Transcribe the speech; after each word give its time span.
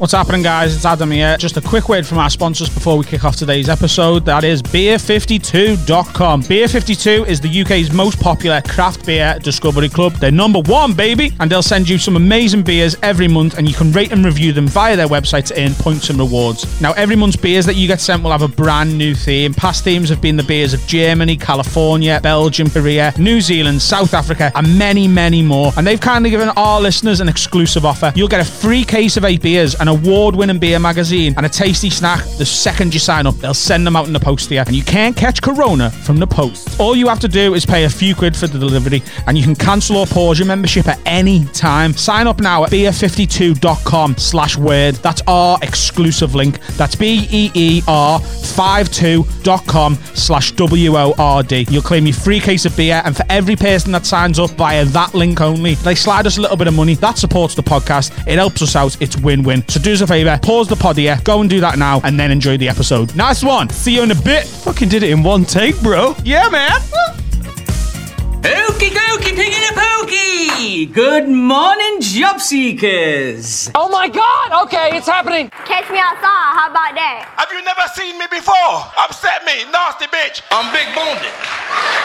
What's 0.00 0.14
happening, 0.14 0.40
guys? 0.42 0.74
It's 0.74 0.86
Adam 0.86 1.10
here. 1.10 1.36
Just 1.36 1.58
a 1.58 1.60
quick 1.60 1.90
word 1.90 2.06
from 2.06 2.16
our 2.16 2.30
sponsors 2.30 2.70
before 2.70 2.96
we 2.96 3.04
kick 3.04 3.22
off 3.22 3.36
today's 3.36 3.68
episode. 3.68 4.24
That 4.24 4.44
is 4.44 4.62
beer52.com. 4.62 6.42
Beer52 6.44 7.28
is 7.28 7.38
the 7.38 7.60
UK's 7.60 7.92
most 7.92 8.18
popular 8.18 8.62
craft 8.62 9.04
beer 9.04 9.38
discovery 9.42 9.90
club. 9.90 10.14
They're 10.14 10.30
number 10.30 10.60
one, 10.60 10.94
baby, 10.94 11.34
and 11.38 11.50
they'll 11.50 11.62
send 11.62 11.86
you 11.86 11.98
some 11.98 12.16
amazing 12.16 12.62
beers 12.62 12.96
every 13.02 13.28
month, 13.28 13.58
and 13.58 13.68
you 13.68 13.74
can 13.74 13.92
rate 13.92 14.10
and 14.10 14.24
review 14.24 14.54
them 14.54 14.66
via 14.68 14.96
their 14.96 15.06
website 15.06 15.44
to 15.48 15.62
earn 15.62 15.74
points 15.74 16.08
and 16.08 16.18
rewards. 16.18 16.80
Now, 16.80 16.92
every 16.92 17.14
month's 17.14 17.36
beers 17.36 17.66
that 17.66 17.76
you 17.76 17.86
get 17.86 18.00
sent 18.00 18.22
will 18.22 18.30
have 18.30 18.40
a 18.40 18.48
brand 18.48 18.96
new 18.96 19.14
theme. 19.14 19.52
Past 19.52 19.84
themes 19.84 20.08
have 20.08 20.22
been 20.22 20.38
the 20.38 20.44
beers 20.44 20.72
of 20.72 20.80
Germany, 20.86 21.36
California, 21.36 22.20
Belgium, 22.22 22.70
Korea, 22.70 23.12
New 23.18 23.42
Zealand, 23.42 23.82
South 23.82 24.14
Africa, 24.14 24.50
and 24.54 24.78
many, 24.78 25.06
many 25.06 25.42
more. 25.42 25.74
And 25.76 25.86
they've 25.86 26.00
kindly 26.00 26.30
given 26.30 26.48
our 26.56 26.80
listeners 26.80 27.20
an 27.20 27.28
exclusive 27.28 27.84
offer. 27.84 28.14
You'll 28.16 28.28
get 28.28 28.40
a 28.40 28.50
free 28.50 28.82
case 28.82 29.18
of 29.18 29.26
eight 29.26 29.42
beers 29.42 29.74
and 29.74 29.89
award 29.90 30.34
winning 30.34 30.58
beer 30.58 30.78
magazine, 30.78 31.34
and 31.36 31.44
a 31.44 31.48
tasty 31.48 31.90
snack 31.90 32.24
the 32.38 32.46
second 32.46 32.94
you 32.94 33.00
sign 33.00 33.26
up. 33.26 33.34
They'll 33.36 33.52
send 33.54 33.86
them 33.86 33.96
out 33.96 34.06
in 34.06 34.12
the 34.12 34.20
post 34.20 34.48
to 34.48 34.54
you, 34.54 34.60
and 34.60 34.74
you 34.74 34.82
can't 34.82 35.16
catch 35.16 35.42
Corona 35.42 35.90
from 35.90 36.18
the 36.18 36.26
post. 36.26 36.80
All 36.80 36.96
you 36.96 37.08
have 37.08 37.20
to 37.20 37.28
do 37.28 37.54
is 37.54 37.66
pay 37.66 37.84
a 37.84 37.90
few 37.90 38.14
quid 38.14 38.36
for 38.36 38.46
the 38.46 38.58
delivery, 38.58 39.02
and 39.26 39.36
you 39.36 39.44
can 39.44 39.54
cancel 39.54 39.96
or 39.96 40.06
pause 40.06 40.38
your 40.38 40.46
membership 40.46 40.88
at 40.88 40.98
any 41.04 41.44
time. 41.46 41.92
Sign 41.92 42.26
up 42.26 42.40
now 42.40 42.64
at 42.64 42.70
beer52.com 42.70 44.16
slash 44.16 44.56
word. 44.56 44.94
That's 44.96 45.22
our 45.26 45.58
exclusive 45.62 46.34
link. 46.34 46.60
That's 46.76 46.94
B-E-E-R 46.94 48.20
52.com 48.20 49.94
slash 50.14 50.52
W-O-R-D. 50.52 51.66
You'll 51.70 51.82
claim 51.82 52.06
your 52.06 52.14
free 52.14 52.40
case 52.40 52.64
of 52.64 52.76
beer, 52.76 53.02
and 53.04 53.16
for 53.16 53.24
every 53.28 53.56
person 53.56 53.92
that 53.92 54.06
signs 54.06 54.38
up 54.38 54.50
via 54.50 54.84
that 54.86 55.14
link 55.14 55.40
only, 55.40 55.74
they 55.76 55.94
slide 55.94 56.26
us 56.26 56.38
a 56.38 56.40
little 56.40 56.56
bit 56.56 56.68
of 56.68 56.74
money. 56.74 56.94
That 56.94 57.18
supports 57.18 57.54
the 57.54 57.62
podcast. 57.62 58.12
It 58.26 58.36
helps 58.36 58.62
us 58.62 58.76
out. 58.76 58.96
It's 59.00 59.16
win-win. 59.16 59.66
So 59.68 59.79
do 59.82 59.92
us 59.92 60.00
a 60.00 60.06
favour, 60.06 60.38
pause 60.42 60.68
the 60.68 60.76
pod 60.76 60.96
here, 60.96 61.18
go 61.24 61.40
and 61.40 61.48
do 61.48 61.60
that 61.60 61.78
now, 61.78 62.00
and 62.04 62.18
then 62.18 62.30
enjoy 62.30 62.56
the 62.56 62.68
episode. 62.68 63.14
Nice 63.14 63.42
one. 63.42 63.68
See 63.70 63.94
you 63.94 64.02
in 64.02 64.10
a 64.10 64.14
bit. 64.22 64.46
Fucking 64.46 64.88
did 64.88 65.02
it 65.02 65.10
in 65.10 65.22
one 65.22 65.44
take, 65.44 65.80
bro. 65.80 66.14
Yeah, 66.24 66.48
man. 66.48 66.80
Okie 68.42 68.88
dokie, 68.88 69.34
piggy 69.36 69.60
the 69.68 69.72
pokey! 69.76 70.86
Good 70.86 71.28
morning, 71.28 72.00
job 72.00 72.40
seekers! 72.40 73.70
Oh 73.74 73.90
my 73.90 74.08
god! 74.08 74.64
Okay, 74.64 74.96
it's 74.96 75.06
happening. 75.06 75.50
Catch 75.50 75.90
me 75.90 75.98
outside. 75.98 76.50
How 76.56 76.70
about 76.70 76.94
that? 76.94 77.28
Have 77.36 77.52
you 77.52 77.62
never 77.62 77.82
seen 77.94 78.18
me 78.18 78.24
before? 78.30 78.56
Upset 78.96 79.44
me, 79.44 79.70
nasty 79.70 80.06
bitch. 80.06 80.40
I'm 80.50 80.72
big 80.72 80.88
boned. 80.94 81.20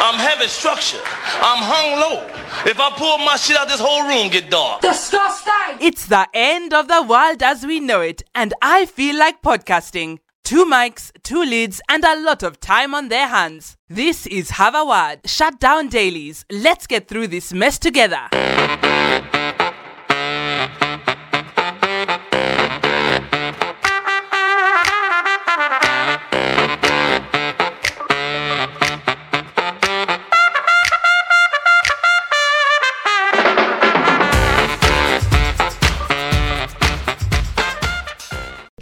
I'm 0.04 0.20
heavy 0.20 0.48
structure. 0.48 1.00
I'm 1.40 1.64
hung 1.64 2.00
low. 2.02 2.28
If 2.70 2.82
I 2.82 2.90
pull 2.98 3.18
my 3.20 3.38
shit 3.38 3.56
out, 3.56 3.70
this 3.70 3.80
whole 3.80 4.04
room 4.06 4.30
get 4.30 4.50
dark. 4.50 4.82
Disgusting! 4.82 5.78
It's 5.80 6.08
the 6.08 6.28
end 6.34 6.74
of 6.74 6.90
the 6.90 7.02
world 7.02 7.44
as 7.44 7.66
we 7.66 7.80
know 7.80 8.02
it, 8.02 8.24
and 8.36 8.54
I 8.62 8.88
feel 8.88 9.18
like 9.18 9.42
podcasting. 9.42 10.20
Two 10.44 10.66
mics, 10.66 11.12
two 11.26 11.44
leads, 11.44 11.82
and 11.90 12.06
a 12.06 12.20
lot 12.22 12.44
of 12.44 12.60
time 12.60 12.94
on 12.94 13.10
their 13.10 13.28
hands. 13.28 13.76
This 13.90 14.28
is 14.28 14.52
Word, 14.88 15.22
Shut 15.26 15.60
Down 15.60 15.90
Dailies. 15.90 16.46
Let's 16.52 16.86
get 16.86 17.08
through 17.08 17.28
this 17.28 17.52
mess 17.52 17.80
together. 17.80 18.30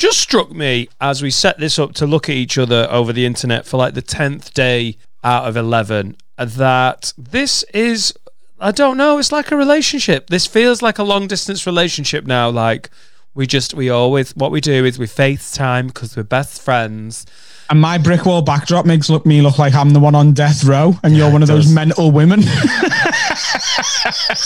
Just 0.03 0.19
struck 0.19 0.51
me 0.51 0.89
as 0.99 1.23
we 1.23 1.31
set 1.31 1.59
this 1.59 1.79
up 1.79 1.93
to 1.93 2.05
look 2.05 2.27
at 2.27 2.35
each 2.35 2.57
other 2.57 2.89
over 2.91 3.13
the 3.13 3.25
internet 3.25 3.65
for 3.65 3.77
like 3.77 3.93
the 3.93 4.01
10th 4.01 4.53
day 4.53 4.97
out 5.23 5.47
of 5.47 5.55
11 5.55 6.17
uh, 6.37 6.43
that 6.43 7.13
this 7.17 7.63
is, 7.73 8.13
I 8.59 8.71
don't 8.71 8.97
know, 8.97 9.17
it's 9.17 9.31
like 9.31 9.49
a 9.49 9.55
relationship. 9.55 10.27
This 10.27 10.45
feels 10.45 10.81
like 10.81 10.97
a 10.97 11.03
long 11.03 11.27
distance 11.27 11.65
relationship 11.65 12.25
now. 12.25 12.49
Like 12.49 12.89
we 13.33 13.47
just, 13.47 13.75
we 13.75 13.89
always, 13.89 14.35
what 14.35 14.51
we 14.51 14.59
do 14.59 14.83
is 14.83 14.99
we 14.99 15.05
FaceTime 15.05 15.87
because 15.87 16.17
we're 16.17 16.23
best 16.23 16.61
friends. 16.61 17.25
And 17.69 17.79
my 17.79 17.97
brick 17.97 18.25
wall 18.25 18.41
backdrop 18.41 18.85
makes 18.85 19.09
look 19.09 19.25
me 19.25 19.41
look 19.41 19.57
like 19.57 19.73
I'm 19.73 19.91
the 19.91 20.01
one 20.01 20.15
on 20.15 20.33
death 20.33 20.65
row, 20.65 20.99
and 21.01 21.15
you're 21.15 21.31
one 21.31 21.41
of 21.41 21.47
those 21.47 21.73
mental 21.73 22.11
women. 22.11 22.41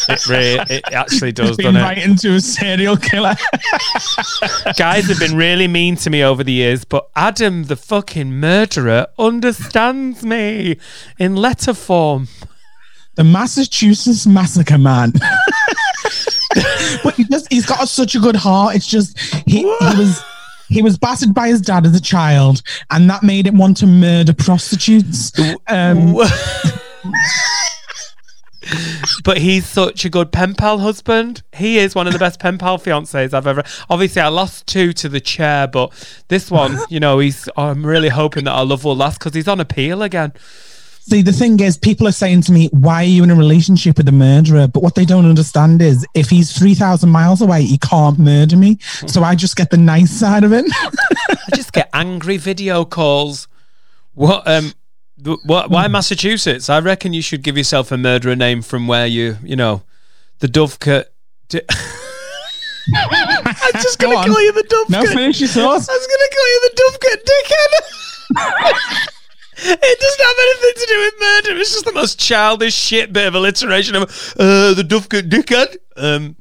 It, 0.09 0.27
re- 0.27 0.59
it 0.69 0.83
actually 0.93 1.31
does, 1.31 1.57
being 1.57 1.73
doesn't 1.73 1.81
right 1.87 1.97
it? 1.97 2.03
into 2.03 2.33
a 2.33 2.39
serial 2.39 2.97
killer. 2.97 3.35
Guys 4.77 5.07
have 5.07 5.19
been 5.19 5.35
really 5.35 5.67
mean 5.67 5.95
to 5.97 6.09
me 6.09 6.23
over 6.23 6.43
the 6.43 6.51
years, 6.53 6.85
but 6.85 7.09
Adam, 7.15 7.65
the 7.65 7.75
fucking 7.75 8.33
murderer, 8.39 9.07
understands 9.19 10.23
me 10.23 10.77
in 11.19 11.35
letter 11.35 11.73
form. 11.73 12.27
the 13.15 13.23
Massachusetts 13.23 14.25
Massacre 14.25 14.77
Man. 14.77 15.11
but 17.03 17.13
he 17.15 17.23
just 17.25 17.51
he's 17.51 17.65
got 17.65 17.87
such 17.87 18.15
a 18.15 18.19
good 18.19 18.35
heart. 18.35 18.75
It's 18.75 18.87
just 18.87 19.17
he, 19.45 19.61
he 19.61 19.65
was 19.97 20.23
he 20.69 20.81
was 20.81 20.97
battered 20.97 21.33
by 21.33 21.47
his 21.49 21.61
dad 21.61 21.85
as 21.85 21.95
a 21.95 22.01
child, 22.01 22.61
and 22.91 23.09
that 23.09 23.23
made 23.23 23.47
him 23.47 23.57
want 23.57 23.77
to 23.77 23.87
murder 23.87 24.33
prostitutes. 24.33 25.31
Um, 25.67 26.15
but 29.23 29.37
he's 29.37 29.65
such 29.67 30.05
a 30.05 30.09
good 30.09 30.31
pen 30.31 30.55
pal 30.55 30.79
husband. 30.79 31.43
He 31.53 31.77
is 31.77 31.95
one 31.95 32.07
of 32.07 32.13
the 32.13 32.19
best 32.19 32.39
pen 32.39 32.57
pal 32.57 32.77
fiancés 32.77 33.33
I've 33.33 33.47
ever. 33.47 33.63
Obviously, 33.89 34.21
I 34.21 34.27
lost 34.29 34.67
two 34.67 34.93
to 34.93 35.09
the 35.09 35.19
chair, 35.19 35.67
but 35.67 35.91
this 36.27 36.51
one, 36.51 36.77
you 36.89 36.99
know, 36.99 37.19
he's. 37.19 37.49
I'm 37.57 37.85
really 37.85 38.09
hoping 38.09 38.45
that 38.45 38.51
our 38.51 38.65
love 38.65 38.83
will 38.83 38.95
last 38.95 39.19
because 39.19 39.33
he's 39.33 39.47
on 39.47 39.59
appeal 39.59 40.01
again. 40.01 40.33
See, 41.09 41.21
the 41.21 41.31
thing 41.31 41.57
is, 41.61 41.77
people 41.77 42.05
are 42.05 42.11
saying 42.11 42.41
to 42.43 42.51
me, 42.51 42.67
"Why 42.73 42.95
are 42.95 43.03
you 43.05 43.23
in 43.23 43.31
a 43.31 43.35
relationship 43.35 43.95
with 43.97 44.09
a 44.09 44.11
murderer?" 44.11 44.67
But 44.67 44.83
what 44.83 44.95
they 44.95 45.05
don't 45.05 45.25
understand 45.25 45.81
is, 45.81 46.05
if 46.13 46.29
he's 46.29 46.51
three 46.51 46.73
thousand 46.73 47.11
miles 47.11 47.41
away, 47.41 47.63
he 47.63 47.77
can't 47.77 48.19
murder 48.19 48.57
me. 48.57 48.77
So 49.07 49.23
I 49.23 49.33
just 49.35 49.55
get 49.55 49.69
the 49.69 49.77
nice 49.77 50.11
side 50.11 50.43
of 50.43 50.51
it. 50.51 50.65
I 50.71 51.55
just 51.55 51.71
get 51.71 51.89
angry 51.93 52.35
video 52.35 52.83
calls. 52.83 53.47
What? 54.15 54.45
Um. 54.47 54.73
What? 55.23 55.69
Why 55.69 55.87
Massachusetts? 55.87 56.69
I 56.69 56.79
reckon 56.79 57.13
you 57.13 57.21
should 57.21 57.41
give 57.41 57.57
yourself 57.57 57.91
a 57.91 57.97
murderer 57.97 58.35
name 58.35 58.61
from 58.61 58.87
where 58.87 59.07
you, 59.07 59.37
you 59.43 59.55
know, 59.55 59.81
the 60.39 60.47
Dovecote. 60.47 61.05
Di- 61.49 61.61
I'm 62.95 63.73
just 63.81 63.99
Go 63.99 64.07
gonna 64.07 64.19
on. 64.19 64.27
call 64.27 64.41
you 64.41 64.51
the 64.53 64.63
Dovecote. 64.63 64.89
no, 64.89 65.05
finish 65.07 65.39
your 65.39 65.49
thoughts. 65.49 65.89
I 65.89 65.93
was 65.93 66.07
going 66.07 66.19
to 66.29 66.35
call 66.35 66.47
you 66.47 66.61
the 66.63 66.73
Dovecote 66.81 67.23
dickhead. 67.27 68.73
it 69.83 69.99
doesn't 69.99 70.25
have 70.25 70.35
anything 70.39 70.81
to 70.81 70.85
do 70.87 70.99
with 70.99 71.13
murder. 71.19 71.59
It's 71.59 71.71
just 71.73 71.85
the 71.85 71.93
most 71.93 72.19
childish 72.19 72.73
shit 72.75 73.11
bit 73.11 73.27
of 73.27 73.35
alliteration 73.35 73.95
of 73.95 74.03
uh, 74.39 74.73
the 74.73 74.83
Dovecote 74.87 75.29
dickhead. 75.29 75.77
Um, 75.97 76.35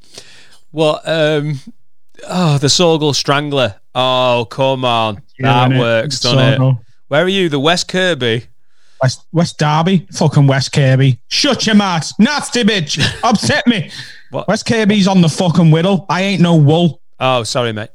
what? 0.70 1.03
Um, 1.09 1.60
oh, 2.28 2.59
the 2.59 2.66
Sorgal 2.69 3.15
Strangler. 3.15 3.76
Oh, 3.94 4.47
come 4.50 4.84
on. 4.84 5.22
that 5.41 5.70
innit? 5.70 5.81
works, 5.81 6.20
doesn't 6.20 6.62
it? 6.62 6.76
Where 7.09 7.25
are 7.25 7.28
you? 7.28 7.48
The 7.48 7.60
West 7.60 7.88
Kirby? 7.88 8.44
West, 9.02 9.26
West 9.32 9.58
Derby, 9.58 10.06
fucking 10.12 10.46
West 10.46 10.72
Kirby. 10.72 11.18
Shut 11.28 11.66
your 11.66 11.74
mouth, 11.76 12.10
nasty 12.18 12.62
bitch. 12.64 12.98
Upset 13.24 13.66
me. 13.66 13.90
What? 14.30 14.48
West 14.48 14.66
Kirby's 14.66 15.06
on 15.06 15.20
the 15.20 15.28
fucking 15.28 15.66
Wirral. 15.66 16.06
I 16.08 16.22
ain't 16.22 16.40
no 16.42 16.56
wool. 16.56 17.00
Oh, 17.20 17.42
sorry, 17.44 17.72
mate. 17.72 17.90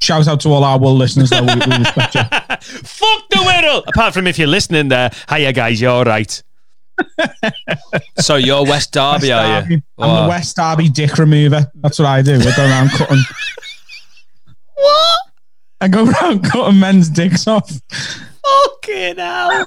Shout 0.00 0.26
out 0.28 0.40
to 0.40 0.48
all 0.48 0.64
our 0.64 0.78
wool 0.78 0.94
listeners, 0.96 1.30
though. 1.30 1.42
We, 1.42 1.54
we 1.54 1.76
respect 1.78 2.14
you. 2.14 2.20
Fuck 2.60 3.28
the 3.30 3.36
Wirral! 3.36 3.84
Apart 3.88 4.14
from 4.14 4.26
if 4.26 4.38
you're 4.38 4.48
listening 4.48 4.88
there, 4.88 5.10
hiya 5.30 5.52
guys, 5.52 5.80
you're 5.80 5.90
all 5.92 6.04
right. 6.04 6.42
so 8.18 8.36
you're 8.36 8.64
West 8.64 8.92
Derby, 8.92 9.28
West 9.28 9.32
are 9.32 9.62
Derby. 9.62 9.74
you? 9.74 9.82
I'm 9.98 10.10
Oh. 10.10 10.22
the 10.24 10.28
West 10.28 10.56
Derby 10.56 10.88
dick 10.88 11.16
remover. 11.18 11.70
That's 11.76 11.98
what 11.98 12.06
I 12.06 12.20
do. 12.22 12.34
I 12.34 12.56
go 12.56 12.64
around 12.64 12.90
cutting. 12.90 13.22
What? 14.74 15.18
I 15.80 15.88
go 15.88 16.04
around 16.06 16.44
cutting 16.44 16.78
men's 16.80 17.08
dicks 17.08 17.46
off. 17.46 17.70
Fucking 17.90 19.16
hell. 19.18 19.66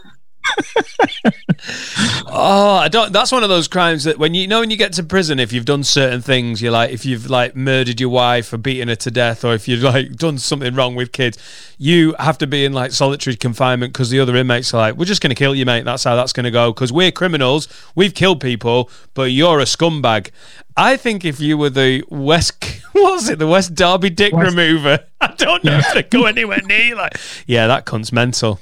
Oh, 2.27 2.77
I 2.81 2.87
don't. 2.87 3.11
That's 3.11 3.31
one 3.31 3.43
of 3.43 3.49
those 3.49 3.67
crimes 3.67 4.03
that 4.03 4.17
when 4.17 4.33
you, 4.33 4.41
you 4.41 4.47
know 4.47 4.59
when 4.59 4.69
you 4.71 4.77
get 4.77 4.93
to 4.93 5.03
prison, 5.03 5.39
if 5.39 5.51
you've 5.51 5.65
done 5.65 5.83
certain 5.83 6.21
things, 6.21 6.61
you're 6.61 6.71
like, 6.71 6.91
if 6.91 7.05
you've 7.05 7.29
like 7.29 7.55
murdered 7.55 7.99
your 7.99 8.09
wife 8.09 8.51
or 8.53 8.57
beaten 8.57 8.87
her 8.87 8.95
to 8.95 9.11
death, 9.11 9.43
or 9.43 9.53
if 9.53 9.67
you've 9.67 9.83
like 9.83 10.13
done 10.15 10.37
something 10.37 10.75
wrong 10.75 10.95
with 10.95 11.11
kids, 11.11 11.37
you 11.77 12.15
have 12.19 12.37
to 12.39 12.47
be 12.47 12.65
in 12.65 12.73
like 12.73 12.91
solitary 12.91 13.35
confinement 13.35 13.93
because 13.93 14.09
the 14.09 14.19
other 14.19 14.35
inmates 14.35 14.73
are 14.73 14.77
like, 14.77 14.95
we're 14.95 15.05
just 15.05 15.21
going 15.21 15.29
to 15.29 15.35
kill 15.35 15.55
you, 15.55 15.65
mate. 15.65 15.85
That's 15.85 16.03
how 16.03 16.15
that's 16.15 16.33
going 16.33 16.45
to 16.45 16.51
go 16.51 16.71
because 16.71 16.91
we're 16.91 17.11
criminals. 17.11 17.67
We've 17.95 18.13
killed 18.13 18.41
people, 18.41 18.89
but 19.13 19.31
you're 19.31 19.59
a 19.59 19.65
scumbag. 19.65 20.29
I 20.77 20.97
think 20.97 21.23
if 21.23 21.39
you 21.39 21.57
were 21.57 21.69
the 21.69 22.03
West, 22.09 22.63
what 22.91 23.13
was 23.13 23.29
it, 23.29 23.39
the 23.39 23.47
West 23.47 23.75
Derby 23.75 24.09
dick 24.09 24.33
West- 24.33 24.55
remover, 24.55 25.05
I 25.21 25.33
don't 25.37 25.63
know 25.63 25.77
if 25.77 25.93
they 25.93 26.03
go 26.03 26.25
anywhere 26.25 26.61
near. 26.65 26.81
you, 26.81 26.95
Like, 26.95 27.17
yeah, 27.47 27.67
that 27.67 27.85
cunt's 27.85 28.11
mental 28.11 28.59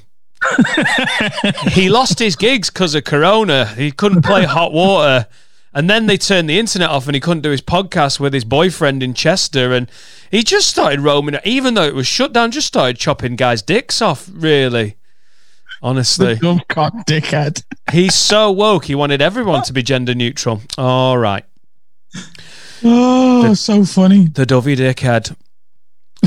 he 1.70 1.88
lost 1.88 2.18
his 2.18 2.36
gigs 2.36 2.70
because 2.70 2.94
of 2.94 3.04
Corona. 3.04 3.66
He 3.66 3.90
couldn't 3.90 4.22
play 4.22 4.44
hot 4.44 4.72
water. 4.72 5.26
And 5.72 5.90
then 5.90 6.06
they 6.06 6.16
turned 6.16 6.48
the 6.48 6.58
internet 6.58 6.88
off 6.88 7.06
and 7.06 7.16
he 7.16 7.20
couldn't 7.20 7.42
do 7.42 7.50
his 7.50 7.60
podcast 7.60 8.20
with 8.20 8.32
his 8.32 8.44
boyfriend 8.44 9.02
in 9.02 9.12
Chester. 9.12 9.72
And 9.72 9.90
he 10.30 10.44
just 10.44 10.68
started 10.68 11.00
roaming, 11.00 11.36
even 11.44 11.74
though 11.74 11.84
it 11.84 11.94
was 11.94 12.06
shut 12.06 12.32
down, 12.32 12.52
just 12.52 12.68
started 12.68 12.96
chopping 12.96 13.34
guys' 13.34 13.60
dicks 13.60 14.00
off, 14.00 14.30
really. 14.32 14.96
Honestly. 15.82 16.36
Dumb 16.36 16.62
cock 16.68 16.94
dickhead. 17.06 17.64
He's 17.92 18.14
so 18.14 18.50
woke, 18.50 18.86
he 18.86 18.94
wanted 18.94 19.20
everyone 19.20 19.62
to 19.64 19.72
be 19.72 19.82
gender 19.82 20.14
neutral. 20.14 20.62
All 20.78 21.18
right. 21.18 21.44
Oh, 22.86 23.54
so 23.54 23.82
funny. 23.86 24.26
The 24.26 24.44
Dovey 24.44 24.76
dickhead. 24.76 25.34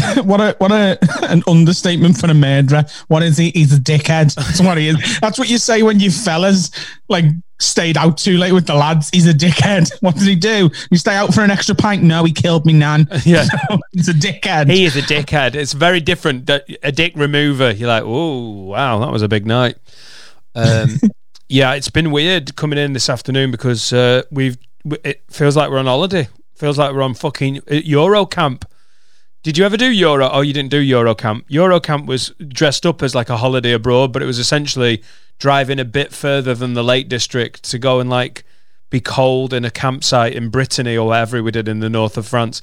what 0.24 0.42
a 0.42 0.56
what 0.60 0.72
a 0.72 0.98
an 1.30 1.44
understatement 1.48 2.18
for 2.18 2.28
a 2.28 2.34
murderer. 2.34 2.86
What 3.08 3.24
is 3.24 3.38
he? 3.38 3.52
He's 3.52 3.74
a 3.74 3.80
dickhead. 3.80 4.34
That's 4.36 4.62
what 4.62 4.78
he 4.78 4.90
is. 4.90 5.20
That's 5.20 5.40
what 5.40 5.50
you 5.50 5.58
say 5.58 5.84
when 5.84 6.00
you 6.00 6.12
fellas 6.12 6.72
like 7.10 7.26
stayed 7.60 7.98
out 7.98 8.18
too 8.18 8.38
late 8.38 8.52
with 8.52 8.68
the 8.68 8.76
lads. 8.76 9.10
He's 9.12 9.28
a 9.28 9.34
dickhead. 9.34 9.92
What 10.02 10.16
did 10.16 10.28
he 10.28 10.36
do? 10.36 10.70
You 10.92 10.98
stay 10.98 11.16
out 11.16 11.34
for 11.34 11.42
an 11.42 11.52
extra 11.52 11.74
pint? 11.76 12.04
No, 12.04 12.24
he 12.24 12.32
killed 12.32 12.66
me, 12.66 12.74
nan. 12.74 13.08
Yeah. 13.26 13.46
he's 13.92 14.08
a 14.08 14.14
dickhead. 14.14 14.70
He 14.70 14.86
is 14.86 14.96
a 14.96 15.02
dickhead. 15.02 15.56
It's 15.56 15.74
very 15.74 16.00
different. 16.00 16.50
A 16.50 16.92
dick 16.92 17.14
remover. 17.16 17.72
You're 17.72 17.88
like, 17.88 18.04
oh, 18.06 18.66
wow, 18.66 19.00
that 19.00 19.12
was 19.12 19.24
a 19.24 19.28
big 19.28 19.46
night. 19.46 19.78
Um, 20.56 21.00
yeah, 21.50 21.74
it's 21.74 21.90
been 21.90 22.12
weird 22.12 22.56
coming 22.56 22.78
in 22.78 22.94
this 22.94 23.10
afternoon 23.10 23.52
because 23.52 23.92
uh, 23.92 24.24
we've. 24.32 24.58
It 25.04 25.24
feels 25.30 25.58
like 25.58 25.70
we're 25.70 25.80
on 25.80 25.86
holiday. 25.88 26.30
Feels 26.56 26.78
like 26.78 26.94
we're 26.94 27.02
on 27.02 27.14
fucking 27.14 27.58
uh, 27.70 27.76
Euro 27.76 28.26
camp. 28.26 28.66
Did 29.48 29.58
you 29.58 29.64
ever 29.64 29.78
do 29.78 29.90
Euro? 29.90 30.30
Oh, 30.30 30.42
you 30.42 30.52
didn't 30.52 30.72
do 30.72 30.80
Euro 30.80 31.16
camp. 31.16 31.46
Euro 31.48 31.80
camp 31.80 32.06
was 32.06 32.34
dressed 32.50 32.86
up 32.86 33.02
as 33.02 33.16
like 33.16 33.30
a 33.30 33.38
holiday 33.38 33.72
abroad, 33.72 34.12
but 34.12 34.22
it 34.22 34.26
was 34.26 34.40
essentially 34.40 35.02
driving 35.40 35.80
a 35.80 35.86
bit 35.86 36.12
further 36.12 36.54
than 36.54 36.74
the 36.74 36.84
Lake 36.84 37.08
District 37.08 37.64
to 37.64 37.80
go 37.80 38.02
and 38.02 38.10
like 38.10 38.44
be 38.90 39.00
cold 39.00 39.54
in 39.54 39.64
a 39.64 39.72
campsite 39.72 40.34
in 40.34 40.50
Brittany 40.50 40.98
or 40.98 41.08
whatever 41.08 41.42
we 41.42 41.52
did 41.52 41.70
in 41.70 41.80
the 41.80 41.90
north 41.90 42.18
of 42.18 42.28
France. 42.28 42.60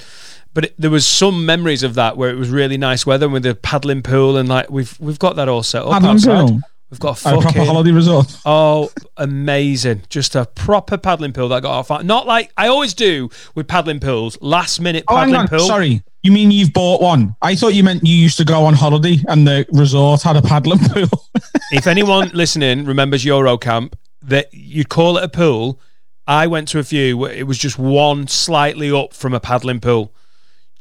But 0.53 0.65
it, 0.67 0.75
there 0.79 0.91
was 0.91 1.07
some 1.07 1.47
memories 1.47 1.83
of 1.83 1.95
that 1.95 2.19
where 2.19 2.29
it 2.29 2.37
was 2.37 2.51
really 2.51 2.77
nice 2.77 3.07
weather 3.07 3.31
with 3.31 3.45
the 3.45 3.55
paddling 3.55 4.03
pool 4.03 4.37
and 4.37 4.47
like 4.47 4.69
we've 4.69 4.95
we've 5.01 5.19
got 5.19 5.37
that 5.37 5.49
all 5.49 5.63
set 5.63 5.85
up 5.85 5.93
Paddling 5.93 6.17
outside. 6.17 6.49
pool? 6.49 6.61
We've 6.91 7.01
got 7.01 7.25
a 7.25 7.39
a 7.39 7.41
proper 7.41 7.65
holiday 7.65 7.93
resort. 7.93 8.37
Oh, 8.45 8.91
amazing. 9.17 10.03
Just 10.11 10.35
a 10.35 10.45
proper 10.45 10.99
paddling 10.99 11.33
pool 11.33 11.49
that 11.49 11.63
got 11.63 11.91
off. 11.91 12.05
Not 12.05 12.27
like 12.27 12.53
I 12.59 12.67
always 12.69 12.93
do 12.93 13.31
with 13.55 13.69
paddling 13.69 14.01
pools, 14.01 14.37
last 14.43 14.81
minute 14.81 15.05
Oh, 15.09 15.15
paddling 15.17 15.37
on. 15.37 15.49
pool. 15.49 15.61
Sorry. 15.61 16.03
You 16.25 16.33
mean 16.33 16.51
you've 16.51 16.73
bought 16.73 17.03
one? 17.03 17.37
I 17.43 17.55
thought 17.55 17.75
you 17.75 17.85
meant 17.85 18.07
you 18.07 18.17
used 18.17 18.39
to 18.39 18.47
go 18.47 18.65
on 18.65 18.73
holiday 18.73 19.19
and 19.29 19.47
the 19.47 19.67
resort 19.71 20.23
had 20.23 20.37
a 20.37 20.43
paddling 20.43 20.79
pool. 20.89 21.29
If 21.71 21.87
anyone 21.87 22.31
listening 22.33 22.87
remembers 22.87 23.27
Eurocamp, 23.27 23.93
that 24.23 24.49
you'd 24.55 24.89
call 24.89 25.19
it 25.19 25.25
a 25.25 25.29
pool. 25.29 25.79
I 26.27 26.47
went 26.47 26.69
to 26.69 26.79
a 26.79 26.83
few 26.83 27.27
it 27.27 27.43
was 27.43 27.59
just 27.59 27.79
one 27.79 28.27
slightly 28.27 28.91
up 28.91 29.13
from 29.13 29.35
a 29.35 29.39
paddling 29.39 29.81
pool. 29.81 30.15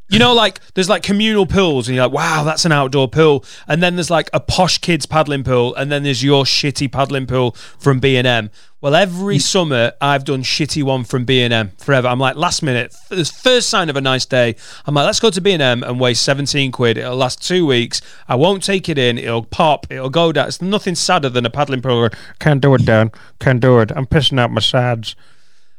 You 0.08 0.18
know, 0.18 0.34
like 0.34 0.60
there's 0.74 0.88
like 0.88 1.02
communal 1.02 1.46
pools, 1.46 1.88
and 1.88 1.96
you're 1.96 2.04
like, 2.04 2.14
wow, 2.14 2.44
that's 2.44 2.64
an 2.64 2.72
outdoor 2.72 3.08
pool. 3.08 3.44
And 3.66 3.82
then 3.82 3.96
there's 3.96 4.10
like 4.10 4.28
a 4.32 4.40
posh 4.40 4.78
kids 4.78 5.06
paddling 5.06 5.44
pool, 5.44 5.74
and 5.74 5.90
then 5.90 6.02
there's 6.02 6.22
your 6.22 6.44
shitty 6.44 6.92
paddling 6.92 7.26
pool 7.26 7.52
from 7.78 8.00
B 8.00 8.16
and 8.16 8.26
M. 8.26 8.50
Well, 8.84 8.94
every 8.94 9.38
mm. 9.38 9.40
summer 9.40 9.92
I've 9.98 10.24
done 10.24 10.42
shitty 10.42 10.82
one 10.82 11.04
from 11.04 11.24
B 11.24 11.40
and 11.40 11.54
M 11.54 11.72
forever. 11.78 12.06
I'm 12.06 12.18
like, 12.18 12.36
last 12.36 12.62
minute, 12.62 12.94
the 13.08 13.24
first 13.24 13.70
sign 13.70 13.88
of 13.88 13.96
a 13.96 14.00
nice 14.02 14.26
day, 14.26 14.56
I'm 14.84 14.94
like, 14.94 15.06
let's 15.06 15.20
go 15.20 15.30
to 15.30 15.40
B 15.40 15.52
and 15.52 15.62
M 15.62 15.82
and 15.82 15.98
waste 15.98 16.22
17 16.22 16.70
quid. 16.70 16.98
It'll 16.98 17.16
last 17.16 17.42
two 17.42 17.64
weeks. 17.64 18.02
I 18.28 18.34
won't 18.34 18.62
take 18.62 18.90
it 18.90 18.98
in. 18.98 19.16
It'll 19.16 19.44
pop. 19.44 19.86
It'll 19.90 20.10
go 20.10 20.32
down. 20.32 20.48
It's 20.48 20.60
nothing 20.60 20.96
sadder 20.96 21.30
than 21.30 21.46
a 21.46 21.50
paddling 21.50 21.80
pool. 21.80 22.10
Can't 22.40 22.60
do 22.60 22.74
it, 22.74 22.84
Dan. 22.84 23.10
Can't 23.40 23.60
do 23.60 23.80
it. 23.80 23.90
I'm 23.96 24.04
pissing 24.04 24.38
out 24.38 24.50
my 24.50 24.60
sads. 24.60 25.16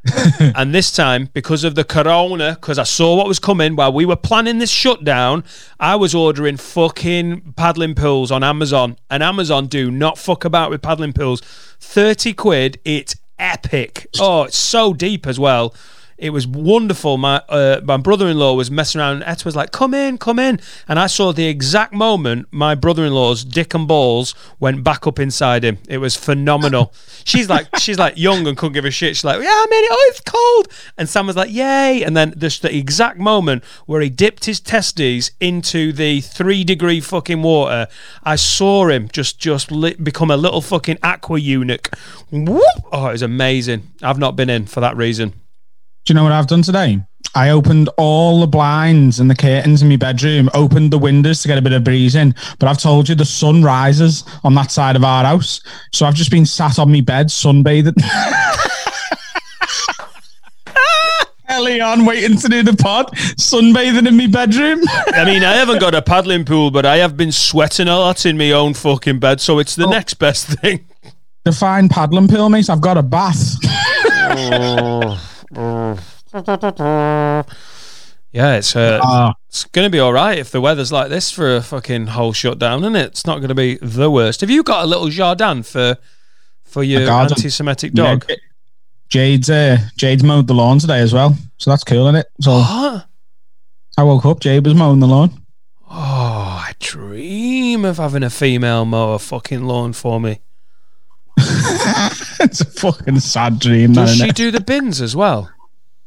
and 0.39 0.73
this 0.73 0.91
time, 0.91 1.29
because 1.33 1.63
of 1.63 1.75
the 1.75 1.83
corona, 1.83 2.55
because 2.59 2.77
I 2.77 2.83
saw 2.83 3.15
what 3.15 3.27
was 3.27 3.39
coming 3.39 3.75
while 3.75 3.91
we 3.91 4.05
were 4.05 4.15
planning 4.15 4.59
this 4.59 4.69
shutdown, 4.69 5.43
I 5.79 5.95
was 5.95 6.13
ordering 6.13 6.57
fucking 6.57 7.53
paddling 7.55 7.95
pools 7.95 8.31
on 8.31 8.43
Amazon. 8.43 8.97
And 9.09 9.23
Amazon 9.23 9.67
do 9.67 9.89
not 9.89 10.17
fuck 10.17 10.45
about 10.45 10.69
with 10.69 10.81
paddling 10.81 11.13
pools. 11.13 11.41
30 11.79 12.33
quid, 12.33 12.79
it's 12.85 13.15
epic. 13.39 14.07
Oh, 14.19 14.43
it's 14.43 14.57
so 14.57 14.93
deep 14.93 15.25
as 15.25 15.39
well. 15.39 15.73
It 16.17 16.29
was 16.29 16.47
wonderful. 16.47 17.17
My 17.17 17.41
uh, 17.50 17.81
my 17.83 17.97
brother 17.97 18.27
in 18.27 18.39
law 18.39 18.53
was 18.53 18.71
messing 18.71 19.01
around, 19.01 19.15
and 19.15 19.23
Et 19.25 19.44
was 19.44 19.53
like, 19.53 19.71
"Come 19.71 19.94
in, 19.94 20.17
come 20.17 20.39
in." 20.39 20.62
And 20.88 20.97
I 20.97 21.07
saw 21.07 21.33
the 21.33 21.47
exact 21.47 21.94
moment 21.94 22.47
my 22.51 22.73
brother 22.73 23.03
in 23.03 23.13
law's 23.13 23.44
dick 23.44 23.73
and 23.73 23.85
balls 23.85 24.33
went 24.57 24.81
back 24.81 25.06
up 25.06 25.19
inside 25.19 25.65
him. 25.65 25.77
It 25.89 25.97
was 25.97 26.15
phenomenal. 26.15 26.94
she's 27.25 27.50
like, 27.50 27.67
she's 27.79 28.00
like 28.00 28.17
young 28.17 28.47
and 28.47 28.56
couldn't 28.57 28.73
give 28.73 28.85
a 28.85 28.91
shit. 28.91 29.17
She's 29.17 29.25
like, 29.25 29.41
"Yeah, 29.41 29.63
I'm 29.63 29.71
in 29.73 29.83
it. 29.83 29.89
Oh, 29.91 30.06
it's 30.09 30.21
cold." 30.21 30.67
And 30.97 31.09
Sam 31.09 31.27
was 31.27 31.35
like, 31.35 31.51
"Yay!" 31.51 32.01
And 32.03 32.15
then 32.15 32.33
just 32.38 32.62
the 32.62 32.73
exact 32.73 33.19
moment 33.19 33.65
where 33.85 34.00
he 34.00 34.09
dipped 34.09 34.45
his 34.45 34.62
testes 34.62 35.31
into 35.41 35.91
the 35.91 36.21
three 36.21 36.63
degree 36.63 37.01
fucking 37.01 37.41
water, 37.41 37.88
I 38.23 38.38
saw 38.38 38.88
him 38.88 39.09
just 39.09 39.38
just 39.38 39.69
li- 39.69 39.95
become 40.01 40.31
a 40.31 40.38
little 40.38 40.62
fucking 40.62 41.00
aqua 41.03 41.39
eunuch. 41.39 41.89
Whoop! 42.31 42.63
Oh, 42.94 43.07
it 43.07 43.13
was 43.13 43.21
amazing. 43.21 43.91
I've 44.01 44.19
not 44.19 44.38
been 44.38 44.50
in 44.50 44.65
for 44.65 44.79
that 44.79 44.95
reason. 44.95 45.33
Do 46.05 46.13
you 46.13 46.15
know 46.15 46.23
what 46.23 46.33
I've 46.33 46.45
done 46.45 46.61
today? 46.61 47.01
I 47.33 47.49
opened 47.49 47.89
all 47.97 48.39
the 48.39 48.45
blinds 48.45 49.19
and 49.19 49.27
the 49.27 49.35
curtains 49.35 49.81
in 49.81 49.89
my 49.89 49.95
bedroom, 49.95 50.51
opened 50.53 50.93
the 50.93 50.99
windows 50.99 51.41
to 51.41 51.47
get 51.47 51.57
a 51.57 51.63
bit 51.63 51.73
of 51.73 51.83
breeze 51.83 52.13
in. 52.13 52.35
But 52.59 52.69
I've 52.69 52.77
told 52.77 53.09
you 53.09 53.15
the 53.15 53.25
sun 53.25 53.63
rises 53.63 54.23
on 54.43 54.53
that 54.53 54.69
side 54.69 54.95
of 54.95 55.03
our 55.03 55.25
house. 55.25 55.61
So 55.91 56.05
I've 56.05 56.13
just 56.13 56.29
been 56.29 56.45
sat 56.45 56.77
on 56.77 56.91
my 56.91 57.01
bed 57.01 57.29
sunbathing. 57.29 57.95
Early 61.49 61.81
on, 61.81 62.05
waiting 62.05 62.37
to 62.37 62.49
do 62.49 62.61
the 62.61 62.75
pod, 62.75 63.07
sunbathing 63.37 64.07
in 64.07 64.15
my 64.15 64.27
bedroom. 64.27 64.81
I 65.07 65.25
mean, 65.25 65.43
I 65.43 65.53
haven't 65.53 65.79
got 65.79 65.95
a 65.95 66.03
paddling 66.03 66.45
pool, 66.45 66.69
but 66.69 66.85
I 66.85 66.97
have 66.97 67.17
been 67.17 67.31
sweating 67.31 67.87
a 67.87 67.97
lot 67.97 68.27
in 68.27 68.37
my 68.37 68.51
own 68.51 68.75
fucking 68.75 69.17
bed, 69.17 69.41
so 69.41 69.57
it's 69.57 69.75
the 69.75 69.87
oh. 69.87 69.89
next 69.89 70.13
best 70.15 70.59
thing. 70.59 70.85
Define 71.43 71.89
paddling 71.89 72.27
pool, 72.27 72.49
mate. 72.49 72.69
I've 72.69 72.81
got 72.81 72.97
a 72.97 73.03
bath. 73.03 73.55
Oh. 74.27 75.34
Yeah, 78.31 78.55
it's 78.57 78.75
uh, 78.75 78.99
Ah. 79.01 79.33
it's 79.47 79.63
going 79.65 79.85
to 79.85 79.89
be 79.89 79.99
all 79.99 80.11
right 80.11 80.37
if 80.37 80.51
the 80.51 80.59
weather's 80.59 80.91
like 80.91 81.07
this 81.09 81.31
for 81.31 81.55
a 81.55 81.61
fucking 81.61 82.07
whole 82.07 82.33
shutdown, 82.33 82.79
isn't 82.83 82.95
it? 82.97 83.05
It's 83.07 83.25
not 83.25 83.37
going 83.37 83.47
to 83.49 83.55
be 83.55 83.75
the 83.81 84.11
worst. 84.11 84.41
Have 84.41 84.49
you 84.49 84.61
got 84.63 84.83
a 84.83 84.87
little 84.87 85.07
jardin 85.07 85.63
for 85.63 85.97
for 86.63 86.83
your 86.83 87.09
anti-Semitic 87.09 87.93
dog? 87.93 88.25
Yeah, 88.27 88.35
Jade's 89.07 89.49
uh, 89.49 89.77
Jade's 89.97 90.23
mowed 90.23 90.47
the 90.47 90.53
lawn 90.53 90.79
today 90.79 90.99
as 90.99 91.13
well, 91.13 91.37
so 91.57 91.69
that's 91.71 91.85
cool, 91.85 92.07
isn't 92.07 92.15
it? 92.17 92.27
So 92.41 92.51
What? 92.57 93.05
I 93.97 94.03
woke 94.03 94.25
up, 94.25 94.41
Jade 94.41 94.65
was 94.65 94.75
mowing 94.75 94.99
the 94.99 95.07
lawn. 95.07 95.31
Oh, 95.89 95.93
I 96.67 96.74
dream 96.81 97.85
of 97.85 97.95
having 97.97 98.24
a 98.24 98.29
female 98.29 98.83
mow 98.83 99.13
a 99.13 99.19
fucking 99.19 99.63
lawn 99.63 99.93
for 99.93 100.19
me. 100.19 100.39
it's 102.39 102.62
a 102.62 102.65
fucking 102.65 103.20
sad 103.20 103.60
dream. 103.60 103.94
Does 103.94 104.18
she 104.18 104.30
it? 104.30 104.36
do 104.36 104.51
the 104.51 104.62
bins 104.62 105.01
as 105.01 105.15
well? 105.15 105.51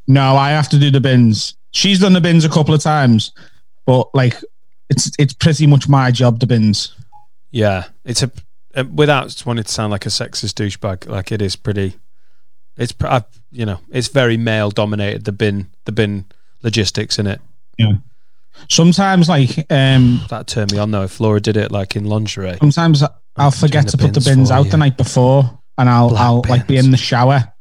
No, 0.07 0.35
I 0.35 0.49
have 0.49 0.69
to 0.69 0.79
do 0.79 0.89
the 0.89 0.99
bins. 1.01 1.55
She's 1.71 1.99
done 1.99 2.13
the 2.13 2.21
bins 2.21 2.45
a 2.45 2.49
couple 2.49 2.73
of 2.73 2.81
times, 2.81 3.31
but 3.85 4.13
like 4.15 4.35
it's 4.89 5.11
it's 5.19 5.33
pretty 5.33 5.67
much 5.67 5.87
my 5.87 6.11
job. 6.11 6.39
The 6.39 6.47
bins. 6.47 6.95
Yeah, 7.51 7.85
it's 8.05 8.23
a 8.23 8.31
uh, 8.75 8.85
without 8.93 9.43
wanting 9.45 9.63
to 9.63 9.71
sound 9.71 9.91
like 9.91 10.05
a 10.05 10.09
sexist 10.09 10.53
douchebag, 10.55 11.07
like 11.07 11.31
it 11.31 11.41
is 11.41 11.55
pretty. 11.55 11.95
It's 12.77 12.93
I've, 13.01 13.25
you 13.51 13.65
know 13.65 13.79
it's 13.91 14.07
very 14.07 14.37
male 14.37 14.71
dominated. 14.71 15.25
The 15.25 15.31
bin 15.31 15.69
the 15.85 15.91
bin 15.91 16.25
logistics 16.63 17.19
in 17.19 17.27
it 17.27 17.39
Yeah. 17.77 17.93
Sometimes 18.67 19.29
like 19.29 19.65
um 19.71 20.21
that 20.29 20.47
turned 20.47 20.71
me 20.71 20.77
on 20.79 20.91
though. 20.91 21.03
If 21.03 21.19
Laura 21.19 21.39
did 21.39 21.57
it 21.57 21.71
like 21.71 21.95
in 21.95 22.05
lingerie, 22.05 22.57
sometimes 22.59 23.03
I'll 23.35 23.51
forget 23.51 23.87
to 23.89 23.97
put 23.97 24.07
the 24.13 24.19
bins 24.19 24.25
bins 24.25 24.51
out 24.51 24.65
you. 24.65 24.71
the 24.71 24.77
night 24.77 24.97
before, 24.97 25.59
and 25.77 25.89
I'll 25.89 26.09
Black 26.09 26.21
I'll 26.21 26.41
like 26.49 26.67
be 26.67 26.77
in 26.77 26.91
the 26.91 26.97
shower, 26.97 27.51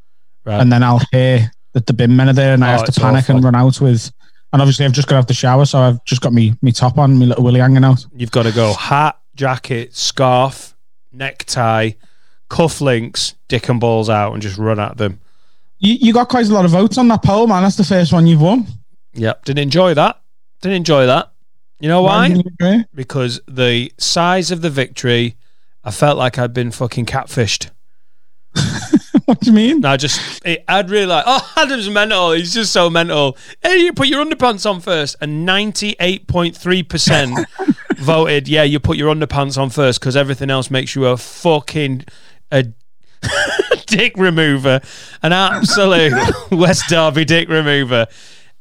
right? 0.44 0.60
and 0.60 0.72
then 0.72 0.82
I'll 0.82 1.00
hear 1.12 1.50
that 1.74 1.86
the 1.86 1.92
bin 1.92 2.16
men 2.16 2.28
are 2.28 2.32
there, 2.32 2.54
and 2.54 2.64
I 2.64 2.74
Oh, 2.74 2.78
have 2.78 2.86
to 2.92 3.00
panic 3.00 3.24
awful. 3.24 3.36
and 3.36 3.44
run 3.44 3.54
out 3.54 3.80
with. 3.80 4.10
And 4.52 4.62
obviously, 4.62 4.86
I've 4.86 4.92
just 4.92 5.06
got 5.08 5.16
out 5.16 5.20
of 5.20 5.26
the 5.26 5.34
shower, 5.34 5.66
so 5.66 5.78
I've 5.78 6.02
just 6.04 6.22
got 6.22 6.32
me 6.32 6.54
me 6.62 6.72
top 6.72 6.96
on, 6.98 7.18
me 7.18 7.26
little 7.26 7.44
willy 7.44 7.60
hanging 7.60 7.84
out. 7.84 8.04
You've 8.16 8.30
got 8.30 8.44
to 8.44 8.52
go 8.52 8.72
hat, 8.72 9.18
jacket, 9.36 9.94
scarf, 9.94 10.74
necktie, 11.12 11.90
cufflinks, 12.50 13.34
dick 13.48 13.68
and 13.68 13.80
balls 13.80 14.08
out, 14.08 14.32
and 14.32 14.42
just 14.42 14.58
run 14.58 14.80
at 14.80 14.96
them. 14.96 15.20
You 15.78 15.94
you 15.94 16.12
got 16.12 16.28
quite 16.28 16.46
a 16.48 16.52
lot 16.52 16.64
of 16.64 16.70
votes 16.72 16.98
on 16.98 17.08
that 17.08 17.22
poll, 17.22 17.46
man. 17.46 17.62
That's 17.62 17.76
the 17.76 17.84
first 17.84 18.12
one 18.12 18.26
you've 18.26 18.40
won. 18.40 18.66
Yep, 19.14 19.44
didn't 19.44 19.62
enjoy 19.62 19.94
that. 19.94 20.20
Didn't 20.60 20.76
enjoy 20.76 21.06
that. 21.06 21.32
You 21.80 21.88
know 21.88 22.02
why? 22.02 22.28
didn't 22.28 22.44
you 22.44 22.52
agree? 22.60 22.84
because 22.94 23.40
the 23.46 23.92
size 23.98 24.50
of 24.50 24.62
the 24.62 24.70
victory, 24.70 25.36
I 25.84 25.90
felt 25.92 26.18
like 26.18 26.38
I'd 26.38 26.52
been 26.52 26.70
fucking 26.70 27.06
catfished. 27.06 27.70
What 29.28 29.40
do 29.40 29.50
you 29.50 29.56
mean? 29.56 29.84
I 29.84 29.98
just, 29.98 30.40
it, 30.46 30.64
I'd 30.66 30.88
really 30.88 31.04
like, 31.04 31.24
oh, 31.26 31.52
Adam's 31.58 31.90
mental. 31.90 32.32
He's 32.32 32.54
just 32.54 32.72
so 32.72 32.88
mental. 32.88 33.36
Hey, 33.62 33.76
you 33.80 33.92
put 33.92 34.08
your 34.08 34.24
underpants 34.24 34.64
on 34.64 34.80
first. 34.80 35.16
And 35.20 35.46
98.3% 35.46 37.44
voted, 37.98 38.48
yeah, 38.48 38.62
you 38.62 38.80
put 38.80 38.96
your 38.96 39.14
underpants 39.14 39.58
on 39.58 39.68
first 39.68 40.00
because 40.00 40.16
everything 40.16 40.48
else 40.48 40.70
makes 40.70 40.94
you 40.94 41.04
a 41.04 41.18
fucking, 41.18 42.06
a, 42.50 42.68
dick 43.86 44.16
remover, 44.16 44.80
an 45.22 45.34
absolute 45.34 46.14
West 46.50 46.84
Derby 46.88 47.26
dick 47.26 47.50
remover. 47.50 48.06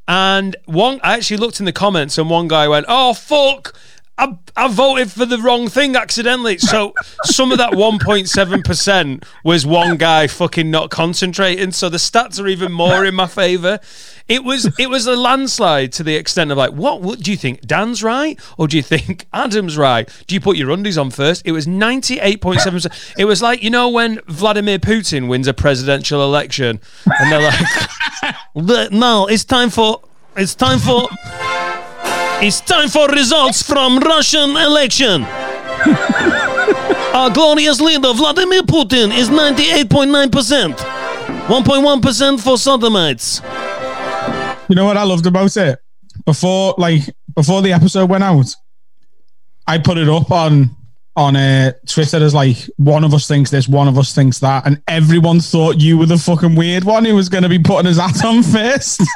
And 0.08 0.56
one, 0.66 1.00
I 1.04 1.16
actually 1.16 1.38
looked 1.38 1.60
in 1.60 1.66
the 1.66 1.74
comments, 1.74 2.18
and 2.18 2.30
one 2.30 2.48
guy 2.48 2.68
went, 2.68 2.86
"Oh 2.88 3.14
fuck." 3.14 3.78
I, 4.18 4.36
I 4.56 4.68
voted 4.68 5.12
for 5.12 5.26
the 5.26 5.38
wrong 5.38 5.68
thing 5.70 5.96
accidentally. 5.96 6.58
So 6.58 6.94
some 7.24 7.52
of 7.52 7.60
that 7.60 7.74
1.7% 7.74 9.24
was 9.44 9.66
one 9.66 9.98
guy 9.98 10.26
fucking 10.26 10.72
not 10.72 10.90
concentrating. 10.90 11.72
So 11.72 11.88
the 11.88 11.98
stats 11.98 12.42
are 12.42 12.48
even 12.48 12.72
more 12.72 13.06
in 13.06 13.14
my 13.14 13.28
favour. 13.28 13.80
It 14.28 14.44
was 14.44 14.70
it 14.78 14.90
was 14.90 15.08
a 15.08 15.16
landslide 15.16 15.94
to 15.94 16.04
the 16.04 16.16
extent 16.16 16.52
of 16.52 16.58
like, 16.58 16.72
what, 16.72 17.02
what 17.02 17.20
do 17.20 17.32
you 17.32 17.38
think? 17.38 17.62
Dan's 17.62 18.04
right? 18.04 18.40
Or 18.58 18.68
do 18.68 18.76
you 18.76 18.84
think 18.84 19.28
Adam's 19.34 19.78
right? 19.78 20.10
Do 20.26 20.36
you 20.36 20.42
put 20.42 20.58
your 20.58 20.72
undies 20.72 20.98
on 20.98 21.12
first? 21.12 21.44
It 21.46 21.52
was 21.52 21.68
98.7%. 21.68 23.14
It 23.18 23.26
was 23.26 23.42
like, 23.42 23.62
you 23.62 23.70
know, 23.70 23.88
when 23.88 24.20
Vladimir 24.28 24.80
Putin 24.80 25.28
wins 25.28 25.48
a 25.48 25.54
presidential 25.54 26.24
election 26.24 26.82
and 27.06 27.32
they're 27.32 27.52
like, 28.56 28.92
no, 28.92 29.28
it's 29.28 29.46
time 29.46 29.70
for, 29.70 30.02
it's 30.36 30.56
time 30.56 30.80
for, 30.80 31.08
it's 32.42 32.62
time 32.62 32.90
for 32.90 33.08
results 33.10 33.62
from 33.62 34.00
Russian 34.00 34.52
election. 34.52 35.24
Our 37.14 37.30
glorious 37.32 37.82
leader, 37.82 38.14
Vladimir 38.14 38.62
Putin, 38.62 39.16
is 39.18 39.30
98.9%. 39.30 40.76
1.1% 40.76 42.40
for 42.40 42.58
sodomites. 42.58 43.42
You 44.70 44.76
know 44.76 44.86
what 44.86 44.98
I 44.98 45.04
loved 45.04 45.26
about 45.26 45.56
it? 45.58 45.80
Before, 46.26 46.76
like, 46.78 47.04
before 47.36 47.62
the 47.62 47.74
episode 47.74 48.10
went 48.10 48.24
out, 48.24 48.54
I 49.66 49.78
put 49.78 49.98
it 49.98 50.10
up 50.10 50.30
on 50.32 50.76
on 51.18 51.36
uh, 51.36 51.74
Twitter 51.88 52.18
as 52.24 52.34
like 52.34 52.58
one 52.78 53.04
of 53.04 53.14
us 53.14 53.28
thinks 53.28 53.50
this, 53.50 53.68
one 53.68 53.88
of 53.88 53.98
us 53.98 54.14
thinks 54.14 54.40
that, 54.40 54.66
and 54.68 54.82
everyone 54.88 55.40
thought 55.40 55.82
you 55.82 55.98
were 55.98 56.06
the 56.06 56.18
fucking 56.18 56.56
weird 56.56 56.84
one 56.84 57.04
who 57.04 57.16
was 57.16 57.28
going 57.28 57.42
to 57.44 57.50
be 57.50 57.58
putting 57.60 57.88
his 57.88 57.98
hat 57.98 58.24
on 58.24 58.44
first. 58.44 59.02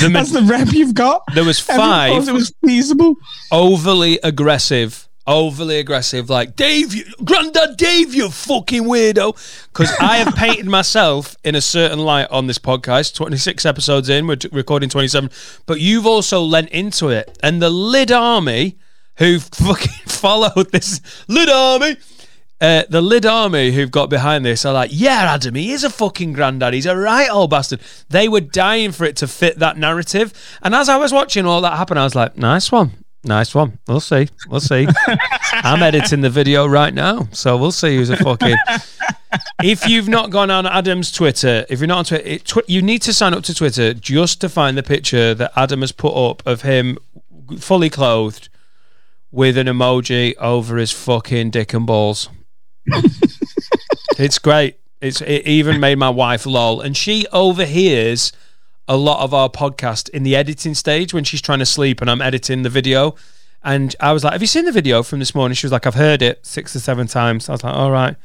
The 0.00 0.10
That's 0.10 0.30
the 0.32 0.42
rep 0.42 0.68
you've 0.72 0.94
got. 0.94 1.22
There 1.34 1.44
was 1.44 1.58
five 1.58 2.28
it 2.28 2.32
was 2.32 2.52
feasible. 2.64 3.16
overly 3.50 4.20
aggressive, 4.22 5.08
overly 5.26 5.78
aggressive, 5.78 6.28
like 6.30 6.54
Dave, 6.54 6.94
you, 6.94 7.04
Granddad 7.24 7.76
Dave, 7.76 8.14
you 8.14 8.28
fucking 8.28 8.84
weirdo. 8.84 9.34
Because 9.72 9.90
I 9.98 10.18
have 10.18 10.34
painted 10.36 10.66
myself 10.66 11.36
in 11.42 11.54
a 11.54 11.60
certain 11.60 11.98
light 12.00 12.30
on 12.30 12.46
this 12.46 12.58
podcast. 12.58 13.14
Twenty 13.14 13.38
six 13.38 13.64
episodes 13.66 14.08
in, 14.08 14.26
we're 14.26 14.36
recording 14.52 14.88
twenty 14.88 15.08
seven, 15.08 15.30
but 15.66 15.80
you've 15.80 16.06
also 16.06 16.40
lent 16.42 16.68
into 16.70 17.08
it, 17.08 17.36
and 17.42 17.60
the 17.60 17.70
Lid 17.70 18.12
Army, 18.12 18.76
who 19.18 19.38
fucking 19.40 19.92
followed 20.06 20.72
this 20.72 21.00
Lid 21.28 21.48
Army. 21.48 21.96
Uh, 22.60 22.82
the 22.88 23.00
Lid 23.00 23.24
Army 23.24 23.70
who've 23.70 23.90
got 23.90 24.10
behind 24.10 24.44
this 24.44 24.64
are 24.64 24.72
like, 24.72 24.90
yeah, 24.92 25.32
Adam, 25.32 25.54
he 25.54 25.70
is 25.70 25.84
a 25.84 25.90
fucking 25.90 26.32
granddad. 26.32 26.74
He's 26.74 26.86
a 26.86 26.96
right 26.96 27.30
old 27.30 27.50
bastard. 27.50 27.80
They 28.08 28.28
were 28.28 28.40
dying 28.40 28.90
for 28.90 29.04
it 29.04 29.14
to 29.16 29.28
fit 29.28 29.58
that 29.60 29.76
narrative. 29.76 30.32
And 30.62 30.74
as 30.74 30.88
I 30.88 30.96
was 30.96 31.12
watching 31.12 31.46
all 31.46 31.60
that 31.60 31.76
happen, 31.76 31.98
I 31.98 32.04
was 32.04 32.16
like, 32.16 32.36
nice 32.36 32.72
one. 32.72 33.04
Nice 33.24 33.54
one. 33.54 33.78
We'll 33.86 34.00
see. 34.00 34.28
We'll 34.48 34.60
see. 34.60 34.88
I'm 35.52 35.82
editing 35.82 36.20
the 36.20 36.30
video 36.30 36.66
right 36.66 36.94
now, 36.94 37.28
so 37.32 37.56
we'll 37.56 37.72
see 37.72 37.96
who's 37.96 38.10
a 38.10 38.16
fucking. 38.16 38.56
if 39.62 39.88
you've 39.88 40.08
not 40.08 40.30
gone 40.30 40.50
on 40.50 40.66
Adam's 40.66 41.12
Twitter, 41.12 41.66
if 41.68 41.80
you're 41.80 41.88
not 41.88 41.98
on 41.98 42.04
Twitter, 42.06 42.26
it, 42.26 42.44
tw- 42.44 42.68
you 42.68 42.80
need 42.80 43.02
to 43.02 43.12
sign 43.12 43.34
up 43.34 43.42
to 43.44 43.54
Twitter 43.54 43.92
just 43.92 44.40
to 44.40 44.48
find 44.48 44.78
the 44.78 44.84
picture 44.84 45.34
that 45.34 45.52
Adam 45.56 45.80
has 45.80 45.92
put 45.92 46.14
up 46.14 46.46
of 46.46 46.62
him 46.62 46.96
fully 47.58 47.90
clothed 47.90 48.48
with 49.30 49.58
an 49.58 49.66
emoji 49.66 50.34
over 50.36 50.76
his 50.76 50.92
fucking 50.92 51.50
dick 51.50 51.74
and 51.74 51.86
balls. 51.86 52.28
it's 54.18 54.38
great. 54.38 54.78
It's 55.00 55.20
it 55.20 55.46
even 55.46 55.80
made 55.80 55.98
my 55.98 56.10
wife 56.10 56.46
lol, 56.46 56.80
and 56.80 56.96
she 56.96 57.26
overhears 57.32 58.32
a 58.88 58.96
lot 58.96 59.22
of 59.22 59.34
our 59.34 59.50
podcast 59.50 60.08
in 60.10 60.22
the 60.22 60.34
editing 60.34 60.74
stage 60.74 61.12
when 61.12 61.22
she's 61.22 61.42
trying 61.42 61.58
to 61.58 61.66
sleep 61.66 62.00
and 62.00 62.10
I'm 62.10 62.22
editing 62.22 62.62
the 62.62 62.70
video. 62.70 63.14
And 63.62 63.94
I 64.00 64.12
was 64.12 64.24
like, 64.24 64.32
"Have 64.32 64.40
you 64.40 64.48
seen 64.48 64.64
the 64.64 64.72
video 64.72 65.02
from 65.02 65.18
this 65.18 65.34
morning?" 65.34 65.54
She 65.54 65.66
was 65.66 65.72
like, 65.72 65.86
"I've 65.86 65.94
heard 65.94 66.22
it 66.22 66.44
six 66.46 66.74
or 66.74 66.80
seven 66.80 67.06
times." 67.06 67.48
I 67.48 67.52
was 67.52 67.62
like, 67.62 67.74
"All 67.74 67.90
right." 67.90 68.16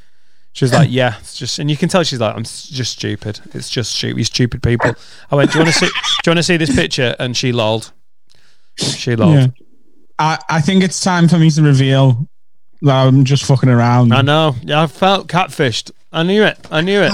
She 0.54 0.64
was 0.64 0.72
like, 0.72 0.90
"Yeah, 0.92 1.18
it's 1.20 1.36
just," 1.36 1.60
and 1.60 1.70
you 1.70 1.76
can 1.76 1.90
tell 1.90 2.04
she's 2.04 2.20
like, 2.20 2.36
"I'm 2.36 2.44
just 2.44 2.94
stupid. 2.94 3.40
It's 3.54 3.70
just 3.70 3.92
stupid. 3.92 4.26
Stupid 4.26 4.62
people." 4.64 4.96
I 5.32 5.36
went, 5.36 5.52
"Do 5.52 5.58
you 5.58 5.66
want 5.66 5.74
to 5.74 5.80
see? 5.80 5.88
Do 5.88 5.92
you 6.26 6.30
want 6.32 6.38
to 6.38 6.44
see 6.44 6.58
this 6.58 6.74
picture?" 6.74 7.16
And 7.20 7.36
she 7.36 7.52
lolled. 7.52 7.92
She 8.78 9.16
lolled. 9.16 9.54
I, 10.20 10.40
I 10.50 10.62
think 10.62 10.84
it's 10.84 11.02
time 11.02 11.28
for 11.28 11.38
me 11.38 11.50
to 11.52 11.62
reveal 11.62 12.28
that 12.82 13.08
I'm 13.08 13.26
just 13.26 13.46
fucking 13.46 13.70
around. 13.70 14.14
I 14.14 14.22
know. 14.22 14.56
Yeah, 14.62 14.84
I 14.84 14.88
felt 14.88 15.28
catfished. 15.28 15.92
I 16.12 16.24
knew 16.24 16.44
it. 16.44 16.60
I 16.70 16.82
knew 16.82 17.02
it. 17.02 17.12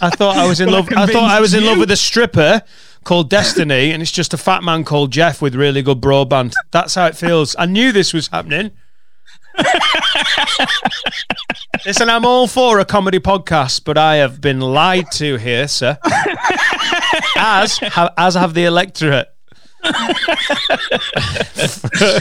I 0.00 0.10
thought 0.10 0.36
I 0.36 0.46
was 0.46 0.60
in 0.60 0.66
Well, 0.70 0.80
love. 0.80 0.88
I 0.96 1.06
thought 1.06 1.30
I 1.30 1.40
was 1.40 1.54
in 1.54 1.64
love 1.64 1.78
with 1.78 1.90
a 1.90 1.96
stripper 1.96 2.62
called 3.04 3.30
Destiny, 3.30 3.92
and 3.92 4.02
it's 4.02 4.12
just 4.12 4.34
a 4.34 4.36
fat 4.36 4.62
man 4.62 4.84
called 4.84 5.10
Jeff 5.10 5.40
with 5.40 5.54
really 5.54 5.80
good 5.82 6.00
broadband. 6.00 6.52
That's 6.72 6.94
how 6.94 7.06
it 7.06 7.16
feels. 7.16 7.56
I 7.58 7.66
knew 7.66 7.92
this 7.92 8.12
was 8.12 8.28
happening. 8.28 8.72
Listen, 11.86 12.10
I'm 12.10 12.24
all 12.24 12.46
for 12.46 12.78
a 12.80 12.84
comedy 12.84 13.18
podcast, 13.18 13.84
but 13.84 13.96
I 13.96 14.16
have 14.16 14.40
been 14.40 14.60
lied 14.60 15.10
to 15.12 15.36
here, 15.36 15.68
sir. 15.68 15.98
As 17.36 17.80
as 18.16 18.34
have 18.34 18.54
the 18.54 18.64
electorate. 18.64 19.28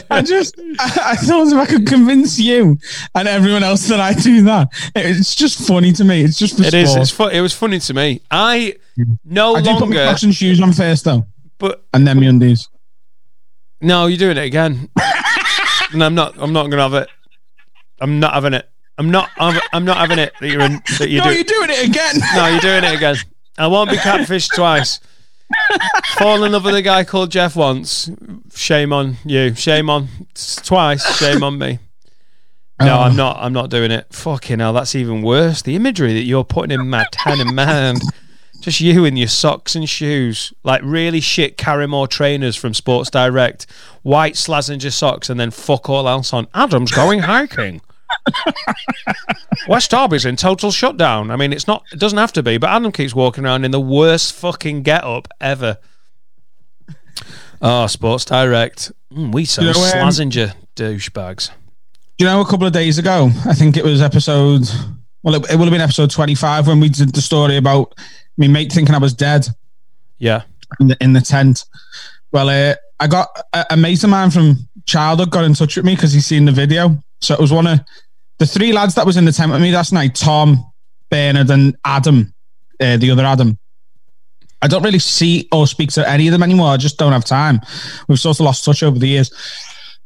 I 0.09 0.21
just, 0.25 0.55
I, 0.79 1.01
I 1.05 1.15
thought 1.15 1.47
if 1.47 1.53
I 1.53 1.65
could 1.65 1.87
convince 1.87 2.39
you 2.39 2.77
and 3.15 3.27
everyone 3.27 3.63
else 3.63 3.87
that 3.87 3.99
I 3.99 4.13
do 4.13 4.43
that, 4.43 4.69
it's 4.95 5.35
just 5.35 5.67
funny 5.67 5.91
to 5.93 6.03
me. 6.03 6.21
It's 6.23 6.37
just 6.37 6.57
for 6.57 6.63
It 6.63 6.73
is. 6.73 6.95
It's 6.95 7.11
fu- 7.11 7.27
it 7.27 7.41
was 7.41 7.53
funny 7.53 7.79
to 7.79 7.93
me. 7.93 8.21
I 8.29 8.75
no 9.25 9.55
I 9.55 9.61
do 9.61 9.71
put 9.73 9.89
my 9.89 9.95
longer. 9.95 10.15
And 10.23 10.35
shoes 10.35 10.61
on 10.61 10.73
first 10.73 11.05
though, 11.05 11.25
But 11.57 11.83
and 11.93 12.07
then 12.07 12.19
my 12.19 12.27
undies. 12.27 12.69
No, 13.81 14.07
you're 14.07 14.17
doing 14.17 14.37
it 14.37 14.45
again. 14.45 14.89
and 15.93 16.03
I'm 16.03 16.15
not. 16.15 16.35
I'm 16.37 16.53
not 16.53 16.63
going 16.63 16.77
to 16.77 16.83
have 16.83 16.93
it. 16.93 17.09
I'm 17.99 18.19
not 18.19 18.33
having 18.33 18.53
it. 18.53 18.69
I'm 18.97 19.11
not. 19.11 19.29
I'm, 19.37 19.59
I'm 19.73 19.85
not 19.85 19.97
having 19.97 20.19
it. 20.19 20.33
That 20.39 20.47
you're 20.47 20.61
in. 20.61 20.81
That 20.99 21.09
you're 21.09 21.23
no, 21.23 21.29
do. 21.29 21.35
you're 21.35 21.43
doing 21.43 21.69
it 21.69 21.87
again. 21.87 22.15
No, 22.35 22.47
you're 22.47 22.59
doing 22.59 22.83
it 22.83 22.95
again. 22.95 23.15
I 23.57 23.67
won't 23.67 23.89
be 23.89 23.97
catfished 23.97 24.55
twice. 24.55 24.99
Fall 26.17 26.43
in 26.43 26.51
love 26.51 26.65
with 26.65 26.75
a 26.75 26.81
guy 26.81 27.03
called 27.03 27.31
Jeff 27.31 27.55
once. 27.55 28.09
Shame 28.53 28.91
on 28.93 29.17
you. 29.25 29.53
Shame 29.55 29.89
on 29.89 30.07
twice. 30.63 31.17
Shame 31.17 31.43
on 31.43 31.57
me. 31.57 31.79
No, 32.81 32.95
Oh. 32.95 33.01
I'm 33.01 33.15
not. 33.15 33.37
I'm 33.39 33.53
not 33.53 33.69
doing 33.69 33.91
it. 33.91 34.07
Fucking 34.13 34.59
hell, 34.59 34.73
that's 34.73 34.93
even 34.95 35.21
worse. 35.21 35.61
The 35.61 35.75
imagery 35.75 36.13
that 36.13 36.23
you're 36.23 36.43
putting 36.43 36.71
in 36.79 36.89
my 36.89 37.05
ten 37.11 37.39
in 37.39 37.55
mind. 37.55 38.01
Just 38.59 38.81
you 38.81 39.05
in 39.05 39.15
your 39.15 39.27
socks 39.27 39.75
and 39.75 39.87
shoes, 39.87 40.51
like 40.63 40.81
really 40.83 41.21
shit 41.21 41.57
Karrimor 41.57 42.09
trainers 42.09 42.55
from 42.55 42.73
Sports 42.73 43.11
Direct, 43.11 43.67
white 44.01 44.33
Slazenger 44.33 44.91
socks, 44.91 45.29
and 45.29 45.39
then 45.39 45.51
fuck 45.51 45.89
all 45.89 46.09
else 46.09 46.33
on. 46.33 46.47
Adam's 46.55 46.91
going 46.91 47.19
hiking. 47.19 47.81
West 49.67 49.91
Derby's 49.91 50.25
in 50.25 50.35
total 50.35 50.71
shutdown. 50.71 51.31
I 51.31 51.35
mean, 51.35 51.51
it's 51.53 51.67
not. 51.67 51.83
It 51.91 51.99
doesn't 51.99 52.17
have 52.17 52.33
to 52.33 52.43
be, 52.43 52.57
but 52.57 52.69
Adam 52.69 52.91
keeps 52.91 53.13
walking 53.15 53.45
around 53.45 53.65
in 53.65 53.71
the 53.71 53.79
worst 53.79 54.33
fucking 54.33 54.83
get 54.83 55.03
up 55.03 55.27
ever. 55.41 55.77
Oh, 57.61 57.87
Sports 57.87 58.25
Direct. 58.25 58.91
Mm, 59.11 59.33
we 59.33 59.45
sell 59.45 59.65
You 59.65 59.73
know, 59.73 59.79
um, 59.79 60.09
Slazenger 60.09 60.53
douchebags. 60.75 61.49
Do 62.17 62.25
you 62.25 62.31
know 62.31 62.41
a 62.41 62.45
couple 62.45 62.67
of 62.67 62.73
days 62.73 62.97
ago? 62.97 63.29
I 63.45 63.53
think 63.53 63.77
it 63.77 63.83
was 63.83 64.01
episode. 64.01 64.63
Well, 65.23 65.35
it, 65.35 65.51
it 65.51 65.55
would 65.57 65.65
have 65.65 65.71
been 65.71 65.81
episode 65.81 66.11
25 66.11 66.67
when 66.67 66.79
we 66.79 66.89
did 66.89 67.13
the 67.13 67.21
story 67.21 67.57
about 67.57 67.93
me 68.37 68.47
mate 68.47 68.71
thinking 68.71 68.93
I 68.95 68.99
was 68.99 69.13
dead 69.13 69.47
Yeah. 70.19 70.43
in 70.79 70.87
the, 70.89 70.97
in 71.01 71.13
the 71.13 71.21
tent. 71.21 71.65
Well, 72.31 72.49
uh, 72.49 72.75
I 72.99 73.07
got 73.07 73.29
a, 73.53 73.65
a 73.71 73.77
mate 73.77 74.03
of 74.03 74.09
mine 74.11 74.31
from 74.31 74.67
childhood 74.85 75.31
got 75.31 75.43
in 75.43 75.53
touch 75.53 75.75
with 75.75 75.85
me 75.85 75.95
because 75.95 76.13
he's 76.13 76.25
seen 76.25 76.45
the 76.45 76.51
video. 76.51 77.03
So 77.19 77.33
it 77.33 77.39
was 77.39 77.51
one 77.51 77.65
of 77.67 77.79
the 78.39 78.45
three 78.45 78.71
lads 78.71 78.95
that 78.95 79.05
was 79.05 79.17
in 79.17 79.25
the 79.25 79.31
tent 79.31 79.51
with 79.51 79.61
me 79.61 79.71
last 79.71 79.93
night: 79.93 80.15
Tom, 80.15 80.71
Bernard, 81.09 81.49
and 81.49 81.75
Adam, 81.85 82.33
uh, 82.79 82.97
the 82.97 83.11
other 83.11 83.25
Adam. 83.25 83.57
I 84.61 84.67
don't 84.67 84.83
really 84.83 84.99
see 84.99 85.47
or 85.51 85.67
speak 85.67 85.91
to 85.91 86.09
any 86.09 86.27
of 86.27 86.31
them 86.31 86.41
anymore. 86.41 86.69
I 86.69 86.77
just 86.77 86.97
don't 86.97 87.11
have 87.11 87.25
time. 87.25 87.61
We've 88.07 88.19
sort 88.19 88.39
of 88.39 88.45
lost 88.45 88.65
touch 88.65 88.81
over 88.81 88.97
the 88.97 89.07
years. 89.07 89.31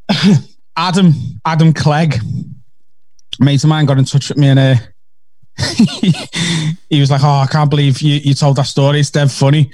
Adam, 0.78 1.14
Adam 1.46 1.74
Clegg, 1.74 2.16
mate 3.40 3.64
of 3.64 3.70
mine, 3.70 3.86
got 3.86 3.98
in 3.98 4.06
touch 4.06 4.30
with 4.30 4.38
me 4.38 4.48
and 4.50 4.60
uh, 4.60 4.76
he 6.90 7.00
was 7.00 7.12
like, 7.12 7.22
"Oh, 7.24 7.28
I 7.28 7.48
can't 7.50 7.70
believe 7.70 8.02
you, 8.02 8.16
you 8.16 8.34
told 8.34 8.58
that 8.58 8.68
story. 8.68 9.00
It's 9.00 9.10
dead 9.10 9.32
funny." 9.32 9.72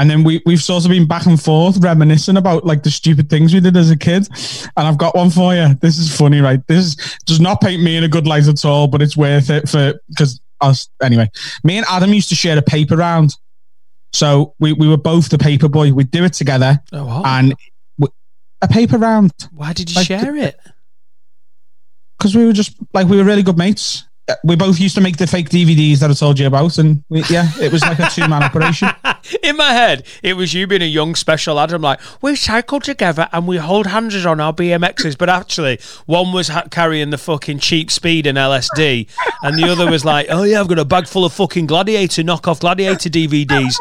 And 0.00 0.08
then 0.10 0.24
we 0.24 0.40
we've 0.46 0.62
sort 0.62 0.84
of 0.86 0.90
been 0.90 1.06
back 1.06 1.26
and 1.26 1.38
forth 1.40 1.76
reminiscing 1.76 2.38
about 2.38 2.64
like 2.64 2.82
the 2.82 2.90
stupid 2.90 3.28
things 3.28 3.52
we 3.52 3.60
did 3.60 3.76
as 3.76 3.90
a 3.90 3.96
kid. 3.98 4.26
And 4.78 4.86
I've 4.88 4.96
got 4.96 5.14
one 5.14 5.28
for 5.28 5.54
you. 5.54 5.74
This 5.74 5.98
is 5.98 6.16
funny, 6.16 6.40
right? 6.40 6.66
This 6.68 6.86
is, 6.86 7.18
does 7.26 7.38
not 7.38 7.60
paint 7.60 7.82
me 7.82 7.96
in 7.96 8.04
a 8.04 8.08
good 8.08 8.26
light 8.26 8.48
at 8.48 8.64
all, 8.64 8.86
but 8.88 9.02
it's 9.02 9.14
worth 9.16 9.50
it 9.50 9.68
for 9.68 10.00
because 10.08 10.40
us 10.62 10.88
anyway. 11.02 11.28
Me 11.64 11.76
and 11.76 11.84
Adam 11.90 12.14
used 12.14 12.30
to 12.30 12.34
share 12.34 12.56
a 12.56 12.62
paper 12.62 12.96
round, 12.96 13.36
so 14.14 14.54
we 14.58 14.72
we 14.72 14.88
were 14.88 14.96
both 14.96 15.28
the 15.28 15.36
paper 15.38 15.68
boy. 15.68 15.92
We'd 15.92 16.10
do 16.10 16.24
it 16.24 16.32
together, 16.32 16.80
Oh, 16.92 17.04
what? 17.04 17.26
and 17.26 17.54
a 18.62 18.68
paper 18.68 18.96
round 18.98 19.32
Why 19.52 19.72
did 19.74 19.90
you 19.90 19.96
like 19.96 20.06
share 20.06 20.34
it? 20.36 20.58
because 22.18 22.34
we 22.36 22.44
were 22.46 22.52
just 22.54 22.74
like 22.94 23.06
we 23.06 23.16
were 23.18 23.24
really 23.24 23.42
good 23.42 23.58
mates. 23.58 24.04
We 24.44 24.56
both 24.56 24.80
used 24.80 24.94
to 24.96 25.00
make 25.00 25.16
the 25.16 25.26
fake 25.26 25.48
DVDs 25.48 25.98
that 25.98 26.10
I 26.10 26.14
told 26.14 26.38
you 26.38 26.46
about, 26.46 26.78
and 26.78 27.04
we, 27.08 27.22
yeah, 27.24 27.48
it 27.60 27.72
was 27.72 27.82
like 27.82 27.98
a 27.98 28.08
two 28.08 28.26
man 28.28 28.42
operation. 28.42 28.88
In 29.42 29.56
my 29.56 29.72
head, 29.72 30.06
it 30.22 30.34
was 30.34 30.54
you 30.54 30.66
being 30.66 30.82
a 30.82 30.86
young 30.86 31.14
special 31.14 31.56
lad. 31.56 31.72
I'm 31.72 31.82
like, 31.82 32.00
we 32.22 32.36
cycle 32.36 32.80
together 32.80 33.28
and 33.32 33.46
we 33.46 33.58
hold 33.58 33.86
hands 33.86 34.24
on 34.24 34.40
our 34.40 34.52
BMXs. 34.52 35.16
But 35.16 35.28
actually, 35.28 35.78
one 36.06 36.32
was 36.32 36.48
ha- 36.48 36.66
carrying 36.70 37.10
the 37.10 37.18
fucking 37.18 37.58
cheap 37.58 37.90
speed 37.90 38.26
and 38.26 38.38
LSD, 38.38 39.08
and 39.42 39.58
the 39.58 39.68
other 39.68 39.90
was 39.90 40.04
like, 40.04 40.26
oh 40.30 40.42
yeah, 40.42 40.60
I've 40.60 40.68
got 40.68 40.78
a 40.78 40.84
bag 40.84 41.06
full 41.06 41.24
of 41.24 41.32
fucking 41.32 41.66
Gladiator 41.66 42.22
knockoff 42.22 42.60
Gladiator 42.60 43.08
DVDs. 43.08 43.76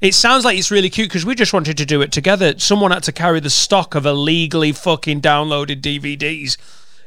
It 0.00 0.14
sounds 0.14 0.44
like 0.44 0.58
it's 0.58 0.70
really 0.70 0.90
cute 0.90 1.08
because 1.08 1.24
we 1.24 1.34
just 1.34 1.52
wanted 1.52 1.78
to 1.78 1.86
do 1.86 2.02
it 2.02 2.12
together. 2.12 2.58
Someone 2.58 2.90
had 2.90 3.02
to 3.04 3.12
carry 3.12 3.40
the 3.40 3.50
stock 3.50 3.94
of 3.94 4.04
illegally 4.04 4.72
fucking 4.72 5.22
downloaded 5.22 5.80
DVDs. 5.80 6.56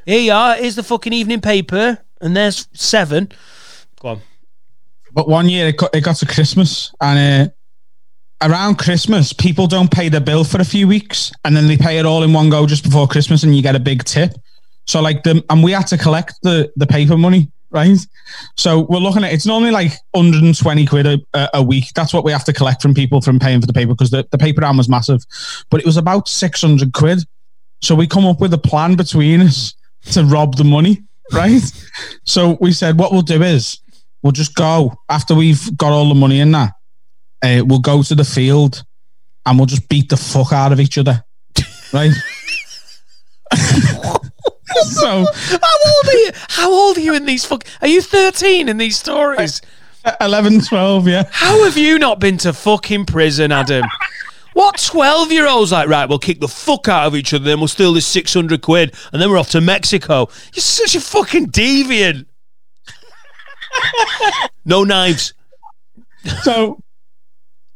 Here 0.06 0.20
you 0.20 0.32
are. 0.32 0.56
Here's 0.56 0.74
the 0.74 0.82
fucking 0.82 1.12
evening 1.12 1.40
paper, 1.40 1.98
and 2.20 2.36
there's 2.36 2.68
seven. 2.72 3.30
Go 4.00 4.08
on. 4.08 4.20
But 5.12 5.28
one 5.28 5.48
year 5.48 5.68
it 5.68 5.76
got, 5.76 5.94
it 5.94 6.02
got 6.02 6.16
to 6.16 6.26
Christmas, 6.26 6.92
and 7.00 7.50
uh, 8.40 8.48
around 8.48 8.78
Christmas, 8.78 9.32
people 9.32 9.66
don't 9.66 9.90
pay 9.90 10.08
their 10.08 10.20
bill 10.20 10.44
for 10.44 10.60
a 10.60 10.64
few 10.64 10.86
weeks, 10.86 11.32
and 11.44 11.56
then 11.56 11.66
they 11.66 11.76
pay 11.76 11.98
it 11.98 12.06
all 12.06 12.22
in 12.22 12.32
one 12.32 12.50
go 12.50 12.66
just 12.66 12.84
before 12.84 13.08
Christmas, 13.08 13.42
and 13.42 13.54
you 13.54 13.62
get 13.62 13.76
a 13.76 13.80
big 13.80 14.04
tip. 14.04 14.32
So 14.86 15.00
like 15.00 15.22
the 15.22 15.44
and 15.50 15.62
we 15.62 15.72
had 15.72 15.86
to 15.88 15.98
collect 15.98 16.34
the 16.42 16.72
the 16.76 16.86
paper 16.86 17.16
money, 17.16 17.50
right? 17.70 17.98
So 18.56 18.86
we're 18.88 18.98
looking 18.98 19.24
at 19.24 19.32
it's 19.32 19.46
normally 19.46 19.70
like 19.70 19.92
120 20.12 20.86
quid 20.86 21.06
a, 21.06 21.48
a 21.54 21.62
week. 21.62 21.92
That's 21.94 22.12
what 22.12 22.24
we 22.24 22.32
have 22.32 22.44
to 22.44 22.52
collect 22.52 22.82
from 22.82 22.94
people 22.94 23.20
from 23.20 23.38
paying 23.38 23.60
for 23.60 23.66
the 23.66 23.72
paper 23.72 23.92
because 23.92 24.10
the, 24.10 24.26
the 24.30 24.38
paper 24.38 24.62
round 24.62 24.78
was 24.78 24.88
massive, 24.88 25.22
but 25.70 25.80
it 25.80 25.86
was 25.86 25.96
about 25.96 26.28
600 26.28 26.92
quid. 26.92 27.20
So 27.82 27.94
we 27.94 28.06
come 28.06 28.26
up 28.26 28.40
with 28.40 28.52
a 28.52 28.58
plan 28.58 28.94
between 28.94 29.40
us 29.40 29.74
to 30.12 30.24
rob 30.24 30.56
the 30.56 30.64
money, 30.64 31.02
right? 31.32 31.62
so 32.24 32.56
we 32.60 32.72
said 32.72 32.98
what 32.98 33.12
we'll 33.12 33.22
do 33.22 33.42
is 33.42 33.78
we'll 34.22 34.32
just 34.32 34.54
go 34.54 34.94
after 35.08 35.34
we've 35.34 35.76
got 35.76 35.92
all 35.92 36.08
the 36.08 36.14
money 36.14 36.40
in 36.40 36.52
that. 36.52 36.72
Uh, 37.42 37.62
we'll 37.64 37.78
go 37.78 38.02
to 38.02 38.14
the 38.14 38.24
field 38.24 38.84
and 39.46 39.58
we'll 39.58 39.66
just 39.66 39.88
beat 39.88 40.08
the 40.10 40.16
fuck 40.16 40.52
out 40.52 40.72
of 40.72 40.80
each 40.80 40.98
other, 40.98 41.24
right? 41.92 42.12
so 44.82 45.24
How 45.24 45.76
old 45.86 46.08
are 46.08 46.18
you? 46.18 46.30
How 46.48 46.72
old 46.72 46.98
are 46.98 47.00
you 47.00 47.14
in 47.14 47.24
these 47.24 47.44
fuck? 47.44 47.64
Are 47.80 47.88
you 47.88 48.02
13 48.02 48.68
in 48.68 48.76
these 48.76 48.98
stories? 48.98 49.62
11, 50.20 50.62
12, 50.62 51.08
yeah. 51.08 51.24
How 51.30 51.64
have 51.64 51.76
you 51.76 51.98
not 51.98 52.20
been 52.20 52.38
to 52.38 52.52
fucking 52.52 53.06
prison, 53.06 53.52
Adam? 53.52 53.84
What 54.52 54.78
12 54.78 55.32
year 55.32 55.48
olds 55.48 55.72
like, 55.72 55.88
right, 55.88 56.08
we'll 56.08 56.18
kick 56.18 56.40
the 56.40 56.48
fuck 56.48 56.88
out 56.88 57.06
of 57.06 57.14
each 57.14 57.32
other, 57.32 57.44
then 57.44 57.58
we'll 57.58 57.68
steal 57.68 57.92
this 57.92 58.06
600 58.06 58.60
quid, 58.62 58.94
and 59.12 59.20
then 59.20 59.30
we're 59.30 59.38
off 59.38 59.50
to 59.50 59.60
Mexico. 59.60 60.28
You're 60.54 60.62
such 60.62 60.94
a 60.94 61.00
fucking 61.00 61.48
deviant. 61.48 62.26
no 64.64 64.84
knives. 64.84 65.34
So 66.42 66.82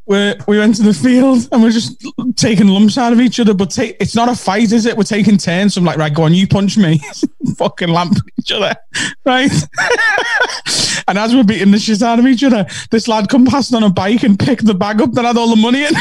we 0.07 0.35
we 0.47 0.59
went 0.59 0.77
to 0.77 0.83
the 0.83 0.93
field 0.93 1.49
and 1.51 1.63
we're 1.63 1.71
just 1.71 2.05
taking 2.37 2.69
lumps 2.69 2.99
out 2.99 3.13
of 3.13 3.21
each 3.21 3.41
other. 3.41 3.55
But 3.55 3.71
take, 3.71 3.97
it's 4.01 4.15
not 4.15 4.29
a 4.29 4.35
fight, 4.35 4.73
is 4.73 4.87
it? 4.87 4.97
We're 4.97 5.05
taking 5.05 5.39
turns. 5.39 5.75
So 5.75 5.81
I'm 5.81 5.85
like, 5.85 5.97
right, 5.97 6.13
go 6.13 6.25
on, 6.25 6.35
you 6.35 6.47
punch 6.47 6.77
me. 6.77 7.01
Fucking 7.57 7.89
lamp 7.89 8.19
each 8.39 8.53
other, 8.53 8.75
right? 9.25 9.51
and 11.09 11.19
as 11.19 11.35
we're 11.35 11.45
beating 11.45 11.71
the 11.71 11.79
shit 11.79 12.03
out 12.03 12.19
of 12.19 12.27
each 12.27 12.45
other, 12.45 12.67
this 12.91 13.09
lad 13.09 13.29
come 13.29 13.47
past 13.47 13.75
on 13.75 13.83
a 13.83 13.91
bike 13.91 14.23
and 14.23 14.39
picked 14.39 14.67
the 14.67 14.75
bag 14.75 15.01
up 15.01 15.13
that 15.13 15.25
had 15.25 15.37
all 15.37 15.49
the 15.49 15.57
money 15.57 15.85
in. 15.85 15.93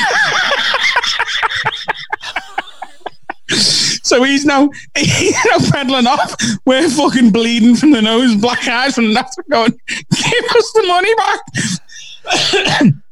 So 4.03 4.23
he's 4.23 4.45
now 4.45 4.69
he's 4.95 5.45
now 5.45 5.71
pedaling 5.71 6.07
off. 6.07 6.35
We're 6.65 6.89
fucking 6.89 7.31
bleeding 7.31 7.75
from 7.75 7.91
the 7.91 8.01
nose, 8.01 8.35
black 8.35 8.67
eyes 8.67 8.95
the 8.95 9.01
neck, 9.01 9.29
going, 9.49 9.71
give 9.87 10.45
us 10.55 10.71
the 10.73 10.83
money 10.87 11.15
back. 11.15 12.91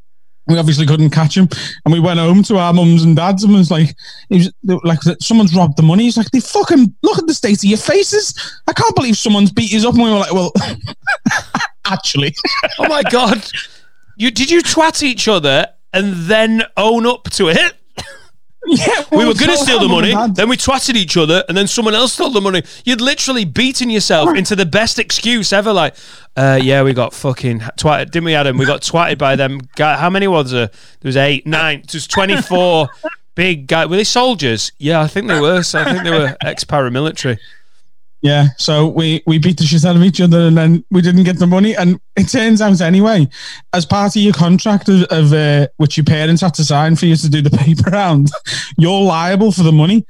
we 0.52 0.58
obviously 0.58 0.86
couldn't 0.86 1.10
catch 1.10 1.36
him, 1.36 1.48
and 1.84 1.92
we 1.92 2.00
went 2.00 2.20
home 2.20 2.42
to 2.44 2.58
our 2.58 2.72
mums 2.72 3.04
and 3.04 3.16
dads, 3.16 3.44
and 3.44 3.52
was 3.52 3.70
like, 3.70 3.96
he 4.28 4.48
was 4.62 4.82
like, 4.84 5.00
someone's 5.20 5.54
robbed 5.54 5.76
the 5.76 5.82
money. 5.82 6.04
He's 6.04 6.16
like, 6.16 6.30
they 6.30 6.40
fucking 6.40 6.94
look 7.02 7.18
at 7.18 7.26
the 7.26 7.34
state 7.34 7.58
of 7.58 7.64
your 7.64 7.78
faces. 7.78 8.34
I 8.66 8.72
can't 8.72 8.94
believe 8.94 9.16
someone's 9.16 9.50
beat 9.50 9.72
you 9.72 9.86
up. 9.88 9.94
And 9.94 10.02
we 10.04 10.10
were 10.10 10.18
like, 10.18 10.32
well, 10.32 10.52
actually, 11.86 12.34
Oh 12.78 12.88
my 12.88 13.02
god. 13.10 13.44
You 14.16 14.30
did 14.30 14.50
you 14.50 14.60
twat 14.62 15.02
each 15.02 15.28
other 15.28 15.66
and 15.92 16.14
then 16.14 16.62
own 16.76 17.06
up 17.06 17.24
to 17.30 17.48
it? 17.48 17.74
yeah, 18.86 19.04
We 19.10 19.24
were 19.26 19.34
going 19.34 19.50
to 19.50 19.56
steal 19.56 19.80
the 19.80 19.88
money, 19.88 20.14
then 20.34 20.48
we 20.48 20.56
twatted 20.56 20.94
each 20.94 21.16
other, 21.16 21.44
and 21.48 21.56
then 21.56 21.66
someone 21.66 21.94
else 21.94 22.14
stole 22.14 22.30
the 22.30 22.40
money. 22.40 22.62
You'd 22.84 23.00
literally 23.00 23.44
beaten 23.44 23.90
yourself 23.90 24.34
into 24.36 24.56
the 24.56 24.66
best 24.66 24.98
excuse 24.98 25.52
ever. 25.52 25.72
Like, 25.72 25.94
uh, 26.36 26.58
yeah, 26.62 26.82
we 26.82 26.92
got 26.92 27.12
fucking 27.14 27.60
twatted, 27.60 28.10
didn't 28.10 28.24
we, 28.24 28.34
Adam? 28.34 28.56
We 28.56 28.64
got 28.66 28.80
twatted 28.82 29.18
by 29.18 29.36
them. 29.36 29.60
Guy, 29.76 29.96
how 29.96 30.10
many 30.10 30.26
was 30.28 30.50
there? 30.50 30.68
There 30.68 31.08
was 31.08 31.16
eight, 31.16 31.46
nine, 31.46 31.82
just 31.86 32.10
twenty-four 32.10 32.88
big 33.34 33.66
guys. 33.66 33.88
Were 33.88 33.96
they 33.96 34.04
soldiers? 34.04 34.72
Yeah, 34.78 35.00
I 35.00 35.06
think 35.06 35.28
they 35.28 35.40
were. 35.40 35.62
So 35.62 35.80
I 35.80 35.84
think 35.92 36.04
they 36.04 36.10
were 36.10 36.36
ex-paramilitary. 36.40 37.38
Yeah, 38.22 38.50
so 38.56 38.86
we 38.86 39.20
we 39.26 39.38
beat 39.38 39.58
the 39.58 39.64
shit 39.64 39.84
out 39.84 39.96
of 39.96 40.02
each 40.04 40.20
other, 40.20 40.42
and 40.42 40.56
then 40.56 40.84
we 40.92 41.02
didn't 41.02 41.24
get 41.24 41.40
the 41.40 41.46
money. 41.46 41.74
And 41.74 42.00
it 42.16 42.28
turns 42.28 42.62
out 42.62 42.80
anyway, 42.80 43.28
as 43.72 43.84
part 43.84 44.14
of 44.14 44.22
your 44.22 44.32
contract 44.32 44.88
of, 44.88 45.02
of 45.10 45.32
uh, 45.32 45.66
which 45.78 45.96
your 45.96 46.04
parents 46.04 46.40
have 46.40 46.52
to 46.52 46.64
sign 46.64 46.94
for 46.94 47.06
you 47.06 47.16
to 47.16 47.28
do 47.28 47.42
the 47.42 47.50
paper 47.58 47.90
round, 47.90 48.30
you're 48.78 49.02
liable 49.02 49.50
for 49.50 49.64
the 49.64 49.72
money. 49.72 50.06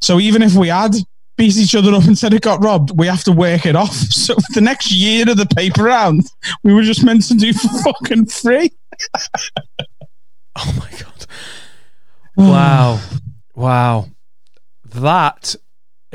So 0.00 0.20
even 0.20 0.42
if 0.42 0.54
we 0.54 0.68
had 0.68 0.94
beat 1.36 1.56
each 1.56 1.74
other 1.74 1.92
up 1.92 2.04
and 2.04 2.16
said 2.16 2.32
it 2.32 2.42
got 2.42 2.62
robbed, 2.62 2.92
we 2.96 3.08
have 3.08 3.24
to 3.24 3.32
work 3.32 3.66
it 3.66 3.74
off. 3.74 3.94
So 4.16 4.36
the 4.54 4.60
next 4.60 4.92
year 4.92 5.28
of 5.28 5.36
the 5.36 5.46
paper 5.46 5.84
round, 5.84 6.30
we 6.62 6.72
were 6.72 6.82
just 6.82 7.04
meant 7.04 7.26
to 7.26 7.34
do 7.34 7.52
for 7.52 7.68
fucking 7.84 8.26
free. 8.26 8.70
Oh 10.54 10.72
my 10.78 10.90
god! 10.98 11.26
Wow, 12.36 13.00
wow, 13.54 14.06
that 14.84 15.56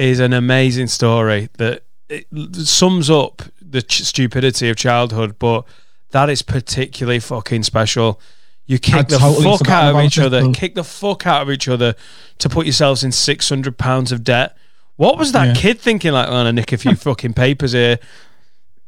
is 0.01 0.19
an 0.19 0.33
amazing 0.33 0.87
story 0.87 1.49
that 1.57 1.83
it 2.09 2.27
sums 2.55 3.09
up 3.09 3.41
the 3.61 3.81
ch- 3.81 4.03
stupidity 4.03 4.69
of 4.69 4.75
childhood, 4.75 5.35
but 5.39 5.65
that 6.11 6.29
is 6.29 6.41
particularly 6.41 7.19
fucking 7.19 7.63
special. 7.63 8.19
You 8.65 8.79
kick 8.79 8.95
I'd 8.95 9.09
the 9.09 9.17
totally 9.17 9.57
fuck 9.57 9.69
out 9.69 9.95
of 9.95 10.01
each 10.03 10.17
it, 10.17 10.25
other, 10.25 10.41
but- 10.45 10.55
kick 10.55 10.75
the 10.75 10.83
fuck 10.83 11.25
out 11.27 11.43
of 11.43 11.49
each 11.51 11.67
other 11.67 11.95
to 12.39 12.49
put 12.49 12.65
yourselves 12.65 13.03
in 13.03 13.11
six 13.11 13.47
hundred 13.49 13.77
pounds 13.77 14.11
of 14.11 14.23
debt. 14.23 14.57
What 14.97 15.17
was 15.17 15.31
that 15.31 15.55
Yeah. 15.55 15.61
kid 15.61 15.79
thinking? 15.79 16.11
Like, 16.11 16.27
I'm 16.27 16.33
gonna 16.33 16.53
nick 16.53 16.71
a 16.73 16.77
few 16.83 16.95
fucking 16.95 17.33
papers 17.33 17.71
here. 17.71 17.97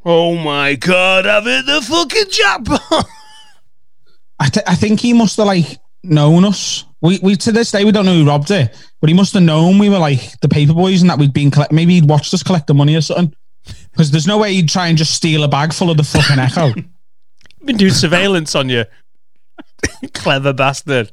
Oh 0.05 0.35
my 0.35 0.75
god, 0.75 1.25
I've 1.25 1.45
hit 1.45 1.65
the 1.65 1.81
fucking 1.81 2.29
jackpot. 2.29 3.05
I, 4.39 4.49
th- 4.49 4.65
I 4.67 4.75
think 4.75 4.99
he 4.99 5.13
must 5.13 5.37
have 5.37 5.45
like 5.47 5.79
known 6.03 6.43
us. 6.43 6.85
We, 7.03 7.19
we 7.21 7.35
to 7.35 7.51
this 7.51 7.69
day 7.69 7.83
we 7.83 7.91
don't 7.91 8.05
know 8.05 8.13
who 8.13 8.25
robbed 8.25 8.49
it, 8.49 8.73
but 9.01 9.09
he 9.09 9.13
must 9.13 9.33
have 9.33 9.43
known 9.43 9.77
we 9.77 9.89
were 9.89 9.99
like 9.99 10.39
the 10.39 10.47
paper 10.47 10.73
boys 10.73 11.01
and 11.01 11.09
that 11.09 11.19
we'd 11.19 11.33
been 11.33 11.51
collect. 11.51 11.73
Maybe 11.73 11.95
he'd 11.95 12.09
watched 12.09 12.33
us 12.33 12.41
collect 12.41 12.67
the 12.67 12.73
money 12.73 12.95
or 12.95 13.01
something. 13.01 13.35
Because 13.91 14.09
there's 14.09 14.25
no 14.25 14.37
way 14.37 14.53
he'd 14.53 14.69
try 14.69 14.87
and 14.87 14.97
just 14.97 15.13
steal 15.13 15.43
a 15.43 15.47
bag 15.49 15.73
full 15.73 15.91
of 15.91 15.97
the 15.97 16.03
fucking 16.03 16.39
echo. 16.39 16.73
been 17.65 17.77
doing 17.77 17.91
surveillance 17.91 18.55
on 18.55 18.69
you. 18.69 18.85
Clever 20.13 20.53
bastard. 20.53 21.11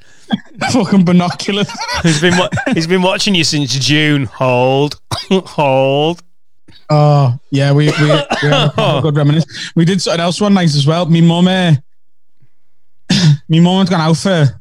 fucking 0.71 1.05
binoculars. 1.05 1.71
He's 2.05 2.21
been 2.21 2.39
wa- 2.39 2.51
he's 2.73 2.87
been 2.87 3.03
watching 3.03 3.35
you 3.35 3.43
since 3.43 3.73
June. 3.73 4.27
Hold, 4.27 5.01
hold. 5.31 6.23
Oh 6.89 7.37
yeah, 7.51 7.73
we 7.73 7.87
we, 7.87 7.93
we 8.03 8.09
had 8.09 8.73
a 8.79 9.01
good 9.03 9.17
reminisce. 9.17 9.73
We 9.75 9.85
did 9.85 10.01
something 10.01 10.21
else 10.21 10.41
one 10.41 10.55
night 10.55 10.75
as 10.75 10.87
well. 10.87 11.07
Me 11.07 11.21
mum, 11.21 11.49
uh, 11.49 11.75
me 13.49 13.59
mum 13.59 13.79
had 13.85 13.91
gone 13.91 14.01
out 14.01 14.17
for 14.17 14.60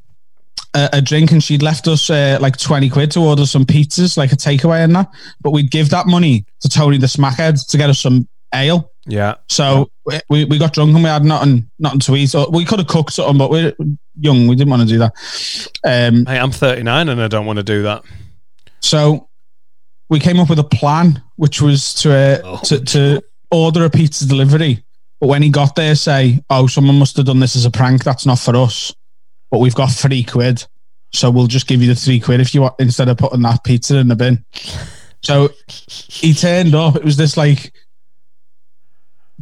a, 0.73 0.89
a 0.93 1.01
drink 1.01 1.31
and 1.31 1.43
she'd 1.43 1.61
left 1.63 1.87
us 1.87 2.09
uh, 2.09 2.37
like 2.41 2.57
twenty 2.57 2.89
quid 2.89 3.11
to 3.11 3.19
order 3.21 3.45
some 3.45 3.65
pizzas, 3.65 4.17
like 4.17 4.31
a 4.31 4.35
takeaway 4.35 4.83
and 4.83 4.95
that. 4.95 5.09
But 5.41 5.51
we'd 5.51 5.71
give 5.71 5.89
that 5.89 6.07
money 6.07 6.45
to 6.61 6.69
Tony 6.69 6.97
the 6.97 7.07
Smackhead 7.07 7.67
to 7.69 7.77
get 7.77 7.89
us 7.89 7.99
some 7.99 8.27
ale. 8.53 8.91
Yeah. 9.05 9.35
So 9.47 9.89
we- 10.05 10.19
we, 10.29 10.45
we 10.45 10.57
got 10.57 10.73
drunk 10.73 10.93
and 10.93 11.03
we 11.03 11.09
had 11.09 11.23
nothing 11.23 11.69
nothing 11.79 11.99
to 12.01 12.15
eat. 12.15 12.27
So 12.27 12.49
we 12.49 12.65
could 12.65 12.79
have 12.79 12.87
cooked 12.87 13.13
something, 13.13 13.37
but 13.37 13.49
we're 13.49 13.73
young. 14.19 14.47
We 14.47 14.55
didn't 14.55 14.69
want 14.71 14.81
to 14.83 14.87
do 14.87 14.99
that. 14.99 15.13
Um, 15.83 16.25
Hey, 16.25 16.39
I'm 16.39 16.51
39 16.51 17.09
and 17.09 17.21
I 17.21 17.27
don't 17.27 17.45
want 17.45 17.57
to 17.57 17.63
do 17.63 17.83
that. 17.83 18.03
So 18.81 19.27
we 20.09 20.19
came 20.19 20.39
up 20.39 20.49
with 20.49 20.59
a 20.59 20.63
plan, 20.63 21.21
which 21.35 21.61
was 21.61 21.93
to 21.95 22.13
uh, 22.13 22.41
Oh, 22.43 22.57
to, 22.65 22.79
to 22.85 23.21
order 23.51 23.85
a 23.85 23.89
pizza 23.89 24.27
delivery. 24.27 24.83
But 25.19 25.27
when 25.27 25.41
he 25.43 25.49
got 25.49 25.75
there, 25.75 25.95
say, 25.95 26.41
"Oh, 26.49 26.65
someone 26.67 26.97
must 26.97 27.17
have 27.17 27.25
done 27.25 27.39
this 27.41 27.55
as 27.57 27.65
a 27.65 27.71
prank. 27.71 28.03
That's 28.05 28.25
not 28.25 28.39
for 28.39 28.55
us." 28.55 28.93
But 29.51 29.59
we've 29.59 29.75
got 29.75 29.87
three 29.91 30.23
quid, 30.23 30.65
so 31.11 31.31
we'll 31.31 31.47
just 31.47 31.67
give 31.67 31.81
you 31.81 31.87
the 31.87 31.95
three 31.95 32.19
quid 32.19 32.39
if 32.39 32.53
you 32.53 32.61
want 32.61 32.75
instead 32.79 33.09
of 33.09 33.17
putting 33.17 33.41
that 33.41 33.63
pizza 33.63 33.97
in 33.97 34.07
the 34.07 34.15
bin. 34.15 34.43
So 35.21 35.49
he 35.67 36.33
turned 36.33 36.75
up. 36.75 36.95
It 36.95 37.03
was 37.03 37.17
this 37.17 37.35
like 37.35 37.73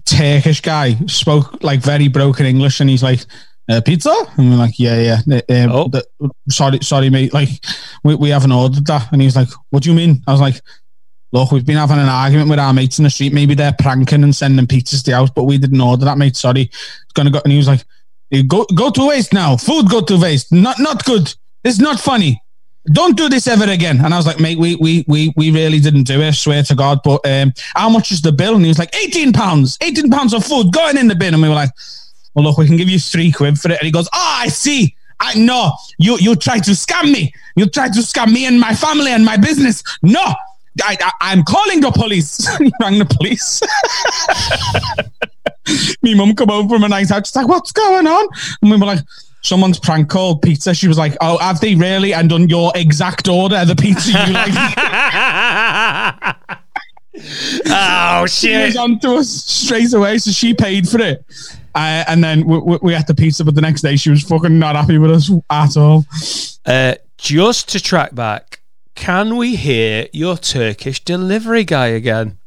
Turkish 0.05 0.61
guy 0.61 0.95
spoke 1.07 1.61
like 1.63 1.81
very 1.81 2.07
broken 2.07 2.45
English, 2.45 2.79
and 2.79 2.89
he's 2.89 3.03
like, 3.03 3.25
uh, 3.69 3.81
"Pizza," 3.81 4.13
and 4.37 4.49
we're 4.49 4.55
like, 4.57 4.79
"Yeah, 4.79 5.21
yeah." 5.27 5.63
Um, 5.65 5.71
Oh. 5.71 5.87
the- 5.89 6.07
sorry, 6.49 6.79
sorry, 6.81 7.09
mate. 7.09 7.33
Like, 7.33 7.49
we, 8.03 8.15
we 8.15 8.29
haven't 8.29 8.51
ordered 8.51 8.85
that, 8.87 9.11
and 9.11 9.21
he's 9.21 9.35
like, 9.35 9.49
"What 9.69 9.83
do 9.83 9.89
you 9.89 9.95
mean?" 9.95 10.23
I 10.27 10.31
was 10.31 10.41
like, 10.41 10.61
look, 11.33 11.51
we've 11.51 11.65
been 11.65 11.75
having 11.75 11.97
an 11.99 12.07
argument 12.07 12.49
with 12.49 12.57
our 12.59 12.73
mates 12.73 12.99
in 12.99 13.03
the 13.03 13.09
street. 13.09 13.33
Maybe 13.33 13.53
they're 13.53 13.75
pranking 13.77 14.23
and 14.23 14.33
sending 14.33 14.65
pizzas 14.65 15.03
to 15.03 15.11
the 15.11 15.17
house, 15.17 15.29
but 15.29 15.43
we 15.43 15.57
didn't 15.57 15.81
order 15.81 16.05
that, 16.05 16.17
mate. 16.17 16.37
Sorry. 16.37 16.61
It's 16.61 17.13
gonna 17.13 17.29
go 17.31 17.41
and 17.43 17.51
he 17.51 17.57
was 17.57 17.67
like, 17.67 17.83
Go 18.47 18.65
go 18.75 18.89
to 18.89 19.07
waste 19.07 19.33
now. 19.33 19.57
Food 19.57 19.89
go 19.89 20.01
to 20.01 20.17
waste. 20.17 20.51
Not 20.51 20.79
not 20.79 21.05
good. 21.05 21.33
It's 21.63 21.79
not 21.79 21.99
funny. 21.99 22.41
Don't 22.91 23.17
do 23.17 23.27
this 23.27 23.47
ever 23.47 23.69
again. 23.69 24.03
And 24.03 24.13
I 24.13 24.17
was 24.17 24.25
like, 24.25 24.39
mate, 24.39 24.57
we 24.57 24.75
we 24.75 25.05
we 25.07 25.33
we 25.35 25.51
really 25.51 25.79
didn't 25.79 26.03
do 26.03 26.21
it, 26.21 26.33
swear 26.33 26.63
to 26.63 26.75
God. 26.75 26.99
But 27.03 27.25
um, 27.25 27.53
how 27.75 27.89
much 27.89 28.11
is 28.11 28.21
the 28.21 28.31
bill? 28.31 28.55
And 28.55 28.63
he 28.63 28.69
was 28.69 28.79
like, 28.79 28.95
18 28.95 29.33
pounds, 29.33 29.77
18 29.81 30.09
pounds 30.09 30.33
of 30.33 30.45
food 30.45 30.71
going 30.71 30.97
in 30.97 31.07
the 31.07 31.15
bin. 31.15 31.33
And 31.33 31.43
we 31.43 31.49
were 31.49 31.55
like, 31.55 31.71
Well, 32.33 32.45
look, 32.45 32.57
we 32.57 32.67
can 32.67 32.77
give 32.77 32.89
you 32.89 32.99
three 32.99 33.31
quid 33.31 33.59
for 33.59 33.71
it. 33.71 33.79
And 33.79 33.85
he 33.85 33.91
goes, 33.91 34.07
Oh, 34.13 34.37
I 34.41 34.47
see. 34.47 34.95
I 35.19 35.33
know 35.33 35.73
you 35.97 36.17
you 36.19 36.35
try 36.35 36.59
to 36.59 36.71
scam 36.71 37.11
me. 37.11 37.33
You 37.55 37.67
try 37.67 37.87
to 37.87 37.99
scam 37.99 38.31
me 38.31 38.45
and 38.45 38.59
my 38.59 38.73
family 38.73 39.11
and 39.11 39.25
my 39.25 39.35
business. 39.35 39.83
No, 40.03 40.23
I, 40.83 40.97
I, 41.21 41.33
am 41.33 41.43
calling 41.43 41.81
the 41.81 41.91
police. 41.91 42.47
he 42.57 42.71
rang 42.79 42.99
the 42.99 43.05
police. 43.05 43.61
Me 46.01 46.13
mum 46.13 46.35
come 46.35 46.49
home 46.49 46.69
from 46.69 46.83
a 46.83 46.89
night 46.89 47.11
out. 47.11 47.25
She's 47.25 47.35
like, 47.35 47.47
what's 47.47 47.71
going 47.71 48.07
on? 48.07 48.27
And 48.61 48.71
we 48.71 48.77
were 48.77 48.85
like, 48.85 48.99
someone's 49.41 49.79
prank 49.79 50.09
called 50.09 50.41
pizza. 50.41 50.73
She 50.73 50.87
was 50.87 50.97
like, 50.97 51.15
oh, 51.21 51.37
have 51.37 51.59
they 51.59 51.75
really? 51.75 52.13
And 52.13 52.29
done 52.29 52.49
your 52.49 52.71
exact 52.75 53.27
order, 53.27 53.63
the 53.65 53.75
pizza 53.75 54.11
you 54.11 54.33
like. 54.33 54.51
oh, 57.67 58.25
she 58.27 58.47
shit. 58.47 58.65
was 58.67 58.77
on 58.77 58.99
to 58.99 59.15
us 59.15 59.29
straight 59.29 59.93
away. 59.93 60.17
So 60.17 60.31
she 60.31 60.53
paid 60.53 60.87
for 60.87 60.99
it. 60.99 61.25
Uh, 61.75 62.03
and 62.07 62.23
then 62.23 62.45
we, 62.45 62.57
we, 62.59 62.79
we 62.81 62.93
had 62.93 63.07
the 63.07 63.15
pizza, 63.15 63.45
but 63.45 63.55
the 63.55 63.61
next 63.61 63.81
day 63.81 63.95
she 63.95 64.09
was 64.09 64.23
fucking 64.23 64.57
not 64.57 64.75
happy 64.75 64.97
with 64.97 65.11
us 65.11 65.31
at 65.49 65.77
all. 65.77 66.05
Uh, 66.65 66.95
just 67.17 67.69
to 67.69 67.79
track 67.79 68.15
back, 68.15 68.61
can 68.95 69.37
we 69.37 69.55
hear 69.55 70.07
your 70.11 70.37
Turkish 70.37 71.03
delivery 71.03 71.63
guy 71.63 71.87
again? 71.87 72.39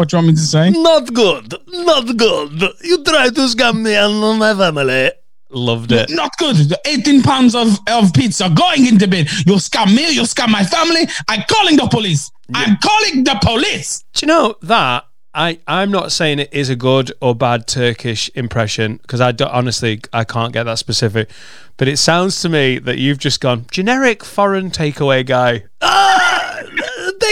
What 0.00 0.08
do 0.08 0.16
you 0.16 0.18
want 0.22 0.28
me 0.28 0.32
to 0.32 0.40
say? 0.40 0.70
Not 0.70 1.12
good. 1.12 1.54
Not 1.68 2.16
good. 2.16 2.62
You 2.82 3.04
try 3.04 3.28
to 3.28 3.40
scam 3.42 3.82
me 3.82 3.94
and 3.94 4.18
my 4.38 4.54
family. 4.54 5.10
Loved 5.50 5.92
it. 5.92 6.08
Not 6.08 6.34
good. 6.38 6.72
18 6.86 7.20
pounds 7.20 7.54
of, 7.54 7.78
of 7.86 8.10
pizza 8.14 8.48
going 8.48 8.86
in 8.86 8.96
the 8.96 9.06
bin. 9.06 9.26
You 9.44 9.56
scam 9.56 9.94
me, 9.94 10.10
you 10.10 10.22
scam 10.22 10.48
my 10.48 10.64
family. 10.64 11.06
I'm 11.28 11.42
calling 11.46 11.76
the 11.76 11.86
police. 11.86 12.30
I'm 12.54 12.78
calling 12.78 13.24
the 13.24 13.38
police. 13.42 14.02
Do 14.14 14.24
you 14.24 14.28
know 14.28 14.54
that? 14.62 15.04
I, 15.34 15.60
I'm 15.66 15.90
not 15.90 16.12
saying 16.12 16.38
it 16.38 16.48
is 16.50 16.70
a 16.70 16.76
good 16.76 17.12
or 17.20 17.34
bad 17.34 17.66
Turkish 17.66 18.30
impression 18.34 18.96
because 19.02 19.20
I 19.20 19.32
don't, 19.32 19.52
honestly 19.52 20.00
I 20.14 20.24
can't 20.24 20.54
get 20.54 20.62
that 20.64 20.78
specific, 20.78 21.28
but 21.76 21.88
it 21.88 21.98
sounds 21.98 22.40
to 22.40 22.48
me 22.48 22.78
that 22.78 22.96
you've 22.96 23.18
just 23.18 23.42
gone 23.42 23.66
generic 23.70 24.24
foreign 24.24 24.70
takeaway 24.70 25.26
guy. 25.26 25.64
Ah, 25.82 26.19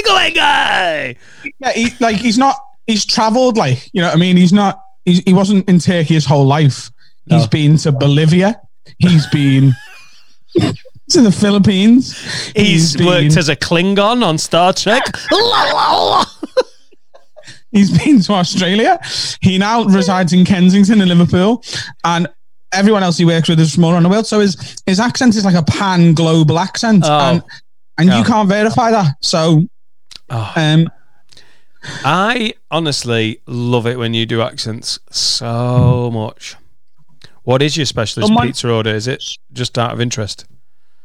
takeaway 0.02 0.34
guy. 0.34 1.16
Yeah, 1.60 1.72
he, 1.72 1.90
like 2.00 2.16
he's 2.16 2.38
not. 2.38 2.56
He's 2.86 3.04
travelled. 3.04 3.56
Like 3.56 3.90
you 3.92 4.00
know, 4.00 4.08
what 4.08 4.16
I 4.16 4.18
mean, 4.18 4.36
he's 4.36 4.52
not. 4.52 4.82
He's, 5.04 5.20
he 5.20 5.32
wasn't 5.32 5.68
in 5.68 5.78
Turkey 5.78 6.14
his 6.14 6.26
whole 6.26 6.44
life. 6.44 6.90
He's 7.26 7.46
been 7.46 7.76
to 7.78 7.92
Bolivia. 7.92 8.60
He's 8.98 9.26
been 9.26 9.74
to 11.10 11.20
the 11.20 11.30
Philippines. 11.32 12.18
He's, 12.56 12.96
been, 12.96 13.06
worked 13.06 13.36
as 13.36 13.48
a 13.50 13.56
Klingon 13.56 14.24
on 14.24 14.38
Star 14.38 14.72
Trek. 14.72 15.02
He's 17.70 17.96
been 17.98 18.20
to 18.22 18.32
Australia. 18.32 18.98
He 19.42 19.58
now 19.58 19.84
resides 19.84 20.32
in 20.32 20.46
Kensington 20.46 21.02
in 21.02 21.08
Liverpool, 21.08 21.62
and 22.02 22.26
everyone 22.72 23.02
else 23.02 23.18
he 23.18 23.26
works 23.26 23.48
with 23.48 23.60
is 23.60 23.74
from 23.74 23.84
all 23.84 23.92
around 23.92 24.04
the 24.04 24.08
world. 24.08 24.26
So 24.26 24.40
his 24.40 24.76
his 24.86 24.98
accent 24.98 25.36
is 25.36 25.44
like 25.44 25.54
a 25.54 25.62
pan 25.62 26.14
global 26.14 26.58
accent, 26.58 27.04
Oh. 27.06 27.18
and 27.18 27.42
and 27.98 28.08
you 28.08 28.24
can't 28.24 28.48
verify 28.48 28.90
that. 28.90 29.16
So, 29.20 29.66
Oh. 30.30 30.52
um, 30.56 30.90
I 32.04 32.54
honestly 32.70 33.40
love 33.46 33.86
it 33.86 33.98
when 33.98 34.12
you 34.14 34.26
do 34.26 34.42
accents 34.42 34.98
so 35.10 36.10
much. 36.12 36.56
What 37.44 37.62
is 37.62 37.76
your 37.76 37.86
specialist 37.86 38.32
pizza 38.40 38.70
order? 38.70 38.90
Is 38.90 39.06
it 39.06 39.24
just 39.52 39.78
out 39.78 39.92
of 39.92 40.00
interest? 40.00 40.44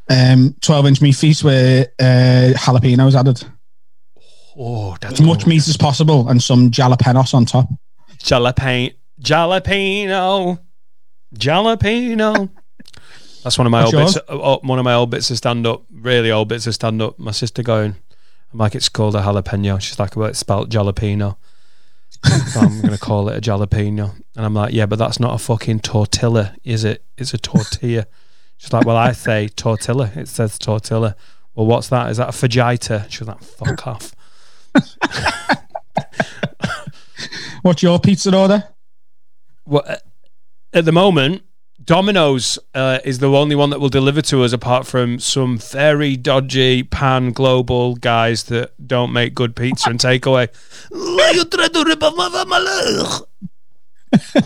um, 0.09 0.53
twelve 0.62 0.86
inch 0.86 1.01
meat 1.01 1.15
feast 1.15 1.43
with 1.45 1.88
uh, 1.99 2.51
jalapenos 2.57 3.15
added, 3.17 3.41
Oh, 4.57 4.97
that's 4.99 5.13
as 5.13 5.21
much 5.21 5.47
meat 5.47 5.65
as 5.67 5.77
possible, 5.77 6.27
and 6.27 6.43
some 6.43 6.69
jalapenos 6.71 7.33
on 7.33 7.45
top. 7.45 7.69
jalapeno, 8.19 8.93
jalapeno, 9.21 10.59
jalapeno. 11.36 12.49
That's 13.43 13.57
one 13.57 13.67
of 13.67 13.71
my 13.71 13.83
What's 13.86 13.93
old 13.93 14.05
bits. 14.05 14.17
uh, 14.27 14.57
one 14.63 14.79
of 14.79 14.86
my 14.86 14.93
old 14.93 15.09
bits 15.12 15.29
of 15.31 15.38
stand 15.38 15.65
up. 15.65 15.83
Really 15.91 16.31
old 16.31 16.49
bits 16.49 16.67
of 16.67 16.73
stand 16.73 17.01
up. 17.01 17.17
My 17.19 17.31
sister 17.31 17.63
going. 17.63 17.95
I'm 18.53 18.59
like, 18.59 18.75
it's 18.75 18.89
called 18.89 19.15
a 19.15 19.21
jalapeno. 19.21 19.81
She's 19.81 19.99
like, 19.99 20.15
well, 20.15 20.29
it's 20.29 20.39
spelled 20.39 20.69
jalapeno. 20.69 21.37
so 22.23 22.59
I'm 22.59 22.81
gonna 22.81 22.97
call 23.01 23.27
it 23.29 23.37
a 23.37 23.41
jalapeno. 23.41 24.13
And 24.35 24.45
I'm 24.45 24.53
like, 24.53 24.73
yeah, 24.73 24.85
but 24.85 24.99
that's 24.99 25.19
not 25.19 25.33
a 25.33 25.37
fucking 25.39 25.79
tortilla, 25.79 26.55
is 26.63 26.83
it? 26.83 27.03
It's 27.17 27.33
a 27.33 27.39
tortilla. 27.39 28.05
She's 28.57 28.71
like, 28.71 28.85
well, 28.85 28.95
I 28.95 29.11
say 29.11 29.47
tortilla. 29.47 30.11
It 30.15 30.27
says 30.27 30.59
tortilla. 30.59 31.15
Well, 31.55 31.65
what's 31.65 31.89
that? 31.89 32.09
Is 32.11 32.17
that 32.17 32.29
a 32.29 32.31
fajita? 32.31 33.09
She 33.09 33.19
was 33.19 33.27
like, 33.27 33.41
fuck 33.41 33.87
off. 33.87 34.15
What's 37.61 37.81
your 37.81 37.99
pizza 37.99 38.35
order? 38.35 38.63
Well, 39.65 39.83
at 40.73 40.85
the 40.85 40.91
moment, 40.91 41.43
Domino's 41.85 42.59
uh, 42.73 42.99
is 43.03 43.19
the 43.19 43.29
only 43.29 43.55
one 43.55 43.69
that 43.71 43.79
will 43.79 43.89
deliver 43.89 44.21
to 44.23 44.43
us, 44.43 44.53
apart 44.53 44.87
from 44.87 45.19
some 45.19 45.57
very 45.57 46.15
dodgy 46.15 46.83
pan 46.83 47.31
global 47.31 47.95
guys 47.95 48.43
that 48.45 48.71
don't 48.87 49.11
make 49.11 49.33
good 49.35 49.55
pizza 49.55 49.89
and 49.89 49.99
takeaway. 49.99 50.47
you 50.91 51.45
try 51.45 51.67
to 51.67 51.83
rip 51.85 52.01
off 52.03 52.15
my 52.15 52.29
family. 52.29 53.25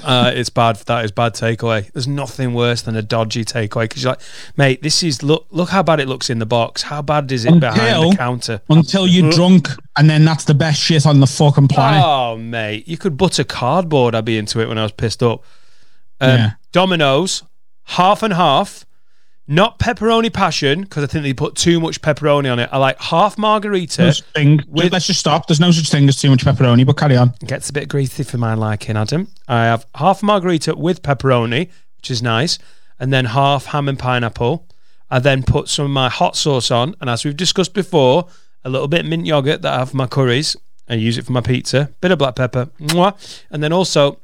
uh, 0.04 0.32
it's 0.34 0.50
bad. 0.50 0.78
That 0.78 1.04
is 1.04 1.12
bad 1.12 1.34
takeaway. 1.34 1.92
There's 1.92 2.08
nothing 2.08 2.54
worse 2.54 2.82
than 2.84 2.96
a 2.96 3.02
dodgy 3.02 3.44
takeaway 3.44 3.84
because 3.84 4.04
you're 4.04 4.14
like, 4.14 4.22
mate, 4.56 4.82
this 4.82 5.04
is 5.04 5.22
look. 5.24 5.46
Look 5.52 5.70
how 5.70 5.84
bad 5.84 6.00
it 6.00 6.08
looks 6.08 6.30
in 6.30 6.40
the 6.40 6.46
box. 6.46 6.84
How 6.84 7.02
bad 7.02 7.32
is 7.32 7.46
it 7.46 7.60
behind 7.60 7.82
Until- 7.82 8.10
the 8.12 8.16
counter? 8.18 8.62
Until 8.70 9.06
you're 9.08 9.32
drunk, 9.32 9.70
and 9.98 10.10
then 10.10 10.24
that's 10.26 10.46
the 10.46 10.54
best 10.54 10.82
shit 10.82 11.06
on 11.06 11.20
the 11.20 11.28
fucking 11.28 11.68
planet. 11.68 12.02
Oh, 12.04 12.38
mate, 12.38 12.88
you 12.88 12.98
could 12.98 13.18
butter 13.18 13.44
cardboard. 13.44 14.16
I'd 14.16 14.26
be 14.26 14.38
into 14.38 14.62
it 14.62 14.68
when 14.70 14.78
I 14.78 14.84
was 14.84 14.94
pissed 14.94 15.22
up. 15.22 15.44
Um, 16.20 16.30
Yeah. 16.30 16.52
Domino's, 16.78 17.42
half 17.86 18.22
and 18.22 18.36
half. 18.36 18.86
Not 19.48 19.80
pepperoni 19.80 20.32
passion 20.32 20.82
because 20.82 21.04
I 21.04 21.08
think 21.08 21.24
they 21.24 21.34
put 21.34 21.56
too 21.56 21.80
much 21.80 22.02
pepperoni 22.04 22.52
on 22.52 22.60
it. 22.60 22.70
I 22.72 22.78
like 22.78 23.02
half 23.02 23.36
margarita. 23.36 24.14
No 24.36 24.58
with- 24.68 24.94
Let's 24.94 25.08
just 25.08 25.20
stop. 25.20 25.48
There's 25.48 25.60
no 25.60 25.72
such 25.72 25.90
thing 25.90 26.08
as 26.08 26.22
too 26.22 26.30
much 26.30 26.46
pepperoni, 26.46 26.86
but 26.86 26.96
carry 26.96 27.18
on. 27.18 27.34
Gets 27.44 27.72
a 27.72 27.74
bit 27.74 27.90
greasy 27.90 28.22
for 28.22 28.38
my 28.38 28.54
liking, 28.54 28.96
Adam. 28.96 29.30
I 29.48 29.64
have 29.64 29.88
half 29.96 30.22
margarita 30.22 30.76
with 30.76 31.02
pepperoni, 31.02 31.70
which 31.96 32.12
is 32.12 32.22
nice, 32.22 32.60
and 33.00 33.12
then 33.12 33.26
half 33.26 33.66
ham 33.66 33.90
and 33.90 33.98
pineapple. 33.98 34.68
I 35.10 35.18
then 35.18 35.42
put 35.42 35.70
some 35.70 35.86
of 35.86 35.92
my 35.92 36.10
hot 36.10 36.36
sauce 36.36 36.70
on, 36.70 36.94
and 37.02 37.10
as 37.10 37.26
we've 37.26 37.36
discussed 37.36 37.74
before, 37.74 38.28
a 38.64 38.70
little 38.70 38.88
bit 38.88 39.04
mint 39.04 39.26
yogurt 39.26 39.64
that 39.64 39.74
I 39.74 39.80
have 39.80 39.90
for 39.90 39.98
my 39.98 40.06
curries. 40.06 40.56
I 40.88 40.94
use 40.94 41.18
it 41.18 41.26
for 41.26 41.32
my 41.32 41.42
pizza. 41.42 41.90
Bit 42.02 42.12
of 42.12 42.20
black 42.20 42.36
pepper, 42.36 42.70
Mwah. 42.80 43.16
and 43.50 43.64
then 43.64 43.74
also 43.74 44.20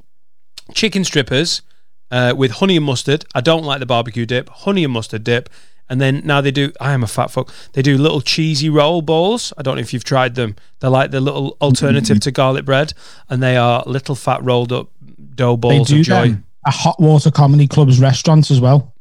chicken 0.75 1.03
strippers 1.03 1.63
uh, 2.11 2.33
with 2.37 2.51
honey 2.51 2.77
and 2.77 2.85
mustard. 2.85 3.25
I 3.35 3.41
don't 3.41 3.63
like 3.63 3.79
the 3.79 3.85
barbecue 3.85 4.25
dip, 4.25 4.49
honey 4.49 4.83
and 4.83 4.93
mustard 4.93 5.23
dip. 5.23 5.49
And 5.89 5.99
then 5.99 6.21
now 6.23 6.39
they 6.41 6.49
do. 6.51 6.71
I 6.79 6.93
am 6.93 7.03
a 7.03 7.07
fat 7.07 7.29
fuck. 7.29 7.51
They 7.73 7.81
do 7.81 7.97
little 7.97 8.21
cheesy 8.21 8.69
roll 8.69 9.01
balls. 9.01 9.51
I 9.57 9.61
don't 9.63 9.75
know 9.75 9.81
if 9.81 9.93
you've 9.93 10.05
tried 10.05 10.35
them. 10.35 10.55
They're 10.79 10.89
like 10.89 11.11
the 11.11 11.19
little 11.19 11.57
alternative 11.61 12.19
to 12.21 12.31
garlic 12.31 12.63
bread, 12.65 12.93
and 13.29 13.43
they 13.43 13.57
are 13.57 13.83
little 13.85 14.15
fat 14.15 14.41
rolled 14.43 14.71
up 14.71 14.87
dough 15.35 15.57
balls 15.57 15.89
They 15.89 15.95
do 15.95 15.99
of 15.99 16.05
joy. 16.05 16.27
them 16.29 16.43
at 16.65 16.73
Hot 16.73 16.99
Water 17.01 17.29
Comedy 17.31 17.67
Club's 17.67 17.99
restaurants 17.99 18.49
as 18.49 18.61
well. 18.61 18.93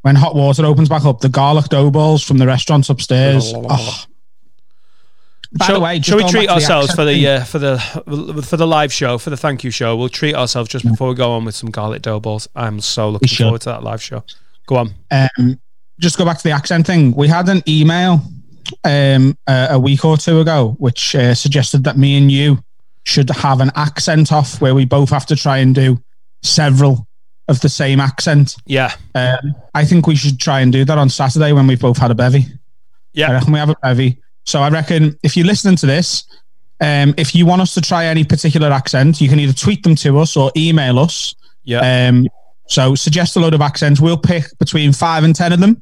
When 0.00 0.16
Hot 0.16 0.34
Water 0.34 0.64
opens 0.64 0.88
back 0.88 1.04
up, 1.04 1.20
the 1.20 1.28
garlic 1.28 1.66
dough 1.66 1.90
balls 1.90 2.22
from 2.24 2.38
the 2.38 2.46
restaurants 2.46 2.88
upstairs. 2.88 3.52
Oh. 3.68 4.04
By 5.58 5.66
shall, 5.66 5.74
the 5.74 5.80
way, 5.80 6.00
shall 6.00 6.16
we 6.16 6.28
treat 6.28 6.46
the 6.46 6.54
ourselves 6.54 6.94
for 6.94 7.04
the 7.04 7.26
uh, 7.28 7.44
for 7.44 7.58
the 7.58 7.78
for 8.46 8.56
the 8.56 8.66
live 8.66 8.92
show 8.92 9.18
for 9.18 9.30
the 9.30 9.36
thank 9.36 9.62
you 9.64 9.70
show? 9.70 9.96
We'll 9.96 10.08
treat 10.08 10.34
ourselves 10.34 10.70
just 10.70 10.84
before 10.84 11.10
we 11.10 11.14
go 11.14 11.32
on 11.32 11.44
with 11.44 11.54
some 11.54 11.70
garlic 11.70 12.02
dough 12.02 12.20
balls. 12.20 12.48
I'm 12.54 12.80
so 12.80 13.10
looking 13.10 13.28
forward 13.28 13.60
to 13.62 13.68
that 13.70 13.82
live 13.82 14.02
show. 14.02 14.24
Go 14.66 14.76
on. 14.76 14.94
um, 15.10 15.60
just 16.00 16.16
go 16.16 16.24
back 16.24 16.38
to 16.38 16.42
the 16.42 16.52
accent 16.52 16.86
thing. 16.86 17.12
We 17.12 17.28
had 17.28 17.48
an 17.48 17.62
email 17.68 18.22
um, 18.84 19.36
a, 19.46 19.68
a 19.70 19.78
week 19.78 20.04
or 20.04 20.16
two 20.16 20.40
ago, 20.40 20.74
which 20.78 21.14
uh, 21.14 21.34
suggested 21.34 21.84
that 21.84 21.98
me 21.98 22.16
and 22.16 22.30
you 22.30 22.62
should 23.04 23.28
have 23.30 23.60
an 23.60 23.70
accent 23.74 24.32
off 24.32 24.60
where 24.60 24.74
we 24.74 24.84
both 24.84 25.10
have 25.10 25.26
to 25.26 25.36
try 25.36 25.58
and 25.58 25.74
do 25.74 26.00
several 26.42 27.06
of 27.48 27.60
the 27.60 27.68
same 27.68 28.00
accent. 28.00 28.56
Yeah, 28.66 28.94
Um, 29.14 29.54
I 29.74 29.84
think 29.84 30.06
we 30.06 30.16
should 30.16 30.40
try 30.40 30.60
and 30.60 30.72
do 30.72 30.84
that 30.84 30.98
on 30.98 31.08
Saturday 31.08 31.52
when 31.52 31.66
we've 31.66 31.80
both 31.80 31.98
had 31.98 32.10
a 32.10 32.14
bevy. 32.14 32.38
I 32.38 32.58
yeah. 33.12 33.32
reckon 33.32 33.52
we 33.52 33.58
have 33.58 33.70
a 33.70 33.76
bevy. 33.82 34.22
So 34.44 34.60
I 34.60 34.68
reckon 34.68 35.18
if 35.22 35.36
you're 35.36 35.46
listening 35.46 35.76
to 35.76 35.86
this, 35.86 36.24
um, 36.80 37.14
if 37.16 37.34
you 37.34 37.46
want 37.46 37.62
us 37.62 37.74
to 37.74 37.80
try 37.80 38.06
any 38.06 38.24
particular 38.24 38.68
accent, 38.72 39.20
you 39.20 39.28
can 39.28 39.38
either 39.38 39.52
tweet 39.52 39.82
them 39.84 39.94
to 39.96 40.18
us 40.18 40.36
or 40.36 40.50
email 40.56 40.98
us. 40.98 41.34
Yeah. 41.64 42.08
Um, 42.08 42.28
so 42.66 42.94
suggest 42.94 43.36
a 43.36 43.40
load 43.40 43.54
of 43.54 43.60
accents. 43.60 44.00
We'll 44.00 44.16
pick 44.16 44.46
between 44.58 44.92
five 44.92 45.24
and 45.24 45.34
ten 45.34 45.52
of 45.52 45.60
them, 45.60 45.80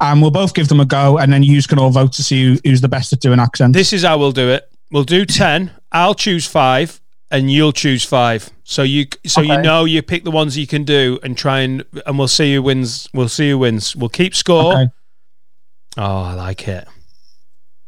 and 0.00 0.22
we'll 0.22 0.30
both 0.30 0.54
give 0.54 0.68
them 0.68 0.80
a 0.80 0.84
go, 0.84 1.18
and 1.18 1.32
then 1.32 1.42
you 1.42 1.60
can 1.62 1.78
all 1.78 1.90
vote 1.90 2.12
to 2.14 2.22
see 2.22 2.44
who, 2.44 2.58
who's 2.64 2.80
the 2.80 2.88
best 2.88 3.12
at 3.12 3.20
doing 3.20 3.40
accents. 3.40 3.76
This 3.76 3.92
is 3.92 4.04
how 4.04 4.18
we'll 4.18 4.32
do 4.32 4.50
it. 4.50 4.70
We'll 4.92 5.04
do 5.04 5.24
ten. 5.24 5.72
I'll 5.90 6.14
choose 6.14 6.46
five, 6.46 7.00
and 7.30 7.50
you'll 7.50 7.72
choose 7.72 8.04
five. 8.04 8.50
So 8.64 8.82
you 8.82 9.06
so 9.26 9.40
you 9.40 9.60
know 9.62 9.84
you 9.84 10.02
pick 10.02 10.24
the 10.24 10.30
ones 10.30 10.56
you 10.56 10.66
can 10.66 10.84
do, 10.84 11.18
and 11.22 11.36
try 11.36 11.60
and 11.60 11.84
and 12.06 12.18
we'll 12.18 12.28
see 12.28 12.54
who 12.54 12.62
wins. 12.62 13.08
We'll 13.12 13.28
see 13.28 13.50
who 13.50 13.58
wins. 13.58 13.96
We'll 13.96 14.10
keep 14.10 14.34
score. 14.34 14.74
Okay. 14.74 14.86
Oh, 15.96 16.22
I 16.22 16.34
like 16.34 16.68
it. 16.68 16.86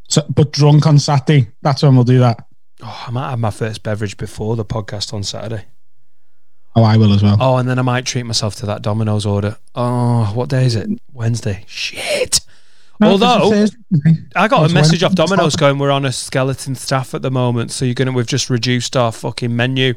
So, 0.08 0.24
but 0.34 0.52
drunk 0.52 0.86
on 0.86 0.98
Saturday. 0.98 1.48
That's 1.62 1.82
when 1.82 1.94
we'll 1.94 2.04
do 2.04 2.18
that. 2.18 2.46
Oh, 2.82 3.04
I 3.06 3.10
might 3.10 3.30
have 3.30 3.38
my 3.38 3.50
first 3.50 3.82
beverage 3.82 4.16
before 4.16 4.56
the 4.56 4.64
podcast 4.64 5.12
on 5.12 5.22
Saturday. 5.22 5.64
Oh, 6.74 6.82
I 6.82 6.96
will 6.96 7.12
as 7.12 7.22
well. 7.22 7.36
Oh, 7.40 7.56
and 7.56 7.68
then 7.68 7.78
I 7.78 7.82
might 7.82 8.06
treat 8.06 8.22
myself 8.22 8.54
to 8.56 8.66
that 8.66 8.82
Domino's 8.82 9.26
order. 9.26 9.58
Oh, 9.74 10.30
what 10.34 10.48
day 10.48 10.64
is 10.64 10.76
it? 10.76 10.88
Wednesday. 11.12 11.64
Shit. 11.66 12.40
No, 13.00 13.12
Although 13.12 13.66
I 14.34 14.48
got 14.48 14.68
a 14.68 14.72
message 14.72 15.02
off 15.04 15.14
Domino's 15.14 15.54
going, 15.54 15.78
"We're 15.78 15.92
on 15.92 16.04
a 16.04 16.10
skeleton 16.12 16.74
staff 16.74 17.14
at 17.14 17.22
the 17.22 17.30
moment, 17.30 17.70
so 17.70 17.84
you're 17.84 17.94
gonna 17.94 18.10
we've 18.10 18.26
just 18.26 18.50
reduced 18.50 18.96
our 18.96 19.12
fucking 19.12 19.54
menu." 19.54 19.94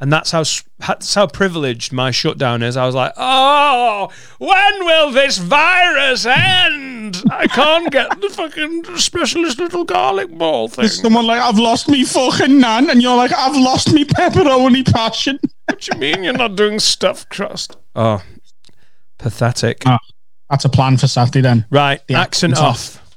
And 0.00 0.12
that's 0.12 0.32
how 0.32 0.42
that's 0.78 1.14
how 1.14 1.26
privileged 1.28 1.92
my 1.92 2.10
shutdown 2.10 2.62
is. 2.62 2.76
I 2.76 2.84
was 2.84 2.94
like, 2.94 3.12
"Oh, 3.16 4.10
when 4.38 4.84
will 4.84 5.10
this 5.12 5.38
virus 5.38 6.26
end? 6.26 7.22
I 7.30 7.46
can't 7.46 7.90
get 7.92 8.20
the 8.20 8.28
fucking 8.28 8.96
specialist 8.98 9.58
little 9.58 9.84
garlic 9.84 10.30
ball 10.36 10.68
thing." 10.68 10.82
There's 10.82 11.00
someone 11.00 11.26
like, 11.26 11.40
I've 11.40 11.58
lost 11.58 11.88
me 11.88 12.04
fucking 12.04 12.58
nan, 12.60 12.90
and 12.90 13.00
you're 13.00 13.16
like, 13.16 13.32
I've 13.32 13.56
lost 13.56 13.92
me 13.92 14.04
pepperoni 14.04 14.84
passion. 14.92 15.38
What 15.66 15.80
do 15.80 15.90
you 15.94 16.00
mean 16.00 16.24
you're 16.24 16.32
not 16.34 16.56
doing 16.56 16.78
stuffed 16.80 17.30
crust? 17.30 17.76
Oh, 17.94 18.20
pathetic. 19.18 19.82
Ah, 19.86 19.98
That's 20.50 20.64
a 20.64 20.68
plan 20.68 20.96
for 20.96 21.06
Saturday 21.06 21.40
then, 21.40 21.66
right, 21.70 22.06
the 22.08 22.14
accent 22.14 22.54
accent's 22.54 22.60
off. 22.96 23.16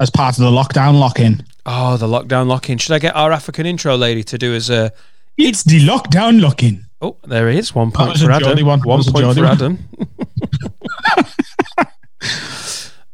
as 0.00 0.10
part 0.10 0.38
of 0.38 0.42
the 0.44 0.50
lockdown 0.50 0.98
lock 0.98 1.20
in. 1.20 1.44
Oh, 1.66 1.96
the 1.96 2.06
lockdown 2.06 2.46
lock-in. 2.46 2.76
Should 2.76 2.92
I 2.92 2.98
get 2.98 3.16
our 3.16 3.32
African 3.32 3.64
intro 3.64 3.96
lady 3.96 4.22
to 4.24 4.36
do 4.36 4.54
as 4.54 4.68
a? 4.70 4.92
It's 5.36 5.64
the 5.64 5.80
lockdown 5.80 6.40
lock 6.40 6.62
in. 6.62 6.84
Oh, 7.00 7.16
there 7.24 7.50
he 7.50 7.58
is. 7.58 7.74
One 7.74 7.90
point 7.90 8.18
for 8.18 8.30
Adam. 8.30 8.64
One. 8.64 8.80
One 8.80 9.02
point 9.02 9.16
Geordie 9.16 9.40
for 9.40 9.46
one. 9.46 9.52
Adam. 9.52 9.88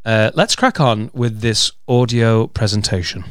uh, 0.05 0.31
let's 0.35 0.55
crack 0.55 0.81
on 0.81 1.11
with 1.15 1.41
this 1.41 1.73
audio 1.89 2.47
presentation. 2.47 3.25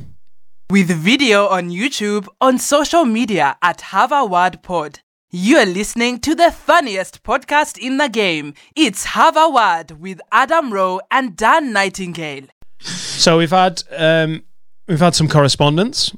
With 0.71 0.87
video 0.89 1.47
on 1.47 1.69
YouTube, 1.69 2.27
on 2.41 2.57
social 2.57 3.05
media 3.05 3.57
at 3.61 3.81
Have 3.81 4.11
a 4.11 4.25
Word 4.25 4.63
Pod. 4.63 5.01
You're 5.31 5.67
listening 5.67 6.19
to 6.21 6.33
the 6.33 6.51
funniest 6.51 7.21
podcast 7.21 7.77
in 7.77 7.97
the 7.97 8.09
game. 8.09 8.55
It's 8.75 9.05
Have 9.05 9.37
a 9.37 9.47
Word 9.47 10.01
with 10.01 10.19
Adam 10.31 10.73
Rowe 10.73 10.99
and 11.11 11.35
Dan 11.37 11.71
Nightingale. 11.71 12.47
So 12.79 13.37
we've 13.37 13.51
had 13.51 13.83
um, 13.95 14.43
we've 14.87 14.99
had 14.99 15.13
some 15.13 15.27
correspondence. 15.27 16.11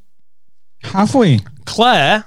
Have 0.83 1.13
we? 1.13 1.41
Claire, 1.65 2.25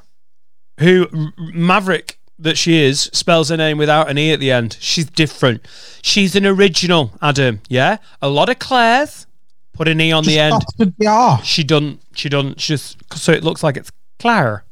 who 0.78 1.08
Maverick 1.38 2.18
that 2.38 2.58
she 2.58 2.82
is, 2.84 3.02
spells 3.12 3.48
her 3.48 3.56
name 3.56 3.78
without 3.78 4.10
an 4.10 4.18
e 4.18 4.32
at 4.32 4.40
the 4.40 4.50
end. 4.50 4.76
She's 4.80 5.06
different. 5.06 5.64
She's 6.02 6.34
an 6.34 6.44
original, 6.46 7.12
Adam. 7.22 7.60
Yeah, 7.68 7.98
a 8.20 8.28
lot 8.28 8.48
of 8.48 8.58
Claires 8.58 9.26
put 9.72 9.88
an 9.88 10.00
e 10.00 10.10
on 10.12 10.24
the 10.24 10.38
end. 10.38 10.62
the. 10.78 11.36
She 11.42 11.62
done. 11.64 12.00
She 12.14 12.28
done. 12.28 12.54
Just 12.56 12.96
so 13.16 13.32
it 13.32 13.44
looks 13.44 13.62
like 13.62 13.76
it's 13.76 13.90
Claire. 14.18 14.64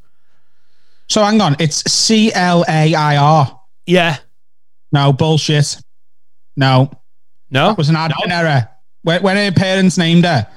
So 1.07 1.23
hang 1.23 1.39
on, 1.41 1.55
it's 1.59 1.89
C 1.91 2.33
L 2.33 2.63
A 2.67 2.93
I 2.95 3.17
R. 3.17 3.59
Yeah. 3.85 4.17
No 4.91 5.11
bullshit. 5.11 5.77
No, 6.55 6.91
No. 7.49 7.71
it 7.71 7.77
was 7.77 7.89
an 7.89 7.95
admin 7.95 8.29
error. 8.29 8.69
When, 9.01 9.23
when 9.23 9.37
her 9.37 9.51
parents 9.51 9.97
named 9.97 10.23
her, 10.23 10.47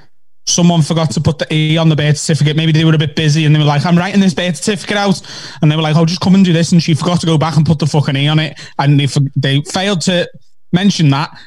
someone 0.47 0.81
forgot 0.81 1.11
to 1.11 1.21
put 1.21 1.37
the 1.39 1.53
E 1.53 1.77
on 1.77 1.89
the 1.89 1.95
birth 1.95 2.17
certificate. 2.17 2.55
Maybe 2.55 2.71
they 2.71 2.85
were 2.85 2.95
a 2.95 2.97
bit 2.97 3.15
busy 3.15 3.45
and 3.45 3.53
they 3.53 3.59
were 3.59 3.65
like, 3.65 3.85
I'm 3.85 3.97
writing 3.97 4.21
this 4.21 4.33
birth 4.33 4.55
certificate 4.57 4.97
out. 4.97 5.21
And 5.61 5.71
they 5.71 5.75
were 5.75 5.81
like, 5.81 5.95
oh, 5.95 6.05
just 6.05 6.21
come 6.21 6.35
and 6.35 6.43
do 6.45 6.53
this. 6.53 6.71
And 6.71 6.81
she 6.81 6.93
forgot 6.93 7.19
to 7.19 7.25
go 7.25 7.37
back 7.37 7.57
and 7.57 7.65
put 7.65 7.79
the 7.79 7.85
fucking 7.85 8.15
E 8.15 8.27
on 8.27 8.39
it. 8.39 8.57
And 8.79 8.99
they, 8.99 9.07
they 9.35 9.61
failed 9.61 10.01
to 10.01 10.29
mention 10.71 11.09
that. 11.09 11.37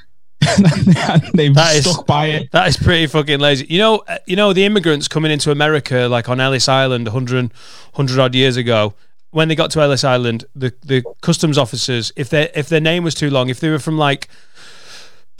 and 0.46 1.22
they've 1.34 1.54
That 1.54 1.76
is- 1.76 1.90
stuck 1.90 2.06
by 2.06 2.26
it. 2.26 2.52
That 2.52 2.68
is 2.68 2.76
pretty 2.76 3.06
fucking 3.06 3.40
lazy. 3.40 3.66
You 3.68 3.78
know, 3.78 4.02
uh, 4.08 4.18
you 4.26 4.36
know 4.36 4.52
the 4.52 4.64
immigrants 4.64 5.08
coming 5.08 5.30
into 5.30 5.50
America, 5.50 6.06
like 6.10 6.28
on 6.28 6.40
Ellis 6.40 6.68
Island, 6.68 7.06
100, 7.06 7.52
100 7.94 8.18
odd 8.18 8.34
years 8.34 8.56
ago. 8.56 8.94
When 9.32 9.46
they 9.48 9.54
got 9.54 9.70
to 9.72 9.80
Ellis 9.80 10.02
Island, 10.02 10.44
the, 10.56 10.74
the 10.82 11.04
customs 11.22 11.56
officers, 11.56 12.10
if 12.16 12.30
their 12.30 12.50
if 12.54 12.68
their 12.68 12.80
name 12.80 13.04
was 13.04 13.14
too 13.14 13.30
long, 13.30 13.48
if 13.48 13.60
they 13.60 13.68
were 13.70 13.78
from 13.78 13.96
like 13.96 14.28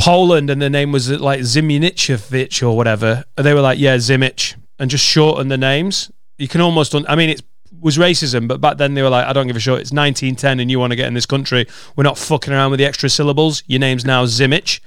Poland 0.01 0.51
and 0.51 0.61
the 0.61 0.71
name 0.71 0.93
was 0.93 1.11
like 1.11 1.41
Ziminichevich 1.41 2.63
or 2.67 2.77
whatever, 2.77 3.25
they 3.37 3.55
were 3.55 3.61
like, 3.61 3.79
yeah, 3.79 3.97
Zimich, 3.97 4.55
and 4.79 4.91
just 4.91 5.05
shorten 5.05 5.49
the 5.49 5.59
names. 5.59 6.11
You 6.39 6.49
can 6.49 6.61
almost, 6.61 6.95
un- 6.95 7.07
I 7.09 7.17
mean, 7.17 7.31
it 7.31 7.43
was 7.81 7.99
racism, 7.99 8.49
but 8.49 8.61
back 8.61 8.79
then 8.79 8.95
they 8.95 9.03
were 9.03 9.11
like, 9.11 9.27
I 9.27 9.33
don't 9.33 9.47
give 9.47 9.57
a 9.57 9.61
shit. 9.61 9.73
It's 9.75 9.93
1910 9.93 10.61
and 10.61 10.71
you 10.71 10.79
want 10.79 10.93
to 10.93 10.97
get 10.97 11.07
in 11.07 11.15
this 11.15 11.27
country. 11.27 11.67
We're 11.97 12.05
not 12.05 12.19
fucking 12.19 12.53
around 12.53 12.71
with 12.71 12.79
the 12.79 12.87
extra 12.87 13.09
syllables. 13.09 13.63
Your 13.67 13.81
name's 13.81 14.05
now 14.05 14.25
Zimich. 14.25 14.81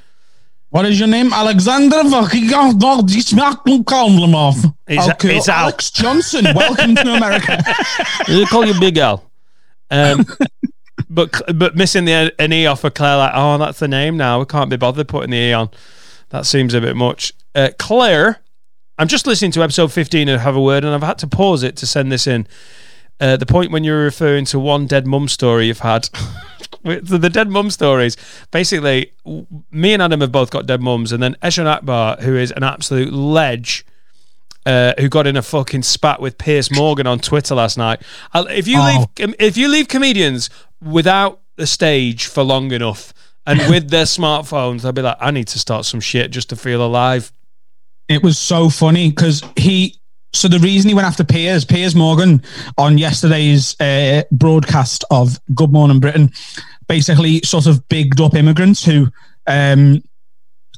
What 0.70 0.86
is 0.88 0.98
your 1.00 1.08
name? 1.08 1.32
Alexander 1.32 2.04
fucking 2.10 2.46
Kalmlimov. 2.50 4.74
It's- 4.88 5.10
okay, 5.12 5.38
it's 5.38 5.48
Al. 5.48 5.64
Alex 5.66 5.92
Johnson. 5.92 6.46
Welcome 6.56 6.96
to 6.96 7.14
America. 7.14 7.64
They 8.28 8.46
call 8.46 8.66
you 8.66 8.80
Big 8.80 8.98
Al. 8.98 9.24
Um, 9.92 10.26
but 11.14 11.42
but 11.58 11.76
missing 11.76 12.06
the 12.06 12.34
an 12.40 12.52
e 12.54 12.66
off 12.66 12.82
for 12.82 12.90
Claire, 12.90 13.18
like, 13.18 13.32
oh, 13.36 13.58
that's 13.58 13.80
the 13.80 13.88
name 13.88 14.18
now. 14.18 14.40
We 14.40 14.46
can't 14.46 14.70
be 14.70 14.78
bothered 14.78 15.08
putting 15.08 15.32
the 15.32 15.38
e 15.38 15.54
on. 15.54 15.70
That 16.30 16.46
seems 16.46 16.74
a 16.74 16.82
bit 16.82 16.96
much. 16.96 17.34
Uh, 17.54 17.70
Claire, 17.78 18.42
I'm 18.98 19.08
just 19.08 19.28
listening 19.28 19.52
to 19.52 19.62
episode 19.64 19.92
15 19.92 20.28
and 20.30 20.42
Have 20.42 20.56
a 20.56 20.62
Word, 20.62 20.84
and 20.84 20.94
I've 20.94 21.04
had 21.04 21.20
to 21.20 21.28
pause 21.28 21.62
it 21.64 21.76
to 21.78 21.86
send 21.88 22.12
this 22.12 22.26
in. 22.28 22.48
Uh, 23.20 23.38
the 23.38 23.46
point 23.46 23.72
when 23.72 23.84
you're 23.84 24.04
referring 24.04 24.44
to 24.46 24.60
one 24.60 24.88
dead 24.88 25.06
mum 25.06 25.28
story 25.28 25.68
you've 25.68 25.80
had. 25.80 26.10
The 26.84 27.18
the 27.18 27.30
dead 27.30 27.50
mum 27.50 27.70
stories. 27.70 28.18
Basically, 28.52 29.14
me 29.72 29.94
and 29.94 30.02
Adam 30.02 30.20
have 30.20 30.34
both 30.34 30.50
got 30.50 30.66
dead 30.66 30.82
mums, 30.82 31.14
and 31.14 31.24
then 31.24 31.36
Eshaan 31.42 31.66
Akbar, 31.66 32.18
who 32.18 32.36
is 32.36 32.52
an 32.52 32.64
absolute 32.64 33.14
ledge, 33.14 33.86
uh, 34.66 34.94
who 35.00 35.08
got 35.08 35.26
in 35.26 35.38
a 35.38 35.42
fucking 35.42 35.84
spat 35.84 36.20
with 36.20 36.38
Piers 36.38 36.70
Morgan 36.72 37.08
on 37.08 37.20
Twitter 37.20 37.56
last 37.56 37.78
night. 37.78 38.02
I'll, 38.34 38.48
if 38.48 38.68
you 38.68 38.80
Oh. 38.82 39.06
leave, 39.18 39.36
if 39.40 39.56
you 39.56 39.70
leave 39.70 39.88
comedians 39.88 40.50
without 40.86 41.42
the 41.56 41.68
stage 41.68 42.26
for 42.26 42.44
long 42.44 42.72
enough 42.72 43.14
and 43.46 43.60
with 43.70 43.90
their 43.90 44.06
smartphones, 44.06 44.82
they'll 44.82 44.92
be 44.92 45.02
like, 45.02 45.18
"I 45.20 45.32
need 45.32 45.48
to 45.50 45.60
start 45.60 45.86
some 45.86 46.00
shit 46.00 46.32
just 46.32 46.50
to 46.50 46.56
feel 46.56 46.86
alive." 46.86 47.32
it 48.10 48.24
was 48.24 48.38
so 48.38 48.70
funny 48.70 49.10
because 49.10 49.44
he. 49.56 49.96
So 50.36 50.48
the 50.48 50.60
reason 50.60 50.90
he 50.90 50.96
went 50.96 51.08
after 51.08 51.24
Piers, 51.24 51.64
Piers 51.64 51.94
Morgan, 51.94 52.42
on 52.80 52.98
yesterday's 52.98 53.80
uh, 53.80 54.24
broadcast 54.32 55.06
of 55.12 55.40
Good 55.54 55.72
Morning 55.72 56.00
Britain, 56.00 56.32
basically 56.88 57.40
sort 57.42 57.68
of 57.68 57.88
bigged 57.88 58.20
up 58.20 58.34
immigrants 58.34 58.84
who 58.84 59.10
um, 59.46 60.04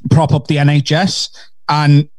prop 0.09 0.33
up 0.33 0.47
the 0.47 0.57
NHS, 0.57 1.29
and 1.69 2.09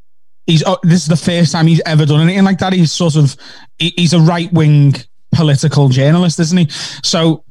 he's 0.47 0.63
oh, 0.65 0.79
this 0.83 1.03
is 1.03 1.09
the 1.09 1.17
first 1.17 1.53
time 1.53 1.67
he's 1.67 1.83
ever 1.85 2.07
done 2.07 2.21
anything 2.21 2.45
like 2.45 2.59
that. 2.59 2.73
He's 2.73 2.93
sort 2.93 3.17
of 3.17 3.37
he- 3.79 3.93
he's 3.97 4.15
a 4.15 4.21
right 4.21 4.51
wing 4.53 4.95
political 5.35 5.91
journalist, 5.91 6.41
isn't 6.41 6.57
he? 6.57 6.69
So 7.03 7.45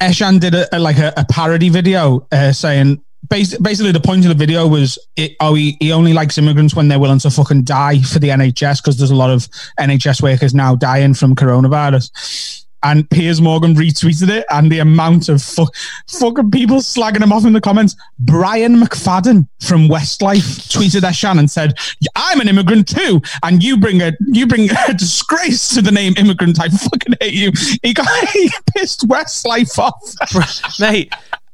Eshaan 0.00 0.40
did 0.40 0.54
a, 0.54 0.76
a- 0.76 0.78
like 0.78 0.98
a, 0.98 1.12
a 1.16 1.24
parody 1.24 1.68
video 1.68 2.26
uh, 2.32 2.52
saying 2.52 3.02
bas- 3.28 3.56
basically 3.58 3.92
the 3.92 4.00
point 4.00 4.24
of 4.24 4.28
the 4.28 4.34
video 4.34 4.66
was 4.66 4.98
it, 5.16 5.36
oh 5.40 5.54
he, 5.54 5.76
he 5.80 5.92
only 5.92 6.12
likes 6.12 6.38
immigrants 6.38 6.74
when 6.74 6.88
they're 6.88 6.98
willing 6.98 7.18
to 7.20 7.30
fucking 7.30 7.64
die 7.64 8.00
for 8.00 8.18
the 8.18 8.28
NHS 8.28 8.82
because 8.82 8.96
there's 8.98 9.10
a 9.10 9.16
lot 9.16 9.30
of 9.30 9.48
NHS 9.78 10.22
workers 10.22 10.54
now 10.54 10.74
dying 10.74 11.14
from 11.14 11.34
coronavirus. 11.34 12.64
And 12.82 13.08
Piers 13.10 13.40
Morgan 13.40 13.74
retweeted 13.74 14.28
it, 14.30 14.46
and 14.50 14.70
the 14.70 14.78
amount 14.78 15.28
of 15.28 15.42
fuck, 15.42 15.74
fucking 16.08 16.50
people 16.50 16.78
slagging 16.78 17.22
him 17.22 17.32
off 17.32 17.44
in 17.44 17.52
the 17.52 17.60
comments. 17.60 17.96
Brian 18.18 18.76
McFadden 18.76 19.46
from 19.60 19.88
Westlife 19.88 20.68
tweeted 20.70 21.00
Eshaan 21.00 21.30
Shannon 21.30 21.48
said, 21.48 21.78
"I'm 22.16 22.40
an 22.40 22.48
immigrant 22.48 22.88
too, 22.88 23.20
and 23.42 23.62
you 23.62 23.76
bring 23.76 24.00
a 24.02 24.12
you 24.28 24.46
bring 24.46 24.68
a 24.88 24.94
disgrace 24.94 25.68
to 25.74 25.82
the 25.82 25.92
name 25.92 26.14
immigrant. 26.16 26.60
I 26.60 26.68
fucking 26.68 27.14
hate 27.20 27.34
you." 27.34 27.52
He 27.82 27.94
got 27.94 28.08
he 28.32 28.50
pissed 28.74 29.06
Westlife 29.06 29.78
off. 29.78 30.80
Mate, 30.80 31.12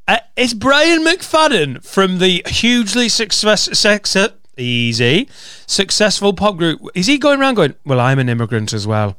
uh, 0.09 0.19
it's 0.37 0.55
Brian 0.55 1.05
McFadden 1.05 1.85
from 1.85 2.19
the 2.19 2.43
hugely 2.47 3.09
success, 3.09 3.77
sex, 3.79 4.17
easy, 4.57 5.29
successful 5.67 6.33
pop 6.33 6.57
group. 6.57 6.81
Is 6.95 7.07
he 7.07 7.19
going 7.19 7.41
around 7.41 7.55
going, 7.57 7.75
Well, 7.85 8.01
I'm 8.01 8.19
an 8.19 8.29
immigrant 8.29 8.73
as 8.73 8.87
well? 8.87 9.17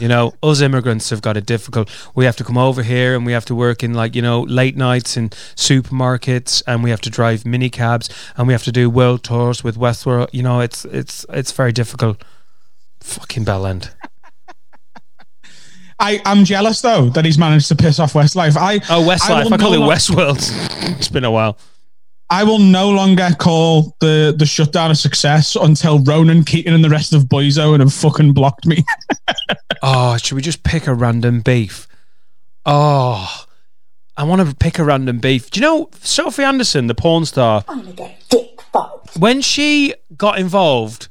You 0.00 0.08
know, 0.08 0.34
us 0.42 0.60
immigrants 0.60 1.10
have 1.10 1.22
got 1.22 1.36
it 1.36 1.46
difficult. 1.46 1.90
We 2.14 2.26
have 2.26 2.36
to 2.36 2.44
come 2.44 2.58
over 2.58 2.82
here 2.82 3.14
and 3.14 3.24
we 3.24 3.32
have 3.32 3.46
to 3.46 3.54
work 3.54 3.82
in 3.82 3.94
like, 3.94 4.14
you 4.14 4.22
know, 4.22 4.42
late 4.42 4.76
nights 4.76 5.16
in 5.16 5.30
supermarkets 5.56 6.62
and 6.66 6.84
we 6.84 6.90
have 6.90 7.00
to 7.02 7.10
drive 7.10 7.46
mini 7.46 7.70
cabs 7.70 8.10
and 8.36 8.46
we 8.46 8.52
have 8.52 8.64
to 8.64 8.72
do 8.72 8.90
world 8.90 9.22
tours 9.24 9.64
with 9.64 9.76
Westworld. 9.78 10.28
You 10.32 10.42
know, 10.42 10.60
it's 10.60 10.84
it's 10.84 11.24
it's 11.30 11.52
very 11.52 11.72
difficult. 11.72 12.22
Fucking 13.00 13.44
Bellend. 13.44 13.90
I 16.00 16.20
I'm 16.24 16.44
jealous 16.44 16.80
though 16.80 17.08
that 17.10 17.24
he's 17.24 17.38
managed 17.38 17.68
to 17.68 17.74
piss 17.74 17.98
off 17.98 18.12
Westlife. 18.12 18.56
I 18.56 18.74
Oh, 18.90 19.02
Westlife. 19.02 19.30
I, 19.30 19.44
want 19.44 19.60
call 19.60 19.72
it 19.72 19.78
no 19.78 19.86
lo- 19.86 19.92
Westworld. 19.94 20.38
it's 20.98 21.08
been 21.08 21.24
a 21.24 21.30
while. 21.30 21.58
I 22.30 22.44
will 22.44 22.58
no 22.58 22.90
longer 22.90 23.30
call 23.38 23.96
the 24.00 24.34
the 24.36 24.44
shutdown 24.46 24.90
a 24.90 24.94
success 24.94 25.56
until 25.56 26.00
Ronan 26.00 26.44
Keating 26.44 26.74
and 26.74 26.84
the 26.84 26.90
rest 26.90 27.14
of 27.14 27.24
Boyzone 27.24 27.80
have 27.80 27.92
fucking 27.92 28.32
blocked 28.32 28.66
me. 28.66 28.84
Oh, 29.80 30.16
should 30.16 30.34
we 30.34 30.42
just 30.42 30.64
pick 30.64 30.88
a 30.88 30.94
random 30.94 31.40
beef? 31.40 31.86
Oh, 32.66 33.44
I 34.16 34.24
want 34.24 34.46
to 34.46 34.56
pick 34.56 34.78
a 34.80 34.84
random 34.84 35.20
beef. 35.20 35.50
Do 35.50 35.60
you 35.60 35.66
know 35.66 35.90
Sophie 36.00 36.42
Anderson, 36.42 36.88
the 36.88 36.96
porn 36.96 37.24
star? 37.24 37.64
Only 37.68 37.92
go. 37.92 38.10
Dick 38.28 38.60
fuck. 38.72 39.08
When 39.16 39.40
she 39.40 39.94
got 40.16 40.38
involved 40.38 41.08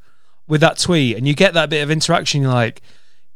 with 0.48 0.60
that 0.62 0.78
tweet, 0.78 1.16
and 1.16 1.26
you 1.28 1.34
get 1.34 1.54
that 1.54 1.70
bit 1.70 1.82
of 1.82 1.90
interaction, 1.90 2.42
you're 2.42 2.52
like, 2.52 2.82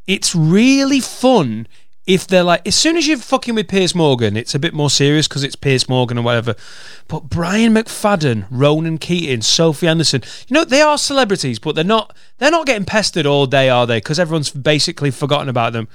it's 0.06 0.36
really 0.36 1.00
fun 1.00 1.66
if 2.14 2.28
they're 2.28 2.44
like, 2.44 2.68
as 2.68 2.76
soon 2.76 2.98
as 2.98 3.08
you're 3.08 3.18
fucking 3.18 3.56
with 3.56 3.70
Piers 3.70 3.96
Morgan, 3.96 4.36
it's 4.36 4.54
a 4.54 4.60
bit 4.60 4.74
more 4.74 4.90
serious 4.90 5.30
because 5.30 5.46
it's 5.46 5.56
Piers 5.56 5.88
Morgan 5.88 6.18
or 6.18 6.24
whatever. 6.24 6.56
But 7.08 7.30
Brian 7.30 7.74
McFadden, 7.74 8.48
Ronan 8.52 8.98
Keating, 8.98 9.42
Sophie 9.42 9.88
Anderson, 9.88 10.22
you 10.50 10.54
know, 10.54 10.66
they 10.66 10.82
are 10.82 10.98
celebrities, 10.98 11.58
but 11.58 11.74
they're 11.74 11.86
not. 11.86 12.14
They're 12.38 12.52
not 12.52 12.66
getting 12.66 12.84
pestered 12.84 13.26
all 13.26 13.46
day, 13.48 13.70
are 13.70 13.88
they? 13.88 13.98
Because 13.98 14.20
everyone's 14.20 14.50
basically 14.50 15.10
forgotten 15.10 15.48
about 15.48 15.72
them. 15.72 15.88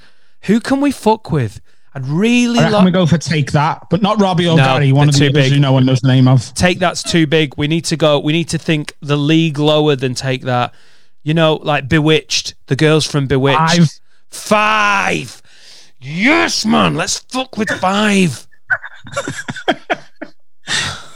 Who 0.43 0.59
can 0.59 0.81
we 0.81 0.91
fuck 0.91 1.31
with? 1.31 1.61
I'd 1.93 2.07
really 2.07 2.59
like. 2.59 2.85
we 2.85 2.91
go 2.91 3.05
for 3.05 3.19
take 3.19 3.51
that, 3.51 3.87
but 3.91 4.01
not 4.01 4.19
Robbie 4.19 4.47
or 4.47 4.57
No, 4.57 4.63
Gary. 4.63 4.91
One 4.91 5.09
of 5.09 5.15
the 5.15 5.29
others 5.29 5.33
big. 5.33 5.51
who 5.53 5.59
no 5.59 5.71
one 5.71 5.85
knows 5.85 5.99
the 6.01 6.07
name 6.07 6.27
of. 6.27 6.51
take 6.55 6.79
that's 6.79 7.03
too 7.03 7.27
big. 7.27 7.55
We 7.57 7.67
need 7.67 7.85
to 7.85 7.95
go. 7.95 8.19
We 8.19 8.33
need 8.33 8.49
to 8.49 8.57
think 8.57 8.93
the 9.01 9.17
league 9.17 9.59
lower 9.59 9.95
than 9.95 10.15
take 10.15 10.41
that. 10.43 10.73
You 11.21 11.35
know, 11.35 11.55
like 11.55 11.87
B*Witched, 11.87 12.55
the 12.67 12.75
girls 12.75 13.05
from 13.05 13.27
B*Witched. 13.27 13.59
Five. 13.59 14.01
Five. 14.29 15.41
Yes, 15.99 16.65
man. 16.65 16.95
Let's 16.95 17.19
fuck 17.19 17.57
with 17.57 17.69
five. 17.69 18.47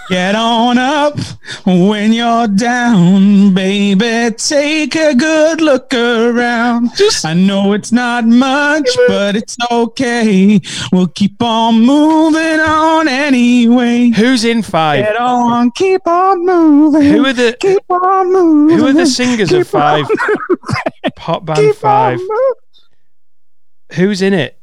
Get 0.10 0.36
on 0.36 0.78
up 0.78 1.17
when 1.65 2.12
you're 2.12 2.48
down, 2.48 3.54
baby. 3.54 4.36
Take 4.36 4.96
a 4.96 5.15
good 5.15 5.62
look 5.62 5.94
around. 5.94 6.89
I 7.24 7.34
know 7.34 7.72
it's 7.72 7.94
not 7.94 8.26
much, 8.26 8.89
but 9.08 9.38
it's 9.38 9.56
okay. 9.72 10.60
We'll 10.91 11.08
keep 11.08 11.41
on 11.41 11.86
moving 11.86 12.60
on 12.60 13.08
anyway. 13.08 14.10
Who's 14.10 14.44
in 14.44 14.63
five? 14.63 15.06
Get 15.06 15.15
on, 15.15 15.72
keep 15.72 16.06
on 16.06 16.46
moving. 16.46 17.04
Who 17.04 17.26
are 17.26 17.34
the 17.34 17.56
keep 17.58 17.89
on 17.89 18.34
moving? 18.34 18.78
Who 18.80 18.88
are 18.88 18.94
the 18.94 19.06
singers 19.06 19.52
of 19.54 19.65
Keep 19.65 19.76
on 19.76 20.06
five? 20.06 21.15
Pop 21.15 21.46
band 21.46 21.60
Keep 21.60 21.76
five. 21.76 22.20
Who's 23.94 24.22
in 24.22 24.34
it? 24.34 24.61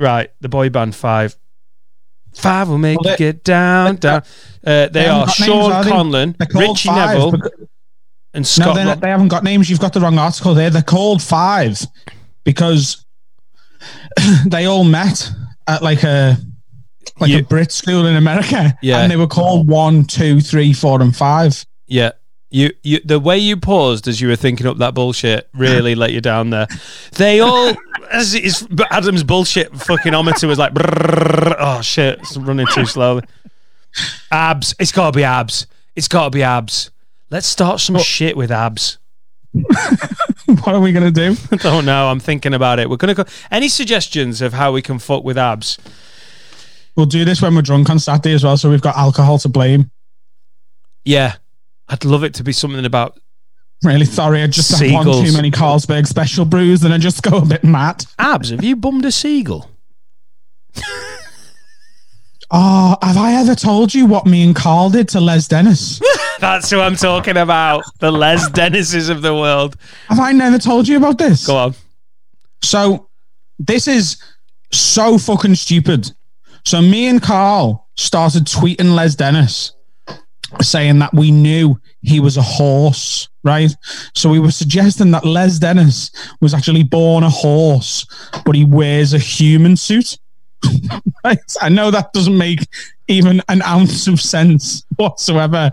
Right, 0.00 0.30
the 0.40 0.48
boy 0.48 0.70
band 0.70 0.94
five. 0.96 1.36
Five 2.34 2.68
will 2.68 2.78
make 2.78 2.98
Well, 3.00 3.12
you 3.12 3.18
get 3.18 3.44
down, 3.44 3.96
down. 3.96 4.22
Uh, 4.64 4.88
they, 4.88 5.02
haven't 5.02 5.22
are 5.22 5.26
got 5.26 5.40
names, 5.40 5.44
Sean 5.46 5.72
are? 5.72 5.84
Conlon, 5.84 6.54
Richie 6.54 6.88
Five, 6.88 7.08
Neville, 7.14 7.30
because- 7.32 7.52
and 8.32 8.42
No, 8.44 8.46
Scott. 8.64 8.74
they're 8.76 8.84
not- 8.84 9.00
they 9.00 9.08
haven't 9.10 9.28
got 9.28 9.44
names. 9.44 9.68
You've 9.68 9.80
got 9.80 9.92
the 9.92 10.00
wrong 10.00 10.16
article 10.18 10.54
there. 10.54 10.70
They're 10.70 10.82
called 10.82 11.22
Five 11.22 11.84
because 12.44 13.04
they 14.46 14.66
all 14.66 14.84
met 14.84 15.30
at 15.66 15.82
like 15.82 16.02
a 16.04 16.36
like 17.18 17.30
You- 17.30 17.38
a 17.38 17.42
Brit 17.42 17.72
school 17.72 18.06
in 18.06 18.16
America. 18.16 18.74
Yeah. 18.82 19.00
and 19.00 19.10
they 19.12 19.16
were 19.16 19.26
called 19.26 19.68
one, 19.68 20.04
two, 20.04 20.40
three, 20.40 20.72
four, 20.72 21.02
and 21.02 21.14
five. 21.14 21.66
Yeah. 21.86 22.12
You, 22.50 22.72
you, 22.82 23.00
the 23.04 23.20
way 23.20 23.38
you 23.38 23.56
paused 23.56 24.08
as 24.08 24.20
you 24.20 24.28
were 24.28 24.36
thinking 24.36 24.66
up 24.66 24.78
that 24.78 24.92
bullshit 24.92 25.48
really 25.54 25.94
let 25.94 26.12
you 26.12 26.20
down 26.20 26.50
there. 26.50 26.66
They 27.12 27.38
all, 27.38 27.74
as 28.10 28.34
it 28.34 28.44
is, 28.44 28.66
Adam's 28.90 29.22
bullshit 29.22 29.74
fucking 29.76 30.14
ometer 30.14 30.48
was 30.48 30.58
like, 30.58 30.72
oh 30.76 31.80
shit, 31.80 32.18
it's 32.18 32.36
running 32.36 32.66
too 32.74 32.86
slowly. 32.86 33.22
Abz, 34.32 34.74
it's 34.80 34.92
got 34.92 35.12
to 35.12 35.16
be 35.16 35.22
Abz. 35.22 35.66
It's 35.94 36.08
got 36.08 36.24
to 36.24 36.30
be 36.30 36.40
Abz. 36.40 36.90
Let's 37.30 37.46
start 37.46 37.80
some 37.80 37.98
shit 37.98 38.36
with 38.36 38.50
Abz. 38.50 38.98
what 39.52 40.68
are 40.68 40.80
we 40.80 40.92
gonna 40.92 41.10
do? 41.10 41.36
I 41.50 41.56
don't 41.56 41.84
know. 41.84 42.08
I'm 42.08 42.20
thinking 42.20 42.54
about 42.54 42.78
it. 42.78 42.88
We're 42.88 42.96
gonna 42.96 43.14
go. 43.14 43.24
Any 43.50 43.68
suggestions 43.68 44.40
of 44.42 44.52
how 44.52 44.72
we 44.72 44.80
can 44.80 44.98
fuck 44.98 45.24
with 45.24 45.36
Abz? 45.36 45.78
We'll 46.96 47.06
do 47.06 47.24
this 47.24 47.42
when 47.42 47.54
we're 47.54 47.62
drunk 47.62 47.90
on 47.90 47.98
Saturday 47.98 48.34
as 48.34 48.44
well, 48.44 48.56
so 48.56 48.70
we've 48.70 48.80
got 48.80 48.96
alcohol 48.96 49.38
to 49.38 49.48
blame. 49.48 49.90
Yeah, 51.04 51.36
I'd 51.90 52.04
love 52.04 52.24
it 52.24 52.34
to 52.34 52.44
be 52.44 52.52
something 52.52 52.84
about 52.84 53.18
Really 53.82 54.04
sorry, 54.04 54.42
I 54.42 54.46
just 54.46 54.78
had 54.78 54.92
one 54.92 55.06
too 55.06 55.32
many 55.32 55.50
Carlsberg 55.50 56.06
special 56.06 56.44
brews, 56.44 56.84
and 56.84 56.92
I 56.92 56.98
just 56.98 57.22
go 57.22 57.38
a 57.38 57.46
bit 57.46 57.64
mad. 57.64 58.04
Abz. 58.18 58.50
Have 58.50 58.62
you 58.62 58.76
bummed 58.76 59.06
a 59.06 59.12
seagull? 59.12 59.70
Oh, 62.52 62.96
have 63.00 63.16
I 63.16 63.34
ever 63.34 63.54
told 63.54 63.94
you 63.94 64.06
what 64.06 64.26
me 64.26 64.42
and 64.42 64.56
Carl 64.56 64.90
did 64.90 65.08
to 65.10 65.20
Les 65.20 65.46
Dennis? 65.46 66.00
That's 66.40 66.68
who 66.68 66.80
I'm 66.80 66.96
talking 66.96 67.36
about. 67.36 67.84
The 68.00 68.10
Les 68.10 68.48
Dennises 68.50 69.08
of 69.08 69.22
the 69.22 69.32
world. 69.32 69.76
have 70.08 70.18
I 70.18 70.32
never 70.32 70.58
told 70.58 70.88
you 70.88 70.96
about 70.96 71.16
this? 71.16 71.46
Go 71.46 71.56
on. 71.56 71.74
So 72.62 73.08
this 73.60 73.86
is 73.86 74.20
so 74.72 75.16
fucking 75.16 75.54
stupid. 75.54 76.10
So 76.64 76.82
me 76.82 77.06
and 77.06 77.22
Carl 77.22 77.88
started 77.96 78.46
tweeting 78.46 78.96
Les 78.96 79.14
Dennis 79.14 79.72
saying 80.62 80.98
that 81.00 81.14
we 81.14 81.30
knew 81.30 81.80
he 82.02 82.20
was 82.20 82.36
a 82.36 82.42
horse, 82.42 83.28
right? 83.44 83.70
So 84.14 84.28
we 84.28 84.38
were 84.38 84.50
suggesting 84.50 85.10
that 85.12 85.24
Les 85.24 85.58
Dennis 85.58 86.10
was 86.40 86.54
actually 86.54 86.82
born 86.82 87.24
a 87.24 87.30
horse, 87.30 88.06
but 88.44 88.54
he 88.54 88.64
wears 88.64 89.12
a 89.12 89.18
human 89.18 89.76
suit. 89.76 90.18
right? 91.24 91.38
I 91.60 91.68
know 91.68 91.90
that 91.90 92.12
doesn't 92.12 92.36
make 92.36 92.66
even 93.08 93.42
an 93.48 93.62
ounce 93.62 94.06
of 94.06 94.20
sense 94.20 94.84
whatsoever, 94.96 95.72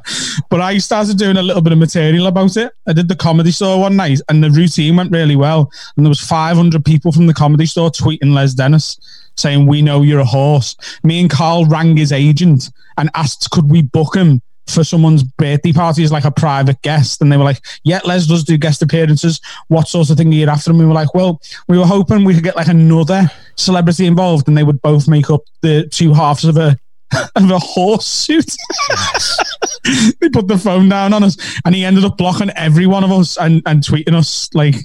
but 0.50 0.62
I 0.62 0.78
started 0.78 1.18
doing 1.18 1.38
a 1.38 1.44
little 1.44 1.62
bit 1.62 1.74
of 1.74 1.80
material 1.80 2.28
about 2.28 2.58
it. 2.58 2.72
I 2.88 2.94
did 2.94 3.08
the 3.08 3.16
comedy 3.16 3.52
store 3.52 3.80
one 3.80 3.96
night, 3.96 4.22
and 4.30 4.44
the 4.44 4.50
routine 4.50 4.96
went 4.96 5.12
really 5.12 5.36
well. 5.36 5.72
And 5.96 6.06
there 6.06 6.10
was 6.10 6.22
500 6.22 6.84
people 6.84 7.12
from 7.12 7.28
the 7.28 7.34
comedy 7.34 7.66
store 7.66 7.92
tweeting 7.92 8.34
Les 8.34 8.54
Dennis 8.54 8.98
saying, 9.36 9.68
"We 9.68 9.82
know 9.82 10.02
you're 10.02 10.20
a 10.20 10.26
horse." 10.26 10.76
Me 11.04 11.20
and 11.20 11.30
Carl 11.30 11.66
rang 11.66 11.98
his 11.98 12.12
agent 12.12 12.70
and 12.98 13.10
asked, 13.14 13.52
"Could 13.52 13.70
we 13.70 13.82
book 13.82 14.16
him?" 14.16 14.42
For 14.68 14.84
someone's 14.84 15.24
birthday 15.24 15.72
party 15.72 16.04
as 16.04 16.12
like 16.12 16.26
a 16.26 16.32
private 16.32 16.82
guest, 16.82 17.22
and 17.22 17.32
they 17.32 17.38
were 17.38 17.44
like, 17.44 17.62
"Yeah, 17.84 18.02
Les 18.04 18.28
does 18.28 18.44
do 18.44 18.58
guest 18.58 18.82
appearances. 18.82 19.40
What 19.70 19.88
sort 19.88 20.10
of 20.10 20.18
thing 20.18 20.28
are 20.30 20.36
you 20.36 20.48
after?" 20.48 20.72
And 20.72 20.80
we 20.80 20.86
were 20.86 20.94
like, 20.94 21.14
"Well, 21.14 21.42
we 21.68 21.78
were 21.78 21.86
hoping 21.86 22.24
we 22.26 22.34
could 22.34 22.44
get 22.44 22.56
like 22.58 22.68
another 22.68 23.32
celebrity 23.56 24.06
involved, 24.06 24.48
and 24.48 24.58
they 24.58 24.64
would 24.64 24.82
both 24.82 25.08
make 25.08 25.30
up 25.30 25.42
the 25.62 25.88
two 25.88 26.14
halves 26.14 26.44
of 26.44 26.58
a 26.58 26.78
of 27.36 27.50
a 27.50 27.60
horse 27.60 28.06
suit." 28.06 28.46
they 30.20 30.30
put 30.30 30.48
the 30.48 30.58
phone 30.58 30.90
down 30.90 31.14
on 31.14 31.24
us, 31.24 31.38
and 31.66 31.74
he 31.74 31.86
ended 31.86 32.04
up 32.04 32.18
blocking 32.18 32.50
every 32.52 32.88
one 32.88 33.04
of 33.04 33.12
us 33.12 33.38
and, 33.38 33.62
and 33.66 33.84
tweeting 33.84 34.14
us 34.14 34.50
like 34.54 34.76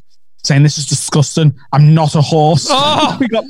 saying, 0.44 0.62
"This 0.62 0.78
is 0.78 0.86
disgusting. 0.86 1.54
I'm 1.72 1.94
not 1.94 2.14
a 2.14 2.20
horse." 2.20 2.66
Oh! 2.70 3.16
we 3.20 3.28
got 3.28 3.44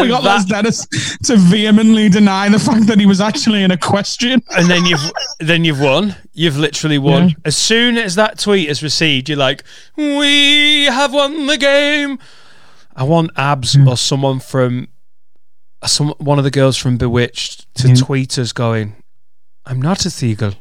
we 0.00 0.08
got 0.08 0.22
that- 0.22 0.36
Les 0.36 0.44
Dennis 0.46 0.86
to 1.24 1.36
vehemently 1.36 2.08
deny 2.08 2.48
the 2.48 2.58
fact 2.58 2.86
that 2.86 2.98
he 3.00 3.06
was 3.06 3.20
actually 3.20 3.62
an 3.64 3.70
equestrian. 3.70 4.42
And 4.56 4.68
then 4.68 4.84
you've 4.86 5.10
then 5.40 5.64
you've 5.64 5.80
won. 5.80 6.14
You've 6.32 6.56
literally 6.58 6.98
won. 6.98 7.28
Yeah. 7.30 7.34
As 7.46 7.56
soon 7.56 7.96
as 7.98 8.14
that 8.16 8.38
tweet 8.38 8.68
is 8.68 8.82
received, 8.82 9.28
you're 9.28 9.38
like, 9.38 9.64
"We 9.96 10.84
have 10.84 11.12
won 11.12 11.46
the 11.46 11.56
game." 11.58 12.18
I 12.94 13.02
want 13.02 13.34
Abz 13.34 13.86
or 13.86 13.96
someone 13.96 14.40
from 14.40 14.88
some 15.84 16.14
one 16.18 16.38
of 16.38 16.44
the 16.44 16.50
girls 16.50 16.76
from 16.76 16.96
B*Witched 16.96 17.66
to 17.76 17.88
Yeah. 17.88 17.94
tweet 17.94 18.38
us 18.38 18.52
going, 18.52 18.96
"I'm 19.66 19.80
not 19.82 20.04
a 20.06 20.10
seagull." 20.10 20.54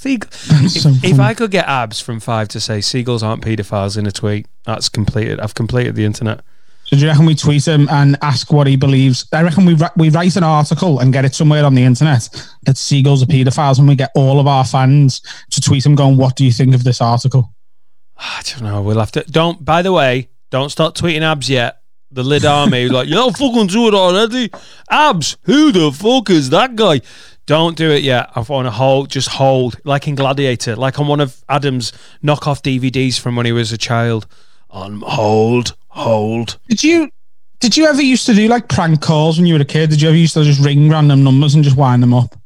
Seagull. 0.00 0.30
If, 0.64 0.70
so 0.72 0.92
if. 1.02 1.20
I 1.20 1.34
could 1.34 1.50
get 1.50 1.66
Abz 1.66 2.02
from 2.02 2.20
five 2.20 2.48
to 2.48 2.60
say 2.60 2.80
seagulls 2.80 3.22
aren't 3.22 3.44
paedophiles 3.44 3.98
in 3.98 4.06
a 4.06 4.10
tweet, 4.10 4.46
that's 4.64 4.88
completed. 4.88 5.38
I've 5.40 5.54
completed 5.54 5.94
the 5.94 6.06
internet. 6.06 6.40
So 6.84 6.96
do 6.96 7.02
you 7.02 7.08
reckon 7.08 7.26
we 7.26 7.34
tweet 7.34 7.68
him 7.68 7.86
and 7.90 8.16
ask 8.22 8.50
what 8.50 8.66
he 8.66 8.76
believes? 8.76 9.26
I 9.32 9.42
reckon 9.42 9.66
we 9.66 9.76
we 9.96 10.08
write 10.08 10.36
an 10.36 10.42
article 10.42 11.00
and 11.00 11.12
get 11.12 11.26
it 11.26 11.34
somewhere 11.34 11.66
on 11.66 11.74
the 11.74 11.84
internet 11.84 12.28
that 12.62 12.78
seagulls 12.78 13.22
are 13.22 13.26
paedophiles, 13.26 13.78
and 13.78 13.86
we 13.86 13.94
get 13.94 14.10
all 14.14 14.40
of 14.40 14.46
our 14.46 14.64
fans 14.64 15.20
to 15.50 15.60
tweet 15.60 15.84
him 15.84 15.94
going, 15.94 16.16
"What 16.16 16.34
do 16.34 16.46
you 16.46 16.52
think 16.52 16.74
of 16.74 16.82
this 16.82 17.02
article?" 17.02 17.52
I 18.16 18.42
don't 18.44 18.62
know. 18.62 18.80
We'll 18.80 18.98
have 18.98 19.12
to. 19.12 19.22
Don't. 19.24 19.62
By 19.62 19.82
the 19.82 19.92
way, 19.92 20.30
don't 20.50 20.70
start 20.70 20.94
tweeting 20.94 21.20
Abz 21.20 21.50
yet. 21.50 21.76
The 22.10 22.24
lid 22.24 22.44
army, 22.44 22.88
like 22.88 23.06
you 23.10 23.14
know, 23.14 23.30
fucking 23.30 23.68
do 23.68 23.86
it 23.86 23.94
already. 23.94 24.48
Abz. 24.90 25.36
Who 25.42 25.70
the 25.70 25.92
fuck 25.92 26.30
is 26.30 26.50
that 26.50 26.74
guy? 26.74 27.02
Don't 27.46 27.76
do 27.76 27.90
it 27.90 28.02
yet. 28.02 28.30
I 28.34 28.40
want 28.40 28.66
to 28.66 28.70
hold. 28.70 29.10
Just 29.10 29.28
hold, 29.28 29.80
like 29.84 30.06
in 30.06 30.14
Gladiator, 30.14 30.76
like 30.76 31.00
on 31.00 31.08
one 31.08 31.20
of 31.20 31.44
Adam's 31.48 31.92
knockoff 32.22 32.62
DVDs 32.62 33.18
from 33.18 33.36
when 33.36 33.46
he 33.46 33.52
was 33.52 33.72
a 33.72 33.78
child. 33.78 34.26
On 34.70 35.00
hold, 35.00 35.76
hold. 35.88 36.58
Did 36.68 36.84
you 36.84 37.10
did 37.58 37.76
you 37.76 37.86
ever 37.86 38.00
used 38.00 38.24
to 38.26 38.34
do 38.34 38.48
like 38.48 38.68
prank 38.68 39.02
calls 39.02 39.36
when 39.36 39.46
you 39.46 39.54
were 39.54 39.60
a 39.60 39.64
kid? 39.64 39.90
Did 39.90 40.00
you 40.00 40.08
ever 40.08 40.16
used 40.16 40.34
to 40.34 40.44
just 40.44 40.64
ring 40.64 40.88
random 40.88 41.22
numbers 41.24 41.54
and 41.54 41.64
just 41.64 41.76
wind 41.76 42.02
them 42.02 42.14
up? 42.14 42.36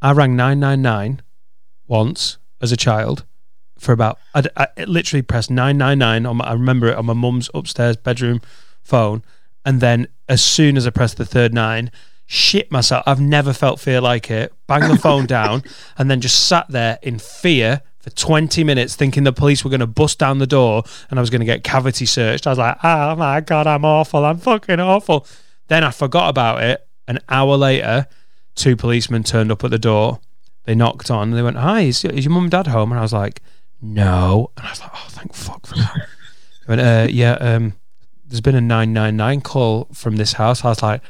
I 0.00 0.12
rang 0.12 0.36
nine 0.36 0.60
nine 0.60 0.80
nine 0.80 1.22
once 1.86 2.38
as 2.60 2.72
a 2.72 2.76
child 2.76 3.24
for 3.78 3.92
about. 3.92 4.18
I, 4.34 4.44
I 4.56 4.84
literally 4.84 5.22
pressed 5.22 5.50
nine 5.50 5.76
nine 5.76 5.98
nine 5.98 6.24
on. 6.24 6.38
My, 6.38 6.44
I 6.44 6.52
remember 6.52 6.88
it 6.88 6.96
on 6.96 7.06
my 7.06 7.12
mum's 7.12 7.50
upstairs 7.54 7.96
bedroom 7.96 8.40
phone, 8.82 9.22
and 9.64 9.80
then 9.80 10.08
as 10.28 10.42
soon 10.42 10.76
as 10.76 10.86
I 10.86 10.90
pressed 10.90 11.16
the 11.16 11.26
third 11.26 11.52
nine, 11.52 11.90
shit 12.26 12.70
myself. 12.70 13.04
I've 13.06 13.20
never 13.20 13.52
felt 13.52 13.80
fear 13.80 14.00
like 14.00 14.30
it. 14.30 14.52
Bang 14.66 14.88
the 14.88 14.96
phone 14.98 15.26
down, 15.26 15.62
and 15.98 16.10
then 16.10 16.20
just 16.20 16.46
sat 16.48 16.66
there 16.68 16.98
in 17.02 17.18
fear 17.18 17.82
for 18.04 18.10
20 18.10 18.64
minutes, 18.64 18.94
thinking 18.96 19.24
the 19.24 19.32
police 19.32 19.64
were 19.64 19.70
going 19.70 19.80
to 19.80 19.86
bust 19.86 20.18
down 20.18 20.36
the 20.36 20.46
door 20.46 20.82
and 21.08 21.18
I 21.18 21.22
was 21.22 21.30
going 21.30 21.40
to 21.40 21.46
get 21.46 21.64
cavity 21.64 22.04
searched. 22.04 22.46
I 22.46 22.50
was 22.50 22.58
like, 22.58 22.76
oh 22.84 23.16
my 23.16 23.40
God, 23.40 23.66
I'm 23.66 23.86
awful. 23.86 24.26
I'm 24.26 24.36
fucking 24.36 24.78
awful. 24.78 25.26
Then 25.68 25.82
I 25.82 25.90
forgot 25.90 26.28
about 26.28 26.62
it. 26.62 26.86
An 27.08 27.18
hour 27.30 27.56
later, 27.56 28.06
two 28.54 28.76
policemen 28.76 29.22
turned 29.22 29.50
up 29.50 29.64
at 29.64 29.70
the 29.70 29.78
door. 29.78 30.20
They 30.64 30.74
knocked 30.74 31.10
on 31.10 31.28
and 31.28 31.36
they 31.36 31.42
went, 31.42 31.56
Hi, 31.56 31.80
is, 31.80 32.04
is 32.04 32.26
your 32.26 32.32
mum 32.32 32.44
and 32.44 32.50
dad 32.50 32.66
home? 32.66 32.92
And 32.92 32.98
I 32.98 33.02
was 33.02 33.14
like, 33.14 33.40
No. 33.80 34.50
And 34.58 34.66
I 34.66 34.70
was 34.70 34.80
like, 34.80 34.90
Oh, 34.92 35.06
thank 35.08 35.32
fuck 35.32 35.66
for 35.66 35.76
that. 35.76 35.94
They 36.66 36.76
went, 36.76 36.80
uh, 36.80 37.06
Yeah, 37.10 37.32
um, 37.32 37.72
there's 38.26 38.42
been 38.42 38.54
a 38.54 38.60
999 38.60 39.40
call 39.40 39.88
from 39.94 40.16
this 40.16 40.34
house. 40.34 40.62
I 40.62 40.68
was 40.68 40.82
like, 40.82 41.02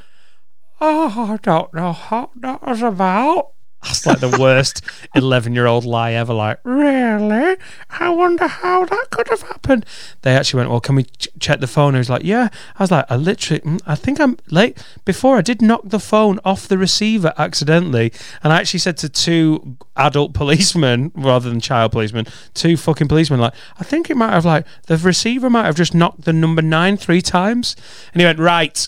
Oh, 0.87 1.32
I 1.32 1.37
don't 1.39 1.72
know 1.72 1.95
what 1.95 2.28
that 2.43 2.62
was 2.62 2.82
about. 2.82 3.53
That's 3.82 4.05
like 4.05 4.20
the 4.20 4.37
worst 4.39 4.82
11 5.14 5.55
year 5.55 5.64
old 5.66 5.87
lie 5.87 6.12
ever. 6.12 6.35
Like, 6.35 6.61
really? 6.62 7.57
I 7.89 8.11
wonder 8.11 8.47
how 8.47 8.85
that 8.85 9.07
could 9.11 9.28
have 9.28 9.41
happened. 9.43 9.87
They 10.20 10.37
actually 10.37 10.59
went, 10.59 10.68
Well, 10.70 10.80
can 10.80 10.95
we 10.97 11.05
ch- 11.05 11.28
check 11.39 11.61
the 11.61 11.66
phone? 11.66 11.95
I 11.95 11.99
was 11.99 12.11
like, 12.11 12.22
Yeah. 12.22 12.49
I 12.78 12.82
was 12.82 12.91
like, 12.91 13.07
I 13.09 13.16
literally, 13.16 13.61
mm, 13.61 13.80
I 13.87 13.95
think 13.95 14.20
I'm 14.20 14.37
late. 14.51 14.76
Before 15.07 15.39
I 15.39 15.41
did 15.41 15.62
knock 15.62 15.82
the 15.85 15.99
phone 15.99 16.39
off 16.45 16.68
the 16.68 16.76
receiver 16.76 17.32
accidentally. 17.39 18.12
And 18.43 18.53
I 18.53 18.61
actually 18.61 18.80
said 18.80 18.99
to 18.99 19.09
two 19.09 19.78
adult 19.97 20.35
policemen 20.35 21.12
rather 21.14 21.49
than 21.49 21.61
child 21.61 21.93
policemen, 21.93 22.26
two 22.53 22.76
fucking 22.76 23.09
policemen, 23.09 23.41
like, 23.41 23.55
I 23.78 23.85
think 23.85 24.11
it 24.11 24.18
might 24.18 24.32
have, 24.32 24.45
like, 24.45 24.66
the 24.87 24.99
receiver 24.99 25.49
might 25.49 25.64
have 25.64 25.76
just 25.76 25.95
knocked 25.95 26.24
the 26.24 26.32
number 26.35 26.61
nine 26.61 26.99
three 26.99 27.22
times. 27.22 27.74
And 28.12 28.20
he 28.20 28.26
went, 28.26 28.39
Right. 28.39 28.87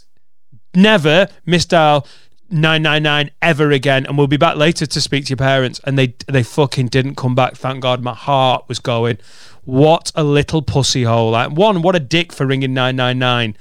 Never 0.76 1.28
misdial 1.46 2.06
999 2.50 3.30
ever 3.42 3.72
again 3.72 4.06
and 4.06 4.16
we'll 4.16 4.28
be 4.28 4.36
back 4.36 4.56
later 4.56 4.86
to 4.86 5.00
speak 5.00 5.24
to 5.24 5.30
your 5.30 5.36
parents. 5.38 5.80
And 5.84 5.98
they 5.98 6.14
they 6.28 6.42
fucking 6.42 6.88
didn't 6.88 7.16
come 7.16 7.34
back. 7.34 7.56
Thank 7.56 7.80
god 7.80 8.02
my 8.02 8.14
heart 8.14 8.66
was 8.68 8.78
going. 8.78 9.18
What 9.64 10.12
a 10.14 10.22
little 10.22 10.62
pussy 10.62 11.04
hole. 11.04 11.30
Like 11.30 11.50
one 11.50 11.82
what 11.82 11.96
a 11.96 12.00
dick 12.00 12.32
for 12.32 12.46
ringing 12.46 12.74
999 12.74 13.56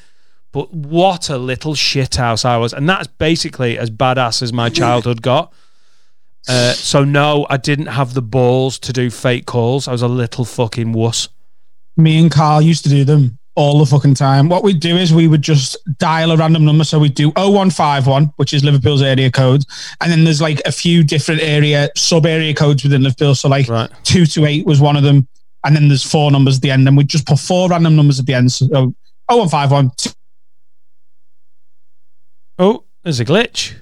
but 0.52 0.74
what 0.74 1.30
a 1.30 1.38
little 1.38 1.74
shithouse 1.74 2.46
i 2.46 2.58
was. 2.58 2.74
And 2.74 2.88
that's 2.88 3.08
basically 3.08 3.78
as 3.78 3.90
badass 3.90 4.42
as 4.42 4.54
my 4.54 4.70
childhood 4.70 5.22
got. 5.22 5.52
Uh, 6.48 6.74
so 6.74 7.04
no 7.04 7.48
i 7.50 7.58
didn't 7.58 7.88
have 7.88 8.14
the 8.14 8.22
balls 8.22 8.78
to 8.80 8.94
do 8.94 9.10
fake 9.10 9.46
calls. 9.46 9.88
I 9.88 9.94
was 9.94 10.02
a 10.02 10.08
little 10.08 10.46
fucking 10.46 10.92
wuss. 10.92 11.30
Me 11.98 12.20
and 12.20 12.30
Carl 12.30 12.62
used 12.62 12.84
to 12.84 12.90
do 12.90 13.06
them 13.06 13.40
all 13.56 13.80
the 13.80 13.86
fucking 13.86 14.16
time. 14.16 14.50
What 14.50 14.64
we'd 14.64 14.80
do 14.82 14.98
is 14.98 15.14
we 15.14 15.28
would 15.28 15.42
just 15.42 15.78
dial 15.98 16.32
a 16.32 16.38
random 16.38 16.66
number. 16.66 16.84
So 16.84 17.00
we'd 17.00 17.16
do 17.16 17.30
0151, 17.32 18.26
which 18.36 18.54
is 18.54 18.64
Liverpool's 18.64 19.02
area 19.02 19.32
code. 19.32 19.64
And 20.02 20.12
then 20.12 20.24
there's 20.26 20.42
like 20.42 20.62
a 20.66 20.72
few 20.72 21.04
different 21.04 21.42
area, 21.42 21.90
sub 21.96 22.26
area 22.26 22.54
codes 22.54 22.84
within 22.84 23.04
Liverpool. 23.04 23.34
So 23.36 23.48
like 23.48 23.70
Right. 23.70 23.90
228 24.04 24.66
was 24.66 24.82
one 24.82 24.98
of 24.98 25.04
them. 25.04 25.28
And 25.64 25.76
then 25.76 25.88
there's 25.88 26.04
four 26.04 26.32
numbers 26.32 26.58
at 26.58 26.62
the 26.62 26.72
end. 26.72 26.88
And 26.88 26.96
we'd 26.98 27.08
just 27.08 27.26
put 27.26 27.40
four 27.40 27.70
random 27.70 27.96
numbers 27.96 28.20
at 28.20 28.26
the 28.26 28.34
end. 28.34 28.52
So 28.52 28.68
0151. 29.30 29.92
oh 32.60 32.84
there's 33.04 33.20
a 33.20 33.26
glitch 33.26 33.74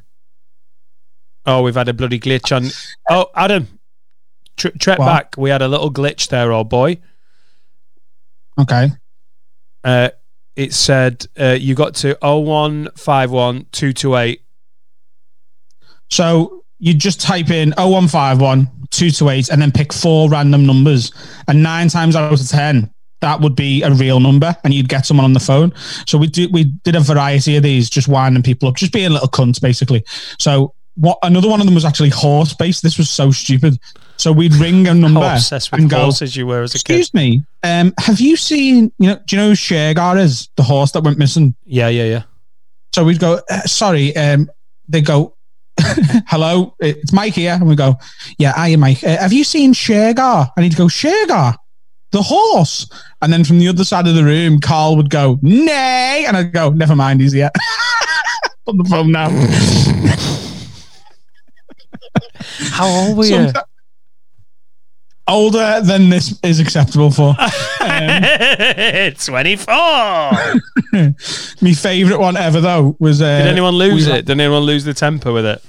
oh 1.45 1.61
we've 1.61 1.76
had 1.76 1.88
a 1.89 1.93
bloody 1.93 2.19
glitch 2.19 2.55
on 2.55 2.69
oh 3.09 3.28
adam 3.36 3.67
tr- 4.57 4.69
trek 4.80 4.97
back 4.97 5.36
we 5.38 5.49
had 5.49 5.61
a 5.61 5.67
little 5.67 5.91
glitch 5.91 6.30
there 6.30 6.51
old 6.51 6.69
boy 6.69 6.97
Okay. 8.59 8.91
Uh, 9.84 10.10
it 10.56 10.74
said 10.74 11.26
uh, 11.40 11.58
you 11.60 11.76
got 11.76 11.96
to 11.96 12.18
0151 12.22 13.68
228. 13.72 14.42
So 16.10 16.64
you 16.80 16.94
just 16.94 17.22
type 17.22 17.50
in 17.50 17.72
0151 17.78 18.66
228 18.92 19.50
and 19.50 19.62
then 19.62 19.72
pick 19.72 19.92
four 19.92 20.30
random 20.30 20.66
numbers. 20.66 21.12
And 21.48 21.64
nine 21.64 21.88
times 21.90 22.16
out 22.16 22.32
of 22.32 22.48
10, 22.48 22.92
that 23.22 23.42
would 23.42 23.56
be 23.56 23.82
a 23.84 23.92
real 23.92 24.20
number 24.20 24.56
and 24.64 24.74
you'd 24.74 24.90
get 24.90 25.06
someone 25.06 25.24
on 25.24 25.34
the 25.34 25.40
phone. 25.40 25.74
So 26.06 26.18
we 26.18 26.28
do, 26.28 26.50
we 26.52 26.66
did 26.84 26.96
a 26.96 27.00
variety 27.00 27.56
of 27.56 27.64
these, 27.64 27.90
just 27.90 28.08
winding 28.08 28.44
people 28.44 28.68
up, 28.68 28.76
just 28.76 28.94
being 28.94 29.12
little 29.12 29.30
cunts, 29.30 29.60
basically. 29.60 30.04
So 30.40 30.74
what 30.96 31.18
another 31.24 31.50
one 31.50 31.60
of 31.60 31.66
them 31.66 31.74
was 31.74 31.86
actually 31.86 32.10
horse 32.10 32.54
based. 32.54 32.84
This 32.84 32.98
was 32.98 33.10
so 33.10 33.32
stupid. 33.32 33.80
So 34.18 34.32
we'd 34.32 34.53
ring 34.55 34.88
a 34.88 34.93
number 34.93 35.20
How 35.20 35.34
obsessed 35.34 35.72
with 35.72 35.82
and 35.82 35.89
go, 35.89 36.03
horses 36.03 36.36
you 36.36 36.47
were 36.47 36.61
as 36.61 36.76
a 36.76 36.78
kid. 36.78 36.99
Excuse 36.99 37.14
me, 37.14 37.43
um, 37.64 37.93
have 37.97 38.20
you 38.20 38.38
seen, 38.38 38.91
you 38.99 39.09
know, 39.09 39.20
do 39.26 39.36
you 39.36 39.41
know 39.41 39.49
who 39.49 39.55
Shergar 39.55 40.20
is? 40.20 40.49
The 40.55 40.64
horse 40.64 40.91
that 40.91 41.03
went 41.03 41.18
missing? 41.18 41.55
Yeah, 41.66 41.89
yeah, 41.89 42.05
yeah. 42.05 42.24
So 42.93 43.03
we'd 43.03 43.20
go, 43.20 43.41
uh, 43.49 43.61
sorry, 43.61 44.16
um, 44.16 44.49
they 44.88 45.01
go, 45.01 45.36
hello, 46.28 46.76
it's 46.80 47.11
Mike 47.11 47.34
here. 47.34 47.53
And 47.53 47.68
we 47.68 47.76
go, 47.76 47.95
yeah, 48.38 48.53
hiya, 48.64 48.78
Mike. 48.78 49.03
Uh, 49.03 49.18
have 49.18 49.34
you 49.34 49.43
seen 49.43 49.74
Shergar? 49.74 50.51
And 50.55 50.64
he'd 50.64 50.78
go, 50.78 50.86
Shergar, 50.86 51.55
the 52.11 52.22
horse. 52.22 52.88
And 53.22 53.34
then 53.34 53.43
from 53.43 53.59
the 53.59 53.68
other 53.68 53.84
side 53.84 54.07
of 54.07 54.16
the 54.16 54.24
room, 54.24 54.59
Carl 54.59 54.95
would 54.95 55.09
go, 55.09 55.39
nay. 55.41 56.26
And 56.28 56.38
I'd 56.38 56.53
go, 56.53 56.70
never 56.70 56.95
mind, 56.95 57.22
he's 57.22 57.34
here. 57.34 57.49
Put 58.66 58.78
the 58.78 58.86
phone 58.86 59.11
down. 59.11 59.34
How 62.72 62.88
old 62.88 63.18
were 63.18 63.26
you? 63.26 63.51
Older 65.28 65.80
than 65.82 66.09
this 66.09 66.38
is 66.43 66.59
acceptable 66.59 67.09
for. 67.11 67.34
24. 69.15 69.74
My 71.61 71.74
favourite 71.74 72.19
one 72.19 72.38
ever, 72.38 72.59
though, 72.61 72.95
was. 72.99 73.21
Uh, 73.21 73.39
Did 73.39 73.47
anyone 73.47 73.76
lose 73.76 74.07
we- 74.07 74.13
it? 74.13 74.26
Did 74.26 74.39
anyone 74.39 74.63
lose 74.63 74.84
the 74.84 74.93
temper 74.93 75.32
with 75.32 75.45
it? 75.45 75.63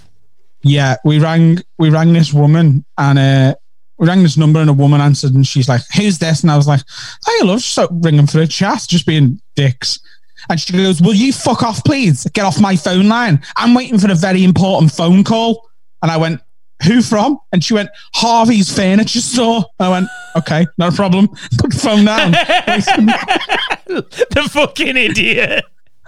Yeah, 0.62 0.96
we 1.04 1.18
rang 1.18 1.58
we 1.78 1.90
rang 1.90 2.14
this 2.14 2.32
woman 2.32 2.86
and 2.96 3.18
uh 3.18 3.54
we 3.98 4.06
rang 4.08 4.22
this 4.22 4.38
number 4.38 4.60
and 4.60 4.70
a 4.70 4.72
woman 4.72 4.98
answered 5.00 5.34
and 5.34 5.46
she's 5.46 5.68
like, 5.68 5.82
Who's 5.94 6.18
this? 6.18 6.40
And 6.42 6.50
I 6.50 6.56
was 6.56 6.66
like, 6.66 6.80
I 7.26 7.40
love 7.44 7.58
just 7.60 7.76
like 7.76 7.90
ringing 7.92 8.26
for 8.26 8.40
a 8.40 8.46
chat, 8.46 8.86
just 8.88 9.06
being 9.06 9.40
dicks. 9.56 10.00
And 10.48 10.58
she 10.58 10.72
goes, 10.72 11.02
Will 11.02 11.14
you 11.14 11.32
fuck 11.34 11.62
off, 11.62 11.84
please? 11.84 12.24
Get 12.32 12.46
off 12.46 12.58
my 12.60 12.76
phone 12.76 13.08
line. 13.08 13.42
I'm 13.56 13.74
waiting 13.74 13.98
for 13.98 14.10
a 14.10 14.14
very 14.14 14.42
important 14.42 14.90
phone 14.90 15.22
call. 15.22 15.68
And 16.02 16.10
I 16.10 16.16
went, 16.16 16.40
Who 16.86 17.02
from? 17.02 17.38
And 17.52 17.64
she 17.64 17.72
went, 17.74 17.88
Harvey's 18.14 18.74
furniture 18.74 19.20
store. 19.20 19.64
I 19.78 19.88
went, 19.88 20.08
Okay, 20.36 20.66
no 20.78 20.90
problem. 20.90 21.28
Put 21.58 21.72
the 21.72 21.78
phone 21.78 22.04
down. 22.04 22.32
the 23.86 24.48
fucking 24.50 24.96
idiot. 24.96 25.64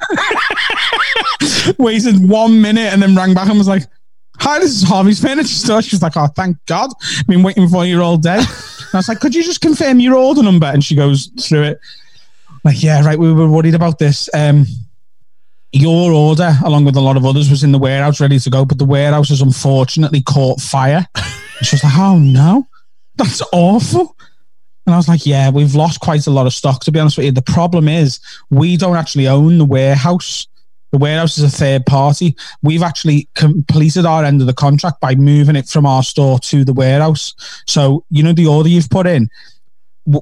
Waited 1.79 2.29
one 2.29 2.61
minute 2.61 2.93
and 2.93 3.01
then 3.01 3.14
rang 3.14 3.33
back 3.33 3.49
and 3.49 3.59
was 3.59 3.69
like, 3.69 3.85
Hi, 4.41 4.59
this 4.59 4.71
is 4.71 4.83
Harvey's 4.83 5.21
furniture 5.21 5.49
store. 5.49 5.81
She 5.81 5.95
was 5.95 6.03
like, 6.03 6.17
Oh, 6.17 6.27
thank 6.27 6.59
God. 6.67 6.91
I've 7.19 7.27
been 7.27 7.43
waiting 7.43 7.69
for 7.69 7.87
you 7.87 8.03
all 8.03 8.19
day. 8.19 8.39
And 8.39 8.95
I 8.95 8.99
was 8.99 9.09
like, 9.09 9.21
Could 9.21 9.35
you 9.35 9.43
just 9.43 9.61
confirm 9.61 10.01
your 10.01 10.17
order 10.17 10.43
number? 10.43 10.67
And 10.67 10.85
she 10.85 10.95
goes 10.95 11.31
through 11.41 11.62
it. 11.62 11.81
Like, 12.64 12.83
yeah, 12.83 13.05
right. 13.05 13.19
We 13.19 13.33
were 13.33 13.49
worried 13.49 13.77
about 13.77 13.99
this. 14.01 14.29
Um, 14.35 14.67
your 15.77 16.12
order, 16.12 16.57
along 16.64 16.85
with 16.85 16.97
a 16.97 17.01
lot 17.01 17.16
of 17.16 17.24
others, 17.24 17.51
was 17.51 17.64
in 17.64 17.72
the 17.72 17.79
warehouse 17.79 18.20
ready 18.20 18.39
to 18.39 18.51
go, 18.51 18.64
but 18.64 18.79
the 18.79 18.85
warehouse 18.85 19.29
has 19.29 19.41
unfortunately 19.41 20.22
caught 20.22 20.61
fire. 20.61 21.07
And 21.14 21.27
she 21.66 21.74
was 21.74 21.85
like, 21.85 21.97
Oh 21.97 22.18
no, 22.18 22.66
that's 23.16 23.43
awful. 23.53 24.16
And 24.87 24.95
I 24.95 24.99
was 24.99 25.09
like, 25.09 25.27
Yeah, 25.27 25.51
we've 25.51 25.74
lost 25.74 26.01
quite 26.01 26.27
a 26.27 26.31
lot 26.31 26.47
of 26.47 26.53
stock, 26.53 26.83
to 26.85 26.93
be 26.93 27.01
honest 27.01 27.16
with 27.16 27.27
you. 27.27 27.33
The 27.33 27.43
problem 27.43 27.89
is 27.89 28.20
we 28.51 28.77
don't 28.77 28.97
actually 28.97 29.29
own 29.29 29.59
the 29.59 29.64
warehouse. 29.64 30.47
The 30.93 30.99
warehouse 30.99 31.37
is 31.37 31.45
a 31.45 31.57
third 31.57 31.85
party. 31.85 32.37
We've 32.62 32.83
actually 32.83 33.29
completed 33.35 34.07
our 34.07 34.24
end 34.24 34.41
of 34.41 34.47
the 34.47 34.55
contract 34.55 35.01
by 35.01 35.14
moving 35.14 35.57
it 35.57 35.68
from 35.68 35.85
our 35.85 36.03
store 36.03 36.39
to 36.39 36.64
the 36.64 36.72
warehouse. 36.72 37.35
So, 37.66 38.05
you 38.09 38.22
know, 38.22 38.33
the 38.33 38.47
order 38.47 38.68
you've 38.68 38.89
put 38.89 39.07
in, 39.07 39.29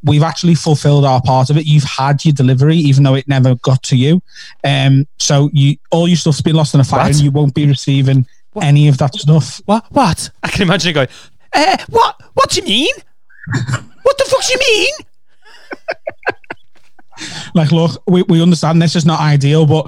we've 0.03 0.23
actually 0.23 0.55
fulfilled 0.55 1.05
our 1.05 1.21
part 1.23 1.51
of 1.51 1.57
it. 1.57 1.67
You've 1.67 1.85
had 1.85 2.25
your 2.25 2.33
delivery, 2.33 2.77
even 2.77 3.03
though 3.03 3.15
it 3.15 3.29
never 3.29 3.55
got 3.57 3.83
to 3.85 3.97
you. 3.97 4.23
Um, 4.65 5.07
so 5.19 5.51
you 5.53 5.77
all 5.91 6.09
your 6.09 6.17
stuff's 6.17 6.41
been 6.43 6.57
lost 6.57 6.75
in 6.75 6.81
a 6.81 6.85
fire, 6.85 7.01
What? 7.01 7.11
and 7.13 7.21
you 7.21 7.31
won't 7.31 7.55
be 7.55 7.67
receiving 7.67 8.27
any 8.63 8.89
of 8.89 8.99
that 8.99 9.15
stuff. 9.15 9.61
What? 9.67 9.85
What? 9.91 10.31
I 10.43 10.49
can 10.49 10.63
imagine 10.63 10.91
it 10.91 10.95
going, 10.95 11.09
uh, 11.53 11.77
what? 11.91 12.21
What 12.35 12.51
do 12.51 12.61
you 12.61 12.67
mean? 12.67 12.95
what 14.03 14.17
the 14.19 14.25
fuck 14.25 14.43
do 14.47 14.53
you 14.53 14.59
mean? 14.59 14.95
Like, 17.55 17.71
look, 17.71 18.03
we, 18.09 18.23
we 18.23 18.43
understand 18.43 18.83
this 18.83 18.97
is 18.97 19.07
not 19.07 19.21
ideal, 19.21 19.67
but 19.67 19.85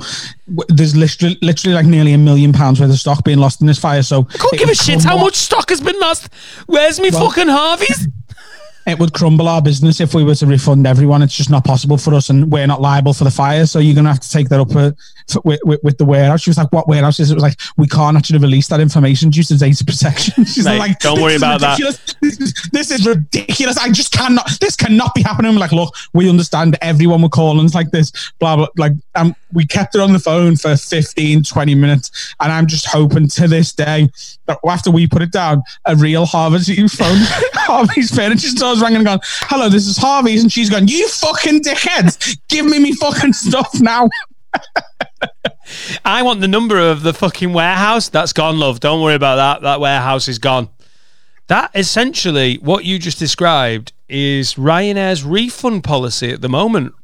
w- 0.47 0.65
there's 0.69 0.95
literally, 0.95 1.37
literally 1.43 1.75
like 1.75 1.85
nearly 1.87 2.13
a 2.13 2.19
million 2.19 2.53
pounds 2.53 2.81
worth 2.81 2.91
of 2.91 2.99
stock 3.01 3.25
being 3.25 3.39
lost 3.39 3.61
in 3.61 3.67
this 3.67 3.81
fire. 3.81 4.03
So 4.05 4.29
I 4.33 4.37
couldn't 4.39 4.59
give 4.61 4.69
a 4.69 4.75
shit 4.77 5.03
how 5.03 5.19
much 5.19 5.35
stock 5.35 5.71
has 5.71 5.81
been 5.81 5.99
lost. 5.99 6.29
Where's 6.67 7.01
me 7.01 7.11
Well- 7.13 7.29
fucking 7.29 7.49
Harvey's? 7.49 8.07
It 8.87 8.99
would 9.01 9.12
crumble 9.12 9.49
our 9.49 9.61
business 9.61 10.01
if 10.01 10.14
we 10.14 10.22
were 10.22 10.37
to 10.37 10.47
refund 10.47 10.87
everyone. 10.87 11.20
It's 11.20 11.34
just 11.34 11.51
not 11.51 11.64
possible 11.64 11.99
for 11.99 12.14
us, 12.14 12.30
and 12.30 12.51
we're 12.51 12.66
not 12.66 12.80
liable 12.80 13.12
for 13.12 13.24
the 13.24 13.30
fire. 13.30 13.66
So 13.66 13.80
you're 13.80 13.95
going 13.95 14.05
to 14.05 14.11
have 14.11 14.20
to 14.20 14.30
take 14.30 14.49
that 14.51 14.61
up 14.61 14.68
with, 14.68 14.97
with, 15.45 15.80
with 15.82 15.99
the 15.99 16.05
warehouse. 16.05 16.43
She 16.43 16.51
was 16.51 16.59
like, 16.59 16.72
"What 16.72 16.87
warehouse 16.87 17.18
is 17.18 17.30
it?" 17.30 17.32
it?" 17.32 17.37
was 17.37 17.43
like, 17.43 17.59
"We 17.76 17.89
can't 17.89 18.16
actually 18.16 18.39
release 18.39 18.68
that 18.68 18.78
information 18.78 19.30
due 19.30 19.43
to 19.43 19.59
data 19.59 19.84
protection." 19.84 20.45
She's 20.45 20.64
Mate, 20.64 20.78
like, 20.78 20.99
don't 21.01 21.20
worry 21.20 21.34
about 21.34 21.61
that." 21.61 21.78
This 22.20 22.41
is, 22.41 22.68
this 22.72 22.91
is 22.93 23.07
ridiculous. 23.07 23.76
I 23.76 23.91
just 23.91 24.12
cannot. 24.12 24.49
This 24.61 24.76
cannot 24.76 25.14
be 25.14 25.22
happening. 25.22 25.51
I'm 25.51 25.59
like, 25.59 25.72
look, 25.72 25.95
we 26.12 26.30
understand. 26.30 26.76
Everyone 26.80 27.22
will 27.22 27.28
call 27.28 27.59
and 27.59 27.66
it's 27.66 27.74
like 27.74 27.91
this. 27.91 28.12
Blah 28.39 28.57
blah. 28.57 28.68
Like, 28.76 28.93
um, 29.16 29.34
we 29.53 29.67
kept 29.67 29.95
it 29.95 30.01
on 30.01 30.13
the 30.13 30.19
phone 30.19 30.57
for 30.57 30.77
15, 30.77 31.43
20 31.43 31.75
minutes. 31.75 32.35
And 32.41 32.53
I'm 32.53 32.67
just 32.67 32.87
hoping 32.87 33.29
to 33.29 33.49
this 33.49 33.73
day 33.73 34.09
that 34.47 34.59
after 34.67 34.91
we 34.91 35.07
put 35.07 35.23
it 35.23 35.33
down, 35.33 35.63
a 35.85 35.97
real 35.97 36.27
Harvey's 36.27 36.69
phone, 36.95 37.17
Harvey's 37.55 38.15
furniture 38.15 38.49
store's 38.49 38.81
ringing 38.81 38.97
and 38.97 39.07
gone, 39.07 39.21
hello, 39.23 39.69
this 39.69 39.87
is 39.87 39.97
Harvey's. 39.97 40.43
And 40.43 40.53
she's 40.53 40.71
going, 40.71 40.89
you 40.89 41.09
fucking 41.09 41.63
dickheads, 41.63 42.39
give 42.49 42.67
me 42.67 42.79
me 42.79 42.93
fucking 42.93 43.33
stuff 43.33 43.81
now. 43.81 44.09
I 46.05 46.23
want 46.23 46.41
the 46.41 46.49
number 46.49 46.79
of 46.79 47.03
the 47.03 47.13
fucking 47.13 47.53
warehouse. 47.53 48.09
That's 48.09 48.33
gone, 48.33 48.59
love. 48.59 48.81
Don't 48.81 49.03
worry 49.03 49.15
about 49.15 49.37
that. 49.37 49.63
That 49.63 49.81
warehouse 49.81 50.29
is 50.29 50.39
gone. 50.39 50.69
That 51.49 51.71
essentially, 51.75 52.57
what 52.57 52.85
you 52.85 52.99
just 52.99 53.19
described 53.19 53.93
is 54.09 54.55
Ryanair's 54.55 55.25
refund 55.25 55.85
policy 55.85 56.33
at 56.33 56.41
the 56.41 56.49
moment. 56.49 56.95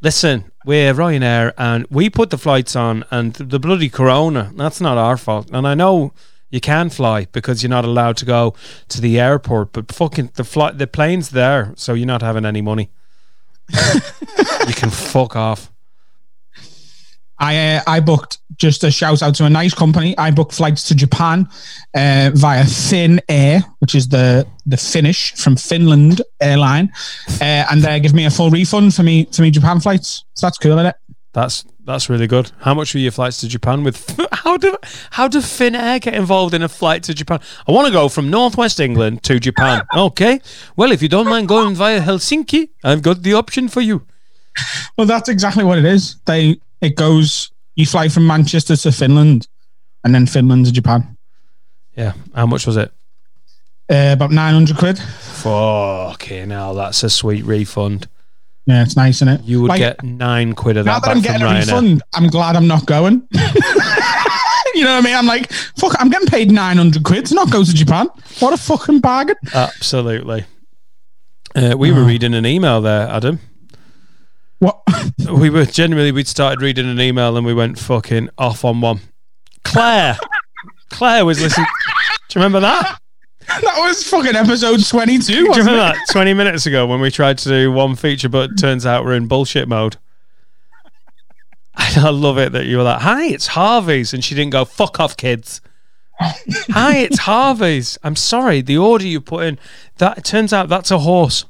Listen, 0.00 0.50
we're 0.64 0.94
Ryanair 0.94 1.52
and 1.58 1.86
we 1.90 2.08
put 2.10 2.30
the 2.30 2.38
flights 2.38 2.74
on, 2.76 3.04
and 3.10 3.34
the 3.34 3.58
bloody 3.58 3.88
corona, 3.88 4.52
that's 4.56 4.80
not 4.80 4.98
our 4.98 5.16
fault. 5.16 5.50
And 5.52 5.66
I 5.66 5.74
know 5.74 6.12
you 6.50 6.60
can 6.60 6.88
fly 6.88 7.26
because 7.32 7.62
you're 7.62 7.70
not 7.70 7.84
allowed 7.84 8.16
to 8.18 8.24
go 8.24 8.54
to 8.88 9.00
the 9.00 9.18
airport, 9.18 9.72
but 9.72 9.90
fucking 9.92 10.30
the 10.34 10.44
flight, 10.44 10.78
the 10.78 10.86
plane's 10.86 11.30
there, 11.30 11.72
so 11.76 11.94
you're 11.94 12.06
not 12.06 12.22
having 12.22 12.44
any 12.44 12.62
money. 12.62 12.90
you 13.70 14.74
can 14.74 14.90
fuck 14.90 15.36
off. 15.36 15.72
I 17.44 17.76
uh, 17.76 17.82
I 17.86 18.00
booked 18.00 18.38
just 18.56 18.84
a 18.84 18.90
shout 18.90 19.22
out 19.22 19.34
to 19.34 19.44
a 19.44 19.50
nice 19.50 19.74
company. 19.74 20.16
I 20.16 20.30
booked 20.30 20.54
flights 20.54 20.82
to 20.88 20.94
Japan 20.94 21.46
uh, 21.94 22.30
via 22.32 22.64
Finnair, 22.64 23.62
which 23.80 23.94
is 23.94 24.08
the 24.08 24.46
the 24.64 24.78
Finnish 24.78 25.34
from 25.34 25.56
Finland 25.56 26.22
airline, 26.40 26.90
uh, 27.42 27.66
and 27.70 27.82
they 27.82 28.00
give 28.00 28.14
me 28.14 28.24
a 28.24 28.30
full 28.30 28.50
refund 28.50 28.94
for 28.94 29.02
me 29.02 29.26
for 29.30 29.42
me 29.42 29.50
Japan 29.50 29.78
flights. 29.78 30.24
So 30.34 30.46
that's 30.46 30.56
cool, 30.56 30.72
isn't 30.72 30.86
it? 30.86 30.96
That's 31.34 31.66
that's 31.84 32.08
really 32.08 32.26
good. 32.26 32.50
How 32.60 32.72
much 32.72 32.94
were 32.94 33.00
your 33.00 33.12
flights 33.12 33.40
to 33.40 33.48
Japan 33.48 33.84
with? 33.84 34.18
How 34.32 34.56
do 34.56 34.76
how 35.10 35.26
do 35.26 35.38
Finnair 35.40 36.00
get 36.00 36.14
involved 36.14 36.54
in 36.54 36.62
a 36.62 36.68
flight 36.68 37.02
to 37.04 37.14
Japan? 37.14 37.40
I 37.66 37.72
want 37.72 37.86
to 37.86 37.92
go 37.92 38.08
from 38.08 38.30
Northwest 38.30 38.78
England 38.78 39.22
to 39.22 39.38
Japan. 39.40 39.82
Okay, 39.94 40.40
well 40.76 40.92
if 40.92 41.02
you 41.02 41.08
don't 41.08 41.28
mind 41.28 41.48
going 41.48 41.74
via 41.74 42.00
Helsinki, 42.00 42.68
I've 42.84 43.02
got 43.02 43.22
the 43.22 43.34
option 43.34 43.68
for 43.68 43.80
you. 43.80 44.06
Well, 44.96 45.06
that's 45.06 45.28
exactly 45.28 45.64
what 45.64 45.78
it 45.78 45.84
is. 45.84 46.16
They 46.26 46.60
it 46.84 46.96
goes. 46.96 47.50
You 47.76 47.86
fly 47.86 48.08
from 48.08 48.26
Manchester 48.26 48.76
to 48.76 48.92
Finland, 48.92 49.48
and 50.04 50.14
then 50.14 50.26
Finland 50.26 50.66
to 50.66 50.72
Japan. 50.72 51.16
Yeah. 51.96 52.12
How 52.34 52.46
much 52.46 52.66
was 52.66 52.76
it? 52.76 52.92
Uh, 53.90 54.10
about 54.12 54.30
nine 54.30 54.54
hundred 54.54 54.76
quid. 54.78 54.98
Fucking 54.98 56.50
hell, 56.50 56.74
that's 56.74 57.02
a 57.02 57.10
sweet 57.10 57.44
refund. 57.44 58.08
Yeah, 58.66 58.82
it's 58.82 58.96
nice, 58.96 59.16
isn't 59.18 59.28
it? 59.28 59.42
You 59.44 59.60
would 59.62 59.68
Like, 59.68 59.78
get 59.78 60.02
nine 60.02 60.54
quid 60.54 60.78
of 60.78 60.86
that. 60.86 60.90
now 60.92 60.98
that 61.00 61.10
I'm 61.10 61.20
getting 61.20 61.42
a 61.42 61.46
Ryanair. 61.46 61.60
refund. 61.66 62.02
I'm 62.14 62.28
glad 62.28 62.56
I'm 62.56 62.66
not 62.66 62.86
going. 62.86 63.28
you 64.74 64.84
know 64.84 64.94
what 64.94 64.98
I 64.98 65.00
mean? 65.02 65.14
I'm 65.14 65.26
like, 65.26 65.52
fuck. 65.52 65.94
I'm 65.98 66.08
getting 66.08 66.28
paid 66.28 66.50
nine 66.50 66.76
hundred 66.78 67.02
quid 67.04 67.26
to 67.26 67.34
not 67.34 67.50
go 67.50 67.62
to 67.62 67.74
Japan. 67.74 68.08
What 68.40 68.54
a 68.54 68.56
fucking 68.56 69.00
bargain. 69.00 69.36
Absolutely. 69.52 70.44
Uh, 71.54 71.74
we 71.78 71.92
were 71.92 72.00
Oh. 72.00 72.06
reading 72.06 72.34
an 72.34 72.46
email 72.46 72.80
there, 72.80 73.06
Adam. 73.08 73.38
What? 74.58 74.80
We 75.30 75.48
were 75.48 75.64
generally 75.64 76.12
we'd 76.12 76.28
started 76.28 76.60
reading 76.62 76.88
an 76.88 77.00
email 77.00 77.36
and 77.36 77.46
we 77.46 77.54
went 77.54 77.78
fucking 77.78 78.30
off 78.36 78.64
on 78.64 78.80
one. 78.80 79.00
Claire, 79.62 80.18
Claire 80.90 81.24
was 81.24 81.40
listening. 81.40 81.66
Do 82.28 82.38
you 82.38 82.44
remember 82.44 82.60
that? 82.60 82.98
that 83.48 83.76
was 83.78 84.06
fucking 84.08 84.34
episode 84.34 84.84
twenty-two. 84.86 85.32
Do 85.32 85.40
you 85.40 85.50
remember 85.50 85.72
it? 85.72 85.76
that 85.76 85.96
twenty 86.10 86.34
minutes 86.34 86.66
ago 86.66 86.86
when 86.86 87.00
we 87.00 87.10
tried 87.10 87.38
to 87.38 87.48
do 87.48 87.72
one 87.72 87.96
feature, 87.96 88.28
but 88.28 88.58
turns 88.58 88.84
out 88.86 89.04
we're 89.04 89.14
in 89.14 89.26
bullshit 89.28 89.68
mode. 89.68 89.96
And 91.76 92.04
I 92.06 92.10
love 92.10 92.38
it 92.38 92.52
that 92.52 92.66
you 92.66 92.76
were 92.78 92.84
like, 92.84 93.00
"Hi, 93.02 93.24
it's 93.26 93.48
Harvey's," 93.48 94.14
and 94.14 94.24
she 94.24 94.34
didn't 94.34 94.52
go, 94.52 94.64
"Fuck 94.64 95.00
off, 95.00 95.16
kids." 95.16 95.60
Hi, 96.20 96.96
it's 96.98 97.20
Harvey's. 97.20 97.98
I'm 98.02 98.16
sorry, 98.16 98.60
the 98.60 98.78
order 98.78 99.06
you 99.06 99.20
put 99.20 99.44
in. 99.44 99.58
That 99.98 100.18
it 100.18 100.24
turns 100.24 100.52
out 100.52 100.68
that's 100.68 100.90
a 100.90 100.98
horse. 101.00 101.44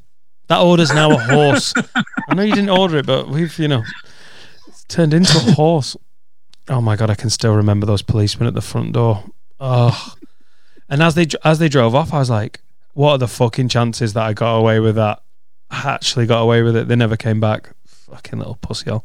That 0.49 0.61
order's 0.61 0.92
now 0.92 1.11
a 1.12 1.18
horse. 1.18 1.74
I 2.28 2.34
know 2.34 2.42
you 2.42 2.55
didn't 2.55 2.70
order 2.70 2.99
it, 2.99 3.07
but 3.07 3.28
we've 3.28 3.59
you 3.59 3.68
know 3.68 3.82
it's 4.66 4.84
turned 4.84 5.14
into 5.14 5.36
a 5.38 5.53
horse. 5.53 5.97
Oh 6.68 6.80
my 6.80 6.97
god, 6.97 7.11
I 7.11 7.14
can 7.14 7.30
still 7.30 7.55
remember 7.55 7.86
those 7.86 8.03
policemen 8.03 8.47
at 8.47 8.55
the 8.55 8.61
front 8.61 8.92
door. 8.92 9.24
Oh, 9.61 10.14
and 10.88 11.03
as 11.03 11.14
they 11.14 11.26
as 11.45 11.59
they 11.59 11.68
drove 11.68 11.95
off, 11.95 12.12
I 12.12 12.18
was 12.18 12.30
like, 12.30 12.61
"What 12.92 13.12
are 13.12 13.18
the 13.18 13.28
fucking 13.28 13.68
chances 13.68 14.12
that 14.12 14.22
I 14.22 14.32
got 14.32 14.57
away 14.57 14.80
with 14.80 14.97
that? 14.97 15.22
I 15.70 15.90
actually 15.90 16.26
got 16.26 16.42
away 16.42 16.62
with 16.62 16.76
it. 16.76 16.88
They 16.88 16.97
never 16.97 17.16
came 17.16 17.40
back. 17.40 17.70
Fucking 17.86 18.38
little 18.38 18.57
pussy 18.57 18.90
hole." 18.90 19.05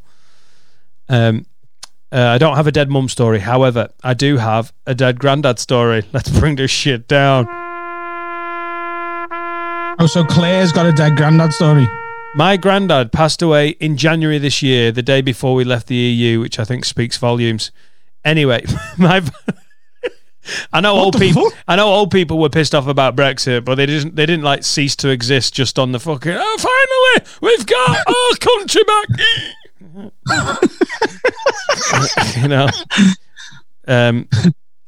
Um, 1.07 1.45
uh, 2.11 2.17
I 2.17 2.37
don't 2.37 2.55
have 2.55 2.67
a 2.67 2.71
dead 2.71 2.89
mum 2.89 3.07
story. 3.07 3.39
However, 3.39 3.89
I 4.03 4.13
do 4.13 4.37
have 4.37 4.73
a 4.85 4.95
dead 4.95 5.19
granddad 5.19 5.59
story. 5.59 6.03
Let's 6.13 6.29
bring 6.39 6.55
this 6.55 6.71
shit 6.71 7.07
down. 7.07 7.47
Oh, 10.01 10.07
so 10.07 10.23
Claire's 10.23 10.71
got 10.71 10.85
a 10.85 10.93
dead 10.93 11.17
granddad 11.17 11.53
story. 11.53 11.85
My 12.35 12.55
granddad 12.55 13.11
passed 13.11 13.41
away 13.41 13.69
in 13.81 13.97
January 13.97 14.37
this 14.37 14.61
year, 14.61 14.91
the 14.93 15.01
day 15.01 15.21
before 15.21 15.55
we 15.55 15.63
left 15.65 15.87
the 15.87 15.95
EU, 15.95 16.39
which 16.39 16.57
I 16.57 16.63
think 16.63 16.85
speaks 16.85 17.17
volumes. 17.17 17.71
Anyway, 18.23 18.63
my 18.97 19.21
I 20.71 20.79
know 20.79 20.95
old 20.95 21.17
people. 21.17 21.49
fuck? 21.49 21.59
I 21.67 21.75
know 21.75 21.87
old 21.87 22.11
people 22.11 22.39
were 22.39 22.49
pissed 22.49 22.73
off 22.73 22.87
about 22.87 23.15
Brexit, 23.15 23.65
but 23.65 23.75
they 23.75 23.85
didn't. 23.85 24.15
They 24.15 24.25
didn't 24.25 24.43
like 24.45 24.63
cease 24.63 24.95
to 24.97 25.09
exist 25.09 25.53
just 25.53 25.77
on 25.77 25.91
the 25.91 25.99
fucking. 25.99 26.33
Oh, 26.33 26.57
finally, 26.59 27.25
we've 27.41 27.65
got 27.65 27.97
our 28.07 28.35
country 28.39 28.83
back. 28.85 29.07
you 32.37 32.47
know. 32.47 32.69
Um. 33.87 34.29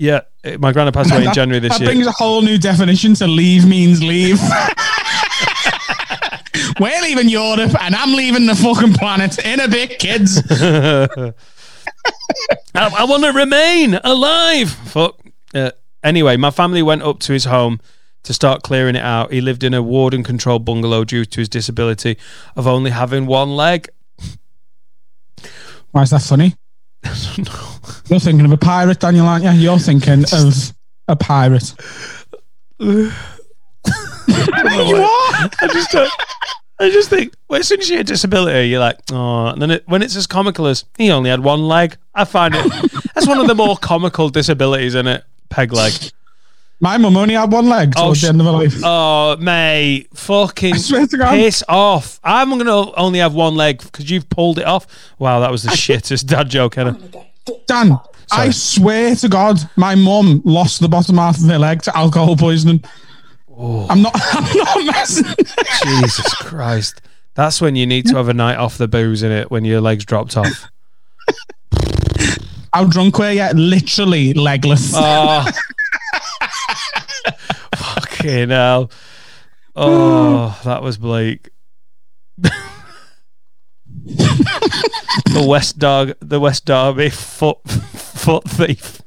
Yeah, 0.01 0.21
my 0.57 0.71
granddad 0.71 0.95
passed 0.95 1.11
away 1.11 1.25
in 1.25 1.33
January 1.33 1.59
this 1.59 1.73
that 1.73 1.79
year. 1.79 1.89
That 1.89 1.93
brings 1.93 2.07
a 2.07 2.11
whole 2.11 2.41
new 2.41 2.57
definition 2.57 3.13
to 3.13 3.27
leave 3.27 3.67
means 3.67 4.01
leave. 4.01 4.39
We're 6.79 7.01
leaving 7.03 7.29
Europe 7.29 7.79
and 7.79 7.93
I'm 7.93 8.13
leaving 8.13 8.47
the 8.47 8.55
fucking 8.55 8.93
planet 8.93 9.37
in 9.45 9.59
a 9.59 9.67
bit, 9.67 9.99
kids. 9.99 10.41
I, 10.49 11.33
I 12.73 13.03
want 13.03 13.25
to 13.25 13.31
remain 13.31 13.99
alive. 14.03 14.71
Fuck. 14.71 15.19
Uh, 15.53 15.69
anyway, 16.03 16.35
my 16.35 16.49
family 16.49 16.81
went 16.81 17.03
up 17.03 17.19
to 17.19 17.33
his 17.33 17.45
home 17.45 17.79
to 18.23 18.33
start 18.33 18.63
clearing 18.63 18.95
it 18.95 19.03
out. 19.03 19.31
He 19.31 19.39
lived 19.39 19.63
in 19.63 19.75
a 19.75 19.83
warden 19.83 20.23
controlled 20.23 20.65
bungalow 20.65 21.03
due 21.03 21.25
to 21.25 21.41
his 21.41 21.47
disability 21.47 22.17
of 22.55 22.65
only 22.65 22.89
having 22.89 23.27
one 23.27 23.55
leg. 23.55 23.87
Why 25.91 26.01
is 26.01 26.09
that 26.09 26.23
funny? 26.23 26.55
You're 27.03 28.19
thinking 28.19 28.45
of 28.45 28.51
a 28.51 28.57
pirate, 28.57 28.99
Daniel, 28.99 29.25
aren't 29.25 29.43
you? 29.43 29.51
You're 29.51 29.79
thinking 29.79 30.25
of 30.33 30.73
a 31.07 31.15
pirate. 31.15 31.73
you 32.79 33.11
are? 34.27 35.49
I 35.61 35.69
just, 35.71 35.95
uh, 35.95 36.07
I 36.79 36.89
just 36.89 37.09
think, 37.09 37.33
well, 37.47 37.59
as 37.59 37.67
soon 37.67 37.79
as 37.79 37.89
you 37.89 37.97
get 37.97 38.01
a 38.01 38.05
disability, 38.05 38.69
you're 38.69 38.79
like, 38.79 38.97
oh, 39.11 39.47
and 39.47 39.61
then 39.61 39.71
it, 39.71 39.83
when 39.87 40.01
it's 40.01 40.15
as 40.15 40.27
comical 40.27 40.67
as 40.67 40.85
he 40.97 41.11
only 41.11 41.29
had 41.29 41.41
one 41.41 41.67
leg, 41.67 41.97
I 42.13 42.25
find 42.25 42.53
it 42.55 42.91
that's 43.13 43.27
one 43.27 43.39
of 43.39 43.47
the 43.47 43.55
more 43.55 43.77
comical 43.77 44.29
disabilities, 44.29 44.95
isn't 44.95 45.07
it? 45.07 45.23
Peg 45.49 45.73
leg. 45.73 45.93
My 46.81 46.97
mum 46.97 47.15
only 47.15 47.35
had 47.35 47.51
one 47.51 47.69
leg 47.69 47.93
oh, 47.95 48.05
towards 48.05 48.19
sh- 48.19 48.23
the 48.23 48.29
end 48.29 48.41
of 48.41 48.47
her 48.47 48.53
life. 48.53 48.73
Oh, 48.83 49.37
mate, 49.37 50.07
fucking 50.15 50.73
I 50.73 50.77
swear 50.77 51.05
to 51.05 51.17
God. 51.17 51.35
piss 51.35 51.63
off. 51.69 52.19
I'm 52.23 52.49
going 52.49 52.65
to 52.65 52.91
only 52.99 53.19
have 53.19 53.35
one 53.35 53.55
leg 53.55 53.83
because 53.83 54.09
you've 54.09 54.27
pulled 54.29 54.57
it 54.57 54.65
off. 54.65 54.87
Wow, 55.19 55.41
that 55.41 55.51
was 55.51 55.61
the 55.61 55.69
shittest 55.69 56.25
dad 56.25 56.49
joke 56.49 56.79
ever. 56.79 56.97
Dan, 57.67 57.99
I 58.31 58.49
swear 58.49 59.15
to 59.17 59.29
God, 59.29 59.59
my 59.75 59.93
mum 59.93 60.41
lost 60.43 60.81
the 60.81 60.89
bottom 60.89 61.17
half 61.17 61.37
of 61.37 61.43
her 61.43 61.59
leg 61.59 61.83
to 61.83 61.95
alcohol 61.95 62.35
poisoning. 62.35 62.83
Oh. 63.55 63.85
I'm 63.87 64.01
not. 64.01 64.13
I'm 64.15 64.57
not 64.57 64.85
messing. 64.85 65.35
Jesus 65.83 66.33
Christ. 66.35 67.01
That's 67.35 67.61
when 67.61 67.75
you 67.75 67.85
need 67.85 68.07
to 68.07 68.15
have 68.15 68.27
a 68.27 68.33
night 68.33 68.57
off 68.57 68.79
the 68.79 68.87
booze 68.87 69.21
in 69.21 69.31
it 69.31 69.51
when 69.51 69.65
your 69.65 69.81
legs 69.81 70.03
dropped 70.03 70.35
off. 70.35 70.67
How 72.73 72.85
drunk 72.85 73.19
were 73.19 73.31
you? 73.31 73.47
Literally 73.53 74.33
legless. 74.33 74.93
Oh. 74.95 75.45
Fucking 78.21 78.49
hell. 78.49 78.91
Oh, 79.73 80.59
that 80.65 80.83
was 80.83 80.97
Blake. 80.97 81.49
the 82.37 82.51
West 85.47 85.79
Dog, 85.79 86.11
the 86.19 86.41
West 86.41 86.65
Derby 86.65 87.09
foot 87.09 87.57
foot 87.69 88.43
thief. 88.43 89.01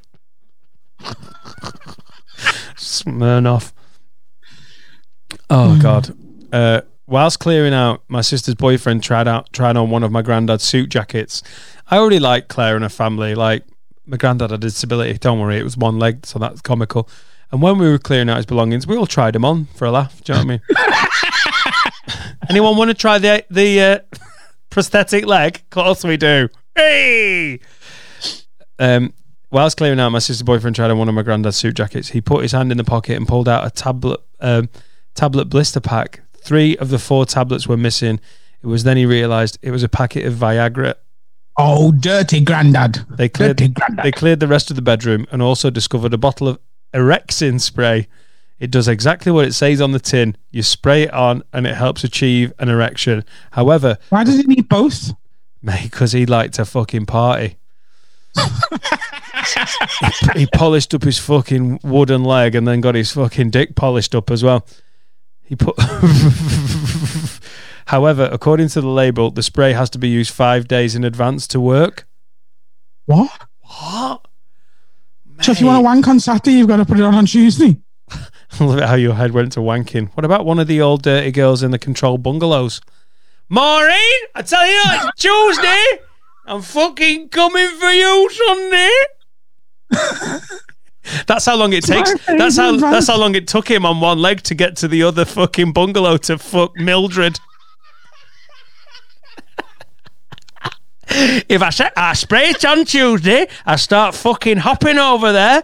Smirnoff. 2.75 3.73
Oh 5.51 5.79
God. 5.79 6.17
Uh, 6.51 6.81
whilst 7.05 7.39
clearing 7.39 7.75
out, 7.75 8.01
my 8.07 8.21
sister's 8.21 8.55
boyfriend 8.55 9.03
tried 9.03 9.27
out 9.27 9.53
tried 9.53 9.77
on 9.77 9.91
one 9.91 10.01
of 10.01 10.11
my 10.11 10.23
granddad's 10.23 10.63
suit 10.63 10.89
jackets. 10.89 11.43
I 11.91 11.97
already 11.97 12.17
like 12.19 12.47
Claire 12.47 12.73
and 12.73 12.81
her 12.83 12.89
family. 12.89 13.35
Like 13.35 13.63
my 14.07 14.17
granddad 14.17 14.49
had 14.49 14.61
a 14.61 14.61
disability. 14.61 15.19
Don't 15.19 15.39
worry, 15.39 15.59
it 15.59 15.63
was 15.63 15.77
one 15.77 15.99
leg, 15.99 16.25
so 16.25 16.39
that's 16.39 16.61
comical. 16.61 17.07
And 17.51 17.61
when 17.61 17.77
we 17.77 17.89
were 17.89 17.97
clearing 17.99 18.29
out 18.29 18.37
his 18.37 18.45
belongings, 18.45 18.85
we 18.87 18.97
all 18.97 19.05
tried 19.05 19.35
him 19.35 19.45
on 19.45 19.65
for 19.75 19.85
a 19.85 19.91
laugh. 19.91 20.21
Do 20.23 20.33
you 20.33 20.39
know 20.39 20.45
what 20.45 20.61
I 20.77 22.15
mean? 22.17 22.35
Anyone 22.49 22.77
want 22.77 22.89
to 22.89 22.93
try 22.93 23.17
the 23.17 23.45
the 23.49 23.81
uh, 23.81 23.99
prosthetic 24.69 25.25
leg. 25.25 25.55
Of 25.57 25.69
course 25.69 26.03
we 26.03 26.17
do. 26.17 26.49
Hey. 26.75 27.59
Um, 28.77 29.13
whilst 29.51 29.77
clearing 29.77 29.99
out, 29.99 30.09
my 30.09 30.19
sister's 30.19 30.43
boyfriend 30.43 30.75
tried 30.75 30.91
on 30.91 30.97
one 30.97 31.07
of 31.07 31.15
my 31.15 31.21
granddad's 31.21 31.55
suit 31.57 31.75
jackets. 31.75 32.09
He 32.09 32.21
put 32.21 32.41
his 32.43 32.51
hand 32.51 32.71
in 32.71 32.77
the 32.77 32.83
pocket 32.83 33.15
and 33.15 33.27
pulled 33.27 33.47
out 33.47 33.65
a 33.65 33.69
tablet, 33.71 34.19
um, 34.41 34.69
tablet 35.13 35.45
blister 35.45 35.79
pack. 35.79 36.21
Three 36.37 36.75
of 36.77 36.89
the 36.89 36.99
four 36.99 37.25
tablets 37.25 37.67
were 37.67 37.77
missing. 37.77 38.19
It 38.61 38.67
was 38.67 38.83
then 38.83 38.97
he 38.97 39.05
realised 39.05 39.57
it 39.61 39.71
was 39.71 39.83
a 39.83 39.89
packet 39.89 40.25
of 40.25 40.33
Viagra. 40.33 40.95
Oh, 41.57 41.91
dirty 41.93 42.41
granddad. 42.41 43.05
They 43.09 43.29
cleared, 43.29 43.57
Dirty 43.57 43.69
granddad. 43.69 44.03
they 44.05 44.11
cleared 44.11 44.41
the 44.41 44.47
rest 44.47 44.69
of 44.69 44.75
the 44.75 44.81
bedroom 44.81 45.25
and 45.31 45.41
also 45.41 45.69
discovered 45.69 46.13
a 46.13 46.17
bottle 46.17 46.49
of 46.49 46.59
Erexin 46.95 47.59
spray. 47.59 48.07
It 48.57 48.71
does 48.71 48.87
exactly 48.87 49.31
what 49.31 49.45
it 49.45 49.53
says 49.53 49.81
on 49.81 49.91
the 49.91 49.99
tin. 49.99 50.37
You 50.49 50.63
spray 50.63 51.03
it 51.03 51.13
on 51.13 51.43
and 51.51 51.67
it 51.67 51.75
helps 51.75 52.05
achieve 52.05 52.53
an 52.57 52.69
erection. 52.69 53.25
However, 53.51 53.97
Why 54.09 54.23
does 54.23 54.37
he 54.37 54.43
need 54.43 54.69
both? 54.69 55.11
mate, 55.61 55.91
because 55.91 56.13
he 56.13 56.25
liked 56.25 56.53
to 56.55 56.65
fucking 56.65 57.05
party. 57.05 57.57
he, 58.35 60.39
he 60.39 60.45
polished 60.47 60.93
up 60.93 61.03
his 61.03 61.19
fucking 61.19 61.79
wooden 61.83 62.23
leg 62.23 62.55
and 62.55 62.67
then 62.67 62.81
got 62.81 62.95
his 62.95 63.11
fucking 63.11 63.49
dick 63.49 63.75
polished 63.75 64.15
up 64.15 64.31
as 64.31 64.43
well. 64.43 64.65
He 65.43 65.55
put. 65.55 65.75
However, 67.87 68.27
according 68.31 68.69
to 68.69 68.81
the 68.81 68.87
label, 68.87 69.31
the 69.31 69.43
spray 69.43 69.73
has 69.73 69.89
to 69.91 69.99
be 69.99 70.09
used 70.09 70.33
five 70.33 70.67
days 70.67 70.95
in 70.95 71.03
advance 71.03 71.47
to 71.49 71.59
work. 71.59 72.07
What? 73.05 73.29
What? 73.61 74.27
So 75.41 75.51
if 75.51 75.59
you 75.59 75.67
want 75.67 75.77
to 75.77 75.81
wank 75.83 76.07
on 76.07 76.19
Saturday, 76.19 76.57
you've 76.57 76.67
got 76.67 76.77
to 76.77 76.85
put 76.85 76.97
it 76.97 77.03
on 77.03 77.13
on 77.13 77.25
Tuesday. 77.25 77.77
I 78.11 78.63
love 78.63 78.77
it 78.77 78.83
how 78.83 78.95
your 78.95 79.15
head 79.15 79.31
went 79.31 79.51
to 79.53 79.59
wanking. 79.59 80.09
What 80.13 80.23
about 80.23 80.45
one 80.45 80.59
of 80.59 80.67
the 80.67 80.81
old 80.81 81.03
dirty 81.03 81.31
girls 81.31 81.61
in 81.63 81.71
the 81.71 81.79
control 81.79 82.17
bungalows? 82.17 82.79
Maureen, 83.49 84.21
I 84.33 84.41
tell 84.41 84.65
you, 84.65 84.81
it's 84.85 85.21
Tuesday. 85.21 85.99
I'm 86.45 86.61
fucking 86.61 87.29
coming 87.29 87.67
for 87.79 87.89
you 87.89 88.29
Sunday. 88.31 88.91
That's 91.27 91.45
how 91.45 91.55
long 91.55 91.73
it 91.73 91.83
takes. 91.83 92.13
That's 92.25 92.57
how 92.57 92.77
that's 92.77 93.07
how 93.07 93.17
long 93.19 93.35
it 93.35 93.47
took 93.47 93.69
him 93.69 93.85
on 93.85 93.99
one 94.01 94.17
leg 94.17 94.41
to 94.43 94.55
get 94.55 94.75
to 94.77 94.87
the 94.87 95.03
other 95.03 95.23
fucking 95.23 95.71
bungalow 95.71 96.17
to 96.17 96.39
fuck 96.39 96.75
Mildred. 96.77 97.39
If 101.49 101.61
I 101.61 101.69
say 101.69 101.89
I 101.95 102.13
spray 102.13 102.49
it 102.49 102.65
on 102.65 102.85
Tuesday, 102.85 103.47
I 103.65 103.75
start 103.75 104.15
fucking 104.15 104.57
hopping 104.57 104.97
over 104.97 105.31
there. 105.31 105.63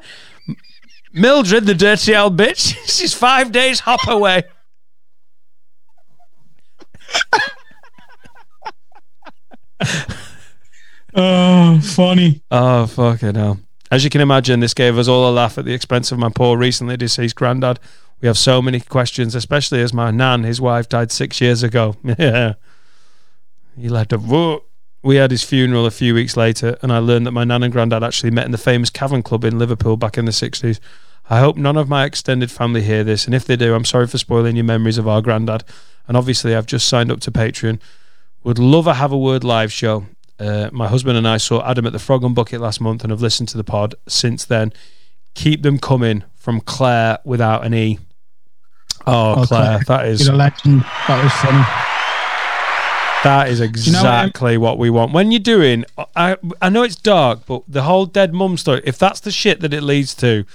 Mildred, 1.14 1.66
the 1.66 1.76
dirty 1.76 2.16
old 2.16 2.38
bitch, 2.38 2.76
she's 2.86 3.14
five 3.14 3.52
days 3.52 3.82
hop 3.82 4.08
away. 4.08 4.44
Oh, 11.14 11.80
funny. 11.82 12.42
Oh, 12.50 12.88
fucking 12.88 13.36
hell. 13.36 13.60
As 13.90 14.04
you 14.06 14.10
can 14.10 14.22
imagine, 14.22 14.62
this 14.62 14.74
gave 14.74 14.98
us 14.98 15.08
all 15.10 15.30
a 15.30 15.34
laugh 15.34 15.58
at 15.58 15.66
the 15.66 15.74
expense 15.74 16.12
of 16.12 16.20
my 16.20 16.30
poor 16.30 16.58
recently 16.58 16.96
deceased 16.96 17.36
granddad. 17.36 17.80
We 18.22 18.28
have 18.28 18.38
so 18.38 18.62
many 18.62 18.80
questions, 18.80 19.36
especially 19.36 19.82
as 19.82 19.94
my 19.94 20.12
nan, 20.12 20.44
his 20.44 20.62
wife, 20.62 20.88
died 20.88 21.12
six 21.12 21.42
years 21.42 21.64
ago. 21.64 21.96
Yeah. 22.18 22.54
He 23.78 23.88
led 23.90 24.12
a 24.14 24.18
vote. 24.18 24.66
We 25.04 25.16
had 25.16 25.32
his 25.32 25.44
funeral 25.44 25.86
a 25.86 25.92
few 25.92 26.14
weeks 26.14 26.38
later, 26.38 26.78
and 26.82 26.92
I 26.92 27.00
learned 27.00 27.26
that 27.26 27.32
my 27.32 27.44
nan 27.44 27.64
and 27.64 27.72
granddad 27.74 28.04
actually 28.04 28.32
met 28.32 28.46
in 28.46 28.52
the 28.52 28.58
famous 28.58 28.90
Cavern 28.92 29.24
Club 29.24 29.44
in 29.44 29.58
Liverpool 29.58 29.98
back 29.98 30.18
in 30.18 30.26
the 30.26 30.32
60s. 30.32 30.80
I 31.30 31.40
hope 31.40 31.58
none 31.58 31.78
of 31.78 31.90
my 31.90 32.06
extended 32.06 32.52
family 32.52 32.82
hear 32.84 33.04
this, 33.04 33.26
and 33.26 33.34
if 33.34 33.46
they 33.46 33.56
do, 33.56 33.74
I'm 33.74 33.86
sorry 33.86 34.06
for 34.08 34.18
spoiling 34.18 34.56
your 34.56 34.66
memories 34.66 34.98
of 34.98 35.08
our 35.08 35.22
granddad. 35.22 35.64
And 36.08 36.16
obviously, 36.18 36.56
I've 36.56 36.66
just 36.66 36.88
signed 36.88 37.12
up 37.12 37.20
to 37.22 37.32
Patreon. 37.32 37.80
Would 38.44 38.60
love 38.60 38.86
a 38.88 38.96
Have 38.96 39.12
a 39.12 39.18
Word 39.18 39.44
live 39.44 39.72
show. 39.72 40.06
Uh, 40.40 40.70
my 40.72 40.88
husband 40.88 41.18
and 41.18 41.28
I 41.28 41.38
saw 41.38 41.64
Adam 41.68 41.86
at 41.86 41.94
the 41.94 42.00
Frog 42.00 42.24
and 42.24 42.36
Bucket 42.36 42.60
last 42.60 42.82
month 42.82 43.04
and 43.04 43.12
have 43.12 43.22
listened 43.22 43.50
to 43.50 43.58
the 43.58 43.64
pod 43.64 43.96
since 44.08 44.44
then. 44.46 44.74
Keep 45.36 45.62
them 45.62 45.78
coming 45.80 46.24
from 46.36 46.60
Claire 46.60 47.20
without 47.24 47.66
an 47.66 47.74
E. 47.74 48.00
Oh, 49.08 49.42
Oh, 49.42 49.46
Claire, 49.46 49.80
Claire, 49.84 50.00
that 50.00 50.08
is 50.08 50.26
You're 50.26 50.34
a 50.34 50.38
legend. 50.38 50.82
That 51.08 51.24
was 51.24 51.32
funny. 51.34 51.64
That 53.24 53.50
is 53.50 53.60
know, 53.60 53.66
um, 53.66 53.72
exactly 53.72 54.58
what 54.58 54.78
we 54.78 54.90
want. 54.90 55.14
When 55.14 55.32
you're 55.32 55.40
doing, 55.40 55.86
I 56.16 56.38
I 56.62 56.70
know 56.70 56.84
it's 56.84 56.96
dark, 56.96 57.46
but 57.46 57.64
the 57.68 57.84
whole 57.84 58.06
dead 58.06 58.34
mum 58.34 58.58
story, 58.58 58.82
if 58.84 58.98
that's 58.98 59.20
the 59.20 59.32
shit 59.32 59.60
that 59.62 59.74
it 59.74 59.84
leads 59.84 60.16
to, 60.16 60.46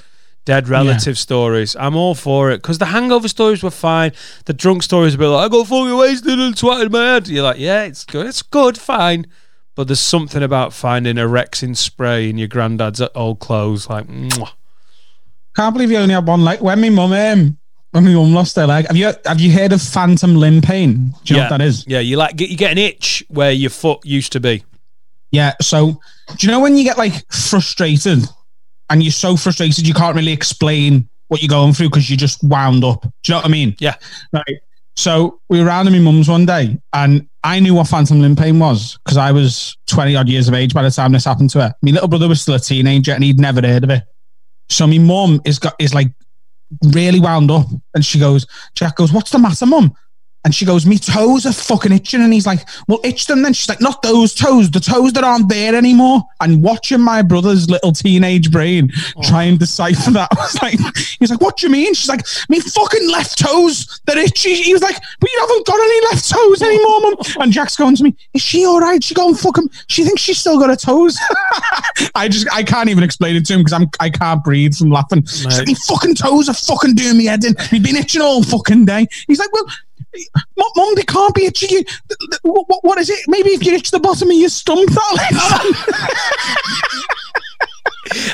dead 0.45 0.69
relative 0.69 1.19
stories, 1.19 1.77
I'm 1.77 1.97
all 1.97 2.15
for 2.15 2.51
it. 2.51 2.63
Because 2.63 2.79
the 2.79 2.87
hangover 2.87 3.29
stories 3.29 3.63
were 3.63 3.71
fine. 3.71 4.13
The 4.47 4.55
drunk 4.55 4.83
stories 4.83 5.17
were 5.17 5.29
like, 5.29 5.47
I 5.47 5.49
got 5.49 5.67
fucking 5.67 5.97
wasted 5.97 6.39
and 6.39 6.55
twatted 6.55 6.91
my 6.91 7.05
head. 7.05 7.29
You're 7.29 7.45
like, 7.45 7.59
yeah, 7.59 7.83
it's 7.83 8.05
good. 8.05 8.27
It's 8.27 8.43
good, 8.43 8.79
fine. 8.79 9.27
But 9.75 9.89
there's 9.89 10.01
something 10.01 10.43
about 10.43 10.73
finding 10.73 11.19
a 11.19 11.27
Rexin 11.27 11.77
spray 11.77 12.31
in 12.31 12.39
your 12.39 12.49
granddad's 12.49 13.03
old 13.15 13.41
clothes. 13.41 13.91
Like, 13.91 14.07
mwah. 14.07 14.53
Can't 15.55 15.75
believe 15.75 15.91
you 15.91 15.99
only 15.99 16.15
had 16.15 16.27
one 16.27 16.43
leg. 16.45 16.61
When 16.61 16.81
my 16.81 16.89
mum, 16.89 17.13
um, 17.13 17.59
when 17.97 18.05
my 18.05 18.13
mum 18.13 18.35
lost 18.35 18.57
her 18.57 18.67
leg, 18.67 18.87
have 18.87 18.97
you 18.97 19.13
have 19.25 19.41
you 19.41 19.51
heard 19.53 19.73
of 19.73 19.83
phantom 19.83 20.37
limb 20.37 20.61
pain? 20.61 21.15
Do 21.25 21.35
you 21.35 21.37
know 21.37 21.45
yeah, 21.45 21.51
what 21.51 21.59
that 21.59 21.65
is? 21.65 21.85
Yeah, 21.87 22.01
you 22.01 22.17
like 22.17 22.37
get 22.37 22.51
you 22.51 22.57
get 22.57 22.73
an 22.73 22.79
itch 22.79 23.25
where 23.29 23.53
your 23.53 23.71
foot 23.71 24.05
used 24.05 24.33
to 24.33 24.41
be. 24.41 24.63
Yeah. 25.31 25.55
So, 25.61 26.01
do 26.37 26.47
you 26.47 26.53
know 26.53 26.61
when 26.61 26.77
you 26.77 26.85
get 26.85 26.99
like 26.99 27.31
frustrated 27.33 28.21
and 28.91 29.03
you're 29.03 29.13
so 29.13 29.37
frustrated 29.37 29.87
you 29.87 29.95
can't 29.95 30.15
really 30.15 30.33
explain 30.33 31.09
what 31.29 31.43
you're 31.43 31.49
going 31.49 31.73
through 31.73 31.89
because 31.89 32.09
you're 32.09 32.17
just 32.17 32.43
wound 32.45 32.85
up? 32.85 33.03
Do 33.03 33.09
you 33.27 33.33
know 33.33 33.39
what 33.39 33.47
I 33.47 33.49
mean? 33.49 33.75
Yeah. 33.79 33.97
Right. 34.33 34.61
So 34.95 35.41
we 35.49 35.61
were 35.61 35.67
around 35.67 35.87
at 35.89 35.93
my 35.93 35.99
mum's 35.99 36.29
one 36.29 36.47
day 36.47 36.79
and 36.93 37.29
I 37.45 37.61
knew 37.61 37.75
what 37.75 37.87
phantom 37.87 38.21
limb 38.21 38.35
pain 38.35 38.59
was 38.59 38.99
because 39.05 39.19
I 39.19 39.31
was 39.31 39.77
20 39.89 40.17
odd 40.17 40.29
years 40.29 40.49
of 40.49 40.55
age 40.55 40.73
by 40.73 40.83
the 40.83 40.91
time 40.91 41.13
this 41.13 41.25
happened 41.25 41.51
to 41.51 41.63
her. 41.63 41.75
My 41.83 41.91
little 41.91 42.09
brother 42.09 42.29
was 42.29 42.41
still 42.41 42.55
a 42.55 42.61
teenager 42.61 43.13
and 43.13 43.23
he'd 43.23 43.39
never 43.39 43.61
heard 43.61 43.85
of 43.85 43.91
it. 43.91 44.03
So 44.69 44.87
my 44.87 44.99
mum 44.99 45.41
is 45.45 45.59
got 45.59 45.75
is 45.79 45.95
like 45.95 46.09
really 46.93 47.21
wound 47.21 47.51
up 47.51 47.67
and 47.95 48.05
she 48.05 48.19
goes, 48.19 48.47
Jack 48.75 48.97
goes, 48.97 49.13
What's 49.13 49.31
the 49.31 49.39
matter, 49.39 49.67
mum? 49.67 49.95
And 50.47 50.55
she 50.55 50.65
goes, 50.65 50.87
Me 50.87 50.97
toes 50.97 51.45
are 51.45 51.53
fucking 51.53 51.91
itching. 51.91 52.23
And 52.23 52.33
he's 52.33 52.47
like, 52.47 52.61
Well, 52.87 53.01
itch 53.03 53.27
them 53.27 53.43
then. 53.43 53.53
She's 53.53 53.69
like, 53.69 53.81
Not 53.81 54.01
those 54.03 54.33
toes, 54.33 54.71
the 54.71 54.79
toes 54.79 55.13
that 55.15 55.25
aren't 55.25 55.49
there 55.49 55.75
anymore. 55.75 56.23
And 56.41 56.63
watching 56.63 57.01
my 57.01 57.23
brother's 57.23 57.69
little 57.69 57.91
teenage 57.91 58.53
brain 58.53 58.93
oh. 59.17 59.23
try 59.23 59.43
and 59.43 59.59
decipher 59.59 60.13
that, 60.13 60.29
I 60.39 60.41
was 60.41 60.63
like, 60.63 60.97
He's 61.19 61.33
like, 61.33 61.41
What 61.41 61.57
do 61.57 61.67
you 61.67 61.73
mean? 61.73 61.95
She's 61.95 62.09
like, 62.09 62.25
Me 62.49 62.61
fucking 62.61 63.11
left 63.11 63.41
toes, 63.41 64.01
they're 64.07 64.19
itchy. 64.19 64.55
He 64.55 64.73
was 64.73 64.83
like, 64.83 64.95
But 65.19 65.31
you 65.33 65.39
haven't 65.41 65.67
got 65.67 65.81
any 65.81 66.07
left 66.13 66.31
toes 66.31 66.63
anymore, 66.63 67.01
mum. 67.01 67.17
And 67.41 67.51
Jack's 67.51 67.75
going 67.75 67.97
to 67.97 68.05
me, 68.05 68.15
Is 68.33 68.41
she 68.41 68.65
all 68.65 68.79
right? 68.79 69.03
She 69.03 69.15
going, 69.15 69.35
Fucking, 69.35 69.69
she 69.89 70.05
thinks 70.05 70.23
she's 70.23 70.39
still 70.39 70.61
got 70.61 70.71
her 70.71 70.77
toes. 70.77 71.19
I 72.15 72.29
just, 72.29 72.47
I 72.53 72.63
can't 72.63 72.89
even 72.89 73.03
explain 73.03 73.35
it 73.35 73.47
to 73.47 73.55
him 73.55 73.61
because 73.61 73.73
I'm, 73.73 73.91
I 73.99 74.11
can't 74.11 74.45
breathe 74.45 74.77
from 74.77 74.91
laughing. 74.91 75.27
She's 75.27 75.59
like, 75.59 75.67
Me 75.67 75.75
fucking 75.75 76.15
toes 76.15 76.49
are 76.49 76.55
fucking 76.55 76.95
doing 76.95 77.19
me 77.19 77.25
head 77.25 77.45
in. 77.45 77.57
We've 77.73 77.83
been 77.83 77.97
itching 77.97 78.23
all 78.23 78.45
fucking 78.45 78.85
day. 78.85 79.09
He's 79.27 79.41
like, 79.41 79.53
Well, 79.53 79.67
Mum, 80.57 80.69
Mum, 80.77 80.95
they 80.95 81.03
can't 81.03 81.35
be 81.35 81.51
th- 81.51 81.71
th- 81.71 81.87
What, 82.43 82.69
what, 82.69 82.85
what 82.85 82.99
is 82.99 83.11
it? 83.11 83.19
Maybe 83.29 83.51
if 83.51 83.65
you 83.65 83.73
itch 83.75 83.91
the 83.91 84.01
bottom 84.01 84.31
of 84.31 84.37
your 84.37 84.49
stump, 84.49 84.89
that'll 84.91 85.19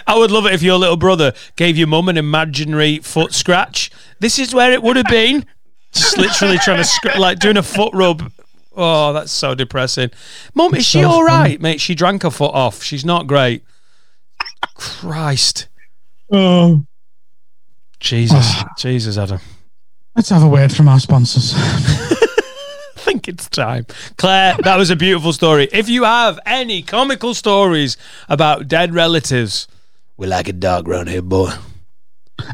I 0.07 0.17
would 0.19 0.31
love 0.31 0.47
it 0.47 0.53
if 0.53 0.63
your 0.63 0.79
little 0.79 0.97
brother 0.97 1.33
gave 1.57 1.77
your 1.79 1.87
mum 1.87 2.09
an 2.09 2.17
imaginary 2.19 2.99
foot 2.99 3.33
scratch. 3.33 3.91
This 4.21 4.39
is 4.39 4.55
where 4.55 4.71
it 4.73 4.83
would 4.83 4.97
have 4.97 5.07
been. 5.07 5.47
Just 5.93 6.17
literally 6.19 6.59
trying 6.59 6.79
to 6.79 6.85
scr- 6.85 7.19
like 7.19 7.39
doing 7.39 7.57
a 7.57 7.63
foot 7.63 7.93
rub. 7.95 8.31
Oh, 8.77 9.13
that's 9.13 9.33
so 9.33 9.55
depressing. 9.55 10.11
Mum, 10.55 10.75
is 10.75 10.87
she 10.87 11.03
so 11.03 11.09
all 11.11 11.27
funny. 11.27 11.59
mate? 11.59 11.81
She 11.81 11.95
drank 11.95 12.23
her 12.23 12.31
foot 12.31 12.53
off. 12.55 12.83
She's 12.83 13.05
not 13.05 13.27
great. 13.27 13.65
Christ, 14.75 15.69
Oh, 16.31 16.85
Jesus, 18.01 18.39
ah. 18.41 18.69
Jesus, 18.79 19.19
Adam. 19.19 19.41
Let's 20.17 20.29
have 20.29 20.43
a 20.43 20.49
word 20.49 20.73
from 20.73 20.89
our 20.89 21.01
sponsors. 21.01 21.53
I 21.57 22.27
think 22.97 23.29
it's 23.29 23.49
time. 23.49 23.87
Claire, 24.17 24.57
that 24.63 24.77
was 24.77 24.91
a 24.91 24.97
beautiful 24.97 25.33
story. 25.33 25.69
If 25.73 25.89
you 25.89 26.05
have 26.05 26.39
any 26.47 26.83
comical 26.83 27.35
stories 27.35 27.97
about 28.29 28.69
dead 28.69 28.95
relatives, 28.95 29.69
we 30.17 30.27
like 30.27 30.49
a 30.49 30.53
dog 30.53 30.89
round 30.89 31.09
here, 31.09 31.23
boy. 31.23 31.51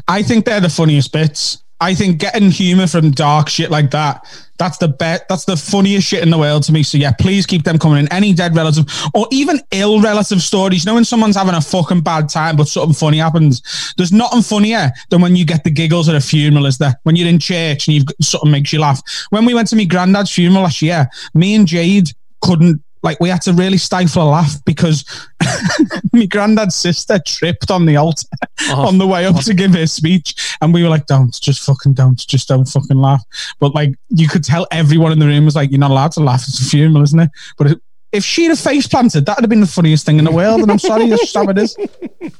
I 0.07 0.23
think 0.23 0.45
they're 0.45 0.59
the 0.59 0.69
funniest 0.69 1.11
bits. 1.11 1.63
I 1.81 1.95
think 1.95 2.19
getting 2.19 2.51
humor 2.51 2.87
from 2.87 3.11
dark 3.11 3.47
shit 3.47 3.71
like 3.71 3.91
that, 3.91 4.25
that's 4.57 4.77
the 4.77 4.89
best, 4.89 5.23
That's 5.29 5.45
the 5.45 5.55
funniest 5.55 6.07
shit 6.07 6.21
in 6.21 6.29
the 6.29 6.37
world 6.37 6.63
to 6.63 6.73
me. 6.73 6.83
So 6.83 6.97
yeah, 6.97 7.13
please 7.13 7.45
keep 7.45 7.63
them 7.63 7.79
coming 7.79 7.99
in. 7.99 8.11
Any 8.11 8.33
dead 8.33 8.55
relative 8.55 8.85
or 9.13 9.27
even 9.31 9.61
ill 9.71 10.01
relative 10.01 10.41
stories. 10.41 10.83
You 10.83 10.89
know 10.89 10.95
when 10.95 11.05
someone's 11.05 11.37
having 11.37 11.55
a 11.55 11.61
fucking 11.61 12.01
bad 12.01 12.27
time, 12.27 12.57
but 12.57 12.67
something 12.67 12.93
funny 12.93 13.19
happens. 13.19 13.93
There's 13.97 14.11
nothing 14.11 14.41
funnier 14.41 14.91
than 15.09 15.21
when 15.21 15.37
you 15.37 15.45
get 15.45 15.63
the 15.63 15.71
giggles 15.71 16.09
at 16.09 16.15
a 16.15 16.21
funeral. 16.21 16.65
Is 16.65 16.77
there 16.77 16.93
when 17.03 17.15
you're 17.15 17.29
in 17.29 17.39
church 17.39 17.87
and 17.87 17.95
you've 17.95 18.07
something 18.21 18.51
makes 18.51 18.73
you 18.73 18.79
laugh? 18.79 19.01
When 19.29 19.45
we 19.45 19.53
went 19.53 19.69
to 19.69 19.77
my 19.77 19.85
granddad's 19.85 20.31
funeral 20.31 20.63
last 20.63 20.81
year, 20.81 21.07
me 21.33 21.55
and 21.55 21.65
Jade 21.65 22.11
couldn't 22.41 22.81
like 23.01 23.19
we 23.19 23.29
had 23.29 23.41
to 23.43 23.53
really 23.53 23.77
stifle 23.77 24.23
a 24.23 24.29
laugh 24.29 24.53
because 24.65 25.05
my 26.13 26.25
granddad's 26.25 26.75
sister 26.75 27.19
tripped 27.25 27.71
on 27.71 27.85
the 27.85 27.95
altar 27.95 28.27
Oh. 28.71 28.87
on 28.87 28.97
the 28.97 29.07
way 29.07 29.25
up 29.25 29.41
to 29.45 29.53
give 29.53 29.73
her 29.73 29.87
speech, 29.87 30.55
and 30.61 30.73
we 30.73 30.83
were 30.83 30.89
like, 30.89 31.05
"Don't, 31.05 31.33
just 31.39 31.63
fucking 31.63 31.93
don't, 31.93 32.17
just 32.27 32.49
don't 32.49 32.65
fucking 32.67 32.97
laugh." 32.97 33.23
But 33.59 33.73
like, 33.73 33.95
you 34.09 34.27
could 34.27 34.43
tell 34.43 34.67
everyone 34.69 35.13
in 35.13 35.19
the 35.19 35.27
room 35.27 35.45
was 35.45 35.55
like, 35.55 35.71
"You're 35.71 35.79
not 35.79 35.91
allowed 35.91 36.11
to 36.13 36.19
laugh. 36.19 36.43
It's 36.47 36.59
a 36.59 36.65
funeral, 36.65 37.03
isn't 37.03 37.19
it?" 37.19 37.29
But 37.57 37.67
it, 37.71 37.81
if 38.11 38.25
she'd 38.25 38.49
have 38.49 38.59
face 38.59 38.85
planted, 38.85 39.25
that'd 39.25 39.43
have 39.43 39.49
been 39.49 39.61
the 39.61 39.65
funniest 39.67 40.05
thing 40.05 40.19
in 40.19 40.25
the 40.25 40.31
world. 40.31 40.59
And 40.61 40.69
I'm 40.71 40.77
sorry, 40.79 41.07
that's 41.07 41.21
just 41.21 41.35
how 41.35 41.47
it 41.47 41.57
is. 41.57 41.77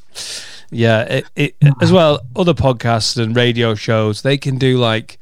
Yeah, 0.72 1.01
it, 1.03 1.26
it, 1.36 1.55
as 1.82 1.91
well. 1.91 2.20
Other 2.36 2.53
podcasts 2.53 3.18
and 3.18 3.36
radio 3.36 3.74
shows, 3.74 4.22
they 4.22 4.38
can 4.38 4.57
do 4.60 4.78
like 4.78 5.18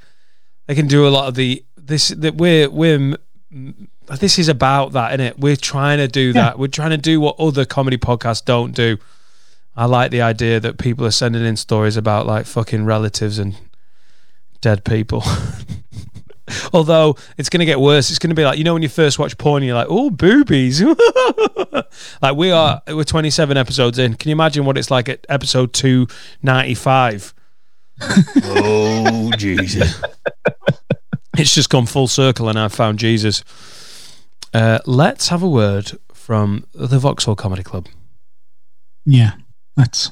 they 0.65 0.75
can 0.75 0.88
do 0.88 1.07
a 1.07 1.09
lot 1.09 1.27
of 1.29 1.35
the 1.35 1.63
this 1.77 2.09
that 2.09 2.35
we're 2.35 2.69
we're 2.69 3.15
this 4.16 4.39
is 4.39 4.47
about 4.47 4.93
that, 4.93 5.14
isn't 5.14 5.26
it? 5.26 5.39
We're 5.39 5.55
trying 5.55 5.97
to 5.97 6.08
do 6.08 6.34
that. 6.34 6.58
We're 6.58 6.68
trying 6.68 6.91
to 6.91 6.97
do 6.97 7.20
what 7.20 7.39
other 7.39 7.66
comedy 7.66 7.97
podcasts 7.97 8.43
don't 8.43 8.74
do. 8.74 8.97
I 9.76 9.86
like 9.86 10.12
the 10.12 10.22
idea 10.22 10.60
that 10.60 10.80
people 10.80 11.05
are 11.05 11.12
sending 11.12 11.45
in 11.45 11.55
stories 11.55 11.97
about 11.97 12.26
like 12.26 12.45
fucking 12.45 12.86
relatives 12.86 13.38
and 13.38 13.55
dead 14.62 14.84
people. 14.84 15.24
Although 16.74 17.18
it's 17.38 17.49
going 17.49 17.60
to 17.60 17.66
get 17.66 17.80
worse. 17.80 18.10
It's 18.10 18.20
going 18.20 18.30
to 18.30 18.36
be 18.36 18.45
like 18.45 18.58
you 18.58 18.64
know 18.64 18.74
when 18.74 18.82
you 18.82 18.89
first 18.89 19.20
watch 19.20 19.38
porn, 19.38 19.64
you're 19.64 19.76
like, 19.76 19.88
"Oh, 19.89 20.10
boobies!" 20.10 20.82
like 22.22 22.36
we 22.36 22.51
are. 22.51 22.82
We're 22.88 23.03
27 23.03 23.58
episodes 23.58 23.99
in. 23.99 24.16
Can 24.16 24.30
you 24.30 24.34
imagine 24.34 24.66
what 24.66 24.78
it's 24.78 24.89
like 24.89 25.10
at 25.10 25.26
episode 25.30 25.74
295? 25.74 27.34
oh 28.45 29.32
Jesus! 29.38 30.01
it's 31.38 31.53
just 31.53 31.70
gone 31.70 31.86
full 31.86 32.08
circle, 32.08 32.47
and 32.47 32.58
I've 32.58 32.74
found 32.74 32.99
Jesus. 32.99 33.43
Uh, 34.54 34.80
let's 34.86 35.28
have 35.30 35.43
a 35.43 35.50
word 35.50 35.91
from 36.14 36.66
the 36.74 37.00
Vauxhall 37.00 37.36
Comedy 37.36 37.64
Club. 37.64 37.88
Yeah, 39.06 39.34
that's 39.76 40.12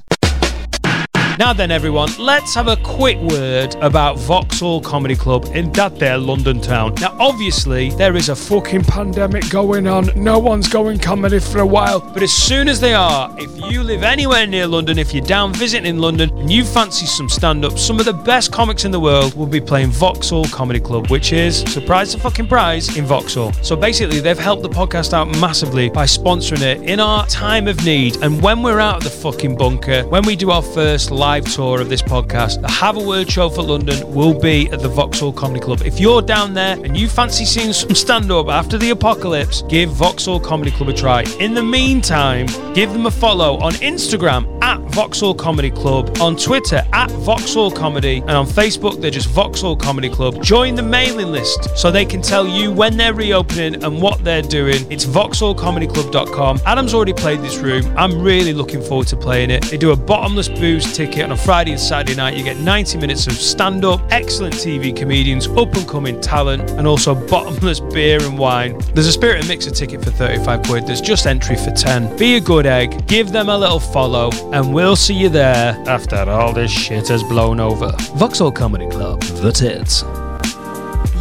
Now 1.37 1.51
then, 1.51 1.69
everyone, 1.69 2.09
let's 2.17 2.55
have 2.55 2.69
a 2.69 2.77
quick 2.77 3.17
word 3.17 3.75
about 3.81 4.17
Vauxhall 4.19 4.79
Comedy 4.79 5.17
Club 5.17 5.45
in 5.53 5.69
that 5.73 5.99
there 5.99 6.17
London 6.17 6.61
town. 6.61 6.95
Now, 7.01 7.13
obviously, 7.19 7.89
there 7.89 8.15
is 8.15 8.29
a 8.29 8.35
fucking 8.35 8.85
pandemic 8.85 9.49
going 9.49 9.85
on. 9.85 10.09
No 10.15 10.39
one's 10.39 10.69
going 10.69 10.97
comedy 10.97 11.39
for 11.39 11.59
a 11.59 11.65
while. 11.65 11.99
But 11.99 12.23
as 12.23 12.31
soon 12.31 12.69
as 12.69 12.79
they 12.79 12.93
are, 12.93 13.35
if 13.37 13.53
you 13.69 13.83
live 13.83 14.03
anywhere 14.03 14.47
near 14.47 14.65
London, 14.65 14.97
if 14.97 15.13
you're 15.13 15.25
down 15.25 15.53
visiting 15.53 15.85
in 15.85 15.99
London 15.99 16.29
and 16.37 16.49
you 16.49 16.63
fancy 16.63 17.05
some 17.05 17.27
stand 17.27 17.65
up, 17.65 17.77
some 17.77 17.99
of 17.99 18.05
the 18.05 18.13
best 18.13 18.53
comics 18.53 18.85
in 18.85 18.91
the 18.91 18.99
world 18.99 19.35
will 19.35 19.45
be 19.45 19.59
playing 19.59 19.89
Vauxhall 19.89 20.45
Comedy 20.45 20.79
Club, 20.79 21.11
which 21.11 21.33
is, 21.33 21.63
surprise 21.63 22.13
the 22.13 22.19
fucking 22.19 22.47
prize, 22.47 22.95
in 22.97 23.03
Vauxhall. 23.03 23.51
So 23.61 23.75
basically, 23.75 24.21
they've 24.21 24.39
helped 24.39 24.63
the 24.63 24.69
podcast 24.69 25.11
out 25.11 25.27
massively 25.41 25.89
by 25.89 26.05
sponsoring 26.05 26.61
it 26.61 26.81
in 26.89 27.01
our 27.01 27.27
time 27.27 27.67
of 27.67 27.83
need. 27.83 28.23
And 28.23 28.41
when 28.41 28.63
we're 28.63 28.79
out 28.79 28.97
of 28.97 29.03
the 29.03 29.09
fucking 29.09 29.57
bunker, 29.57 30.07
when 30.07 30.23
we 30.25 30.37
do 30.37 30.51
our 30.51 30.61
first 30.61 31.11
live 31.11 31.24
tour 31.25 31.81
of 31.81 31.89
this 31.89 32.03
podcast, 32.03 32.61
the 32.61 32.69
Have 32.69 32.97
a 32.97 33.03
Word 33.03 33.31
show 33.31 33.49
for 33.49 33.63
London 33.63 34.13
will 34.13 34.39
be 34.39 34.69
at 34.69 34.79
the 34.79 34.87
Vauxhall 34.87 35.33
Comedy 35.33 35.59
Club. 35.59 35.81
If 35.81 35.99
you're 35.99 36.21
down 36.21 36.53
there 36.53 36.77
and 36.85 36.95
you 36.95 37.09
fancy 37.09 37.45
seeing 37.45 37.73
some 37.73 37.95
stand 37.95 38.31
up 38.31 38.47
after 38.47 38.77
the 38.77 38.91
apocalypse, 38.91 39.63
give 39.63 39.89
Vauxhall 39.89 40.39
Comedy 40.39 40.69
Club 40.69 40.89
a 40.89 40.93
try. 40.93 41.23
In 41.39 41.55
the 41.55 41.63
meantime, 41.63 42.45
give 42.75 42.93
them 42.93 43.07
a 43.07 43.11
follow 43.11 43.57
on 43.57 43.73
Instagram 43.73 44.45
at 44.61 44.79
Vauxhall 44.91 45.33
Comedy 45.33 45.71
Club, 45.71 46.15
on 46.21 46.35
Twitter 46.35 46.85
at 46.93 47.09
Vauxhall 47.11 47.71
Comedy, 47.71 48.19
and 48.19 48.31
on 48.31 48.45
Facebook 48.45 49.01
they're 49.01 49.09
just 49.09 49.29
Vauxhall 49.29 49.75
Comedy 49.75 50.09
Club. 50.09 50.43
Join 50.43 50.75
the 50.75 50.83
mailing 50.83 51.31
list 51.31 51.75
so 51.75 51.89
they 51.89 52.05
can 52.05 52.21
tell 52.21 52.47
you 52.47 52.71
when 52.71 52.97
they're 52.97 53.15
reopening 53.15 53.83
and 53.83 53.99
what 53.99 54.23
they're 54.23 54.43
doing. 54.43 54.85
It's 54.91 55.05
vauxhallcomedyclub.com. 55.05 56.61
Adam's 56.67 56.93
already 56.93 57.13
played 57.13 57.41
this 57.41 57.57
room. 57.57 57.83
I'm 57.97 58.21
really 58.21 58.53
looking 58.53 58.81
forward 58.81 59.07
to 59.07 59.17
playing 59.17 59.49
it. 59.49 59.63
They 59.63 59.77
do 59.77 59.91
a 59.91 59.95
bottomless 59.95 60.49
booze 60.49 60.93
ticket 60.95 61.14
on 61.23 61.31
a 61.31 61.37
Friday 61.37 61.71
and 61.71 61.79
Saturday 61.79 62.15
night. 62.15 62.35
You 62.35 62.43
get 62.43 62.57
90 62.57 62.97
minutes 62.97 63.27
of 63.27 63.33
stand 63.33 63.85
up, 63.85 64.01
excellent 64.11 64.55
TV 64.55 64.95
comedians, 64.95 65.47
up 65.47 65.73
and 65.75 65.87
coming 65.87 66.19
talent, 66.19 66.69
and 66.71 66.85
also 66.87 67.15
bottomless 67.27 67.79
beer 67.93 68.21
and 68.21 68.37
wine. 68.37 68.77
There's 68.93 69.07
a 69.07 69.11
Spirit 69.11 69.39
and 69.39 69.47
Mixer 69.47 69.71
ticket 69.71 70.03
for 70.03 70.11
35 70.11 70.63
quid. 70.63 70.87
There's 70.87 71.01
just 71.01 71.25
entry 71.27 71.55
for 71.55 71.71
10. 71.71 72.17
Be 72.17 72.35
a 72.35 72.39
good 72.39 72.65
egg, 72.65 73.07
give 73.07 73.31
them 73.31 73.49
a 73.49 73.57
little 73.57 73.79
follow, 73.79 74.29
and 74.51 74.73
we'll 74.73 74.95
see 74.95 75.13
you 75.13 75.29
there 75.29 75.81
after 75.87 76.17
all 76.29 76.53
this 76.53 76.71
shit 76.71 77.07
has 77.07 77.23
blown 77.23 77.59
over. 77.59 77.91
Vauxhall 78.15 78.51
Comedy 78.51 78.87
Club, 78.89 79.21
the 79.21 79.51
tits. 79.51 80.03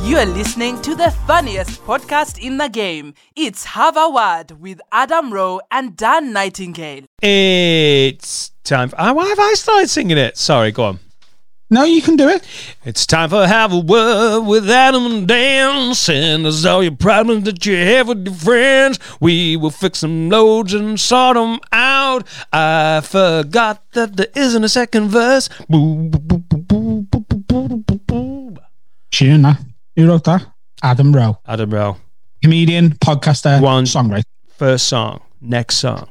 You 0.04 0.18
are 0.18 0.26
listening 0.26 0.82
to 0.82 0.94
the 0.94 1.10
funniest 1.26 1.82
podcast 1.84 2.38
in 2.38 2.58
the 2.58 2.68
game. 2.68 3.14
It's 3.34 3.64
Have 3.64 3.96
a 3.96 4.10
Word 4.10 4.60
with 4.60 4.78
Adam 4.92 5.32
Rowe 5.32 5.62
and 5.70 5.96
Dan 5.96 6.30
Nightingale. 6.34 7.06
It's 7.26 8.50
time 8.64 8.90
for. 8.90 8.96
Oh, 8.98 9.14
why 9.14 9.26
have 9.26 9.38
I 9.38 9.54
started 9.54 9.88
singing 9.88 10.18
it? 10.18 10.36
Sorry, 10.36 10.70
go 10.72 10.84
on. 10.84 10.98
No, 11.70 11.84
you 11.84 12.02
can 12.02 12.16
do 12.16 12.28
it. 12.28 12.46
It's 12.84 13.06
time 13.06 13.30
for 13.30 13.46
have 13.46 13.72
a 13.72 13.78
word 13.78 14.42
with 14.42 14.68
Adam 14.68 15.06
and 15.06 15.26
Dan. 15.26 15.94
Send 15.94 16.44
us 16.44 16.66
all 16.66 16.82
your 16.82 16.94
problems 16.94 17.44
that 17.44 17.64
you 17.64 17.76
have 17.76 18.08
with 18.08 18.26
your 18.26 18.34
friends. 18.34 18.98
We 19.20 19.56
will 19.56 19.70
fix 19.70 20.02
them 20.02 20.28
loads 20.28 20.74
and 20.74 21.00
sort 21.00 21.36
them 21.36 21.60
out. 21.72 22.26
I 22.52 23.00
forgot 23.00 23.82
that 23.92 24.18
there 24.18 24.26
isn't 24.36 24.62
a 24.62 24.68
second 24.68 25.08
verse. 25.08 25.48
Boo. 25.66 26.10
Who 29.96 30.08
wrote 30.08 30.24
that? 30.24 30.46
Adam 30.82 31.16
Rowe. 31.16 31.38
Adam 31.46 31.70
Rowe. 31.70 31.96
Comedian, 32.42 32.90
podcaster, 32.90 33.62
One, 33.62 33.84
songwriter. 33.84 34.24
First 34.58 34.88
song, 34.88 35.22
next 35.40 35.76
song. 35.76 36.10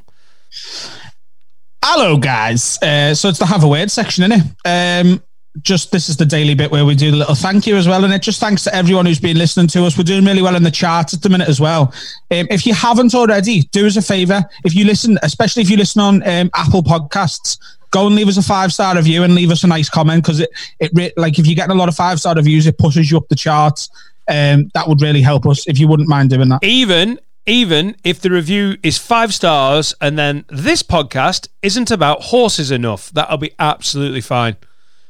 Hello, 1.86 2.16
guys. 2.16 2.80
Uh, 2.82 3.14
so 3.14 3.28
it's 3.28 3.40
the 3.40 3.46
have 3.46 3.66
a 3.66 3.68
word 3.68 3.92
section, 3.92 4.32
isn't 4.32 4.40
it? 4.40 4.56
Um, 4.66 5.22
just 5.62 5.92
this 5.92 6.08
is 6.08 6.16
the 6.16 6.26
daily 6.26 6.56
bit 6.56 6.72
where 6.72 6.86
we 6.86 6.96
do 6.96 7.12
the 7.12 7.18
little 7.18 7.36
thank 7.36 7.68
you 7.68 7.76
as 7.76 7.90
well, 7.90 8.06
and 8.06 8.14
it 8.14 8.22
just 8.22 8.40
thanks 8.40 8.64
to 8.64 8.74
everyone 8.74 9.06
who's 9.06 9.20
been 9.20 9.38
listening 9.38 9.68
to 9.68 9.84
us. 9.84 9.98
We're 9.98 10.06
doing 10.06 10.24
really 10.24 10.42
well 10.42 10.56
in 10.56 10.64
the 10.64 10.72
charts 10.72 11.14
at 11.14 11.22
the 11.22 11.28
minute 11.28 11.50
as 11.50 11.60
well. 11.60 11.94
Um, 12.32 12.48
if 12.50 12.66
you 12.66 12.74
haven't 12.74 13.14
already, 13.14 13.64
do 13.74 13.86
us 13.86 13.98
a 13.98 14.02
favor. 14.02 14.46
If 14.64 14.74
you 14.74 14.86
listen, 14.86 15.20
especially 15.24 15.62
if 15.62 15.70
you 15.70 15.76
listen 15.76 16.00
on 16.00 16.24
um, 16.26 16.50
Apple 16.56 16.84
Podcasts, 16.84 17.60
go 17.92 18.08
and 18.08 18.16
leave 18.16 18.30
us 18.30 18.38
a 18.38 18.44
five 18.44 18.72
star 18.72 18.96
review 18.96 19.24
and 19.24 19.36
leave 19.36 19.52
us 19.52 19.66
a 19.66 19.68
nice 19.68 19.90
comment 19.90 20.24
because 20.24 20.40
it 20.40 20.52
it 20.80 21.18
like 21.18 21.38
if 21.38 21.46
you're 21.46 21.54
getting 21.54 21.76
a 21.76 21.78
lot 21.78 21.90
of 21.90 21.96
five 21.98 22.18
star 22.18 22.34
reviews, 22.34 22.66
it 22.66 22.78
pushes 22.78 23.12
you 23.12 23.18
up 23.18 23.28
the 23.28 23.36
charts. 23.36 23.90
Um, 24.30 24.72
that 24.74 24.88
would 24.88 25.02
really 25.02 25.22
help 25.22 25.46
us 25.48 25.68
if 25.68 25.78
you 25.80 25.90
wouldn't 25.90 26.08
mind 26.08 26.30
doing 26.30 26.48
that. 26.48 26.64
Even 26.64 27.20
even 27.46 27.96
if 28.04 28.20
the 28.22 28.30
review 28.30 28.78
is 28.84 28.98
five 28.98 29.34
stars 29.34 29.94
and 30.00 30.18
then 30.18 30.46
this 30.50 30.82
podcast 30.84 31.48
isn't 31.62 31.92
about 31.92 32.22
horses 32.24 32.72
enough, 32.72 33.10
that'll 33.12 33.38
be 33.38 33.52
absolutely 33.60 34.22
fine. 34.22 34.56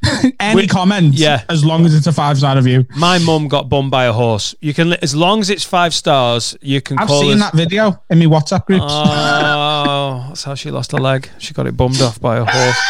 Any 0.40 0.64
We- 0.64 0.68
comment, 0.68 1.14
yeah. 1.14 1.44
as 1.50 1.64
long 1.64 1.86
as 1.86 1.96
it's 1.96 2.08
a 2.08 2.12
five 2.12 2.38
star 2.38 2.56
review. 2.58 2.86
My 2.98 3.20
mum 3.20 3.48
got 3.48 3.70
bummed 3.70 3.92
by 3.92 4.06
a 4.06 4.12
horse. 4.14 4.54
You 4.60 4.74
can, 4.74 4.94
as 4.94 5.16
long 5.16 5.40
as 5.40 5.50
it's 5.50 5.64
five 5.64 5.94
stars, 5.94 6.58
you 6.62 6.82
can 6.82 7.00
I've 7.00 7.08
call 7.08 7.22
seen 7.22 7.42
us. 7.42 7.52
that 7.52 7.54
video 7.56 8.02
in 8.10 8.20
my 8.20 8.26
WhatsApp 8.26 8.66
groups. 8.66 8.84
Oh, 8.88 10.26
that's 10.28 10.44
how 10.44 10.56
she 10.56 10.72
lost 10.72 10.92
a 10.94 10.98
leg. 10.98 11.30
She 11.38 11.54
got 11.54 11.68
it 11.68 11.78
bummed 11.78 12.02
off 12.02 12.20
by 12.20 12.38
a 12.38 12.46
horse. 12.46 12.78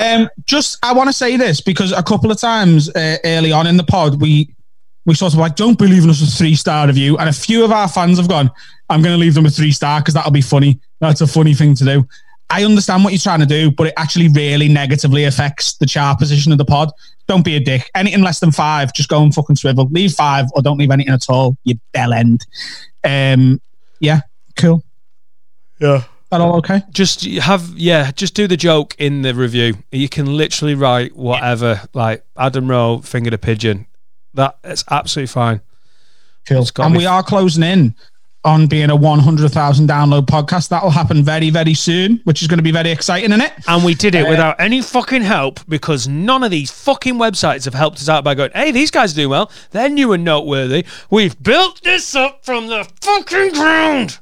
Um, 0.00 0.28
just 0.44 0.78
I 0.84 0.92
want 0.92 1.08
to 1.08 1.12
say 1.12 1.36
this 1.36 1.60
because 1.60 1.92
a 1.92 2.02
couple 2.02 2.30
of 2.30 2.38
times 2.38 2.90
uh, 2.90 3.16
early 3.24 3.52
on 3.52 3.66
in 3.66 3.76
the 3.76 3.84
pod 3.84 4.20
we 4.20 4.54
we 5.06 5.14
sort 5.14 5.32
of 5.32 5.38
like 5.38 5.56
don't 5.56 5.78
believe 5.78 6.04
in 6.04 6.10
us 6.10 6.22
a 6.22 6.26
three 6.26 6.54
star 6.54 6.86
review, 6.86 7.16
and 7.18 7.28
a 7.28 7.32
few 7.32 7.64
of 7.64 7.72
our 7.72 7.88
fans 7.88 8.18
have 8.18 8.28
gone. 8.28 8.50
I'm 8.90 9.02
going 9.02 9.14
to 9.14 9.20
leave 9.20 9.34
them 9.34 9.46
a 9.46 9.50
three 9.50 9.72
star 9.72 10.00
because 10.00 10.14
that'll 10.14 10.30
be 10.30 10.42
funny. 10.42 10.80
That's 11.00 11.20
a 11.20 11.26
funny 11.26 11.54
thing 11.54 11.74
to 11.76 11.84
do. 11.84 12.08
I 12.50 12.64
understand 12.64 13.02
what 13.02 13.12
you're 13.12 13.18
trying 13.18 13.40
to 13.40 13.46
do, 13.46 13.70
but 13.70 13.88
it 13.88 13.94
actually 13.96 14.28
really 14.28 14.68
negatively 14.68 15.24
affects 15.24 15.74
the 15.74 15.86
chart 15.86 16.18
position 16.18 16.52
of 16.52 16.58
the 16.58 16.64
pod. 16.64 16.92
Don't 17.26 17.44
be 17.44 17.56
a 17.56 17.60
dick. 17.60 17.90
Anything 17.94 18.22
less 18.22 18.38
than 18.38 18.52
five, 18.52 18.92
just 18.92 19.08
go 19.08 19.22
and 19.22 19.34
fucking 19.34 19.56
swivel. 19.56 19.88
Leave 19.90 20.12
five 20.12 20.46
or 20.54 20.62
don't 20.62 20.78
leave 20.78 20.90
anything 20.90 21.12
at 21.12 21.24
all. 21.28 21.56
You 21.64 21.76
bell 21.92 22.12
end. 22.12 22.46
Um, 23.02 23.60
yeah, 23.98 24.20
cool. 24.56 24.84
Yeah. 25.80 26.04
That 26.30 26.40
all 26.40 26.56
okay? 26.58 26.82
Just 26.90 27.24
have, 27.24 27.70
yeah, 27.76 28.10
just 28.10 28.34
do 28.34 28.46
the 28.46 28.56
joke 28.56 28.94
in 28.98 29.22
the 29.22 29.34
review. 29.34 29.74
You 29.90 30.08
can 30.08 30.36
literally 30.36 30.74
write 30.74 31.16
whatever, 31.16 31.82
like 31.94 32.24
Adam 32.36 32.68
Rowe 32.68 32.98
fingered 32.98 33.34
a 33.34 33.38
pigeon. 33.38 33.86
That 34.34 34.58
it's 34.64 34.84
absolutely 34.90 35.28
fine. 35.28 35.60
Cool. 36.46 36.66
And 36.78 36.94
we 36.96 37.06
are 37.06 37.22
closing 37.22 37.62
in 37.62 37.94
on 38.44 38.66
being 38.66 38.90
a 38.90 38.96
100,000 38.96 39.88
download 39.88 40.26
podcast. 40.26 40.68
That'll 40.68 40.90
happen 40.90 41.24
very, 41.24 41.48
very 41.48 41.72
soon, 41.72 42.20
which 42.24 42.42
is 42.42 42.48
going 42.48 42.58
to 42.58 42.62
be 42.62 42.72
very 42.72 42.90
exciting, 42.90 43.30
isn't 43.30 43.40
it? 43.40 43.52
And 43.66 43.82
we 43.82 43.94
did 43.94 44.14
it 44.14 44.26
Uh, 44.26 44.28
without 44.30 44.60
any 44.60 44.82
fucking 44.82 45.22
help 45.22 45.60
because 45.66 46.06
none 46.06 46.42
of 46.44 46.50
these 46.50 46.70
fucking 46.70 47.14
websites 47.14 47.64
have 47.64 47.72
helped 47.72 47.96
us 47.98 48.08
out 48.10 48.22
by 48.22 48.34
going, 48.34 48.50
hey, 48.54 48.70
these 48.70 48.90
guys 48.90 49.14
do 49.14 49.30
well. 49.30 49.50
They're 49.70 49.88
new 49.88 50.12
and 50.12 50.24
noteworthy. 50.24 50.84
We've 51.08 51.42
built 51.42 51.82
this 51.82 52.14
up 52.14 52.44
from 52.44 52.66
the 52.66 52.86
fucking 53.00 53.52
ground. 53.52 54.18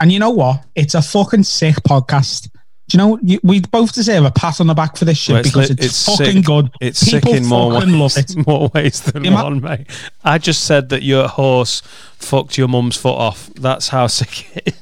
And 0.00 0.10
you 0.10 0.18
know 0.18 0.30
what? 0.30 0.64
It's 0.74 0.94
a 0.94 1.02
fucking 1.02 1.44
sick 1.44 1.76
podcast. 1.88 2.48
Do 2.88 2.96
you 2.96 2.98
know 2.98 3.18
you, 3.22 3.40
we 3.42 3.60
both 3.60 3.94
deserve 3.94 4.24
a 4.24 4.30
pat 4.30 4.60
on 4.60 4.66
the 4.66 4.74
back 4.74 4.96
for 4.96 5.06
this 5.06 5.16
shit 5.16 5.32
Well, 5.34 5.42
because 5.42 5.70
it's, 5.70 5.84
it's 5.86 6.04
fucking 6.06 6.36
sick. 6.36 6.44
good. 6.44 6.70
It's 6.82 7.02
People 7.02 7.32
sick 7.32 7.42
in 7.42 7.48
more 7.48 7.70
ways, 7.70 8.16
it. 8.18 8.36
more 8.46 8.70
ways 8.74 9.00
than 9.00 9.32
one, 9.32 9.60
mate. 9.62 9.86
I 10.22 10.36
just 10.38 10.64
said 10.64 10.90
that 10.90 11.02
your 11.02 11.26
horse 11.26 11.80
fucked 12.18 12.58
your 12.58 12.68
mum's 12.68 12.96
foot 12.96 13.16
off. 13.16 13.46
That's 13.54 13.88
how 13.88 14.06
sick 14.06 14.54
it 14.56 14.68
is. 14.68 14.80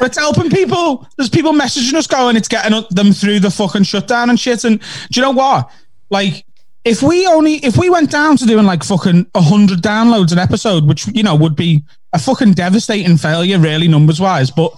But 0.00 0.08
it's 0.08 0.18
helping 0.18 0.50
people. 0.50 1.06
There's 1.16 1.28
people 1.28 1.52
messaging 1.52 1.94
us 1.94 2.06
going, 2.06 2.36
it's 2.36 2.48
getting 2.48 2.84
them 2.90 3.12
through 3.12 3.40
the 3.40 3.50
fucking 3.50 3.84
shutdown 3.84 4.30
and 4.30 4.38
shit. 4.38 4.64
And 4.64 4.80
do 4.80 4.86
you 5.20 5.22
know 5.22 5.30
what? 5.30 5.70
Like, 6.10 6.44
if 6.84 7.02
we 7.02 7.26
only 7.26 7.54
if 7.56 7.76
we 7.76 7.90
went 7.90 8.10
down 8.10 8.36
to 8.38 8.46
doing 8.46 8.64
like 8.64 8.82
fucking 8.84 9.26
hundred 9.36 9.80
downloads 9.82 10.32
an 10.32 10.38
episode, 10.38 10.86
which 10.86 11.06
you 11.08 11.22
know 11.22 11.34
would 11.36 11.54
be 11.56 11.82
a 12.12 12.18
fucking 12.18 12.52
devastating 12.52 13.16
failure, 13.16 13.58
really 13.58 13.88
numbers 13.88 14.20
wise. 14.20 14.50
But 14.50 14.72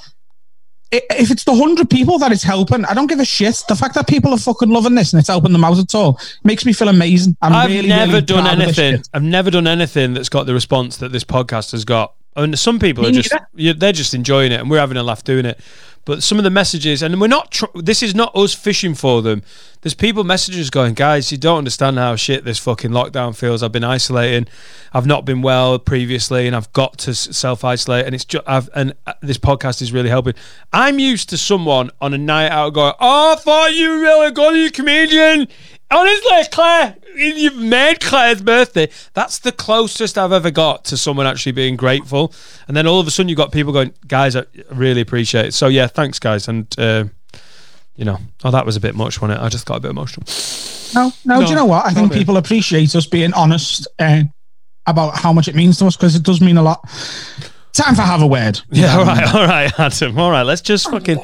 if 0.92 1.30
it's 1.30 1.44
the 1.44 1.54
hundred 1.54 1.88
people 1.88 2.18
that 2.18 2.32
it's 2.32 2.42
helping, 2.42 2.84
I 2.84 2.94
don't 2.94 3.06
give 3.06 3.20
a 3.20 3.24
shit. 3.24 3.62
The 3.68 3.76
fact 3.76 3.94
that 3.94 4.08
people 4.08 4.32
are 4.32 4.38
fucking 4.38 4.68
loving 4.68 4.94
this 4.94 5.12
and 5.12 5.20
it's 5.20 5.28
helping 5.28 5.52
them 5.52 5.64
out 5.64 5.78
at 5.78 5.94
all 5.94 6.18
makes 6.42 6.66
me 6.66 6.72
feel 6.72 6.88
amazing. 6.88 7.36
I'm 7.42 7.52
I've 7.52 7.70
really, 7.70 7.88
never 7.88 8.12
really 8.12 8.24
done 8.24 8.44
proud 8.44 8.60
of 8.60 8.66
this 8.66 8.78
anything. 8.78 9.04
I've 9.14 9.22
never 9.22 9.50
done 9.50 9.66
anything 9.66 10.14
that's 10.14 10.28
got 10.28 10.46
the 10.46 10.54
response 10.54 10.96
that 10.98 11.12
this 11.12 11.24
podcast 11.24 11.72
has 11.72 11.84
got. 11.84 12.14
And 12.36 12.58
some 12.58 12.78
people 12.78 13.02
Me 13.02 13.10
are 13.10 13.12
just 13.12 13.34
yeah, 13.54 13.72
they're 13.76 13.92
just 13.92 14.14
enjoying 14.14 14.52
it, 14.52 14.60
and 14.60 14.70
we're 14.70 14.78
having 14.78 14.96
a 14.96 15.02
laugh 15.02 15.24
doing 15.24 15.44
it. 15.44 15.60
But 16.04 16.22
some 16.22 16.38
of 16.38 16.44
the 16.44 16.50
messages, 16.50 17.02
and 17.02 17.20
we're 17.20 17.26
not. 17.26 17.50
Tr- 17.50 17.66
this 17.74 18.02
is 18.02 18.14
not 18.14 18.34
us 18.36 18.54
fishing 18.54 18.94
for 18.94 19.20
them. 19.20 19.42
There's 19.82 19.94
people 19.94 20.24
messages 20.24 20.68
going, 20.68 20.92
guys, 20.94 21.32
you 21.32 21.38
don't 21.38 21.58
understand 21.58 21.96
how 21.96 22.14
shit 22.16 22.44
this 22.44 22.58
fucking 22.58 22.90
lockdown 22.90 23.34
feels. 23.34 23.62
I've 23.62 23.72
been 23.72 23.84
isolating. 23.84 24.46
I've 24.92 25.06
not 25.06 25.24
been 25.24 25.40
well 25.40 25.78
previously, 25.78 26.46
and 26.46 26.54
I've 26.54 26.70
got 26.74 26.98
to 26.98 27.14
self 27.14 27.64
isolate. 27.64 28.04
And 28.04 28.14
it's 28.14 28.26
just, 28.26 28.44
I've, 28.46 28.68
and 28.74 28.94
uh, 29.06 29.14
this 29.22 29.38
podcast 29.38 29.80
is 29.80 29.92
really 29.92 30.10
helping. 30.10 30.34
I'm 30.72 30.98
used 30.98 31.30
to 31.30 31.38
someone 31.38 31.90
on 32.00 32.12
a 32.12 32.18
night 32.18 32.50
out 32.50 32.74
going, 32.74 32.92
"Oh, 33.00 33.32
I 33.32 33.36
thought 33.36 33.74
you 33.74 33.90
were 33.90 34.00
really 34.00 34.30
good, 34.32 34.56
you 34.56 34.70
comedian." 34.70 35.48
Honestly, 35.92 36.44
Claire, 36.52 36.96
you've 37.16 37.56
made 37.56 38.00
Claire's 38.00 38.42
birthday. 38.42 38.88
That's 39.14 39.40
the 39.40 39.50
closest 39.50 40.16
I've 40.16 40.30
ever 40.30 40.50
got 40.52 40.84
to 40.84 40.96
someone 40.96 41.26
actually 41.26 41.52
being 41.52 41.74
grateful. 41.74 42.32
And 42.68 42.76
then 42.76 42.86
all 42.86 43.00
of 43.00 43.08
a 43.08 43.10
sudden, 43.10 43.28
you've 43.28 43.36
got 43.38 43.50
people 43.50 43.72
going, 43.72 43.92
guys, 44.06 44.36
I 44.36 44.44
really 44.70 45.00
appreciate 45.00 45.46
it. 45.46 45.54
So, 45.54 45.66
yeah, 45.66 45.88
thanks, 45.88 46.20
guys. 46.20 46.46
And, 46.46 46.72
uh, 46.78 47.04
you 48.00 48.06
know, 48.06 48.16
oh, 48.44 48.50
that 48.50 48.64
was 48.64 48.76
a 48.76 48.80
bit 48.80 48.94
much, 48.94 49.20
wasn't 49.20 49.38
it? 49.38 49.44
I 49.44 49.50
just 49.50 49.66
got 49.66 49.76
a 49.76 49.80
bit 49.80 49.90
emotional. 49.90 50.26
No, 50.94 51.12
no, 51.26 51.44
do 51.44 51.50
you 51.50 51.54
know 51.54 51.66
what? 51.66 51.84
I 51.84 51.90
think 51.92 52.10
no, 52.10 52.16
people 52.16 52.38
appreciate 52.38 52.96
us 52.96 53.04
being 53.04 53.34
honest 53.34 53.86
uh, 53.98 54.22
about 54.86 55.18
how 55.18 55.34
much 55.34 55.48
it 55.48 55.54
means 55.54 55.78
to 55.78 55.86
us 55.86 55.98
because 55.98 56.16
it 56.16 56.22
does 56.22 56.40
mean 56.40 56.56
a 56.56 56.62
lot. 56.62 56.82
Time 57.74 57.94
for 57.94 58.00
have 58.00 58.22
a 58.22 58.26
word. 58.26 58.58
Yeah, 58.70 58.96
all 58.96 59.04
right, 59.04 59.34
all 59.34 59.46
right, 59.46 59.78
Adam. 59.78 60.18
All 60.18 60.30
right, 60.30 60.44
let's 60.44 60.62
just 60.62 60.90
fucking. 60.90 61.18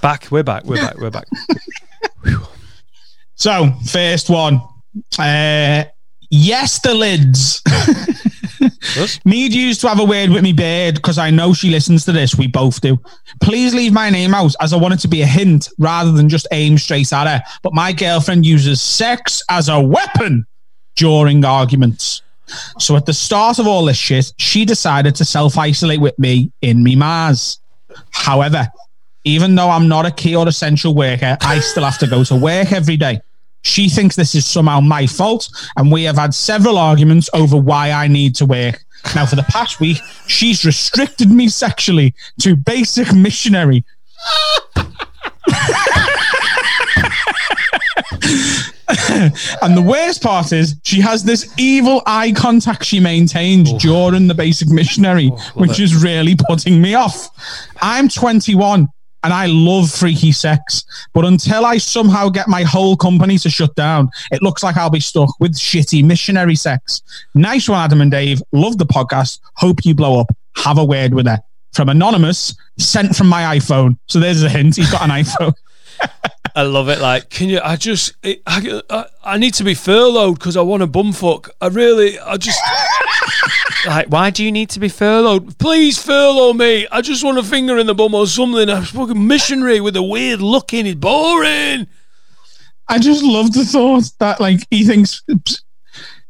Back, 0.00 0.28
we're 0.30 0.42
back, 0.42 0.64
we're 0.64 0.76
back, 0.76 0.96
we're 0.96 1.10
back. 1.10 1.26
So, 3.38 3.70
first 3.92 4.30
one. 4.30 4.62
Uh, 5.18 5.84
yes, 6.30 6.80
the 6.80 6.94
lids. 6.94 7.62
Need 9.24 9.52
you 9.52 9.74
to 9.74 9.88
have 9.88 10.00
a 10.00 10.04
word 10.04 10.30
with 10.30 10.42
me, 10.42 10.52
bird, 10.52 10.96
because 10.96 11.18
I 11.18 11.30
know 11.30 11.52
she 11.52 11.70
listens 11.70 12.04
to 12.04 12.12
this. 12.12 12.36
We 12.36 12.46
both 12.46 12.80
do. 12.80 12.98
Please 13.42 13.74
leave 13.74 13.92
my 13.92 14.10
name 14.10 14.34
out, 14.34 14.54
as 14.60 14.72
I 14.72 14.76
want 14.76 14.94
it 14.94 15.00
to 15.00 15.08
be 15.08 15.22
a 15.22 15.26
hint 15.26 15.68
rather 15.78 16.12
than 16.12 16.28
just 16.28 16.46
aim 16.52 16.78
straight 16.78 17.12
at 17.12 17.26
her. 17.26 17.42
But 17.62 17.74
my 17.74 17.92
girlfriend 17.92 18.46
uses 18.46 18.80
sex 18.80 19.42
as 19.48 19.68
a 19.68 19.80
weapon 19.80 20.46
during 20.96 21.44
arguments. 21.44 22.22
So 22.78 22.96
at 22.96 23.06
the 23.06 23.12
start 23.12 23.58
of 23.58 23.66
all 23.66 23.84
this 23.84 23.96
shit, 23.96 24.32
she 24.38 24.64
decided 24.64 25.14
to 25.16 25.24
self 25.24 25.58
isolate 25.58 26.00
with 26.00 26.18
me 26.18 26.52
in 26.62 26.82
me 26.82 26.96
Mars. 26.96 27.60
However, 28.10 28.68
even 29.24 29.54
though 29.56 29.70
I'm 29.70 29.88
not 29.88 30.06
a 30.06 30.10
key 30.10 30.36
or 30.36 30.46
essential 30.46 30.94
worker, 30.94 31.36
I 31.40 31.58
still 31.60 31.84
have 31.84 31.98
to 31.98 32.06
go 32.06 32.22
to 32.24 32.36
work 32.36 32.72
every 32.72 32.96
day. 32.96 33.20
She 33.66 33.88
thinks 33.88 34.14
this 34.14 34.36
is 34.36 34.46
somehow 34.46 34.80
my 34.80 35.08
fault, 35.08 35.48
and 35.76 35.90
we 35.90 36.04
have 36.04 36.16
had 36.16 36.32
several 36.34 36.78
arguments 36.78 37.28
over 37.34 37.56
why 37.56 37.90
I 37.90 38.06
need 38.06 38.36
to 38.36 38.46
work. 38.46 38.84
Now, 39.14 39.26
for 39.26 39.34
the 39.34 39.42
past 39.42 39.80
week, 39.80 39.98
she's 40.28 40.64
restricted 40.64 41.30
me 41.30 41.48
sexually 41.48 42.14
to 42.40 42.54
basic 42.54 43.12
missionary. 43.12 43.84
and 49.62 49.76
the 49.76 49.84
worst 49.84 50.22
part 50.22 50.52
is 50.52 50.76
she 50.84 51.00
has 51.00 51.24
this 51.24 51.52
evil 51.58 52.02
eye 52.06 52.32
contact 52.32 52.84
she 52.84 53.00
maintains 53.00 53.72
oh. 53.72 53.78
during 53.78 54.28
the 54.28 54.34
basic 54.34 54.68
missionary, 54.68 55.30
oh, 55.32 55.52
which 55.54 55.80
is 55.80 56.00
really 56.02 56.36
putting 56.48 56.80
me 56.80 56.94
off. 56.94 57.30
I'm 57.82 58.08
21 58.08 58.88
and 59.26 59.34
I 59.34 59.46
love 59.46 59.90
freaky 59.90 60.30
sex, 60.30 60.84
but 61.12 61.24
until 61.24 61.66
I 61.66 61.78
somehow 61.78 62.28
get 62.28 62.46
my 62.46 62.62
whole 62.62 62.96
company 62.96 63.38
to 63.38 63.50
shut 63.50 63.74
down, 63.74 64.08
it 64.30 64.40
looks 64.40 64.62
like 64.62 64.76
I'll 64.76 64.88
be 64.88 65.00
stuck 65.00 65.28
with 65.40 65.58
shitty 65.58 66.04
missionary 66.04 66.54
sex. 66.54 67.02
Nice 67.34 67.68
one, 67.68 67.80
Adam 67.80 68.02
and 68.02 68.10
Dave. 68.12 68.40
Love 68.52 68.78
the 68.78 68.86
podcast. 68.86 69.40
Hope 69.54 69.84
you 69.84 69.96
blow 69.96 70.20
up. 70.20 70.28
Have 70.54 70.78
a 70.78 70.84
word 70.84 71.12
with 71.12 71.26
her. 71.26 71.40
From 71.72 71.88
Anonymous, 71.88 72.54
sent 72.78 73.16
from 73.16 73.26
my 73.26 73.56
iPhone. 73.58 73.98
So 74.06 74.20
there's 74.20 74.44
a 74.44 74.48
hint. 74.48 74.76
He's 74.76 74.92
got 74.92 75.02
an 75.02 75.10
iPhone. 75.24 75.54
I 76.56 76.62
love 76.62 76.88
it. 76.88 77.00
Like, 77.00 77.28
can 77.28 77.50
you? 77.50 77.60
I 77.62 77.76
just, 77.76 78.14
I, 78.24 78.40
I, 78.88 79.04
I 79.22 79.36
need 79.36 79.52
to 79.54 79.64
be 79.64 79.74
furloughed 79.74 80.38
because 80.38 80.56
I 80.56 80.62
want 80.62 80.82
a 80.82 80.86
bumfuck. 80.86 81.50
I 81.60 81.66
really, 81.66 82.18
I 82.18 82.38
just. 82.38 82.58
like, 83.86 84.08
why 84.08 84.30
do 84.30 84.42
you 84.42 84.50
need 84.50 84.70
to 84.70 84.80
be 84.80 84.88
furloughed? 84.88 85.58
Please 85.58 86.02
furlough 86.02 86.54
me. 86.54 86.88
I 86.90 87.02
just 87.02 87.22
want 87.22 87.36
a 87.36 87.42
finger 87.42 87.76
in 87.76 87.86
the 87.86 87.94
bum 87.94 88.14
or 88.14 88.26
something. 88.26 88.70
I'm 88.70 88.84
fucking 88.84 89.26
missionary 89.26 89.80
with 89.80 89.96
a 89.96 90.02
weird 90.02 90.40
look 90.40 90.72
in. 90.72 90.86
It's 90.86 90.98
boring. 90.98 91.88
I 92.88 92.98
just 93.00 93.22
love 93.22 93.52
the 93.52 93.66
thought 93.66 94.10
that 94.18 94.40
like 94.40 94.66
he 94.70 94.84
thinks 94.84 95.22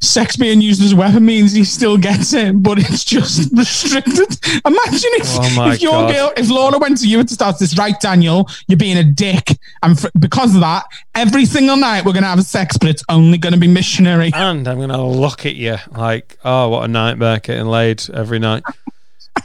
sex 0.00 0.36
being 0.36 0.60
used 0.60 0.82
as 0.82 0.92
a 0.92 0.96
weapon 0.96 1.24
means 1.24 1.52
he 1.52 1.64
still 1.64 1.96
gets 1.96 2.32
it, 2.34 2.62
but 2.62 2.78
it's 2.78 3.04
just 3.04 3.50
restricted. 3.56 4.38
Imagine 4.64 5.10
if, 5.14 5.26
Oh 5.58 5.70
if 5.70 5.80
your 5.80 5.92
God. 5.92 6.12
girl, 6.14 6.32
if 6.36 6.50
Laura 6.50 6.78
went 6.78 6.98
to 6.98 7.08
you 7.08 7.20
at 7.20 7.28
the 7.28 7.34
start 7.34 7.58
this, 7.58 7.76
right, 7.78 7.98
Daniel, 8.00 8.48
you're 8.68 8.76
being 8.76 8.98
a 8.98 9.04
dick, 9.04 9.58
and 9.82 9.98
for, 9.98 10.10
because 10.18 10.54
of 10.54 10.60
that, 10.60 10.84
every 11.14 11.46
single 11.46 11.76
night 11.76 12.04
we're 12.04 12.12
gonna 12.12 12.26
have 12.26 12.42
sex, 12.44 12.76
but 12.76 12.88
it's 12.90 13.02
only 13.08 13.38
gonna 13.38 13.56
be 13.56 13.68
missionary. 13.68 14.30
And 14.34 14.68
I'm 14.68 14.78
gonna 14.78 15.04
look 15.04 15.46
at 15.46 15.56
you 15.56 15.76
like, 15.92 16.36
oh, 16.44 16.68
what 16.68 16.84
a 16.84 16.88
nightmare 16.88 17.38
getting 17.40 17.66
laid 17.66 18.02
every 18.12 18.38
night. 18.38 18.62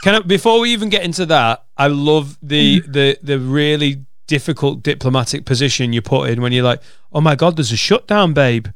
Can 0.04 0.16
I, 0.16 0.20
before 0.20 0.60
we 0.60 0.72
even 0.74 0.90
get 0.90 1.04
into 1.04 1.26
that, 1.28 1.64
I 1.78 1.88
love 1.88 2.38
the 2.42 2.80
the 2.88 3.18
the 3.24 3.40
really 3.40 4.06
difficult 4.28 4.82
diplomatic 4.84 5.44
position 5.46 5.92
you 5.92 6.02
put 6.02 6.30
in 6.30 6.42
when 6.42 6.52
you're 6.54 6.64
like, 6.64 6.82
oh 7.12 7.22
my 7.22 7.36
god, 7.36 7.56
there's 7.58 7.72
a 7.72 7.78
shutdown, 7.78 8.34
babe. 8.34 8.68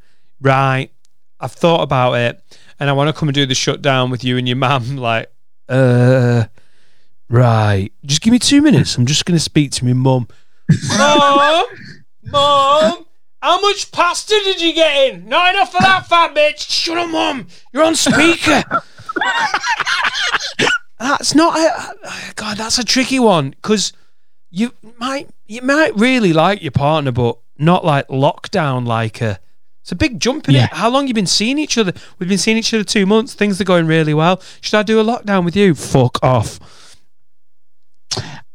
Right, 0.41 0.91
I've 1.39 1.51
thought 1.51 1.81
about 1.81 2.13
it, 2.13 2.41
and 2.79 2.89
I 2.89 2.93
want 2.93 3.07
to 3.07 3.19
come 3.19 3.29
and 3.29 3.35
do 3.35 3.45
the 3.45 3.55
shutdown 3.55 4.09
with 4.09 4.23
you 4.23 4.37
and 4.37 4.47
your 4.47 4.57
mum. 4.57 4.97
Like, 5.05 5.31
uh, 5.69 6.45
right, 7.29 7.91
just 8.05 8.21
give 8.21 8.31
me 8.31 8.39
two 8.39 8.61
minutes. 8.61 8.97
I'm 8.97 9.05
just 9.05 9.25
gonna 9.25 9.39
speak 9.39 9.71
to 9.73 9.85
my 9.85 9.93
mum. 9.93 10.27
Mum, 10.97 11.65
mum. 12.23 13.05
How 13.39 13.61
much 13.61 13.91
pasta 13.91 14.33
did 14.43 14.59
you 14.59 14.73
get 14.73 15.13
in? 15.13 15.29
Not 15.29 15.53
enough 15.53 15.71
for 15.71 15.79
that 15.79 16.07
fat 16.07 16.33
bitch. 16.33 16.67
Shut 16.67 16.97
up, 16.97 17.11
mum. 17.11 17.45
You're 17.71 17.83
on 17.83 17.95
speaker. 17.95 18.63
that's 20.99 21.35
not. 21.35 21.55
A, 21.55 22.33
God, 22.33 22.57
that's 22.57 22.79
a 22.79 22.83
tricky 22.83 23.19
one 23.19 23.51
because 23.51 23.93
you 24.49 24.73
might 24.97 25.29
you 25.45 25.61
might 25.61 25.95
really 25.95 26.33
like 26.33 26.63
your 26.63 26.71
partner, 26.71 27.11
but 27.11 27.37
not 27.57 27.85
like 27.85 28.07
lockdown 28.07 28.87
like 28.87 29.19
her. 29.19 29.37
It's 29.85 29.91
a 29.91 29.95
big 29.95 30.19
jump 30.19 30.49
in 30.49 30.55
Yeah. 30.55 30.63
it. 30.63 30.73
How 30.73 30.89
long 30.89 31.07
you 31.07 31.13
been 31.13 31.27
seeing 31.27 31.59
each 31.59 31.77
other? 31.77 31.93
We've 32.17 32.27
been 32.27 32.39
seeing 32.39 32.57
each 32.57 32.73
other 32.73 32.83
two 32.83 33.05
months. 33.05 33.35
Things 33.35 33.61
are 33.61 33.65
going 33.65 33.85
really 33.85 34.15
well. 34.15 34.41
Should 34.59 34.73
I 34.79 34.81
do 34.81 34.99
a 34.99 35.03
lockdown 35.03 35.45
with 35.45 35.55
you? 35.55 35.75
Fuck 35.75 36.17
off. 36.23 36.97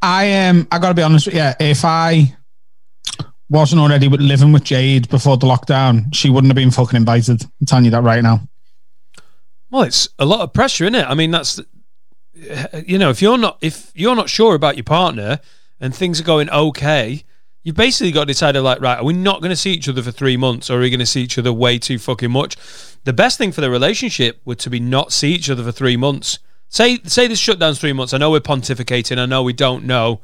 I 0.02 0.24
am. 0.24 0.62
Um, 0.62 0.68
I 0.72 0.80
gotta 0.80 0.94
be 0.94 1.02
honest 1.02 1.26
with 1.26 1.36
you. 1.36 1.50
If 1.60 1.84
I 1.84 2.36
wasn't 3.48 3.80
already 3.80 4.08
living 4.08 4.50
with 4.50 4.64
Jade 4.64 5.08
before 5.08 5.36
the 5.36 5.46
lockdown, 5.46 6.12
she 6.12 6.30
wouldn't 6.30 6.50
have 6.50 6.56
been 6.56 6.72
fucking 6.72 6.96
invited. 6.96 7.44
I'm 7.60 7.66
telling 7.66 7.84
you 7.84 7.92
that 7.92 8.02
right 8.02 8.24
now. 8.24 8.40
Well, 9.70 9.82
it's 9.82 10.08
a 10.18 10.24
lot 10.26 10.40
of 10.40 10.52
pressure, 10.52 10.82
isn't 10.82 10.96
it? 10.96 11.06
I 11.08 11.14
mean, 11.14 11.30
that's 11.30 11.60
you 12.84 12.98
know, 12.98 13.10
if 13.10 13.22
you're 13.22 13.38
not 13.38 13.56
if 13.60 13.92
you're 13.94 14.16
not 14.16 14.28
sure 14.28 14.56
about 14.56 14.76
your 14.76 14.82
partner 14.82 15.38
and 15.78 15.94
things 15.94 16.20
are 16.20 16.24
going 16.24 16.50
okay, 16.50 17.22
you've 17.62 17.76
basically 17.76 18.12
got 18.12 18.22
to 18.22 18.26
decide 18.26 18.56
like, 18.56 18.80
right, 18.80 18.98
are 18.98 19.04
we 19.04 19.12
not 19.12 19.40
going 19.40 19.50
to 19.50 19.56
see 19.56 19.72
each 19.72 19.88
other 19.88 20.02
for 20.02 20.10
three 20.10 20.36
months, 20.36 20.70
or 20.70 20.78
are 20.78 20.80
we 20.80 20.90
going 20.90 21.00
to 21.00 21.06
see 21.06 21.22
each 21.22 21.38
other 21.38 21.52
way 21.52 21.78
too 21.78 21.98
fucking 21.98 22.30
much? 22.30 22.56
The 23.04 23.12
best 23.12 23.38
thing 23.38 23.52
for 23.52 23.60
the 23.60 23.70
relationship 23.70 24.40
would 24.44 24.58
to 24.60 24.70
be 24.70 24.80
not 24.80 25.12
see 25.12 25.32
each 25.32 25.50
other 25.50 25.62
for 25.62 25.72
three 25.72 25.96
months. 25.96 26.38
Say 26.68 26.98
say 27.04 27.26
this 27.26 27.38
shutdown's 27.38 27.80
three 27.80 27.92
months. 27.92 28.14
I 28.14 28.18
know 28.18 28.30
we're 28.30 28.40
pontificating. 28.40 29.18
I 29.18 29.26
know 29.26 29.42
we 29.42 29.52
don't 29.52 29.84
know. 29.84 30.20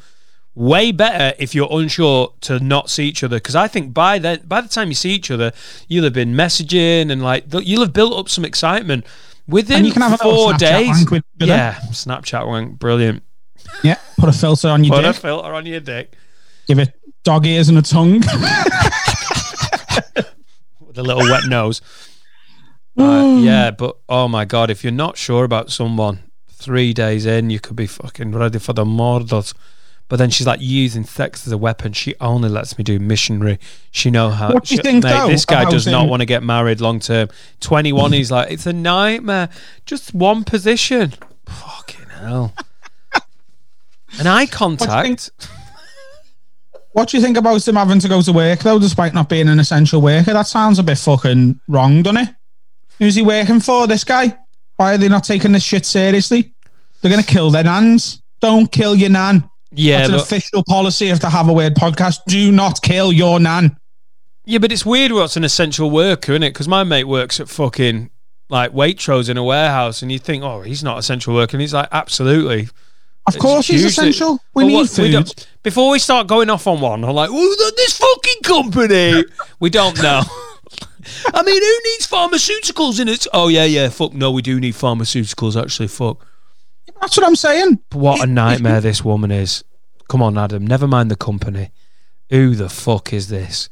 Way 0.55 0.91
better 0.93 1.35
if 1.39 1.55
you're 1.55 1.69
unsure 1.71 2.33
to 2.43 2.59
not 2.61 2.89
see 2.89 3.07
each 3.07 3.23
other 3.23 3.37
because 3.37 3.57
I 3.57 3.69
think 3.69 3.93
by 3.93 4.19
then, 4.19 4.41
by 4.47 4.61
the 4.63 4.69
time 4.69 4.89
you 4.89 4.95
see 4.95 5.11
each 5.11 5.31
other, 5.31 5.53
you'll 5.89 6.05
have 6.05 6.13
been 6.15 6.33
messaging 6.35 7.11
and 7.11 7.23
like 7.23 7.45
you'll 7.53 7.83
have 7.83 7.93
built 7.93 8.19
up 8.19 8.29
some 8.29 8.45
excitement. 8.45 9.05
Within 9.49 9.79
And 9.79 9.87
you 9.87 9.93
can 9.93 10.03
have 10.03 10.19
four 10.21 10.55
days, 10.55 10.89
wank 10.89 11.11
with- 11.11 11.25
with 11.39 11.49
yeah, 11.49 11.75
Snapchat 11.91 12.47
wank, 12.47 12.79
brilliant. 12.79 13.23
Yeah, 13.83 13.97
put 14.19 14.29
a 14.29 14.33
filter 14.33 14.69
on 14.69 14.83
your 14.83 14.97
dick. 14.97 15.05
Put 15.07 15.17
a 15.17 15.21
filter 15.21 15.55
on 15.55 15.67
your 15.67 15.81
dick 15.81 16.15
Give 16.67 16.79
it 16.79 16.93
dog 17.27 17.45
ears 17.45 17.69
and 17.69 17.77
a 17.77 17.83
tongue. 17.83 18.21
with 20.81 20.97
a 20.97 21.03
little 21.03 21.29
wet 21.29 21.45
nose. 21.49 21.83
Uh, 22.97 23.39
yeah, 23.41 23.73
but 23.73 23.97
oh 24.09 24.29
my 24.29 24.45
god, 24.45 24.71
if 24.71 24.85
you're 24.85 24.93
not 24.93 25.17
sure 25.19 25.43
about 25.43 25.73
someone, 25.73 26.21
three 26.49 26.93
days 26.95 27.27
in, 27.27 27.51
you 27.51 27.59
could 27.59 27.75
be 27.75 27.89
fucking 27.89 28.31
ready 28.31 28.61
for 28.61 28.75
the 28.75 28.85
murders. 28.85 29.55
But 30.09 30.21
then 30.21 30.31
she's 30.31 30.47
like 30.47 30.61
using 30.61 31.03
sex 31.03 31.49
as 31.49 31.53
a 31.53 31.59
weapon. 31.59 31.93
She 31.93 32.15
only 32.21 32.49
lets 32.49 32.79
me 32.79 32.85
do 32.85 33.01
missionary. 33.01 33.59
She 33.91 34.09
know 34.13 34.31
how. 34.31 34.53
What 34.53 34.67
do 34.67 34.77
you 34.77 34.79
she- 34.79 34.83
think, 34.85 35.03
mate, 35.03 35.11
though, 35.11 35.27
this 35.27 35.45
guy 35.45 35.69
does 35.69 35.89
not 35.89 36.09
want 36.09 36.21
to 36.21 36.27
get 36.27 36.45
married 36.45 36.81
long 36.81 37.01
term. 37.01 37.29
Twenty 37.59 37.93
one, 37.93 38.13
he's 38.13 38.31
like, 38.31 38.53
it's 38.53 38.67
a 38.67 38.73
nightmare. 38.73 39.49
Just 39.85 40.15
one 40.15 40.45
position. 40.45 41.15
Fucking 41.47 42.07
hell. 42.21 42.55
An 44.21 44.29
eye 44.29 44.47
contact. 44.47 45.33
What 46.97 47.11
do 47.11 47.19
you 47.19 47.23
think 47.23 47.37
about 47.37 47.69
him 47.69 47.77
having 47.77 47.99
to 48.01 48.09
go 48.09 48.23
to 48.23 48.33
work 48.33 48.61
though, 48.61 48.79
despite 48.79 49.13
not 49.13 49.29
being 49.29 49.49
an 49.49 49.61
essential 49.61 50.01
worker? 50.01 50.33
That 50.33 50.47
sounds 50.47 50.79
a 50.79 50.83
bit 50.83 50.97
fucking 50.97 51.61
wrong, 51.69 52.03
doesn't 52.03 52.23
it? 52.23 52.35
Who's 52.99 53.17
he 53.17 53.21
working 53.21 53.61
for? 53.61 53.87
This 53.87 54.03
guy? 54.03 54.35
Why 54.77 54.95
are 54.95 54.97
they 54.97 55.11
not 55.11 55.25
taking 55.25 55.53
this 55.53 55.63
shit 55.63 55.85
seriously? 55.85 56.55
They're 57.03 57.11
gonna 57.11 57.23
kill 57.23 57.51
their 57.51 57.65
nans. 57.65 58.23
Don't 58.41 58.73
kill 58.73 58.97
your 58.97 59.11
nan. 59.11 59.47
Yeah, 59.73 59.99
That's 59.99 60.09
an 60.09 60.15
but- 60.15 60.23
official 60.23 60.65
policy 60.67 61.11
of 61.11 61.21
the 61.21 61.29
Have 61.29 61.51
a 61.51 61.53
Word 61.53 61.75
podcast. 61.75 62.21
Do 62.29 62.51
not 62.51 62.81
kill 62.81 63.13
your 63.13 63.41
nan. 63.41 63.77
Yeah, 64.47 64.59
but 64.59 64.73
it's 64.73 64.87
weird 64.87 65.13
what's 65.13 65.37
an 65.37 65.45
essential 65.45 65.91
worker, 65.91 66.33
isn't 66.33 66.45
it? 66.45 66.55
Because 66.55 66.67
my 66.67 66.83
mate 66.83 67.05
works 67.05 67.41
at 67.41 67.51
fucking 67.51 68.09
like 68.49 68.73
Waitrose 68.73 69.29
in 69.29 69.37
a 69.37 69.45
warehouse, 69.45 70.01
and 70.01 70.11
you 70.11 70.19
think, 70.19 70.43
oh, 70.43 70.63
he's 70.63 70.83
not 70.83 70.97
essential 70.99 71.35
worker, 71.35 71.57
and 71.57 71.61
he's 71.61 71.75
like, 71.75 71.89
absolutely. 71.93 72.69
Of 73.27 73.35
It's 73.35 73.43
cour's 73.43 73.67
he's 73.67 73.81
hugely- 73.83 73.89
essential. 74.11 74.33
We 74.55 74.65
Well, 74.65 74.67
need 74.69 74.75
what- 74.77 74.91
food. 74.91 75.13
don't- 75.13 75.47
before 75.63 75.91
we 75.91 75.99
start 75.99 76.27
going 76.29 76.49
off 76.49 76.67
on 76.67 76.81
one, 76.81 77.03
I'm 77.05 77.15
like, 77.15 77.31
oh, 77.33 77.73
this 77.77 77.99
fucking 77.99 78.43
company. 78.45 79.25
we 79.61 79.69
don't 79.71 80.01
know. 80.01 80.23
I 81.35 81.43
mean, 81.43 81.61
who 81.61 81.91
needs 81.91 82.07
pharmaceuticals 82.07 83.01
in 83.01 83.09
it? 83.09 83.27
Oh 83.33 83.49
yeah, 83.49 83.65
yeah. 83.65 83.89
Fuck 83.89 84.13
no, 84.13 84.31
we 84.31 84.43
do 84.43 84.59
need 84.61 84.75
pharmaceuticals. 84.75 85.61
Actually, 85.61 85.89
fuck. 85.89 86.25
That's 87.01 87.17
what 87.17 87.27
I'm 87.27 87.37
saying. 87.37 87.81
What 87.93 88.23
a 88.23 88.27
nightmare 88.27 88.81
this 88.81 89.05
woman 89.05 89.31
is. 89.31 89.63
Come 90.09 90.23
on, 90.23 90.39
Adam. 90.39 90.67
Never 90.67 90.87
mind 90.89 91.11
the 91.11 91.17
company. 91.17 91.71
Who 92.31 92.55
the 92.55 92.69
fuck 92.69 93.13
is 93.13 93.29
this? 93.29 93.69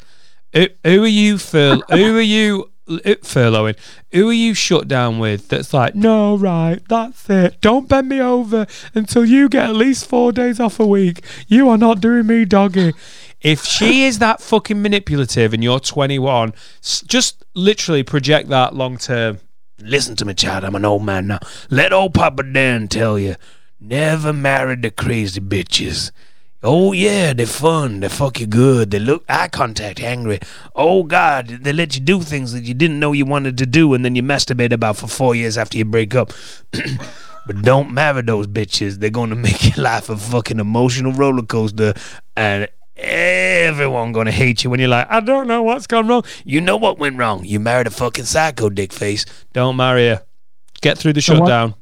Who, 0.53 0.67
who 0.85 1.03
are 1.05 1.07
you 1.09 1.39
Phil? 1.39 1.83
who 1.91 2.17
are 2.17 2.21
you 2.21 2.71
Uh, 2.87 2.99
furloughing? 3.23 3.77
Who 4.13 4.29
are 4.29 4.33
you 4.33 4.53
shut 4.55 4.89
down 4.89 5.19
with? 5.19 5.49
That's 5.49 5.73
like, 5.73 5.95
no, 5.95 6.37
right, 6.37 6.81
that's 6.89 7.29
it. 7.31 7.61
Don't 7.61 7.89
bend 7.89 8.09
me 8.09 8.21
over 8.21 8.67
until 8.95 9.25
you 9.25 9.49
get 9.49 9.71
at 9.71 9.77
least 9.77 10.07
four 10.07 10.33
days 10.33 10.61
off 10.61 10.79
a 10.79 10.87
week. 10.87 11.25
You 11.49 11.69
are 11.71 11.79
not 11.79 12.01
doing 12.01 12.27
me, 12.27 12.45
doggy. 12.45 12.93
If 13.41 13.65
she 13.65 14.05
is 14.05 14.19
that 14.21 14.41
fucking 14.41 14.81
manipulative 14.81 15.53
and 15.53 15.63
you're 15.63 15.81
21, 15.81 16.53
just 17.07 17.45
literally 17.55 18.03
project 18.03 18.49
that 18.49 18.75
long 18.75 18.97
term. 18.99 19.41
Listen 19.79 20.17
to 20.17 20.25
me, 20.25 20.35
child. 20.35 20.65
I'm 20.65 20.75
an 20.75 20.85
old 20.85 21.05
man 21.05 21.27
now. 21.27 21.41
Let 21.71 21.93
old 21.93 22.15
Papa 22.15 22.43
Dan 22.43 22.89
tell 22.89 23.19
you. 23.19 23.37
Never 23.81 24.33
marry 24.33 24.77
the 24.77 24.91
crazy 24.91 25.41
bitches. 25.41 26.11
Oh 26.67 26.93
yeah, 26.93 27.35
they're 27.35 27.45
fun. 27.45 28.01
They 28.01 28.09
fuck 28.09 28.41
you 28.41 28.47
good. 28.47 28.91
They 28.91 28.99
look 28.99 29.23
eye 29.29 29.49
contact 29.49 30.01
angry. 30.01 30.41
Oh 30.75 31.03
God, 31.03 31.49
they 31.49 31.75
let 31.75 31.95
you 31.95 32.01
do 32.01 32.23
things 32.23 32.55
that 32.55 32.65
you 32.65 32.73
didn't 32.73 32.99
know 32.99 33.13
you 33.13 33.27
wanted 33.27 33.59
to 33.59 33.67
do, 33.67 33.93
and 33.93 34.03
then 34.03 34.17
you 34.17 34.23
masturbate 34.23 34.73
about 34.73 34.97
for 34.97 35.07
four 35.07 35.35
years 35.35 35.59
after 35.59 35.77
you 35.77 35.85
break 35.85 36.15
up. 36.15 36.33
but 37.47 37.61
don't 37.61 37.93
marry 37.93 38.23
those 38.23 38.47
bitches. 38.47 38.95
They're 38.95 39.11
gonna 39.11 39.35
make 39.35 39.77
your 39.77 39.85
life 39.85 40.09
a 40.09 40.17
fucking 40.17 40.59
emotional 40.59 41.13
roller 41.13 41.43
coaster, 41.43 41.93
and 42.35 42.67
everyone 42.97 44.13
gonna 44.13 44.33
hate 44.33 44.65
you 44.65 44.71
when 44.71 44.81
you're 44.81 44.89
like, 44.89 45.11
I 45.11 45.21
don't 45.21 45.47
know 45.47 45.63
what's 45.63 45.87
gone 45.87 46.09
wrong. 46.09 46.25
You 46.47 46.63
know 46.63 46.79
what 46.79 46.99
went 46.99 47.19
wrong. 47.19 47.45
You 47.45 47.61
married 47.61 47.89
a 47.89 47.91
fucking 47.91 48.25
psycho 48.25 48.71
dick 48.71 48.95
face. 48.95 49.27
Don't 49.53 49.77
marry 49.77 50.09
her. 50.09 50.23
Get 50.81 50.97
through 50.97 51.13
the 51.13 51.21
shutdown. 51.21 51.75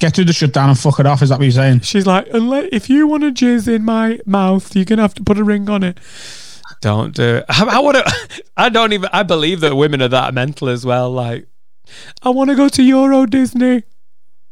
Get 0.00 0.14
through 0.14 0.24
the 0.24 0.32
shutdown 0.32 0.70
and 0.70 0.78
fuck 0.78 0.98
it 1.00 1.06
off. 1.06 1.22
Is 1.22 1.28
that 1.28 1.38
what 1.38 1.44
you're 1.44 1.52
saying? 1.52 1.80
She's 1.80 2.06
like, 2.06 2.26
unless 2.32 2.68
if 2.72 2.90
you 2.90 3.06
want 3.06 3.22
to 3.22 3.30
jizz 3.32 3.68
in 3.68 3.84
my 3.84 4.20
mouth, 4.26 4.74
you're 4.74 4.84
gonna 4.84 5.02
have 5.02 5.14
to 5.14 5.22
put 5.22 5.38
a 5.38 5.44
ring 5.44 5.70
on 5.70 5.82
it. 5.82 5.98
Don't 6.80 7.14
do 7.14 7.36
it. 7.36 7.44
I, 7.48 7.76
I 7.76 7.78
want 7.78 7.96
to. 7.98 8.42
I 8.56 8.68
don't 8.68 8.92
even. 8.92 9.08
I 9.12 9.22
believe 9.22 9.60
that 9.60 9.74
women 9.76 10.02
are 10.02 10.08
that 10.08 10.34
mental 10.34 10.68
as 10.68 10.84
well. 10.84 11.10
Like, 11.10 11.46
I 12.22 12.30
want 12.30 12.50
to 12.50 12.56
go 12.56 12.68
to 12.68 12.82
Euro 12.82 13.26
Disney. 13.26 13.84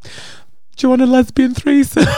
Do 0.03 0.11
you 0.79 0.89
want 0.89 1.03
a 1.03 1.07
lesbian 1.07 1.55
threesome? 1.55 2.07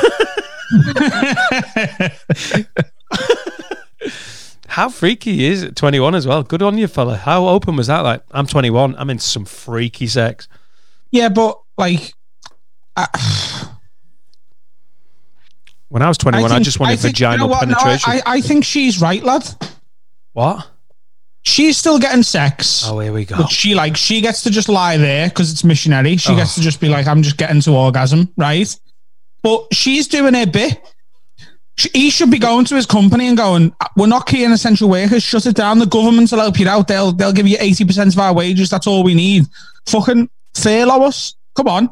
How 4.69 4.89
freaky 4.89 5.45
is 5.45 5.63
it? 5.63 5.77
21 5.77 6.15
as 6.17 6.27
well. 6.27 6.43
Good 6.43 6.63
on 6.63 6.79
you, 6.79 6.89
fella. 6.89 7.17
How 7.17 7.47
open 7.47 7.77
was 7.77 7.87
that? 7.87 8.01
Like, 8.01 8.23
I'm 8.33 8.47
21. 8.47 8.97
I'm 8.99 9.11
into 9.11 9.23
some 9.23 9.45
freaky 9.45 10.07
sex. 10.07 10.49
Yeah, 11.11 11.29
but 11.29 11.61
like, 11.79 12.13
When 15.89 16.03
I 16.03 16.09
was 16.09 16.19
21, 16.19 16.51
I, 16.51 16.55
think- 16.55 16.65
just 16.65 16.81
wanted 16.81 16.99
think- 16.99 17.19
you 17.21 17.27
vaginal 17.27 17.47
know 17.49 17.53
what? 17.53 17.69
No, 17.69 17.75
penetration. 17.77 18.13
I, 18.13 18.23
I 18.27 18.41
think 18.41 18.65
she's 18.65 19.01
right, 19.01 19.23
lad. 19.23 19.45
what? 20.33 20.69
She's 21.47 21.77
still 21.77 21.99
getting 21.99 22.23
sex. 22.23 22.85
Oh, 22.87 22.99
here 23.01 23.13
we 23.13 23.27
go. 23.27 23.37
But 23.37 23.51
she 23.51 23.75
like 23.75 23.99
she 23.99 24.23
gets 24.23 24.43
to 24.45 24.51
just 24.51 24.71
lie 24.71 24.97
there 24.97 25.29
because 25.29 25.53
it's 25.53 25.63
missionary. 25.63 26.17
She 26.17 26.33
Oh. 26.33 26.37
gets 26.37 26.55
to 26.55 26.63
just 26.63 26.81
be 26.81 26.89
like, 26.89 27.07
I'm 27.07 27.23
just 27.23 27.37
getting 27.37 27.61
to 27.63 27.73
orgasm, 27.73 28.33
right? 28.39 28.75
But 29.43 29.67
she's 29.73 30.09
doing 30.09 30.33
her 30.33 30.47
bit. 30.47 30.81
She, 31.77 31.91
he 31.93 32.09
should 32.11 32.31
be 32.31 32.39
going 32.39 32.65
to 32.65 32.77
his 32.77 32.87
company 32.87 33.27
and 33.29 33.37
going, 33.37 33.75
uh, 33.81 33.89
"We're 33.95 34.07
not 34.07 34.27
key 34.27 34.43
in 34.43 34.53
essential 34.53 34.89
workers. 34.89 35.23
Shut 35.23 35.45
it 35.45 35.55
down. 35.55 35.81
The 35.81 35.87
government 35.87 36.31
will 36.33 36.39
help 36.41 36.59
you 36.59 36.67
out. 36.67 36.89
They'll 36.89 37.13
they'll 37.13 37.33
give 37.33 37.47
you 37.47 37.59
eighty 37.61 37.85
percent 37.85 38.15
of 38.15 38.19
our 38.21 38.33
wages. 38.33 38.71
That's 38.71 38.87
all 38.87 39.05
we 39.05 39.13
need. 39.15 39.45
Fucking 39.87 40.31
furlough 40.55 41.03
us. 41.03 41.35
Come 41.57 41.69
on. 41.69 41.91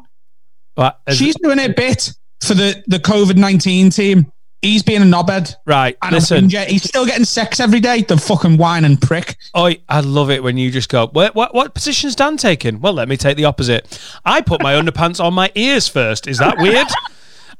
She's 1.11 1.35
doing 1.35 1.57
her 1.59 1.73
bit 1.73 2.11
for 2.41 2.53
the 2.53 2.83
the 2.87 2.99
COVID 2.99 3.35
nineteen 3.37 3.89
team. 3.89 4.31
He's 4.61 4.81
being 4.81 5.01
a 5.01 5.05
knobhead. 5.05 5.55
right. 5.65 5.97
And 6.01 6.13
Listen. 6.13 6.47
listen, 6.47 6.69
he's 6.69 6.83
still 6.83 7.05
getting 7.05 7.25
sex 7.25 7.59
every 7.59 7.81
day. 7.81 8.01
The 8.01 8.15
fucking 8.15 8.55
whine 8.55 8.85
and 8.85 9.01
prick. 9.01 9.35
I 9.53 9.81
I 9.89 9.99
love 9.99 10.29
it 10.31 10.41
when 10.41 10.55
you 10.57 10.71
just 10.71 10.87
go, 10.87 11.07
what, 11.07 11.35
what, 11.35 11.53
what 11.53 11.73
position's 11.73 12.15
Dan 12.15 12.37
taking? 12.37 12.79
Well, 12.79 12.93
let 12.93 13.09
me 13.09 13.17
take 13.17 13.35
the 13.35 13.43
opposite. 13.43 13.99
I 14.23 14.39
put 14.39 14.63
my 14.63 14.73
underpants 14.81 15.21
on 15.21 15.33
my 15.33 15.51
ears 15.55 15.89
first. 15.89 16.27
Is 16.27 16.37
that 16.37 16.57
weird? 16.59 16.87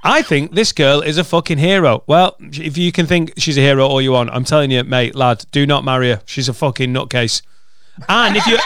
I 0.05 0.21
think 0.21 0.53
this 0.53 0.71
girl 0.71 1.01
is 1.01 1.17
a 1.17 1.25
fucking 1.25 1.57
hero. 1.57 2.03
Well, 2.07 2.37
if 2.39 2.77
you 2.77 2.93
can 2.93 3.05
think 3.05 3.33
she's 3.37 3.57
a 3.57 3.61
hero 3.61 3.85
all 3.85 4.01
you 4.01 4.13
want, 4.13 4.29
I'm 4.29 4.45
telling 4.45 4.71
you, 4.71 4.83
mate, 4.85 5.13
lad, 5.13 5.45
do 5.51 5.65
not 5.65 5.83
marry 5.83 6.09
her. 6.11 6.21
She's 6.25 6.47
a 6.47 6.53
fucking 6.53 6.93
nutcase. 6.93 7.41
And 8.09 8.35
if 8.35 8.47
you 8.47 8.57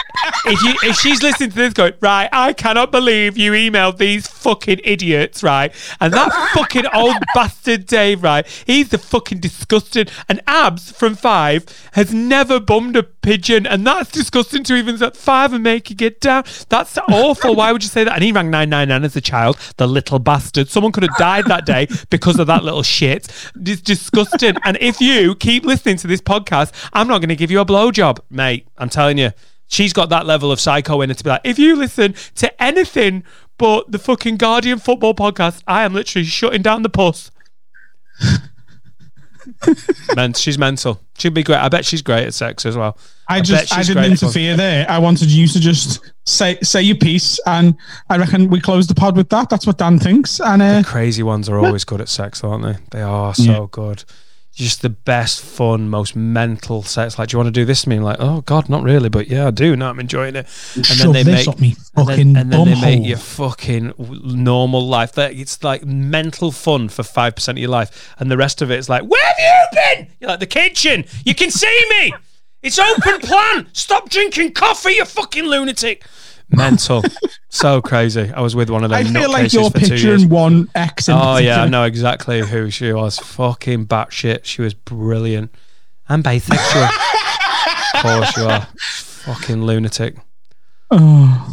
if 0.46 0.62
you 0.62 0.88
if 0.88 0.96
she's 0.96 1.22
listening 1.22 1.50
to 1.50 1.56
this 1.56 1.74
going, 1.74 1.92
right, 2.00 2.30
I 2.32 2.54
cannot 2.54 2.90
believe 2.90 3.36
you 3.36 3.52
emailed 3.52 3.98
these 3.98 4.26
fucking 4.26 4.80
idiots, 4.84 5.42
right? 5.42 5.72
And 6.00 6.14
that 6.14 6.32
fucking 6.54 6.86
old 6.94 7.16
bastard 7.34 7.86
Dave, 7.86 8.22
right? 8.22 8.46
He's 8.66 8.88
the 8.88 8.98
fucking 8.98 9.40
disgusting 9.40 10.06
and 10.28 10.44
Abz 10.46 10.94
from 10.94 11.14
five 11.14 11.66
has 11.92 12.12
never 12.12 12.58
bummed 12.58 12.96
a 12.96 13.02
pigeon, 13.02 13.66
and 13.66 13.86
that's 13.86 14.10
disgusting 14.10 14.64
to 14.64 14.74
even 14.76 15.02
at 15.02 15.16
five 15.16 15.52
and 15.52 15.62
make 15.62 15.90
you 15.90 15.96
get 15.96 16.20
down. 16.20 16.44
That's 16.70 16.96
awful. 17.10 17.54
Why 17.54 17.70
would 17.72 17.82
you 17.82 17.90
say 17.90 18.04
that? 18.04 18.14
And 18.14 18.24
he 18.24 18.32
rang 18.32 18.50
999 18.50 19.04
as 19.04 19.14
a 19.14 19.20
child, 19.20 19.58
the 19.76 19.86
little 19.86 20.18
bastard. 20.18 20.68
Someone 20.68 20.92
could 20.92 21.02
have 21.02 21.16
died 21.18 21.44
that 21.46 21.66
day 21.66 21.86
because 22.08 22.38
of 22.38 22.46
that 22.46 22.64
little 22.64 22.82
shit. 22.82 23.28
It's 23.54 23.82
disgusting. 23.82 24.56
And 24.64 24.78
if 24.80 25.00
you 25.00 25.34
keep 25.34 25.64
listening 25.64 25.98
to 25.98 26.06
this 26.06 26.22
podcast, 26.22 26.72
I'm 26.94 27.06
not 27.06 27.18
going 27.18 27.28
to 27.28 27.36
give 27.36 27.50
you 27.50 27.60
a 27.60 27.66
blowjob, 27.66 28.20
mate. 28.30 28.66
I'm 28.78 28.88
telling. 28.88 29.17
She's 29.70 29.92
got 29.92 30.08
that 30.08 30.24
level 30.26 30.50
of 30.50 30.60
psycho 30.60 31.00
in 31.02 31.10
her 31.10 31.14
to 31.14 31.24
be 31.24 31.30
like, 31.30 31.42
if 31.44 31.58
you 31.58 31.76
listen 31.76 32.14
to 32.36 32.62
anything 32.62 33.22
but 33.58 33.90
the 33.92 33.98
fucking 33.98 34.36
Guardian 34.36 34.78
football 34.78 35.14
podcast, 35.14 35.62
I 35.66 35.84
am 35.84 35.92
literally 35.92 36.24
shutting 36.24 36.62
down 36.62 36.82
the 36.82 36.88
puss. 36.88 37.30
Men- 40.14 40.34
she's 40.34 40.58
mental. 40.58 41.00
She'd 41.16 41.32
be 41.34 41.42
great. 41.42 41.58
I 41.58 41.68
bet 41.68 41.84
she's 41.84 42.02
great 42.02 42.26
at 42.26 42.34
sex 42.34 42.66
as 42.66 42.76
well. 42.76 42.98
I 43.28 43.40
just 43.40 43.72
I 43.76 43.82
didn't 43.82 43.94
great 44.02 44.12
at 44.12 44.18
fun. 44.18 44.26
interfere 44.28 44.56
there. 44.56 44.86
I 44.90 44.98
wanted 44.98 45.30
you 45.30 45.46
to 45.48 45.58
just 45.60 46.00
say 46.26 46.58
say 46.62 46.82
your 46.82 46.96
piece, 46.96 47.38
and 47.46 47.74
I 48.10 48.18
reckon 48.18 48.48
we 48.50 48.60
close 48.60 48.86
the 48.86 48.94
pod 48.94 49.16
with 49.16 49.28
that. 49.30 49.48
That's 49.48 49.66
what 49.66 49.78
Dan 49.78 49.98
thinks. 49.98 50.38
And 50.40 50.60
uh, 50.62 50.82
Crazy 50.84 51.22
ones 51.22 51.48
are 51.48 51.58
always 51.58 51.84
good 51.84 52.00
at 52.00 52.08
sex, 52.08 52.44
aren't 52.44 52.64
they? 52.64 52.76
They 52.90 53.02
are 53.02 53.34
so 53.34 53.42
Yeah. 53.42 53.66
good. 53.70 54.04
Just 54.58 54.82
the 54.82 54.88
best, 54.88 55.40
fun, 55.40 55.88
most 55.88 56.16
mental 56.16 56.82
sex. 56.82 57.16
Like, 57.16 57.28
do 57.28 57.34
you 57.34 57.38
want 57.38 57.46
to 57.46 57.52
do 57.52 57.64
this 57.64 57.82
to 57.82 57.88
me? 57.88 57.94
I'm 57.94 58.02
like, 58.02 58.16
oh 58.18 58.40
God, 58.40 58.68
not 58.68 58.82
really, 58.82 59.08
but 59.08 59.28
yeah, 59.28 59.46
I 59.46 59.50
do. 59.52 59.76
Now 59.76 59.88
I'm 59.88 60.00
enjoying 60.00 60.34
it. 60.34 60.48
And 60.74 60.84
shove 60.84 61.12
they 61.12 61.22
make 61.22 61.60
me 61.60 61.76
and 61.94 62.08
then, 62.08 62.36
and 62.36 62.52
then 62.52 62.64
they 62.64 62.80
make 62.80 63.06
your 63.06 63.18
fucking 63.18 63.92
normal 63.98 64.84
life. 64.84 65.12
That 65.12 65.34
it's 65.34 65.62
like 65.62 65.84
mental 65.84 66.50
fun 66.50 66.88
for 66.88 67.04
five 67.04 67.36
percent 67.36 67.56
of 67.56 67.60
your 67.60 67.70
life, 67.70 68.12
and 68.18 68.32
the 68.32 68.36
rest 68.36 68.60
of 68.60 68.72
it 68.72 68.80
is 68.80 68.88
like, 68.88 69.04
where 69.04 69.22
have 69.22 69.36
you 69.38 69.78
been? 69.78 70.08
You're 70.18 70.30
like 70.30 70.40
the 70.40 70.46
kitchen. 70.46 71.04
You 71.24 71.36
can 71.36 71.52
see 71.52 71.84
me. 71.90 72.12
It's 72.60 72.80
open 72.80 73.20
plan. 73.20 73.68
Stop 73.74 74.10
drinking 74.10 74.54
coffee, 74.54 74.94
you 74.94 75.04
fucking 75.04 75.44
lunatic. 75.44 76.04
Mental. 76.50 77.02
so 77.48 77.82
crazy. 77.82 78.30
I 78.34 78.40
was 78.40 78.56
with 78.56 78.70
one 78.70 78.84
of 78.84 78.90
them. 78.90 79.06
I 79.06 79.20
feel 79.20 79.30
like 79.30 79.52
you're 79.52 79.70
for 79.70 79.80
two 79.80 79.86
years. 79.88 80.02
picturing 80.02 80.28
one 80.28 80.70
ex. 80.74 81.08
Oh 81.08 81.36
yeah, 81.36 81.62
I 81.62 81.68
know 81.68 81.84
exactly 81.84 82.40
who 82.40 82.70
she 82.70 82.92
was. 82.92 83.18
Fucking 83.18 83.86
batshit. 83.86 84.44
She 84.44 84.62
was 84.62 84.74
brilliant. 84.74 85.54
I'm 86.08 86.22
bisexual. 86.22 86.88
of 87.94 88.02
course 88.02 88.36
you 88.36 88.44
are. 88.44 88.66
Fucking 88.78 89.62
lunatic. 89.62 90.16
Oh. 90.90 91.52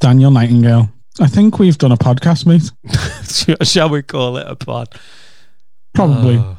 Daniel 0.00 0.30
Nightingale. 0.30 0.90
I 1.18 1.26
think 1.26 1.58
we've 1.58 1.76
done 1.76 1.92
a 1.92 1.96
podcast, 1.96 2.46
mate. 2.46 2.70
Shall 3.66 3.90
we 3.90 4.02
call 4.02 4.36
it 4.36 4.46
a 4.46 4.54
pod? 4.54 4.88
Probably. 5.92 6.36
Oh. 6.36 6.56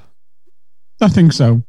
I 1.00 1.08
think 1.08 1.34
so. 1.34 1.64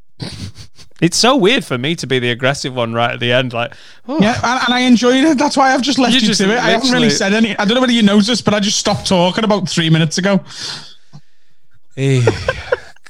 It's 1.02 1.16
so 1.16 1.36
weird 1.36 1.64
for 1.64 1.76
me 1.76 1.96
to 1.96 2.06
be 2.06 2.18
the 2.20 2.30
aggressive 2.30 2.74
one 2.76 2.94
right 2.94 3.10
at 3.12 3.20
the 3.20 3.32
end. 3.32 3.52
Like, 3.52 3.74
oh, 4.08 4.20
Yeah, 4.22 4.34
and, 4.42 4.64
and 4.64 4.72
I 4.72 4.80
enjoyed 4.80 5.24
it. 5.24 5.36
That's 5.36 5.56
why 5.56 5.74
I've 5.74 5.82
just 5.82 5.98
left 5.98 6.14
You 6.14 6.20
you, 6.20 6.26
just 6.28 6.40
to 6.40 6.50
it. 6.50 6.58
I 6.58 6.70
haven't 6.70 6.92
really 6.92 7.10
said 7.10 7.34
any. 7.34 7.58
I 7.58 7.64
don't 7.64 7.74
know 7.74 7.80
whether 7.80 7.92
you 7.92 8.02
noticed, 8.04 8.44
but 8.44 8.54
I 8.54 8.60
just 8.60 8.78
stopped 8.78 9.08
talking 9.08 9.42
about 9.42 9.68
three 9.68 9.90
minutes 9.90 10.16
ago. 10.18 10.40
eh, 11.96 12.24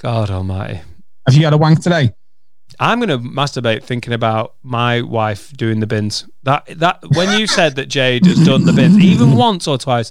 God 0.00 0.30
Almighty. 0.30 0.80
Have 1.26 1.36
you 1.36 1.44
had 1.44 1.52
a 1.52 1.58
wank 1.58 1.82
today? 1.82 2.14
I'm 2.80 2.98
gonna 2.98 3.18
masturbate 3.18 3.84
thinking 3.84 4.12
about 4.14 4.54
my 4.62 5.02
wife 5.02 5.52
doing 5.52 5.80
the 5.80 5.86
bins. 5.86 6.26
That 6.42 6.64
that 6.78 7.00
when 7.14 7.38
you 7.38 7.46
said 7.46 7.76
that 7.76 7.86
Jade 7.86 8.24
has 8.26 8.44
done 8.44 8.64
the 8.64 8.72
bins, 8.72 8.98
even 8.98 9.36
once 9.36 9.68
or 9.68 9.76
twice, 9.78 10.10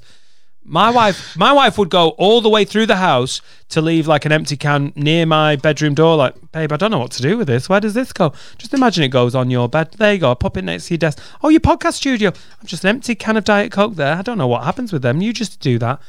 my 0.72 0.90
wife 0.90 1.36
my 1.36 1.52
wife 1.52 1.78
would 1.78 1.90
go 1.90 2.10
all 2.12 2.40
the 2.40 2.50
way 2.50 2.64
through 2.64 2.86
the 2.86 2.96
house 2.96 3.42
to 3.70 3.82
leave 3.82 4.08
like 4.08 4.26
an 4.26 4.32
empty 4.32 4.56
can 4.56 4.94
near 4.96 5.26
my 5.26 5.56
bedroom 5.58 5.94
door. 5.94 6.16
Like, 6.16 6.52
babe, 6.52 6.72
I 6.72 6.78
don't 6.78 6.92
know 6.92 7.00
what 7.00 7.12
to 7.12 7.22
do 7.22 7.38
with 7.38 7.48
this. 7.48 7.68
Where 7.68 7.80
does 7.80 7.94
this 7.94 8.14
go? 8.14 8.34
Just 8.58 8.74
imagine 8.74 9.04
it 9.04 9.10
goes 9.10 9.36
on 9.36 9.50
your 9.52 9.68
bed. 9.68 9.92
There 9.98 10.14
you 10.14 10.20
go. 10.20 10.34
Pop 10.34 10.58
it 10.58 10.64
next 10.64 10.88
to 10.88 10.94
your 10.94 11.00
desk. 11.00 11.20
Oh, 11.44 11.50
your 11.50 11.60
podcast 11.60 11.94
studio. 11.94 12.30
I'm 12.30 12.68
just 12.68 12.84
an 12.84 12.90
empty 12.90 13.16
can 13.16 13.38
of 13.38 13.44
Diet 13.44 13.72
Coke 13.72 13.96
there. 13.96 14.16
I 14.16 14.22
don't 14.22 14.38
know 14.38 14.48
what 14.48 14.64
happens 14.64 14.94
with 14.94 15.02
them. 15.02 15.22
You 15.22 15.34
just 15.34 15.60
do 15.60 15.78
that. 15.80 16.02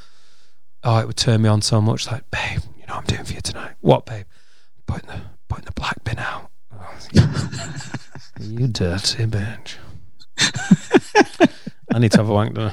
Oh, 0.85 0.99
it 0.99 1.07
would 1.07 1.17
turn 1.17 1.43
me 1.43 1.49
on 1.49 1.63
so 1.63 1.81
much. 1.81 2.11
Like, 2.11 2.31
babe, 2.31 2.61
you 2.79 2.87
know 2.87 2.95
what 2.95 3.01
I'm 3.01 3.05
doing 3.05 3.25
for 3.25 3.33
you 3.35 3.41
tonight. 3.41 3.75
What, 3.81 4.07
babe? 4.07 4.27
Putting 4.87 5.09
the 5.09 5.21
putting 5.49 5.65
the 5.65 5.73
black 5.73 6.03
bin 6.05 6.19
out. 6.19 6.51
You 8.41 8.67
dirty 8.67 9.25
bitch. 9.27 9.77
I 11.95 11.99
need 12.01 12.11
to 12.13 12.19
have 12.19 12.29
a 12.29 12.33
wank, 12.33 12.59
I? 12.59 12.73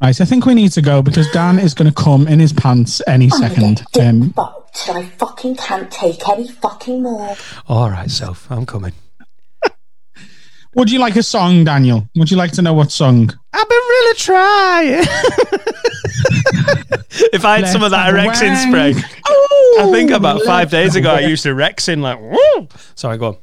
Right, 0.00 0.20
I 0.20 0.24
think 0.24 0.46
we 0.46 0.54
need 0.54 0.70
to 0.72 0.82
go 0.82 1.02
because 1.02 1.28
Dan 1.32 1.58
is 1.58 1.74
going 1.74 1.90
to 1.90 1.94
come 1.94 2.28
in 2.28 2.38
his 2.38 2.52
pants 2.52 3.02
any 3.08 3.28
second. 3.30 3.82
Um, 4.00 4.30
Fucked. 4.30 4.90
I 4.90 5.02
fucking 5.04 5.56
can't 5.56 5.90
take 5.90 6.28
any 6.28 6.46
fucking 6.46 7.02
more. 7.02 7.36
All 7.66 7.90
right, 7.90 8.08
self, 8.08 8.48
I'm 8.48 8.64
coming. 8.64 8.92
would 10.74 10.88
you 10.88 11.00
like 11.00 11.16
a 11.16 11.22
song, 11.24 11.64
Daniel? 11.64 12.08
Would 12.14 12.30
you 12.30 12.36
like 12.36 12.52
to 12.52 12.62
know 12.62 12.74
what 12.74 12.92
song? 12.92 13.28
I've 13.52 13.68
been 13.68 13.76
really 13.76 14.16
trying. 14.16 15.00
if 17.32 17.44
I 17.44 17.58
had 17.58 17.68
some 17.68 17.82
of 17.82 17.90
that 17.90 18.14
Let's 18.14 18.40
Rexin 18.40 18.68
spray, 18.68 18.92
wank. 18.92 19.04
I 19.80 19.90
think 19.92 20.12
about 20.12 20.42
five 20.42 20.70
days 20.70 20.94
ago 20.94 21.10
I 21.10 21.22
have 21.22 21.24
a 21.24 21.30
used 21.30 21.42
to 21.42 21.54
Rexin 21.54 22.02
like. 22.02 22.20
Woo! 22.20 22.68
Sorry, 22.94 23.18
go 23.18 23.40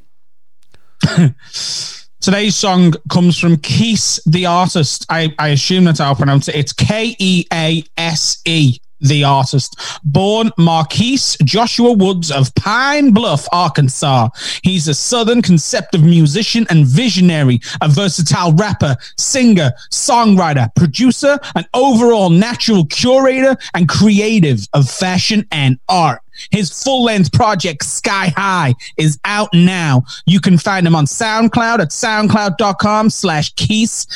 on. 1.04 1.36
Today's 2.22 2.56
song 2.56 2.94
comes 3.10 3.38
from 3.38 3.58
Kease, 3.58 4.20
the 4.26 4.48
artist. 4.48 5.06
I, 5.10 5.34
I 5.38 5.50
assume 5.50 5.84
that's 5.84 6.00
how 6.00 6.12
I 6.12 6.16
pronounce 6.16 6.48
it. 6.48 6.56
It's 6.56 6.74
K 6.74 7.16
E 7.20 7.46
A 7.54 7.84
S 7.98 8.42
E, 8.46 8.80
the 9.00 9.24
artist. 9.24 9.80
Born 10.04 10.50
Marquise 10.58 11.38
Joshua 11.44 11.92
Woods 11.92 12.32
of 12.32 12.54
Pine 12.56 13.12
Bluff, 13.12 13.48
Arkansas. 13.52 14.30
He's 14.64 14.88
a 14.88 14.96
Southern 14.96 15.44
conceptive 15.44 16.04
musician 16.04 16.66
and 16.72 16.88
visionary, 16.88 17.60
a 17.82 17.90
versatile 17.90 18.54
rapper, 18.54 18.96
singer, 19.18 19.72
songwriter, 19.92 20.74
producer, 20.76 21.38
and 21.56 21.68
overall 21.76 22.32
natural 22.32 22.86
curator 22.88 23.56
and 23.76 23.88
creative 23.88 24.68
of 24.74 24.90
fashion 24.90 25.46
and 25.52 25.78
art. 25.90 26.22
His 26.52 26.72
full 26.84 27.04
length 27.04 27.32
project, 27.32 27.86
Sky 27.86 28.34
High, 28.36 28.74
is 28.98 29.20
out 29.26 29.50
now. 29.54 30.04
You 30.26 30.40
can 30.40 30.58
find 30.58 30.86
him 30.86 30.96
on 30.96 31.06
SoundCloud 31.06 31.80
at 31.80 31.90
soundcloud.com 31.90 33.10
slash 33.10 33.54
Kease 33.56 34.08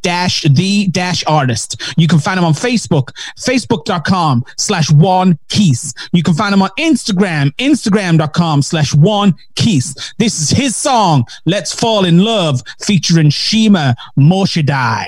dash 0.00 0.42
the 0.42 0.88
dash 0.88 1.24
artist. 1.26 1.80
You 1.96 2.08
can 2.08 2.18
find 2.18 2.38
him 2.38 2.44
on 2.44 2.54
Facebook, 2.54 3.10
facebook.com 3.38 4.44
slash 4.56 4.90
one 4.90 5.38
kease. 5.48 5.94
You 6.12 6.22
can 6.22 6.34
find 6.34 6.52
him 6.52 6.62
on 6.62 6.70
Instagram, 6.78 7.54
instagram.com 7.56 8.62
slash 8.62 8.94
one 8.94 9.34
kease. 9.54 10.14
This 10.18 10.40
is 10.40 10.50
his 10.50 10.76
song, 10.76 11.24
Let's 11.46 11.74
Fall 11.74 12.04
in 12.04 12.18
Love, 12.18 12.62
featuring 12.80 13.30
Shima 13.30 13.94
Moshadai. 14.18 15.06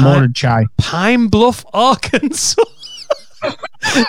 Mordechai. 0.00 0.64
Pine 0.78 1.28
Bluff, 1.28 1.64
Arkansas. 1.72 2.62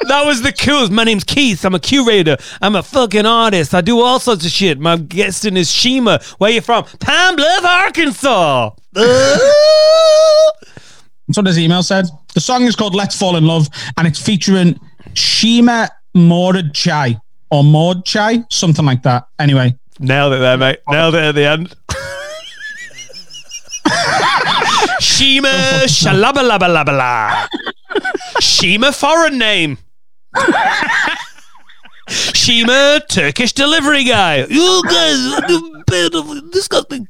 That 0.08 0.24
was 0.26 0.42
the 0.42 0.52
coolest. 0.52 0.92
My 0.92 1.04
name's 1.04 1.24
Keith. 1.24 1.64
I'm 1.66 1.76
a 1.76 1.80
curator. 1.80 2.38
I'm 2.62 2.76
a 2.76 2.84
fucking 2.84 3.26
artist. 3.26 3.74
I 3.74 3.82
do 3.82 4.02
all 4.02 4.20
sorts 4.20 4.46
of 4.46 4.52
shit. 4.52 4.80
My 4.80 4.98
guest 4.98 5.46
in 5.46 5.58
is 5.58 5.72
Shima. 5.72 6.20
Where 6.38 6.52
you 6.52 6.62
from? 6.62 6.84
Pine 7.00 7.36
Bluff, 7.36 7.66
Arkansas. 7.66 8.72
That's 8.94 9.42
what 11.38 11.48
his 11.48 11.60
email 11.60 11.84
said. 11.84 12.06
The 12.34 12.42
song 12.42 12.64
is 12.64 12.76
called 12.76 12.96
Let's 12.96 13.18
Fall 13.18 13.36
in 13.36 13.46
Love 13.46 13.68
and 13.98 14.08
it's 14.08 14.22
featuring 14.22 14.80
Shima 15.14 15.90
Mordechai 16.14 17.14
or 17.50 17.64
Mordechai, 17.64 18.38
something 18.50 18.86
like 18.86 19.04
that. 19.04 19.28
Anyway, 19.40 19.76
Nailed 20.00 20.34
it 20.34 20.40
there, 20.40 20.58
mate. 20.58 20.80
Nailed 20.90 21.16
it 21.16 21.24
at 21.24 21.36
the 21.36 21.46
end. 21.46 21.74
Shima 25.00 25.48
shalabalabala. 25.88 27.48
Shima 28.40 28.92
foreign 28.92 29.38
name. 29.38 29.78
Shima 32.10 33.02
Turkish 33.10 33.54
delivery 33.54 34.04
guy. 34.04 34.46
You 34.46 34.84
guys 34.86 35.18
are 35.34 35.48
bit 35.88 36.52
disgusting. 36.52 37.08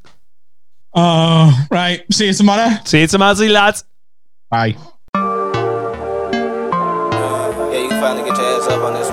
uh, 0.93 1.65
right. 1.69 2.03
See 2.13 2.27
you 2.27 2.33
tomorrow. 2.33 2.77
See 2.85 3.01
you 3.01 3.07
tomorrow, 3.07 3.33
lads. 3.47 3.83
Bye. 4.49 4.75
Yeah, 7.71 7.81
you 7.81 7.89
can 7.89 7.99
finally 8.01 8.23
get 8.29 8.37
your 8.37 8.45
ass 8.61 8.67
up 8.67 8.83
on 8.83 8.93
this 8.93 9.04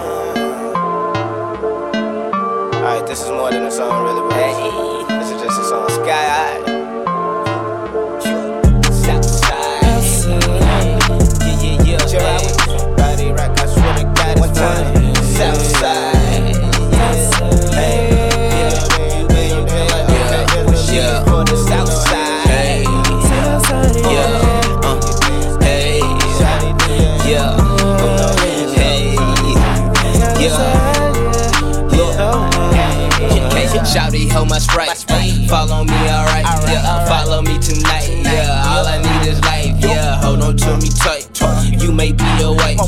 Hold 34.70 34.86
my 34.86 34.94
sprite. 34.94 35.48
Follow 35.48 35.84
me, 35.84 35.92
alright. 35.92 36.46
Yeah, 36.70 37.06
follow 37.06 37.42
me 37.42 37.58
tonight. 37.58 38.08
Yeah, 38.22 38.64
all 38.68 38.86
I 38.86 38.98
need 39.02 39.28
is 39.28 39.40
life. 39.42 39.74
Yeah, 39.80 40.20
hold 40.22 40.40
on 40.42 40.56
to 40.56 40.76
me 40.78 40.88
tight. 40.88 41.26
You 41.82 41.92
may 41.92 42.12
be 42.12 42.24
a 42.40 42.52
wife. 42.52 42.78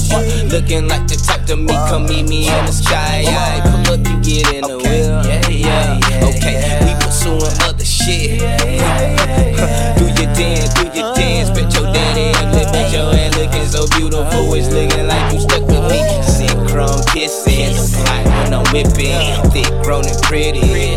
Looking 0.53 0.87
like 0.87 1.09
the 1.09 1.17
type 1.17 1.47
to 1.47 1.57
me, 1.57 1.75
come 1.89 2.07
meet 2.07 2.29
me 2.29 2.49
in 2.49 2.67
the 2.67 2.73
sky. 2.73 3.23
Yeah, 3.27 3.63
pull 3.63 3.95
up, 3.95 4.07
you 4.07 4.21
get 4.23 4.55
in 4.55 4.63
the 4.63 4.79
wheel. 4.79 5.19
Yeah, 5.27 5.49
yeah, 5.51 5.99
yeah. 6.11 6.29
Okay, 6.31 6.57
we 6.87 6.95
pursuing 7.05 7.43
other 7.67 7.85
shit. 7.85 8.39
do 8.39 10.05
your 10.07 10.31
dance, 10.35 10.75
do 10.75 10.85
your 10.95 11.15
dance. 11.15 11.51
Bet 11.51 11.75
your 11.75 11.91
daddy 11.93 12.31
look 12.55 12.75
at 12.75 12.93
your 12.93 13.13
head 13.13 13.35
looking 13.35 13.67
so 13.67 13.87
beautiful. 13.99 14.55
It's 14.55 14.71
looking 14.71 15.09
like 15.09 15.33
you 15.33 15.41
stuck 15.41 15.67
with 15.67 15.91
me. 15.91 16.01
Synchrone 16.23 17.05
kisses. 17.13 17.95
Hot 18.07 18.25
when 18.45 18.55
I'm 18.55 18.65
whipping. 18.73 19.51
Thick, 19.51 19.71
grown 19.83 20.07
and 20.07 20.23
pretty. 20.23 20.94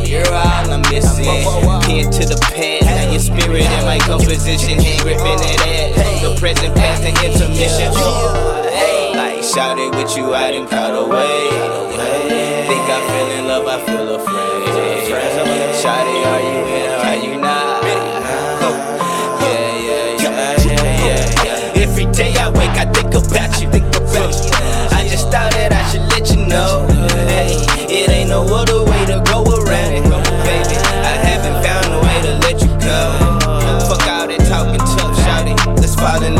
My 3.98 4.06
composition. 4.06 4.80
Hand 4.80 5.02
gripping 5.02 5.24
that 5.24 5.60
ass. 5.66 6.22
The 6.22 6.36
present, 6.40 6.76
past, 6.76 7.04
and 7.04 7.18
intermission. 7.18 7.94
Like, 9.16 9.44
shout 9.44 9.78
it 9.80 9.94
with 9.96 10.16
you 10.18 10.34
out 10.36 10.54
in 10.54 10.68
crowd 10.68 10.96
away. 10.96 11.50
Think 12.68 12.86
I 12.90 13.00
feel 13.08 13.28
in 13.40 13.48
love, 13.48 13.68
I 13.68 13.80
feel 13.86 14.16
afraid. 14.16 14.68
Shout 15.82 16.08
it, 16.08 16.26
are 16.28 16.42
you 16.42 16.60
in 16.76 16.90
or 16.90 17.00
are 17.06 17.16
you 17.16 17.40
not? 17.40 17.84
Yeah, 17.84 18.04
yeah, 19.88 20.22
yeah, 20.22 20.66
yeah, 20.66 20.84
yeah, 21.06 21.76
yeah. 21.76 21.84
Every 21.84 22.06
day 22.12 22.34
I 22.36 22.50
wake, 22.50 22.78
I 22.78 22.86
think 22.92 23.14
about 23.14 23.62
you. 23.62 23.70
Think 23.72 23.96
about 23.96 24.34
you. 24.34 24.52
I 24.98 25.08
just 25.10 25.32
thought 25.32 25.52
that 25.52 25.72
I 25.72 25.90
should 25.92 26.06
let 26.12 26.30
you 26.30 26.46
know. 26.46 26.87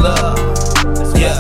love. 0.02 0.38
Yeah, 1.16 1.40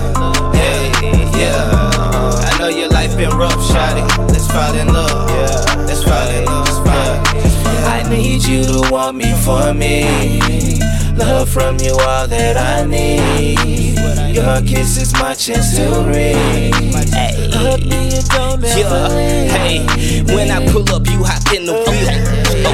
Yeah. 0.53 1.37
yeah. 1.37 2.49
I 2.49 2.57
know 2.59 2.67
your 2.69 2.89
life 2.89 3.15
been 3.17 3.29
rough, 3.37 3.53
shawty. 3.69 4.03
Let's 4.29 4.47
fall 4.47 4.73
in 4.75 4.87
love. 4.93 5.29
Yeah, 5.29 5.83
let's 5.85 6.03
fall 6.03 6.29
in 6.29 6.45
love. 6.45 6.67
I 7.87 8.03
need 8.09 8.43
you 8.43 8.63
to 8.63 8.89
want 8.91 9.17
me 9.17 9.33
for 9.43 9.73
me. 9.73 10.79
Love 11.15 11.49
from 11.49 11.77
you, 11.79 11.91
all 11.93 12.27
that 12.27 12.57
I 12.57 12.85
need. 12.85 13.97
Your 14.35 14.61
kiss 14.61 14.97
is 15.01 15.13
my 15.13 15.33
chance 15.33 15.75
to 15.77 15.83
reach. 16.07 17.09
Hey. 17.13 17.49
Yeah. 18.77 19.09
Hey, 19.49 20.21
when 20.35 20.51
I 20.51 20.65
pull 20.71 20.87
up, 20.93 21.07
you 21.07 21.23
hop 21.23 21.51
in 21.53 21.65
the 21.65 21.73
wheel. 21.73 22.09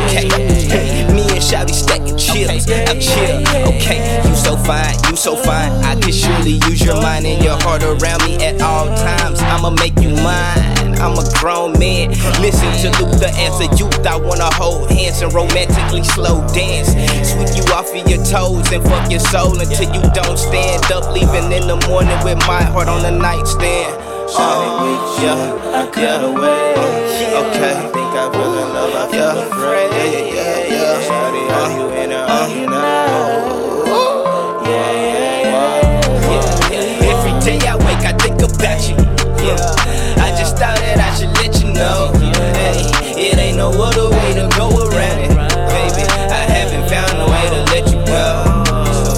Okay, 0.04 0.28
hey, 0.68 1.14
me 1.14 1.33
and 1.54 1.70
Shouty 1.70 1.74
stacking 1.74 2.18
chills. 2.18 2.70
I'm 2.90 3.00
chill. 3.00 3.42
Okay, 3.76 4.22
you 4.28 4.36
so 4.36 4.58
fine, 4.58 4.96
you 5.10 5.16
so 5.16 5.36
fine. 5.36 5.72
I 5.84 5.96
can 6.00 6.12
surely 6.12 6.60
use 6.70 6.84
your 6.84 6.96
mind 7.02 7.26
and 7.26 7.44
your 7.44 7.58
heart 7.62 7.84
around 7.84 8.24
me 8.26 8.36
at 8.44 8.62
all 8.62 8.88
times. 8.88 9.40
I'ma 9.42 9.72
make 9.72 9.96
you 10.00 10.10
mine. 10.10 10.98
I'm 10.98 11.18
a 11.18 11.26
grown 11.40 11.78
man. 11.80 12.10
Listen 12.42 12.72
to 12.82 13.04
Luther 13.04 13.32
as 13.36 13.60
a 13.60 13.68
youth. 13.76 14.06
I 14.06 14.16
wanna 14.16 14.50
hold 14.54 14.90
hands 14.90 15.22
and 15.22 15.34
romantically 15.34 16.04
slow 16.04 16.46
dance. 16.54 16.90
Sweep 17.28 17.52
you 17.56 17.74
off 17.74 17.94
of 17.94 18.08
your 18.10 18.24
toes 18.26 18.72
and 18.72 18.84
fuck 18.84 19.12
your 19.12 19.20
soul 19.20 19.60
until 19.60 19.94
you 19.94 20.02
don't 20.14 20.38
stand 20.38 20.92
up. 20.92 21.12
Leaving 21.14 21.52
in 21.52 21.68
the 21.68 21.78
morning 21.88 22.18
with 22.24 22.40
my 22.48 22.64
heart 22.64 22.88
on 22.88 23.02
the 23.02 23.12
nightstand. 23.12 24.00
Oh, 24.36 25.20
yeah, 25.22 25.82
I 25.82 25.92
cut 25.92 26.24
away. 26.24 26.74
Okay. 27.34 27.74
I 27.74 27.92
think 27.92 28.12
I 28.18 28.32
fell 28.32 28.54
in 28.58 28.74
love. 28.74 28.94
I 28.96 29.12
feel 29.12 29.40
afraid. 29.52 29.92
yeah, 29.92 30.34
yeah, 30.34 30.68
yeah. 30.68 30.73
Yeah. 39.44 39.60
I 40.24 40.32
just 40.40 40.56
thought 40.56 40.80
that 40.80 41.04
I 41.04 41.12
should 41.20 41.36
let 41.36 41.52
you 41.60 41.74
know. 41.76 42.16
Hey, 42.56 42.88
it 43.20 43.38
ain't 43.38 43.58
no 43.58 43.76
other 43.76 44.08
way 44.08 44.32
to 44.40 44.48
go 44.56 44.72
around 44.88 45.20
it. 45.20 45.36
Baby, 45.68 46.08
I 46.32 46.48
haven't 46.48 46.88
found 46.88 47.12
a 47.20 47.28
way 47.28 47.46
to 47.52 47.60
let 47.76 47.84
you 47.92 48.00
go. 48.08 48.64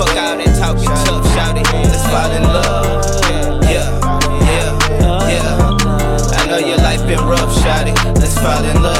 Fuck 0.02 0.18
all 0.18 0.34
that 0.34 0.50
talking 0.58 0.90
tough, 1.06 1.30
shout 1.38 1.58
it. 1.58 1.70
Let's 1.70 2.02
fall 2.10 2.32
in 2.34 2.42
love. 2.42 3.06
Yeah, 3.70 3.86
yeah, 4.50 4.74
yeah. 5.30 6.42
I 6.42 6.48
know 6.50 6.58
your 6.58 6.78
life 6.78 7.06
been 7.06 7.22
rough, 7.24 7.54
shout 7.62 7.88
it. 7.88 7.94
Let's 8.18 8.34
fall 8.34 8.66
in 8.66 8.82
love. 8.82 8.95